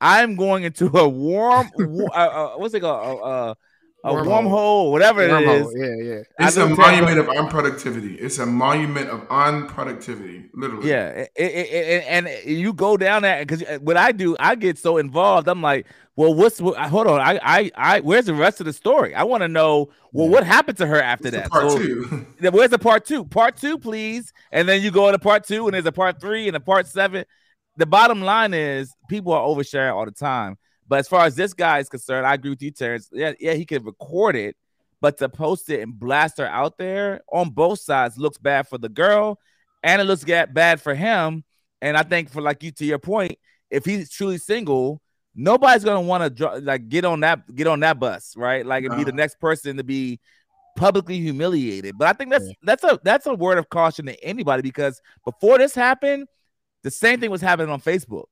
I'm 0.00 0.36
going 0.36 0.64
into 0.64 0.94
a 0.96 1.08
warm, 1.08 1.70
uh, 1.78 2.14
uh, 2.14 2.50
what's 2.56 2.74
it 2.74 2.80
called? 2.80 3.56
A 4.10 4.24
wormhole, 4.24 4.90
whatever 4.90 5.26
wormhole. 5.26 5.74
it 5.74 5.80
is. 5.80 6.04
Yeah, 6.06 6.14
yeah. 6.14 6.46
It's 6.46 6.56
a 6.56 6.68
monument 6.68 7.18
of 7.18 7.26
unproductivity. 7.26 8.20
It's 8.20 8.38
a 8.38 8.46
monument 8.46 9.10
of 9.10 9.20
unproductivity, 9.28 10.48
literally. 10.54 10.88
Yeah, 10.88 11.08
it, 11.08 11.30
it, 11.36 11.46
it, 11.46 12.04
and 12.08 12.28
you 12.44 12.72
go 12.72 12.96
down 12.96 13.22
there 13.22 13.44
because 13.44 13.62
uh, 13.62 13.78
what 13.80 13.96
I 13.96 14.12
do, 14.12 14.36
I 14.38 14.54
get 14.54 14.78
so 14.78 14.96
involved. 14.98 15.48
I'm 15.48 15.62
like, 15.62 15.86
well, 16.18 16.34
what's 16.34 16.60
what, 16.60 16.76
hold 16.76 17.06
on? 17.06 17.20
I, 17.20 17.38
I, 17.42 17.70
I, 17.76 18.00
where's 18.00 18.26
the 18.26 18.34
rest 18.34 18.58
of 18.58 18.66
the 18.66 18.72
story? 18.72 19.14
I 19.14 19.22
want 19.22 19.42
to 19.42 19.48
know. 19.48 19.90
Well, 20.12 20.26
yeah. 20.26 20.32
what 20.32 20.44
happened 20.44 20.76
to 20.78 20.86
her 20.86 21.00
after 21.00 21.30
that? 21.30 21.48
Part 21.48 21.70
so, 21.70 21.78
two. 21.78 22.26
Where's 22.50 22.70
the 22.70 22.78
part 22.78 23.04
two? 23.04 23.24
Part 23.24 23.56
two, 23.56 23.78
please. 23.78 24.32
And 24.50 24.68
then 24.68 24.82
you 24.82 24.90
go 24.90 25.06
into 25.06 25.20
part 25.20 25.46
two, 25.46 25.68
and 25.68 25.74
there's 25.74 25.86
a 25.86 25.92
part 25.92 26.20
three 26.20 26.48
and 26.48 26.56
a 26.56 26.60
part 26.60 26.88
seven. 26.88 27.24
The 27.76 27.86
bottom 27.86 28.20
line 28.22 28.52
is 28.52 28.92
people 29.08 29.32
are 29.32 29.46
oversharing 29.46 29.94
all 29.94 30.06
the 30.06 30.10
time. 30.10 30.58
But 30.88 31.00
as 31.00 31.08
far 31.08 31.26
as 31.26 31.36
this 31.36 31.52
guy 31.52 31.78
is 31.78 31.88
concerned, 31.88 32.26
I 32.26 32.34
agree 32.34 32.50
with 32.50 32.62
you, 32.62 32.70
Terrence. 32.70 33.08
Yeah, 33.12 33.32
yeah, 33.38 33.54
he 33.54 33.66
could 33.66 33.84
record 33.84 34.36
it, 34.36 34.56
but 35.00 35.18
to 35.18 35.28
post 35.28 35.68
it 35.70 35.80
and 35.80 35.98
blast 35.98 36.38
her 36.38 36.46
out 36.46 36.78
there 36.78 37.20
on 37.32 37.50
both 37.50 37.80
sides 37.80 38.18
looks 38.18 38.38
bad 38.38 38.66
for 38.68 38.78
the 38.78 38.88
girl 38.88 39.38
and 39.82 40.00
it 40.00 40.04
looks 40.04 40.24
bad 40.24 40.80
for 40.80 40.94
him. 40.94 41.44
And 41.80 41.96
I 41.96 42.02
think 42.02 42.30
for 42.30 42.40
like 42.40 42.62
you 42.62 42.72
to 42.72 42.84
your 42.84 42.98
point, 42.98 43.38
if 43.70 43.84
he's 43.84 44.10
truly 44.10 44.38
single, 44.38 45.00
nobody's 45.34 45.84
gonna 45.84 46.00
want 46.00 46.36
to 46.36 46.60
like 46.60 46.88
get 46.88 47.04
on 47.04 47.20
that 47.20 47.54
get 47.54 47.66
on 47.66 47.80
that 47.80 48.00
bus, 48.00 48.34
right? 48.36 48.66
Like 48.66 48.84
and 48.84 48.96
be 48.96 49.04
the 49.04 49.12
next 49.12 49.38
person 49.38 49.76
to 49.76 49.84
be 49.84 50.18
publicly 50.74 51.20
humiliated. 51.20 51.96
But 51.98 52.08
I 52.08 52.12
think 52.14 52.30
that's 52.30 52.50
that's 52.62 52.84
a 52.84 52.98
that's 53.04 53.26
a 53.26 53.34
word 53.34 53.58
of 53.58 53.68
caution 53.68 54.06
to 54.06 54.24
anybody 54.24 54.62
because 54.62 55.00
before 55.24 55.58
this 55.58 55.74
happened, 55.74 56.26
the 56.82 56.90
same 56.90 57.20
thing 57.20 57.30
was 57.30 57.42
happening 57.42 57.70
on 57.70 57.80
Facebook. 57.80 58.26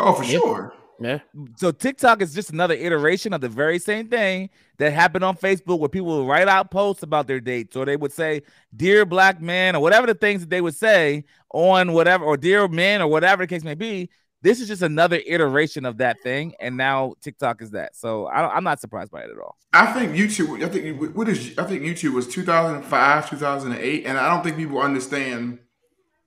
Oh, 0.00 0.14
for 0.14 0.24
sure. 0.24 0.74
Yeah. 1.00 1.18
So 1.56 1.70
TikTok 1.70 2.22
is 2.22 2.34
just 2.34 2.50
another 2.50 2.74
iteration 2.74 3.32
of 3.32 3.40
the 3.40 3.48
very 3.48 3.78
same 3.78 4.08
thing 4.08 4.50
that 4.78 4.92
happened 4.92 5.24
on 5.24 5.36
Facebook 5.36 5.78
where 5.78 5.88
people 5.88 6.18
would 6.18 6.28
write 6.28 6.48
out 6.48 6.70
posts 6.70 7.02
about 7.02 7.26
their 7.26 7.40
dates 7.40 7.76
or 7.76 7.84
they 7.84 7.96
would 7.96 8.12
say, 8.12 8.42
Dear 8.74 9.04
black 9.04 9.40
man, 9.40 9.76
or 9.76 9.82
whatever 9.82 10.06
the 10.06 10.14
things 10.14 10.40
that 10.40 10.50
they 10.50 10.60
would 10.60 10.74
say 10.74 11.24
on 11.50 11.92
whatever, 11.92 12.24
or 12.24 12.36
dear 12.36 12.68
men, 12.68 13.02
or 13.02 13.08
whatever 13.08 13.42
the 13.42 13.46
case 13.46 13.64
may 13.64 13.74
be. 13.74 14.10
This 14.42 14.60
is 14.60 14.68
just 14.68 14.82
another 14.82 15.22
iteration 15.26 15.86
of 15.86 15.96
that 15.98 16.18
thing. 16.22 16.52
And 16.60 16.76
now 16.76 17.14
TikTok 17.22 17.62
is 17.62 17.70
that. 17.70 17.96
So 17.96 18.26
I, 18.26 18.58
am 18.58 18.64
not 18.64 18.78
surprised 18.78 19.10
by 19.10 19.22
it 19.22 19.30
at 19.30 19.38
all. 19.38 19.56
I 19.72 19.86
think 19.94 20.12
YouTube, 20.12 20.62
I 20.62 20.68
think, 20.68 21.16
what 21.16 21.28
is, 21.28 21.56
I 21.56 21.64
think 21.64 21.82
YouTube 21.82 22.12
was 22.12 22.28
2005, 22.28 23.30
2008. 23.30 24.04
And 24.04 24.18
I 24.18 24.28
don't 24.28 24.44
think 24.44 24.58
people 24.58 24.80
understand 24.80 25.60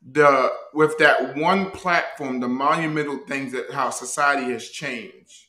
the 0.10 0.52
with 0.74 0.98
that 1.00 1.36
one 1.36 1.72
platform, 1.72 2.40
the 2.40 2.48
monumental 2.48 3.18
things 3.28 3.52
that 3.52 3.72
how 3.72 3.90
society 3.90 4.52
has 4.54 4.70
changed 4.70 5.48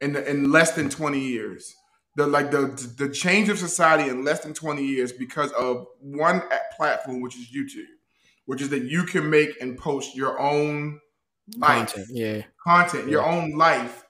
in 0.00 0.12
the, 0.14 0.28
in 0.28 0.50
less 0.50 0.72
than 0.72 0.88
twenty 0.90 1.20
years. 1.20 1.76
The 2.16 2.26
like 2.26 2.50
the 2.50 2.66
the 2.98 3.08
change 3.08 3.48
of 3.48 3.58
society 3.58 4.10
in 4.10 4.24
less 4.24 4.40
than 4.40 4.54
twenty 4.54 4.84
years 4.84 5.12
because 5.12 5.52
of 5.52 5.86
one 6.00 6.42
platform, 6.76 7.20
which 7.20 7.36
is 7.36 7.46
YouTube, 7.54 7.86
which 8.46 8.60
is 8.60 8.68
that 8.70 8.82
you 8.84 9.04
can 9.04 9.30
make 9.30 9.60
and 9.60 9.78
post 9.78 10.14
your 10.16 10.38
own 10.40 11.00
life, 11.56 11.92
Content, 11.94 12.06
yeah. 12.10 12.42
content, 12.62 13.08
your 13.08 13.24
own 13.24 13.52
life 13.56 14.04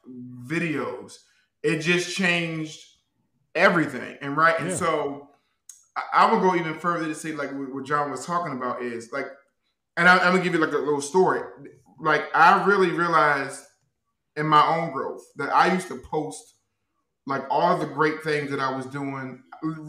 videos. 0.46 1.18
It 1.62 1.78
just 1.80 2.16
changed 2.16 2.80
everything, 3.54 4.16
and 4.20 4.36
right, 4.36 4.58
and 4.58 4.70
Yeah. 4.70 4.76
so 4.76 5.28
I, 6.14 6.32
would 6.32 6.40
go 6.40 6.56
even 6.56 6.78
further 6.78 7.06
to 7.06 7.14
say 7.14 7.32
like 7.32 7.50
what 7.52 7.84
John 7.84 8.10
was 8.10 8.24
talking 8.24 8.54
about 8.54 8.82
is 8.82 9.12
like 9.12 9.26
and 9.96 10.08
I, 10.08 10.18
I'm 10.18 10.32
gonna 10.32 10.42
give 10.42 10.54
you 10.54 10.60
like 10.60 10.72
a 10.72 10.78
little 10.78 11.00
story. 11.00 11.40
Like 12.00 12.24
I 12.34 12.64
really 12.64 12.90
realized 12.90 13.60
in 14.36 14.46
my 14.46 14.66
own 14.66 14.92
growth 14.92 15.22
that 15.36 15.54
I 15.54 15.72
used 15.72 15.88
to 15.88 15.98
post 15.98 16.42
like 17.26 17.44
all 17.50 17.78
the 17.78 17.86
great 17.86 18.22
things 18.22 18.50
that 18.50 18.60
I 18.60 18.74
was 18.74 18.86
doing, 18.86 19.42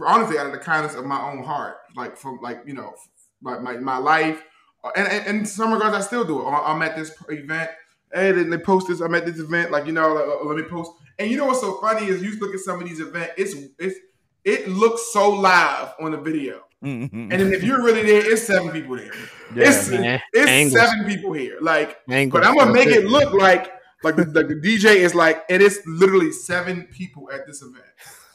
honestly, 0.05 0.37
out 0.37 0.45
of 0.45 0.51
the 0.51 0.59
kindness 0.59 0.95
of 0.95 1.05
my 1.05 1.19
own 1.31 1.43
heart, 1.43 1.77
like 1.95 2.17
from 2.17 2.39
like 2.41 2.61
you 2.65 2.73
know, 2.73 2.93
my 3.41 3.57
my, 3.59 3.77
my 3.77 3.97
life, 3.97 4.43
Uh, 4.83 4.91
and, 4.95 5.07
and 5.07 5.27
and 5.27 5.39
in 5.39 5.45
some 5.45 5.73
regards 5.73 5.95
I 5.95 6.01
still 6.01 6.25
do 6.25 6.41
it. 6.41 6.45
I'm 6.45 6.81
at 6.81 6.95
this 6.95 7.15
event. 7.29 7.71
Hey, 8.13 8.31
they 8.33 8.43
they 8.43 8.57
post 8.57 8.87
this. 8.87 8.99
I'm 8.99 9.15
at 9.15 9.25
this 9.25 9.39
event. 9.39 9.71
Like 9.71 9.85
you 9.85 9.93
know, 9.93 10.13
like, 10.13 10.25
uh, 10.25 10.45
let 10.45 10.57
me 10.57 10.63
post. 10.63 10.91
And 11.17 11.31
you 11.31 11.37
know 11.37 11.45
what's 11.45 11.61
so 11.61 11.79
funny 11.79 12.07
is 12.07 12.21
you 12.21 12.37
look 12.39 12.53
at 12.53 12.59
some 12.59 12.81
of 12.81 12.87
these 12.87 12.99
events. 12.99 13.33
It's 13.37 13.55
it's 13.79 13.97
it 14.43 14.67
looks 14.67 15.11
so 15.13 15.29
live 15.29 15.93
on 16.01 16.11
the 16.11 16.17
video. 16.17 16.61
And 16.83 17.31
then 17.31 17.53
if 17.53 17.63
you're 17.63 17.81
really 17.81 18.03
there, 18.03 18.31
it's 18.31 18.43
seven 18.43 18.71
people 18.71 18.97
there. 18.97 19.11
Yeah, 19.55 19.69
it's 19.69 19.89
man. 19.89 20.19
it's 20.33 20.49
Angles. 20.49 20.81
seven 20.81 21.05
people 21.05 21.31
here. 21.33 21.59
Like, 21.61 21.99
Angles. 22.09 22.41
but 22.41 22.49
I'm 22.49 22.57
gonna 22.57 22.73
make 22.73 22.87
it 22.87 23.05
look 23.05 23.33
like 23.33 23.71
like 24.03 24.15
the, 24.15 24.25
the, 24.25 24.43
the 24.43 24.55
DJ 24.55 24.95
is 24.95 25.13
like 25.13 25.43
it 25.47 25.61
is 25.61 25.79
literally 25.85 26.31
seven 26.31 26.87
people 26.91 27.29
at 27.31 27.45
this 27.45 27.61
event. 27.61 27.85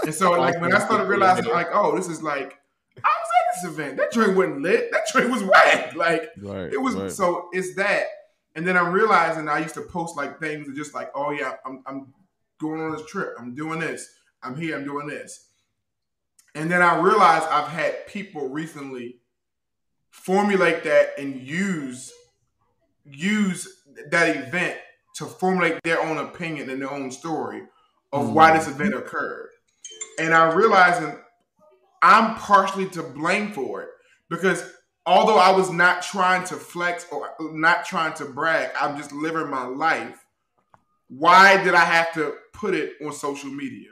And 0.05 0.15
so 0.15 0.31
like 0.33 0.61
when 0.61 0.73
I 0.73 0.79
started 0.79 1.09
realizing 1.09 1.47
like, 1.53 1.69
oh, 1.73 1.97
this 1.97 2.07
is 2.07 2.23
like 2.23 2.57
I 2.97 3.09
was 3.09 3.29
at 3.41 3.63
this 3.63 3.73
event. 3.73 3.97
That 3.97 4.13
drink 4.13 4.37
wasn't 4.37 4.63
lit. 4.63 4.93
That 4.93 5.03
drink 5.13 5.33
was 5.33 5.43
whack. 5.43 5.95
Like 5.97 6.31
Right, 6.41 6.73
it 6.73 6.81
was 6.81 6.95
right. 6.95 7.11
so 7.11 7.49
it's 7.53 7.75
that. 7.75 8.05
And 8.55 8.67
then 8.67 8.77
I'm 8.77 8.93
realizing 8.93 9.49
I 9.49 9.59
used 9.59 9.75
to 9.75 9.83
post 9.83 10.17
like 10.17 10.39
things 10.39 10.69
that 10.69 10.77
just 10.77 10.95
like, 10.95 11.11
oh 11.15 11.31
yeah, 11.33 11.55
I'm 11.67 11.83
I'm 11.87 12.15
going 12.61 12.81
on 12.81 12.93
this 12.93 13.05
trip. 13.07 13.35
I'm 13.39 13.55
doing 13.55 13.81
this. 13.81 14.09
I'm 14.43 14.57
here. 14.57 14.77
I'm 14.77 14.85
doing 14.85 15.09
this. 15.09 15.47
And 16.59 16.69
then 16.69 16.83
I 16.83 16.99
realized 16.99 17.47
I've 17.47 17.69
had 17.69 18.09
people 18.09 18.49
recently 18.49 19.21
formulate 20.11 20.83
that 20.83 21.11
and 21.17 21.41
use 21.41 22.13
use 23.05 23.85
that 24.11 24.37
event 24.37 24.77
to 25.15 25.25
formulate 25.25 25.81
their 25.85 26.03
own 26.03 26.19
opinion 26.19 26.69
and 26.69 26.83
their 26.83 26.91
own 26.91 27.13
story 27.13 27.63
of 28.13 28.33
why 28.33 28.51
mm-hmm. 28.51 28.59
this 28.59 28.69
event 28.69 28.95
occurred. 28.95 29.51
And 30.19 30.35
I 30.35 30.53
realized 30.53 31.01
that 31.01 31.23
I'm 32.03 32.35
partially 32.35 32.87
to 32.91 33.05
blame 33.05 33.53
for 33.53 33.83
it 33.83 33.91
because 34.29 34.69
although 35.07 35.39
I 35.39 35.53
was 35.53 35.71
not 35.71 36.03
trying 36.03 36.45
to 36.49 36.57
flex 36.57 37.07
or 37.13 37.31
not 37.41 37.85
trying 37.85 38.15
to 38.15 38.25
brag, 38.25 38.71
I'm 38.79 38.97
just 38.97 39.13
living 39.13 39.49
my 39.49 39.65
life. 39.65 40.25
Why 41.07 41.63
did 41.63 41.75
I 41.75 41.85
have 41.85 42.13
to 42.15 42.35
put 42.53 42.75
it 42.75 42.95
on 43.05 43.13
social 43.13 43.49
media? 43.49 43.91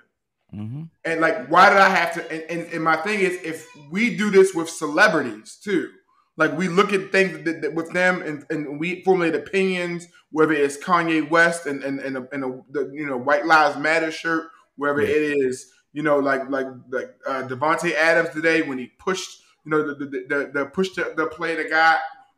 And 1.05 1.20
like, 1.20 1.49
why 1.49 1.69
did 1.69 1.78
I 1.78 1.89
have 1.89 2.15
to? 2.15 2.33
And, 2.33 2.51
and, 2.51 2.73
and 2.73 2.85
my 2.85 2.97
thing 2.97 3.20
is, 3.20 3.39
if 3.43 3.66
we 3.91 4.16
do 4.16 4.31
this 4.31 4.55
with 4.55 4.70
celebrities 4.70 5.59
too, 5.62 5.91
like 6.37 6.57
we 6.57 6.69
look 6.69 6.93
at 6.93 7.12
things 7.12 7.45
that, 7.45 7.62
that 7.62 7.74
with 7.74 7.93
them 7.93 8.23
and, 8.23 8.45
and 8.51 8.78
we 8.78 9.03
formulate 9.03 9.35
opinions, 9.35 10.07
whether 10.31 10.53
it's 10.53 10.77
Kanye 10.77 11.28
West 11.28 11.66
and 11.66 11.83
and 11.83 11.99
and, 12.01 12.16
a, 12.16 12.28
and 12.33 12.45
a, 12.45 12.61
the 12.70 12.91
you 12.93 13.07
know 13.07 13.16
White 13.16 13.47
Lives 13.47 13.78
Matter 13.78 14.11
shirt, 14.11 14.49
whether 14.77 15.01
it 15.01 15.09
is 15.11 15.73
you 15.93 16.03
know 16.03 16.19
like 16.19 16.49
like 16.51 16.66
like 16.91 17.15
uh, 17.27 17.43
Davante 17.49 17.95
Adams 17.95 18.31
today 18.31 18.62
when 18.62 18.78
he 18.78 18.89
pushed 18.99 19.41
you 19.65 19.70
know 19.70 19.87
the 19.87 19.95
the 19.95 20.07
the, 20.07 20.51
the 20.53 20.66
push 20.66 20.91
the, 20.91 21.15
the 21.16 21.27
play 21.27 21.55
the 21.55 21.69
guy. 21.69 21.97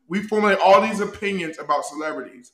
We 0.08 0.22
formulate 0.22 0.58
all 0.58 0.80
these 0.80 1.00
opinions 1.00 1.58
about 1.58 1.84
celebrities, 1.84 2.52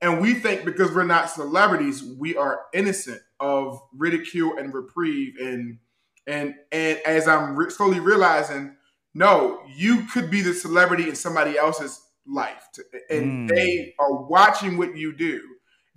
and 0.00 0.20
we 0.20 0.34
think 0.34 0.64
because 0.64 0.92
we're 0.94 1.04
not 1.04 1.30
celebrities, 1.30 2.02
we 2.02 2.36
are 2.36 2.62
innocent 2.72 3.20
of 3.38 3.80
ridicule 3.96 4.56
and 4.58 4.72
reprieve. 4.72 5.34
And 5.40 5.78
and 6.26 6.54
and 6.72 6.98
as 7.06 7.28
I'm 7.28 7.56
re- 7.56 7.70
slowly 7.70 8.00
realizing, 8.00 8.76
no, 9.14 9.60
you 9.74 10.04
could 10.04 10.30
be 10.30 10.40
the 10.42 10.54
celebrity 10.54 11.08
in 11.08 11.14
somebody 11.16 11.58
else's 11.58 12.00
life, 12.26 12.68
to, 12.74 12.84
and 13.10 13.50
Mm. 13.50 13.54
they 13.54 13.94
are 13.98 14.12
watching 14.12 14.76
what 14.78 14.96
you 14.96 15.12
do, 15.12 15.42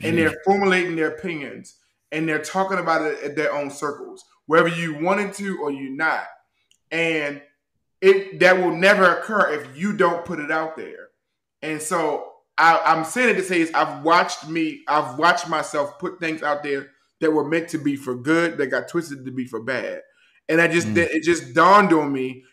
and 0.02 0.18
they're 0.18 0.36
formulating 0.46 0.96
their 0.96 1.10
opinions, 1.10 1.76
and 2.12 2.28
they're 2.28 2.42
talking 2.42 2.80
about 2.80 3.02
it 3.04 3.24
at 3.24 3.36
their 3.36 3.54
own 3.54 3.70
circles, 3.70 4.26
whether 4.48 4.68
you 4.70 4.98
wanted 5.00 5.34
to 5.34 5.60
or 5.62 5.70
you 5.72 5.90
not, 5.92 6.26
and 6.92 7.42
it 8.02 8.40
that 8.40 8.58
will 8.58 8.76
never 8.76 9.18
occur 9.18 9.52
if 9.54 9.78
you 9.78 9.94
don't 9.96 10.26
put 10.26 10.40
it 10.40 10.52
out 10.52 10.76
there. 10.76 11.10
And 11.62 11.82
so 11.82 12.33
I, 12.58 12.80
I'm 12.86 13.04
saying 13.04 13.30
it 13.30 13.34
to 13.36 13.44
say 13.44 13.62
is 13.62 13.72
I've 13.74 14.04
watched 14.04 14.48
me, 14.48 14.84
I've 14.88 15.18
watched 15.18 15.50
myself 15.50 15.98
put 16.00 16.20
things 16.20 16.44
out 16.44 16.64
there 16.64 16.92
that 17.20 17.32
were 17.32 17.48
meant 17.48 17.70
to 17.70 17.78
be 17.78 17.96
for 17.96 18.16
good, 18.16 18.58
that 18.58 18.68
got 18.68 18.88
twisted 18.88 19.26
to 19.26 19.32
be 19.32 19.46
for 19.46 19.62
bad. 19.62 20.02
And 20.50 20.62
I 20.62 20.68
just 20.68 20.88
hmm. 20.88 20.98
it 20.98 21.24
just 21.24 21.54
dawned 21.54 21.94
on 21.94 22.12
me, 22.12 22.44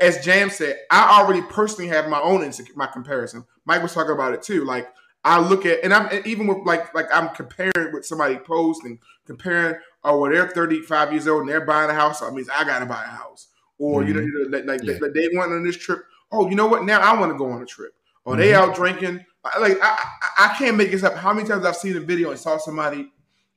as 0.00 0.24
Jam 0.24 0.48
said, 0.48 0.78
I 0.90 1.20
already 1.20 1.42
personally 1.42 1.88
have 1.88 2.08
my 2.08 2.20
own 2.20 2.42
insecure, 2.42 2.74
my 2.76 2.86
comparison. 2.86 3.44
Mike 3.64 3.82
was 3.82 3.92
talking 3.92 4.12
about 4.12 4.32
it 4.32 4.42
too. 4.42 4.64
Like 4.64 4.88
I 5.24 5.40
look 5.40 5.66
at, 5.66 5.84
and 5.84 5.92
I'm 5.92 6.08
and 6.10 6.26
even 6.26 6.46
with 6.46 6.58
like 6.64 6.94
like 6.94 7.06
I'm 7.12 7.30
comparing 7.34 7.92
with 7.92 8.06
somebody 8.06 8.36
post 8.36 8.84
and 8.84 8.98
comparing. 9.26 9.76
Oh, 10.02 10.18
well, 10.18 10.30
they're 10.30 10.48
35 10.48 11.12
years 11.12 11.28
old 11.28 11.42
and 11.42 11.50
they're 11.50 11.66
buying 11.66 11.90
a 11.90 11.94
house. 11.94 12.20
So 12.20 12.24
that 12.26 12.32
means 12.32 12.48
I 12.48 12.64
got 12.64 12.78
to 12.78 12.86
buy 12.86 13.04
a 13.04 13.08
house. 13.08 13.48
Or 13.78 14.02
you 14.02 14.14
know, 14.14 14.20
mm-hmm. 14.20 14.28
you 14.28 14.48
know, 14.48 14.56
like, 14.58 14.66
like 14.66 14.80
Yeah. 14.82 14.94
they, 15.12 15.28
they 15.28 15.36
went 15.36 15.52
on 15.52 15.62
this 15.62 15.76
trip. 15.76 16.04
Oh, 16.32 16.48
you 16.48 16.54
know 16.54 16.66
what? 16.66 16.84
Now 16.84 17.00
I 17.00 17.18
want 17.18 17.32
to 17.32 17.38
go 17.38 17.50
on 17.50 17.60
a 17.60 17.66
trip. 17.66 17.92
Or 18.24 18.36
they 18.36 18.48
mm-hmm. 18.48 18.70
out 18.70 18.76
drinking. 18.76 19.24
Like 19.58 19.78
I, 19.82 20.04
I, 20.22 20.50
I 20.50 20.54
can't 20.58 20.76
make 20.76 20.90
this 20.90 21.02
up. 21.02 21.14
How 21.14 21.32
many 21.32 21.48
times 21.48 21.64
I've 21.64 21.76
seen 21.76 21.96
a 21.96 22.00
video 22.00 22.30
and 22.30 22.38
saw 22.38 22.58
somebody 22.58 23.10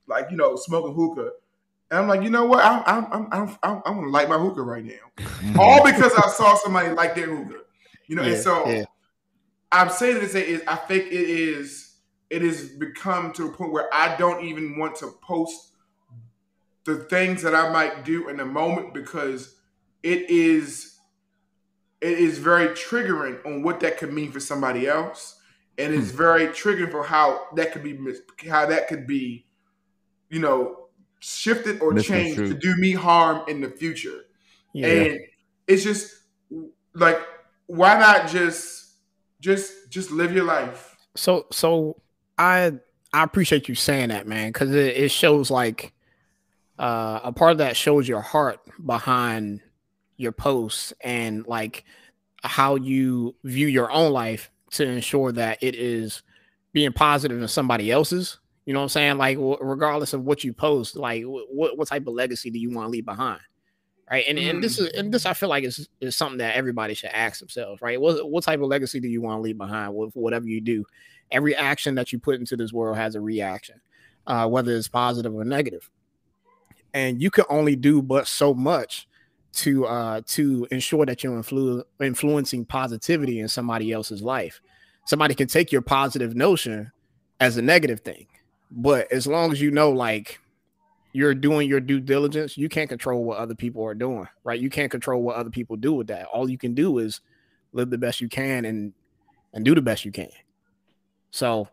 like 0.06 0.30
you 0.30 0.36
know 0.36 0.56
smoking 0.56 0.94
hookah, 0.94 1.30
and 1.90 2.00
I'm 2.00 2.08
like, 2.08 2.22
you 2.22 2.30
know 2.30 2.46
what? 2.46 2.64
I'm 2.64 2.82
I'm 2.86 3.06
I'm 3.12 3.28
I'm, 3.30 3.58
I'm, 3.62 3.82
I'm 3.84 3.94
gonna 3.96 4.08
light 4.08 4.28
my 4.28 4.38
hookah 4.38 4.62
right 4.62 4.84
now, 4.84 4.92
mm-hmm. 5.18 5.60
all 5.60 5.84
because 5.84 6.12
I 6.14 6.28
saw 6.28 6.54
somebody 6.56 6.90
like 6.90 7.14
their 7.14 7.26
hookah. 7.26 7.60
You 8.06 8.16
know, 8.16 8.22
and 8.22 8.36
so 8.36 8.66
yeah. 8.68 8.84
I'm 9.72 9.90
saying 9.90 10.20
to 10.20 10.28
say 10.28 10.48
is 10.48 10.62
I 10.66 10.76
think 10.76 11.06
it 11.06 11.12
is 11.12 11.96
it 12.30 12.42
has 12.42 12.68
become 12.68 13.32
to 13.34 13.46
a 13.46 13.50
point 13.50 13.72
where 13.72 13.88
I 13.92 14.16
don't 14.16 14.44
even 14.44 14.78
want 14.78 14.96
to 14.96 15.12
post 15.22 15.72
the 16.84 16.96
things 16.96 17.42
that 17.42 17.54
I 17.54 17.70
might 17.70 18.04
do 18.04 18.28
in 18.28 18.36
the 18.36 18.44
moment 18.44 18.92
because 18.94 19.56
it 20.02 20.28
is 20.30 20.93
it 22.04 22.18
is 22.18 22.38
very 22.38 22.68
triggering 22.68 23.44
on 23.46 23.62
what 23.62 23.80
that 23.80 23.96
could 23.96 24.12
mean 24.12 24.30
for 24.30 24.38
somebody 24.38 24.86
else, 24.86 25.40
and 25.78 25.94
it's 25.94 26.10
very 26.10 26.48
triggering 26.48 26.90
for 26.90 27.02
how 27.02 27.46
that 27.56 27.72
could 27.72 27.82
be 27.82 27.94
mis- 27.94 28.20
how 28.46 28.66
that 28.66 28.88
could 28.88 29.06
be, 29.06 29.46
you 30.28 30.38
know, 30.38 30.88
shifted 31.20 31.80
or 31.80 31.94
changed 31.94 32.36
to 32.36 32.52
do 32.52 32.76
me 32.76 32.92
harm 32.92 33.42
in 33.48 33.62
the 33.62 33.70
future. 33.70 34.26
Yeah. 34.74 34.86
And 34.88 35.20
it's 35.66 35.82
just 35.82 36.14
like 36.92 37.18
why 37.68 37.98
not 37.98 38.28
just 38.28 38.96
just 39.40 39.72
just 39.88 40.10
live 40.10 40.34
your 40.34 40.44
life? 40.44 40.96
So 41.16 41.46
so 41.52 42.02
I 42.36 42.72
I 43.14 43.22
appreciate 43.22 43.66
you 43.66 43.74
saying 43.74 44.10
that, 44.10 44.26
man, 44.26 44.50
because 44.50 44.74
it, 44.74 44.94
it 44.94 45.10
shows 45.10 45.50
like 45.50 45.94
uh, 46.78 47.20
a 47.24 47.32
part 47.32 47.52
of 47.52 47.58
that 47.58 47.78
shows 47.78 48.06
your 48.06 48.20
heart 48.20 48.60
behind 48.84 49.62
your 50.16 50.32
posts 50.32 50.92
and 51.02 51.46
like 51.46 51.84
how 52.42 52.76
you 52.76 53.34
view 53.44 53.66
your 53.66 53.90
own 53.90 54.12
life 54.12 54.50
to 54.72 54.86
ensure 54.86 55.32
that 55.32 55.62
it 55.62 55.74
is 55.74 56.22
being 56.72 56.92
positive 56.92 57.40
in 57.40 57.48
somebody 57.48 57.90
else's. 57.90 58.38
You 58.66 58.72
know 58.72 58.80
what 58.80 58.84
I'm 58.84 58.90
saying? 58.90 59.18
Like, 59.18 59.36
w- 59.36 59.58
regardless 59.60 60.12
of 60.12 60.24
what 60.24 60.42
you 60.42 60.52
post, 60.52 60.96
like, 60.96 61.22
wh- 61.22 61.76
what 61.76 61.88
type 61.88 62.06
of 62.06 62.14
legacy 62.14 62.50
do 62.50 62.58
you 62.58 62.70
want 62.70 62.86
to 62.86 62.90
leave 62.90 63.04
behind? 63.04 63.40
Right. 64.10 64.24
And, 64.28 64.38
and 64.38 64.62
this 64.62 64.78
is 64.78 64.90
and 64.90 65.12
this 65.12 65.24
I 65.24 65.32
feel 65.32 65.48
like 65.48 65.64
is 65.64 65.88
is 66.00 66.14
something 66.14 66.38
that 66.38 66.56
everybody 66.56 66.92
should 66.92 67.10
ask 67.10 67.40
themselves, 67.40 67.80
right? 67.80 67.98
What 67.98 68.30
what 68.30 68.44
type 68.44 68.60
of 68.60 68.66
legacy 68.66 69.00
do 69.00 69.08
you 69.08 69.22
want 69.22 69.38
to 69.38 69.40
leave 69.40 69.56
behind 69.56 69.94
with 69.94 70.14
whatever 70.14 70.46
you 70.46 70.60
do? 70.60 70.84
Every 71.30 71.56
action 71.56 71.94
that 71.94 72.12
you 72.12 72.18
put 72.18 72.38
into 72.38 72.54
this 72.54 72.70
world 72.70 72.98
has 72.98 73.14
a 73.14 73.20
reaction, 73.20 73.80
uh, 74.26 74.46
whether 74.46 74.76
it's 74.76 74.88
positive 74.88 75.34
or 75.34 75.44
negative. 75.44 75.90
And 76.92 77.20
you 77.20 77.30
can 77.30 77.44
only 77.48 77.76
do 77.76 78.02
but 78.02 78.28
so 78.28 78.52
much 78.52 79.08
to 79.56 79.86
uh 79.86 80.20
to 80.26 80.66
ensure 80.70 81.06
that 81.06 81.22
you're 81.22 81.40
influ- 81.40 81.84
influencing 82.00 82.64
positivity 82.64 83.40
in 83.40 83.48
somebody 83.48 83.92
else's 83.92 84.22
life. 84.22 84.60
Somebody 85.06 85.34
can 85.34 85.48
take 85.48 85.70
your 85.70 85.82
positive 85.82 86.34
notion 86.34 86.90
as 87.40 87.56
a 87.56 87.62
negative 87.62 88.00
thing, 88.00 88.26
but 88.70 89.10
as 89.12 89.26
long 89.26 89.52
as 89.52 89.60
you 89.60 89.70
know 89.70 89.90
like 89.90 90.40
you're 91.12 91.34
doing 91.34 91.68
your 91.68 91.78
due 91.80 92.00
diligence, 92.00 92.56
you 92.58 92.68
can't 92.68 92.88
control 92.88 93.22
what 93.24 93.38
other 93.38 93.54
people 93.54 93.84
are 93.84 93.94
doing, 93.94 94.26
right? 94.42 94.58
You 94.58 94.68
can't 94.70 94.90
control 94.90 95.22
what 95.22 95.36
other 95.36 95.50
people 95.50 95.76
do 95.76 95.92
with 95.92 96.08
that. 96.08 96.26
All 96.26 96.50
you 96.50 96.58
can 96.58 96.74
do 96.74 96.98
is 96.98 97.20
live 97.72 97.90
the 97.90 97.98
best 97.98 98.20
you 98.20 98.28
can 98.28 98.64
and 98.64 98.92
and 99.52 99.64
do 99.64 99.74
the 99.74 99.82
best 99.82 100.04
you 100.04 100.10
can. 100.10 100.30
So, 101.30 101.68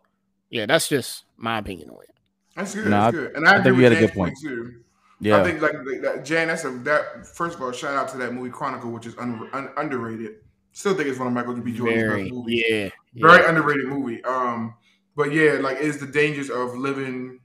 yeah, 0.49 0.65
that's 0.65 0.87
just 0.87 1.23
my 1.37 1.57
opinion 1.57 1.89
on 1.89 2.03
it. 2.03 2.09
That's 2.55 2.75
good. 2.75 2.85
No, 2.85 2.89
that's 2.91 3.07
I- 3.15 3.19
good. 3.19 3.35
And 3.37 3.47
I, 3.47 3.53
I 3.53 3.55
agree 3.57 3.63
think 3.63 3.77
you 3.77 3.83
with 3.83 3.93
had 3.93 4.03
a 4.03 4.07
good 4.07 4.13
point 4.15 4.33
point. 4.35 4.37
too. 4.41 4.73
Yeah. 5.21 5.39
I 5.39 5.43
think 5.43 5.61
like 5.61 5.73
that, 6.01 6.25
Jan, 6.25 6.47
that's 6.47 6.65
a 6.65 6.71
that. 6.71 7.27
First 7.27 7.55
of 7.55 7.61
all, 7.61 7.71
shout 7.71 7.95
out 7.95 8.09
to 8.09 8.17
that 8.17 8.33
movie 8.33 8.49
Chronicle, 8.49 8.89
which 8.91 9.05
is 9.05 9.15
un, 9.19 9.47
un, 9.53 9.69
underrated. 9.77 10.37
Still 10.71 10.95
think 10.95 11.09
it's 11.09 11.19
one 11.19 11.27
of 11.27 11.33
Michael 11.33 11.53
B. 11.55 11.71
Jordan's 11.71 12.01
Very, 12.01 12.23
best 12.23 12.33
movies. 12.33 12.63
yeah, 12.67 12.89
very 13.13 13.41
yeah. 13.41 13.49
underrated 13.49 13.85
movie. 13.85 14.23
Um, 14.23 14.73
but 15.15 15.31
yeah, 15.31 15.59
like 15.61 15.77
it's 15.79 15.97
the 15.97 16.07
dangers 16.07 16.49
of 16.49 16.75
living. 16.75 17.39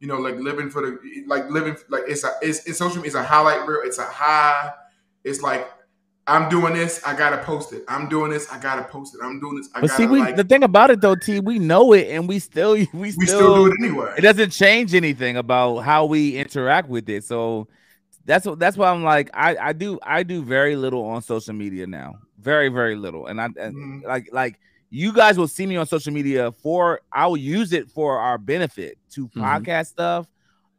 You 0.00 0.08
know, 0.08 0.16
like 0.16 0.36
living 0.36 0.70
for 0.70 0.80
the 0.80 1.24
like 1.26 1.50
living 1.50 1.76
like 1.90 2.04
it's 2.06 2.24
a 2.24 2.30
it's, 2.40 2.64
it's 2.66 2.78
social 2.78 2.96
media. 2.96 3.08
It's 3.08 3.14
a 3.16 3.22
highlight 3.22 3.68
reel. 3.68 3.80
It's 3.84 3.98
a 3.98 4.06
high. 4.06 4.72
It's 5.22 5.42
like 5.42 5.68
I'm 6.28 6.48
doing 6.48 6.74
this. 6.74 7.02
I 7.04 7.16
gotta 7.16 7.38
post 7.38 7.72
it. 7.72 7.84
I'm 7.88 8.08
doing 8.08 8.30
this. 8.30 8.50
I 8.52 8.58
gotta 8.58 8.82
post 8.84 9.14
it. 9.14 9.20
I'm 9.22 9.40
doing 9.40 9.56
this. 9.56 9.68
I 9.74 9.80
But 9.80 9.88
gotta 9.88 10.02
see, 10.02 10.06
we 10.06 10.20
like. 10.20 10.36
the 10.36 10.44
thing 10.44 10.62
about 10.62 10.90
it 10.90 11.00
though, 11.00 11.14
T, 11.16 11.40
we 11.40 11.58
know 11.58 11.92
it, 11.94 12.08
and 12.10 12.28
we 12.28 12.38
still 12.38 12.72
we 12.92 13.10
still, 13.10 13.14
We 13.18 13.26
still 13.26 13.54
do 13.56 13.66
it 13.66 13.74
anyway. 13.80 14.14
It 14.18 14.20
doesn't 14.22 14.50
change 14.50 14.94
anything 14.94 15.36
about 15.36 15.78
how 15.78 16.04
we 16.06 16.36
interact 16.36 16.88
with 16.88 17.08
it. 17.08 17.24
So 17.24 17.68
that's 18.24 18.46
what 18.46 18.58
that's 18.58 18.76
why 18.76 18.90
I'm 18.90 19.02
like, 19.04 19.30
I 19.34 19.56
I 19.56 19.72
do 19.72 19.98
I 20.02 20.22
do 20.22 20.42
very 20.42 20.76
little 20.76 21.04
on 21.06 21.22
social 21.22 21.54
media 21.54 21.86
now, 21.86 22.16
very 22.38 22.68
very 22.68 22.94
little, 22.96 23.26
and 23.26 23.40
I 23.40 23.46
and 23.46 23.56
Mm-hmm. 23.74 24.06
like 24.06 24.28
like 24.32 24.60
you 24.90 25.12
guys 25.12 25.36
will 25.38 25.48
see 25.48 25.66
me 25.66 25.76
on 25.76 25.86
social 25.86 26.12
media 26.12 26.52
for 26.52 27.00
I'll 27.12 27.36
use 27.36 27.72
it 27.72 27.88
for 27.90 28.18
our 28.18 28.38
benefit 28.38 28.98
to 29.12 29.28
Mm-hmm. 29.28 29.42
podcast 29.42 29.86
stuff. 29.86 30.26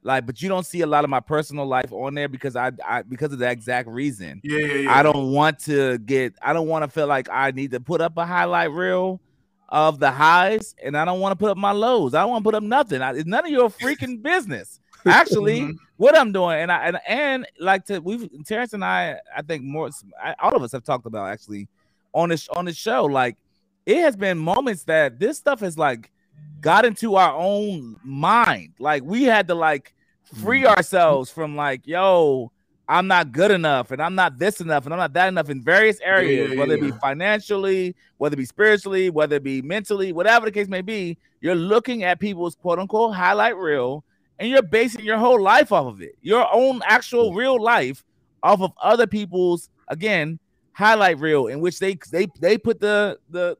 Like, 0.02 0.26
but 0.26 0.42
you 0.42 0.48
don't 0.48 0.66
see 0.66 0.82
a 0.82 0.88
lot 0.88 1.04
of 1.04 1.10
my 1.10 1.20
personal 1.20 1.66
life 1.66 1.92
on 1.92 2.14
there 2.14 2.30
because 2.30 2.56
I, 2.56 2.72
I 2.88 3.02
because 3.02 3.34
of 3.34 3.40
the 3.40 3.50
exact 3.50 3.90
reason. 3.90 4.40
Yeah, 4.44 4.60
yeah, 4.60 4.74
yeah. 4.76 4.98
I 4.98 5.04
don't 5.04 5.32
want 5.32 5.60
to 5.66 5.98
get 5.98 6.36
I 6.42 6.54
don't 6.54 6.68
want 6.68 6.84
to 6.84 6.90
feel 6.90 7.08
like 7.08 7.28
I 7.30 7.52
need 7.52 7.72
to 7.72 7.80
put 7.82 8.00
up 8.00 8.16
a 8.18 8.26
highlight 8.26 8.72
reel 8.72 9.20
of 9.68 10.00
the 10.00 10.10
highs 10.10 10.74
and 10.82 10.98
I 10.98 11.04
don't 11.06 11.20
want 11.20 11.34
to 11.34 11.36
put 11.36 11.52
up 11.52 11.58
my 11.58 11.72
lows. 11.72 12.14
I 12.14 12.22
don't 12.22 12.30
want 12.32 12.44
to 12.44 12.48
put 12.48 12.56
up 12.56 12.64
nothing. 12.64 13.02
I, 13.02 13.14
it's 13.14 13.28
none 13.28 13.46
of 13.46 13.52
your 13.52 13.70
freaking 13.70 14.22
business. 14.24 14.80
Actually, 15.06 15.62
Mm-hmm. 15.62 15.78
what 15.98 16.18
I'm 16.18 16.32
doing 16.32 16.60
and 16.60 16.72
I 16.72 16.88
and, 16.88 17.00
and 17.08 17.48
like 17.60 17.86
to 17.86 18.00
we've 18.00 18.30
Terrence 18.46 18.74
and 18.74 18.84
I 18.84 19.20
I 19.36 19.42
think 19.42 19.64
more 19.64 19.90
I, 20.24 20.34
all 20.40 20.56
of 20.56 20.64
us 20.64 20.72
have 20.72 20.84
talked 20.84 21.06
about 21.06 21.30
actually 21.30 21.68
on 22.14 22.30
this 22.30 22.48
on 22.50 22.66
this 22.66 22.78
show 22.78 23.06
like 23.06 23.38
it 23.86 23.98
has 23.98 24.16
been 24.16 24.38
moments 24.38 24.84
that 24.86 25.20
this 25.20 25.38
stuff 25.38 25.62
is 25.64 25.78
like 25.78 26.12
got 26.62 26.86
into 26.86 27.16
our 27.16 27.34
own 27.34 27.98
mind. 28.04 28.74
Like 28.80 29.04
we 29.04 29.24
had 29.24 29.48
to 29.48 29.56
like 29.56 29.94
free 30.42 30.62
Mm-hmm. 30.62 30.78
ourselves 30.78 31.32
from 31.32 31.56
like, 31.56 31.88
yo, 31.88 32.52
I'm 32.88 33.08
not 33.08 33.32
good 33.32 33.52
enough 33.52 33.92
and 33.92 34.02
I'm 34.02 34.16
not 34.16 34.40
this 34.40 34.62
enough 34.62 34.86
and 34.86 34.94
I'm 34.94 35.00
not 35.00 35.14
that 35.14 35.28
enough 35.28 35.50
in 35.50 35.62
various 35.62 36.00
areas, 36.02 36.52
yeah, 36.52 36.60
whether 36.60 36.74
it 36.74 36.82
be 36.82 36.92
financially, 36.92 37.96
whether 38.18 38.34
it 38.34 38.38
be 38.38 38.46
spiritually, 38.46 39.10
whether 39.10 39.36
it 39.36 39.44
be 39.44 39.62
mentally, 39.62 40.12
whatever 40.12 40.46
the 40.48 40.52
case 40.52 40.68
may 40.68 40.82
be. 40.82 41.18
You're 41.42 41.56
looking 41.56 42.04
at 42.04 42.20
people's 42.20 42.56
quote 42.56 42.80
unquote 42.80 43.14
highlight 43.14 43.56
reel 43.58 44.04
and 44.40 44.50
you're 44.50 44.64
basing 44.64 45.06
your 45.06 45.18
whole 45.18 45.42
life 45.42 45.72
off 45.72 45.86
of 45.86 46.02
it, 46.02 46.16
your 46.22 46.48
own 46.52 46.82
actual 46.86 47.34
real 47.34 47.62
life 47.62 48.04
off 48.42 48.62
of 48.62 48.72
other 48.82 49.06
people's 49.06 49.70
again 49.90 50.40
highlight 50.74 51.20
reel 51.20 51.48
in 51.48 51.60
which 51.60 51.78
they 51.78 51.98
they 52.12 52.26
they 52.40 52.58
put 52.58 52.80
the 52.80 53.20
the 53.30 53.56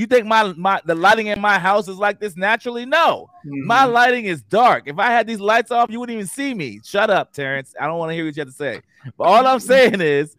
you 0.00 0.06
think 0.06 0.26
my 0.26 0.52
my 0.56 0.80
the 0.84 0.94
lighting 0.94 1.26
in 1.28 1.40
my 1.40 1.58
house 1.58 1.88
is 1.88 1.96
like 1.96 2.20
this 2.20 2.36
naturally? 2.36 2.84
No. 2.86 3.28
My 3.44 3.84
Mm-hmm. 3.84 3.92
lighting 3.92 4.24
is 4.26 4.42
dark. 4.42 4.84
If 4.86 4.98
i 4.98 5.06
had 5.10 5.26
these 5.26 5.40
lights 5.40 5.70
off 5.70 5.90
you 5.90 5.98
wouldn't 6.00 6.14
even 6.16 6.26
see 6.28 6.52
me. 6.54 6.80
Shut 6.84 7.08
up 7.10 7.32
terrence. 7.32 7.74
I 7.80 7.86
don't 7.86 7.98
want 7.98 8.10
to 8.10 8.14
hear 8.14 8.24
what 8.26 8.36
you 8.36 8.40
have 8.40 8.48
to 8.48 8.54
say. 8.54 8.80
But 9.16 9.24
all 9.24 9.46
i'm 9.46 9.60
saying 9.60 10.00
is 10.00 10.36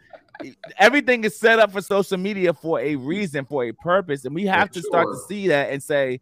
everything 0.77 1.23
is 1.23 1.37
set 1.37 1.59
up 1.59 1.71
for 1.71 1.81
social 1.81 2.17
media 2.17 2.53
for 2.53 2.79
a 2.79 2.95
reason 2.95 3.45
for 3.45 3.65
a 3.65 3.71
purpose 3.73 4.25
and 4.25 4.33
we 4.33 4.45
have 4.45 4.69
to 4.71 4.81
start 4.81 5.07
to 5.11 5.17
see 5.27 5.47
that 5.49 5.71
and 5.71 5.81
say 5.83 6.21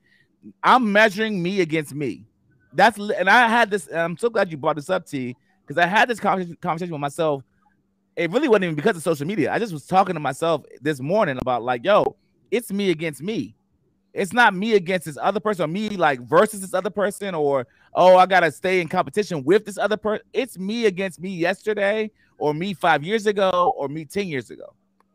i'm 0.64 0.91
measuring 0.91 1.41
me 1.41 1.61
against 1.61 1.93
me. 1.93 2.26
That's 2.73 2.97
and 2.97 3.30
i 3.30 3.47
had 3.47 3.69
this 3.69 3.88
i'm 3.93 4.18
so 4.18 4.30
glad 4.30 4.49
you 4.51 4.57
brought 4.57 4.76
this 4.77 4.89
up 4.89 5.05
t 5.05 5.35
because 5.61 5.77
i 5.77 5.85
had 5.85 6.07
this 6.09 6.19
conversation 6.19 6.57
conversation 6.61 6.93
with 6.93 7.01
myself. 7.01 7.43
It 8.15 8.31
really 8.31 8.47
wasn't 8.47 8.64
even 8.65 8.76
because 8.76 8.97
of 8.97 9.03
social 9.03 9.27
media. 9.27 9.51
I 9.53 9.59
just 9.59 9.72
was 9.73 9.85
talking 9.85 10.15
to 10.15 10.19
myself 10.19 10.64
this 10.81 10.99
morning 10.99 11.38
about 11.39 11.61
like, 11.61 11.84
yo, 11.85 12.15
it's 12.52 12.72
me 12.72 12.91
against 12.91 13.22
me. 13.22 13.56
It's 14.14 14.34
not 14.34 14.56
me 14.56 14.74
against 14.74 15.06
this 15.06 15.18
other 15.22 15.40
person 15.40 15.65
or 15.65 15.68
me 15.68 15.90
like 15.90 16.22
versus 16.22 16.61
this 16.61 16.74
other 16.74 16.90
person 16.90 17.36
or 17.36 17.68
oh, 17.94 18.18
I 18.18 18.26
gotta 18.26 18.52
stay 18.52 18.82
in 18.82 18.88
competition 18.88 19.44
with 19.44 19.65
this 19.65 19.78
other 19.78 19.98
person. 19.98 20.26
It's 20.34 20.57
me 20.57 20.86
against 20.86 21.19
me 21.19 21.30
yesterday 21.30 22.11
or 22.38 22.53
me 22.53 22.74
five 22.74 23.03
years 23.03 23.28
ago 23.28 23.74
or 23.78 23.88
me 23.88 24.06
10 24.06 24.28
years 24.28 24.49
ago. 24.49 24.74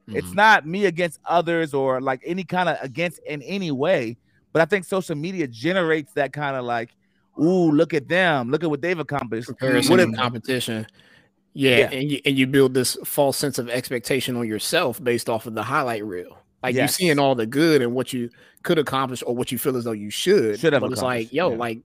It's 0.09 0.27
mm-hmm. 0.27 0.37
not 0.37 0.67
me 0.67 0.87
against 0.87 1.21
others 1.25 1.75
or 1.75 2.01
like 2.01 2.23
any 2.25 2.45
kind 2.45 2.69
of 2.69 2.77
against 2.81 3.21
in 3.21 3.43
any 3.43 3.71
way. 3.71 4.17
But 4.53 4.63
I 4.63 4.65
think 4.67 4.85
social 4.85 5.15
media 5.15 5.47
generates 5.47 6.13
that 6.15 6.33
kind 6.33 6.57
of 6.57 6.65
like, 6.65 6.91
ooh, 7.41 7.71
look 7.71 7.95
at 7.95 8.09
them, 8.09 8.51
look 8.51 8.63
at 8.65 8.71
what 8.71 8.83
they've 8.83 8.99
accomplished. 8.99 9.49
Comparison 9.49 9.91
What 9.91 10.01
if- 10.01 10.15
competition. 10.15 10.87
Yeah, 11.55 11.79
Yeah. 11.79 11.91
and 11.93 12.11
you 12.11 12.21
and 12.25 12.39
you 12.39 12.47
build 12.47 12.73
this 12.73 12.97
false 13.05 13.37
sense 13.37 13.59
of 13.59 13.69
expectation 13.69 14.37
on 14.37 14.49
yourself 14.49 15.03
based 15.03 15.29
off 15.29 15.47
of 15.47 15.55
the 15.55 15.63
highlight 15.63 16.05
reel. 16.05 16.39
Like 16.63 16.75
Yes. 16.75 16.81
you're 17.01 17.09
seeing 17.09 17.19
all 17.19 17.35
the 17.35 17.47
good 17.47 17.83
and 17.83 17.95
what 17.95 18.13
you 18.13 18.31
could 18.63 18.79
accomplish 18.79 19.23
or 19.27 19.35
what 19.35 19.51
you 19.51 19.59
feel 19.59 19.77
as 19.77 19.85
though 19.85 19.93
you 19.93 20.11
should. 20.11 20.59
Should 20.61 20.73
have 20.73 20.83
but 20.83 20.93
it's 20.93 21.03
like, 21.03 21.33
yo, 21.33 21.51
yeah. 21.51 21.57
like, 21.57 21.79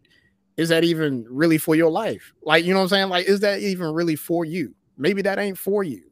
is 0.58 0.70
that 0.70 0.84
even 0.84 1.26
really 1.30 1.58
for 1.58 1.76
your 1.76 1.90
life? 1.92 2.34
Like, 2.44 2.66
you 2.66 2.74
know 2.74 2.80
what 2.80 2.84
I'm 2.84 2.90
saying? 2.90 3.10
Like, 3.10 3.28
is 3.28 3.40
that 3.42 3.60
even 3.60 3.94
really 3.94 4.16
for 4.16 4.46
you? 4.46 4.74
Maybe 4.98 5.22
that 5.24 5.40
ain't 5.40 5.58
for 5.58 5.84
you. 5.84 6.04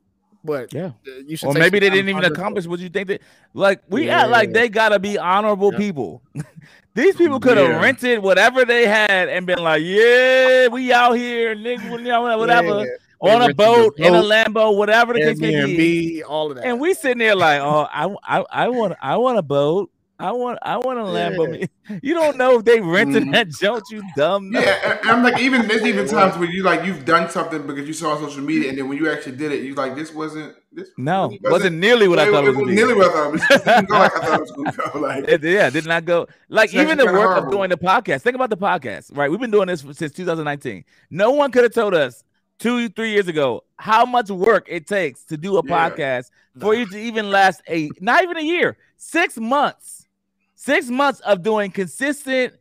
But 0.43 0.71
yeah, 0.73 0.91
you 1.25 1.35
should 1.35 1.47
or 1.47 1.53
maybe 1.53 1.79
they 1.79 1.89
didn't 1.89 2.07
even 2.07 2.23
accomplish 2.23 2.67
what 2.67 2.79
you 2.79 2.87
think 2.87 3.07
that 3.07 3.21
like 3.55 3.81
we 3.89 4.09
act 4.09 4.29
like 4.29 4.53
they 4.53 4.69
gotta 4.69 4.99
be 4.99 5.17
honorable 5.17 5.71
people 5.71 6.21
these 6.93 7.15
people 7.15 7.39
could 7.39 7.57
have 7.57 7.67
Yeah. 7.67 7.81
rented 7.81 8.19
whatever 8.19 8.63
they 8.63 8.85
had 8.85 9.27
and 9.27 9.47
been 9.47 9.57
like 9.57 9.81
yeah 9.83 10.67
we 10.67 10.93
out 10.93 11.13
here 11.13 11.55
nigga 11.55 11.83
you 11.85 12.37
whatever 12.37 12.85
Yeah. 12.85 12.85
On 13.21 13.37
a 13.37 13.39
rented 13.39 13.57
boat 13.57 13.93
in 13.97 14.13
a 14.13 14.21
lambo 14.21 14.75
whatever 14.77 15.13
the 15.13 15.19
case 15.19 15.39
may 15.39 15.65
be 15.65 16.23
all 16.23 16.49
of 16.51 16.57
that. 16.57 16.65
and 16.65 16.79
we 16.79 16.93
sitting 16.93 17.17
there 17.19 17.35
like 17.35 17.61
oh 17.61 17.87
i 17.91 18.05
i, 18.23 18.45
I 18.51 18.67
want 18.69 18.93
i 19.01 19.15
want 19.17 19.37
a 19.37 19.41
boat 19.43 19.91
I 20.17 20.31
want 20.31 20.59
I 20.61 20.77
want 20.77 20.97
a 20.97 21.01
Lambo. 21.03 21.67
You 22.01 22.13
don't 22.13 22.37
know 22.37 22.57
if 22.57 22.63
they 22.63 22.79
rented 22.79 23.23
Mhm. 23.23 23.33
that 23.33 23.49
joint, 23.49 23.83
you 23.91 24.01
dumb. 24.15 24.49
Yeah, 24.53 24.61
and- 24.61 24.99
and 25.01 25.09
I'm 25.11 25.21
like, 25.23 25.41
even 25.41 25.67
there's 25.67 25.83
even 25.85 26.07
times 26.07 26.37
where 26.37 26.49
you 26.49 26.63
like 26.63 26.85
you've 26.85 27.03
done 27.03 27.29
something 27.29 27.67
because 27.67 27.85
you 27.85 27.91
saw 27.93 28.11
on 28.11 28.19
social 28.21 28.41
media, 28.41 28.69
and 28.69 28.77
then 28.77 28.87
when 28.87 28.97
you 28.97 29.11
actually 29.11 29.35
did 29.35 29.51
it, 29.51 29.63
you 29.63 29.75
like 29.75 29.93
this 29.93 30.13
wasn't 30.13 30.55
this 30.71 30.87
No, 30.97 31.27
really 31.27 31.39
wasn't 31.43 31.75
nearly 31.79 32.07
what 32.07 32.19
I 32.19 32.31
thought 32.31 32.45
it 32.45 32.47
was. 32.47 32.55
wasn't 32.55 32.63
gonna 32.63 32.69
be. 32.69 32.75
nearly 32.75 32.93
what 32.93 33.09
I 33.09 33.13
thought 33.13 33.27
it 33.27 33.31
was. 33.33 33.43
It 33.43 33.65
didn't 33.65 33.89
go 33.89 33.97
like 33.99 34.15
I 34.15 34.19
thought 34.25 34.33
it 34.35 34.41
was 34.41 34.51
going 34.51 34.71
to 34.71 34.77
go. 34.93 34.99
Like 35.01 35.27
It- 35.27 35.43
yeah, 35.43 35.69
did 35.69 35.85
not 35.85 36.05
go 36.05 36.27
like 36.47 36.73
even 36.73 36.85
the 36.85 36.91
actually 37.03 37.05
kinda 37.07 37.19
work 37.19 37.43
of 37.43 37.51
doing 37.51 37.69
the 37.69 37.77
podcast. 37.77 38.21
Think 38.21 38.35
about 38.35 38.49
the 38.51 38.57
podcast, 38.57 39.17
right? 39.17 39.29
We've 39.29 39.41
been 39.41 39.51
doing 39.51 39.67
this 39.67 39.81
since 39.91 40.13
2019. 40.13 40.85
No 41.11 41.31
one 41.31 41.51
could 41.51 41.63
have 41.63 41.73
told 41.73 41.93
us 41.93 42.23
two, 42.59 42.89
three 42.89 43.11
years 43.11 43.27
ago 43.27 43.63
how 43.77 44.05
much 44.05 44.29
work 44.29 44.67
it 44.69 44.87
takes 44.87 45.23
to 45.25 45.37
do 45.37 45.57
a 45.57 45.63
Yeah. 45.65 45.89
podcast 45.89 46.29
for 46.59 46.73
you 46.73 46.85
to 46.85 46.97
even 46.97 47.29
last 47.29 47.61
a 47.69 47.89
not 47.99 48.23
even 48.23 48.37
a 48.37 48.41
year, 48.41 48.77
six 48.97 49.37
months, 49.37 50.07
six 50.55 50.89
months 50.89 51.19
of 51.21 51.43
doing 51.43 51.71
consistent 51.71 52.53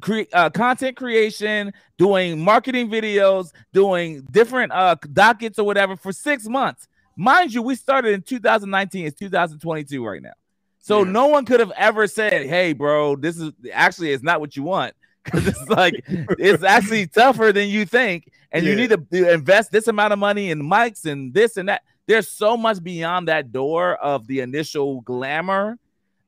cre- 0.00 0.22
uh, 0.32 0.50
content 0.50 0.96
creation, 0.96 1.72
doing 1.98 2.40
marketing 2.42 2.88
videos, 2.88 3.52
doing 3.72 4.26
different 4.30 4.72
uh, 4.72 4.96
dockets 5.12 5.58
or 5.58 5.64
whatever 5.64 5.96
for 5.96 6.12
six 6.12 6.46
months. 6.46 6.88
Mind 7.16 7.54
you, 7.54 7.62
we 7.62 7.74
started 7.76 8.12
in 8.12 8.22
2019. 8.22 9.06
It's 9.06 9.18
2022 9.18 10.04
right 10.04 10.20
now. 10.20 10.32
So 10.80 11.02
no 11.02 11.26
one 11.28 11.44
could 11.44 11.60
have 11.60 11.72
ever 11.76 12.06
said, 12.06 12.46
"Hey, 12.46 12.72
bro, 12.72 13.16
this 13.16 13.38
is 13.38 13.52
actually 13.72 14.12
it's 14.12 14.22
not 14.22 14.40
what 14.40 14.56
you 14.56 14.62
want." 14.64 14.94
Because 15.26 15.48
it's 15.48 15.68
like 15.68 16.04
it's 16.06 16.62
actually 16.62 17.08
tougher 17.08 17.50
than 17.52 17.68
you 17.68 17.84
think, 17.84 18.30
and 18.52 18.64
you 18.64 18.74
need 18.74 18.90
to 18.90 19.32
invest 19.32 19.72
this 19.72 19.88
amount 19.88 20.12
of 20.12 20.18
money 20.18 20.50
in 20.50 20.62
mics 20.62 21.04
and 21.04 21.32
this 21.34 21.56
and 21.56 21.68
that. 21.68 21.82
There's 22.06 22.28
so 22.28 22.56
much 22.56 22.82
beyond 22.82 23.28
that 23.28 23.52
door 23.52 23.96
of 23.96 24.26
the 24.26 24.40
initial 24.40 25.00
glamour 25.00 25.78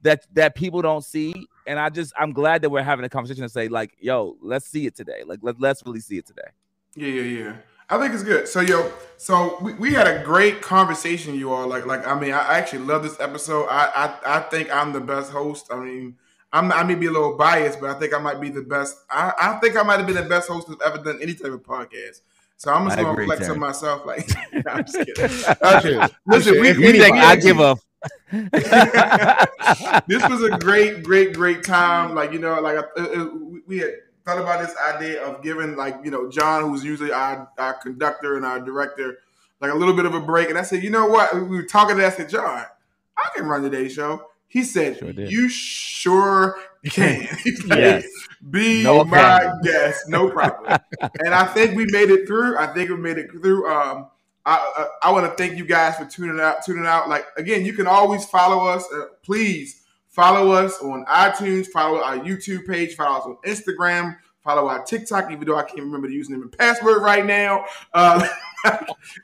that 0.03 0.27
that 0.35 0.55
people 0.55 0.83
don't 0.83 1.05
see. 1.05 1.47
And 1.67 1.79
I 1.79 1.89
just 1.89 2.13
I'm 2.19 2.33
glad 2.33 2.63
that 2.63 2.71
we're 2.71 2.83
having 2.83 3.05
a 3.05 3.09
conversation 3.09 3.43
to 3.43 3.49
say 3.49 3.69
like, 3.69 3.95
yo, 4.01 4.37
let's 4.41 4.67
see 4.67 4.87
it 4.87 4.97
today. 4.97 5.23
Like 5.25 5.41
let, 5.43 5.61
let's 5.61 5.85
really 5.87 6.01
see 6.01 6.19
it 6.19 6.27
today. 6.27 6.49
Yeah, 6.95 7.09
yeah, 7.09 7.45
yeah. 7.45 7.57
I 7.91 7.99
think 7.99 8.13
it's 8.13 8.23
good. 8.23 8.47
So, 8.47 8.61
yo, 8.61 8.93
so 9.17 9.57
we, 9.63 9.73
we 9.75 9.93
had 9.95 10.07
a 10.07 10.23
great 10.23 10.61
conversation, 10.61 11.35
you 11.35 11.53
all. 11.53 11.67
Like, 11.67 11.87
like 11.87 12.07
I 12.07 12.19
mean, 12.19 12.33
I 12.33 12.59
actually 12.59 12.81
love 12.81 13.03
this 13.03 13.19
episode. 13.19 13.67
I, 13.71 14.13
I, 14.25 14.39
I 14.39 14.41
think 14.41 14.71
I'm 14.71 14.93
the 14.93 15.01
best 15.01 15.31
host. 15.33 15.69
I 15.71 15.77
mean, 15.77 16.17
I'm 16.53 16.73
I 16.73 16.83
may 16.83 16.95
be 16.95 17.07
a 17.07 17.11
little 17.11 17.37
biased, 17.37 17.81
but 17.81 17.91
I 17.91 17.99
think 17.99 18.15
I 18.15 18.19
might 18.19 18.41
be 18.41 18.49
the 18.49 18.63
best. 18.63 18.97
I, 19.11 19.33
I 19.39 19.53
think 19.61 19.77
I 19.77 19.83
might 19.83 19.99
have 19.99 20.07
been 20.07 20.17
the 20.17 20.23
best 20.23 20.49
host 20.49 20.69
that's 20.69 20.83
ever 20.85 20.99
done 21.03 21.19
any 21.23 21.35
type 21.35 21.53
of 21.53 21.63
podcast. 21.63 22.21
So 22.57 22.73
I'm 22.73 22.87
just 22.87 22.99
I 22.99 23.03
gonna 23.03 23.13
agree, 23.13 23.27
flex 23.27 23.41
Terry. 23.43 23.53
on 23.53 23.61
myself. 23.61 24.07
Like, 24.07 24.29
nah, 24.53 24.73
I'm 24.73 24.85
just 24.85 24.97
kidding. 24.97 25.25
Okay. 25.63 26.15
Listen, 26.27 26.55
we, 26.55 26.73
we 26.73 26.99
think 26.99 27.15
we 27.15 27.21
I 27.21 27.37
give 27.37 27.61
up. 27.61 27.79
this 30.07 30.29
was 30.29 30.43
a 30.43 30.57
great, 30.59 31.03
great, 31.03 31.35
great 31.35 31.63
time. 31.65 32.15
Like 32.15 32.33
you 32.33 32.39
know, 32.39 32.61
like 32.61 32.79
uh, 32.79 32.83
uh, 32.97 33.29
we- 33.35 33.63
we 33.67 33.79
had 33.79 33.91
thought 34.25 34.39
about 34.39 34.67
this 34.67 34.75
idea 34.95 35.23
of 35.23 35.43
giving, 35.43 35.77
like 35.77 35.97
you 36.05 36.11
know, 36.11 36.31
John, 36.31 36.63
who's 36.63 36.83
usually 36.85 37.13
our 37.13 37.49
our 37.59 37.75
conductor 37.75 38.37
and 38.37 38.45
our 38.47 38.61
director, 38.61 39.19
like 39.61 39.73
a 39.73 39.75
little 39.75 39.95
bit 39.95 40.07
of 40.07 40.15
a 40.15 40.21
break. 40.21 40.49
And 40.49 40.59
I 40.59 40.63
said, 40.63 40.83
you 40.83 40.91
know 40.91 41.07
what? 41.07 41.35
We 41.35 41.43
were 41.57 41.63
talking 41.65 41.97
to. 41.97 42.07
I 42.07 42.11
said, 42.11 42.29
John, 42.29 42.65
I 43.17 43.29
can 43.37 43.47
run 43.47 43.63
today's 43.63 43.93
show. 43.93 44.28
He 44.49 44.65
said, 44.65 44.99
did. 45.15 45.31
"You 45.31 45.49
sure 45.49 46.57
can." 46.91 47.29
Yes. 47.67 48.07
Be 48.51 48.83
No 48.85 49.05
my 49.05 49.19
problem. 49.19 49.61
guest, 49.63 50.09
no 50.09 50.31
problem. 50.31 50.79
and 51.25 51.35
I 51.35 51.45
think 51.47 51.77
we 51.77 51.87
made 51.91 52.09
it 52.11 52.27
through. 52.27 52.57
I 52.57 52.69
think 52.73 52.89
we 52.89 52.97
made 52.97 53.19
it 53.19 53.31
through. 53.33 53.69
Um, 53.69 54.09
I 54.47 54.87
I, 55.03 55.09
I 55.09 55.13
want 55.13 55.27
to 55.27 55.35
thank 55.43 55.59
you 55.59 55.65
guys 55.65 55.97
for 55.97 56.05
tuning 56.07 56.41
out. 56.41 56.65
Tuning 56.65 56.87
out. 56.87 57.09
Like 57.09 57.27
again, 57.37 57.65
you 57.65 57.73
can 57.73 57.87
always 57.87 58.25
follow 58.25 58.67
us. 58.67 58.85
Uh, 58.93 59.07
please 59.23 59.83
follow 60.09 60.53
us 60.53 60.81
on 60.81 61.05
iTunes. 61.07 61.67
Follow 61.67 62.01
our 62.01 62.17
YouTube 62.19 62.67
page. 62.67 62.95
Follow 62.95 63.19
us 63.19 63.25
on 63.27 63.37
Instagram. 63.45 64.17
Follow 64.45 64.69
our 64.69 64.83
TikTok. 64.85 65.31
Even 65.33 65.47
though 65.47 65.57
I 65.59 65.65
can't 65.65 65.81
remember 65.83 66.07
the 66.09 66.19
username 66.19 66.43
and 66.43 66.57
password 66.57 67.03
right 67.03 67.27
now, 67.27 67.65
uh, 67.93 68.27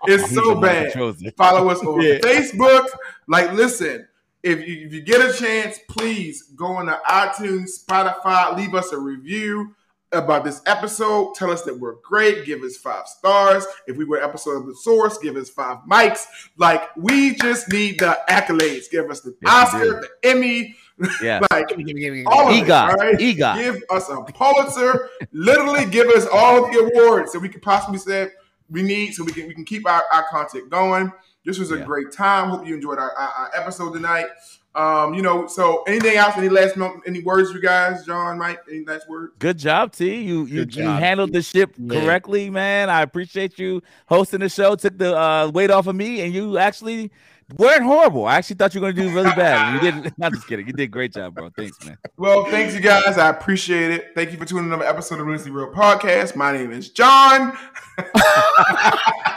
it's 0.06 0.28
so 0.34 0.40
the 0.40 0.48
one 0.54 0.60
that 0.62 0.92
bad. 0.94 1.36
Follow 1.36 1.68
us 1.70 1.78
on 1.80 2.00
Yeah. 2.02 2.18
Facebook. 2.18 2.86
Like, 3.28 3.52
listen. 3.52 4.06
If 4.44 4.68
you, 4.68 4.86
if 4.86 4.92
you 4.92 5.00
get 5.00 5.22
a 5.22 5.32
chance, 5.32 5.80
please 5.88 6.42
go 6.54 6.78
into 6.80 7.00
iTunes, 7.08 7.70
Spotify, 7.82 8.54
leave 8.54 8.74
us 8.74 8.92
a 8.92 8.98
review 8.98 9.74
about 10.12 10.44
this 10.44 10.60
episode. 10.66 11.34
Tell 11.34 11.50
us 11.50 11.62
that 11.62 11.78
we're 11.80 11.94
great. 12.04 12.44
Give 12.44 12.62
us 12.62 12.76
five 12.76 13.08
stars. 13.08 13.64
If 13.86 13.96
we 13.96 14.04
were 14.04 14.22
episode 14.22 14.58
of 14.58 14.66
the 14.66 14.74
source, 14.74 15.16
give 15.18 15.36
us 15.36 15.48
five 15.48 15.78
mics. 15.90 16.26
Like 16.58 16.94
we 16.94 17.34
just 17.36 17.72
need 17.72 17.98
the 17.98 18.18
accolades. 18.28 18.90
Give 18.90 19.10
us 19.10 19.22
the 19.22 19.34
Yes, 19.42 19.50
Oscar, 19.74 20.02
the 20.02 20.08
Emmy, 20.28 20.76
Yeah. 21.22 21.40
like 21.50 21.72
all 21.72 21.80
of 21.80 22.56
it. 22.56 22.64
EGOT, 22.66 22.88
all 22.90 22.94
right? 22.96 23.18
EGOT. 23.18 23.56
Give 23.56 23.82
us 23.90 24.08
a 24.10 24.20
Pulitzer. 24.22 25.08
Literally, 25.32 25.86
give 25.86 26.08
us 26.08 26.26
all 26.32 26.70
the 26.70 26.78
awards 26.94 27.32
that 27.32 27.40
we 27.40 27.48
could 27.48 27.62
possibly 27.62 27.98
say 27.98 28.28
we 28.70 28.82
need, 28.82 29.12
so 29.14 29.24
we 29.24 29.32
can 29.32 29.48
we 29.48 29.54
can 29.54 29.64
keep 29.64 29.86
our, 29.88 30.02
our 30.12 30.24
content 30.28 30.68
going. 30.70 31.10
This 31.44 31.58
was 31.58 31.70
a 31.72 31.78
Yeah. 31.78 31.84
great 31.84 32.10
time. 32.12 32.48
Hope 32.50 32.66
you 32.66 32.74
enjoyed 32.74 32.98
our, 32.98 33.12
our, 33.12 33.28
our 33.28 33.50
episode 33.54 33.92
tonight. 33.92 34.26
Um, 34.74 35.14
you 35.14 35.22
know, 35.22 35.46
so 35.46 35.84
anything 35.86 36.16
else? 36.16 36.36
Any 36.36 36.48
last 36.48 36.76
any 37.06 37.20
words, 37.22 37.52
you 37.52 37.60
guys? 37.60 38.04
John, 38.04 38.38
Mike, 38.38 38.58
any 38.68 38.84
last 38.84 39.08
words? 39.08 39.32
Good 39.38 39.56
job, 39.58 39.92
T. 39.92 40.22
You 40.22 40.46
you, 40.46 40.64
Good 40.64 40.74
you 40.74 40.82
handled 40.84 41.32
the 41.32 41.42
ship 41.42 41.74
Yeah. 41.78 42.00
correctly, 42.00 42.50
man. 42.50 42.90
I 42.90 43.02
appreciate 43.02 43.56
you 43.58 43.82
hosting 44.06 44.40
the 44.40 44.48
show. 44.48 44.74
Took 44.74 44.98
the 44.98 45.16
uh, 45.16 45.50
weight 45.54 45.70
off 45.70 45.86
of 45.86 45.94
me, 45.94 46.22
and 46.22 46.34
you 46.34 46.58
actually 46.58 47.12
weren't 47.56 47.84
horrible. 47.84 48.24
I 48.26 48.34
actually 48.38 48.56
thought 48.56 48.74
you 48.74 48.80
were 48.80 48.90
going 48.92 48.96
to 49.06 49.10
do 49.10 49.14
really 49.14 49.34
bad. 49.36 49.74
You 49.74 49.80
didn't. 49.92 50.14
I'm 50.22 50.32
just 50.34 50.48
kidding. 50.48 50.66
You 50.66 50.72
did 50.72 50.82
a 50.84 50.86
great 50.88 51.12
job, 51.12 51.36
bro. 51.36 51.50
Thanks, 51.56 51.78
man. 51.86 51.96
Well, 52.16 52.46
thanks 52.46 52.74
you 52.74 52.80
guys. 52.80 53.16
I 53.16 53.28
appreciate 53.28 53.92
it. 53.92 54.06
Thank 54.16 54.32
you 54.32 54.38
for 54.38 54.44
tuning 54.44 54.64
in 54.64 54.70
to 54.70 54.74
another 54.76 54.90
episode 54.90 55.20
of 55.20 55.26
Realistically 55.26 55.56
Real 55.56 55.72
Podcast. 55.72 56.34
My 56.34 56.50
name 56.50 56.72
is 56.72 56.88
John. 56.88 57.56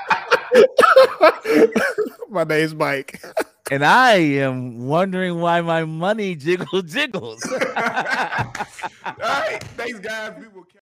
My 2.30 2.44
name's 2.44 2.76
Mike. 2.76 3.22
And 3.70 3.84
I 3.84 4.14
am 4.14 4.88
wondering 4.88 5.42
why 5.42 5.60
my 5.60 5.84
money 5.84 6.36
jiggle 6.36 6.82
jiggles. 6.84 7.44
All 7.52 7.60
right, 9.20 9.62
thanks 9.76 10.00
guys. 10.00 10.36
We 10.40 10.48
will. 10.48 10.66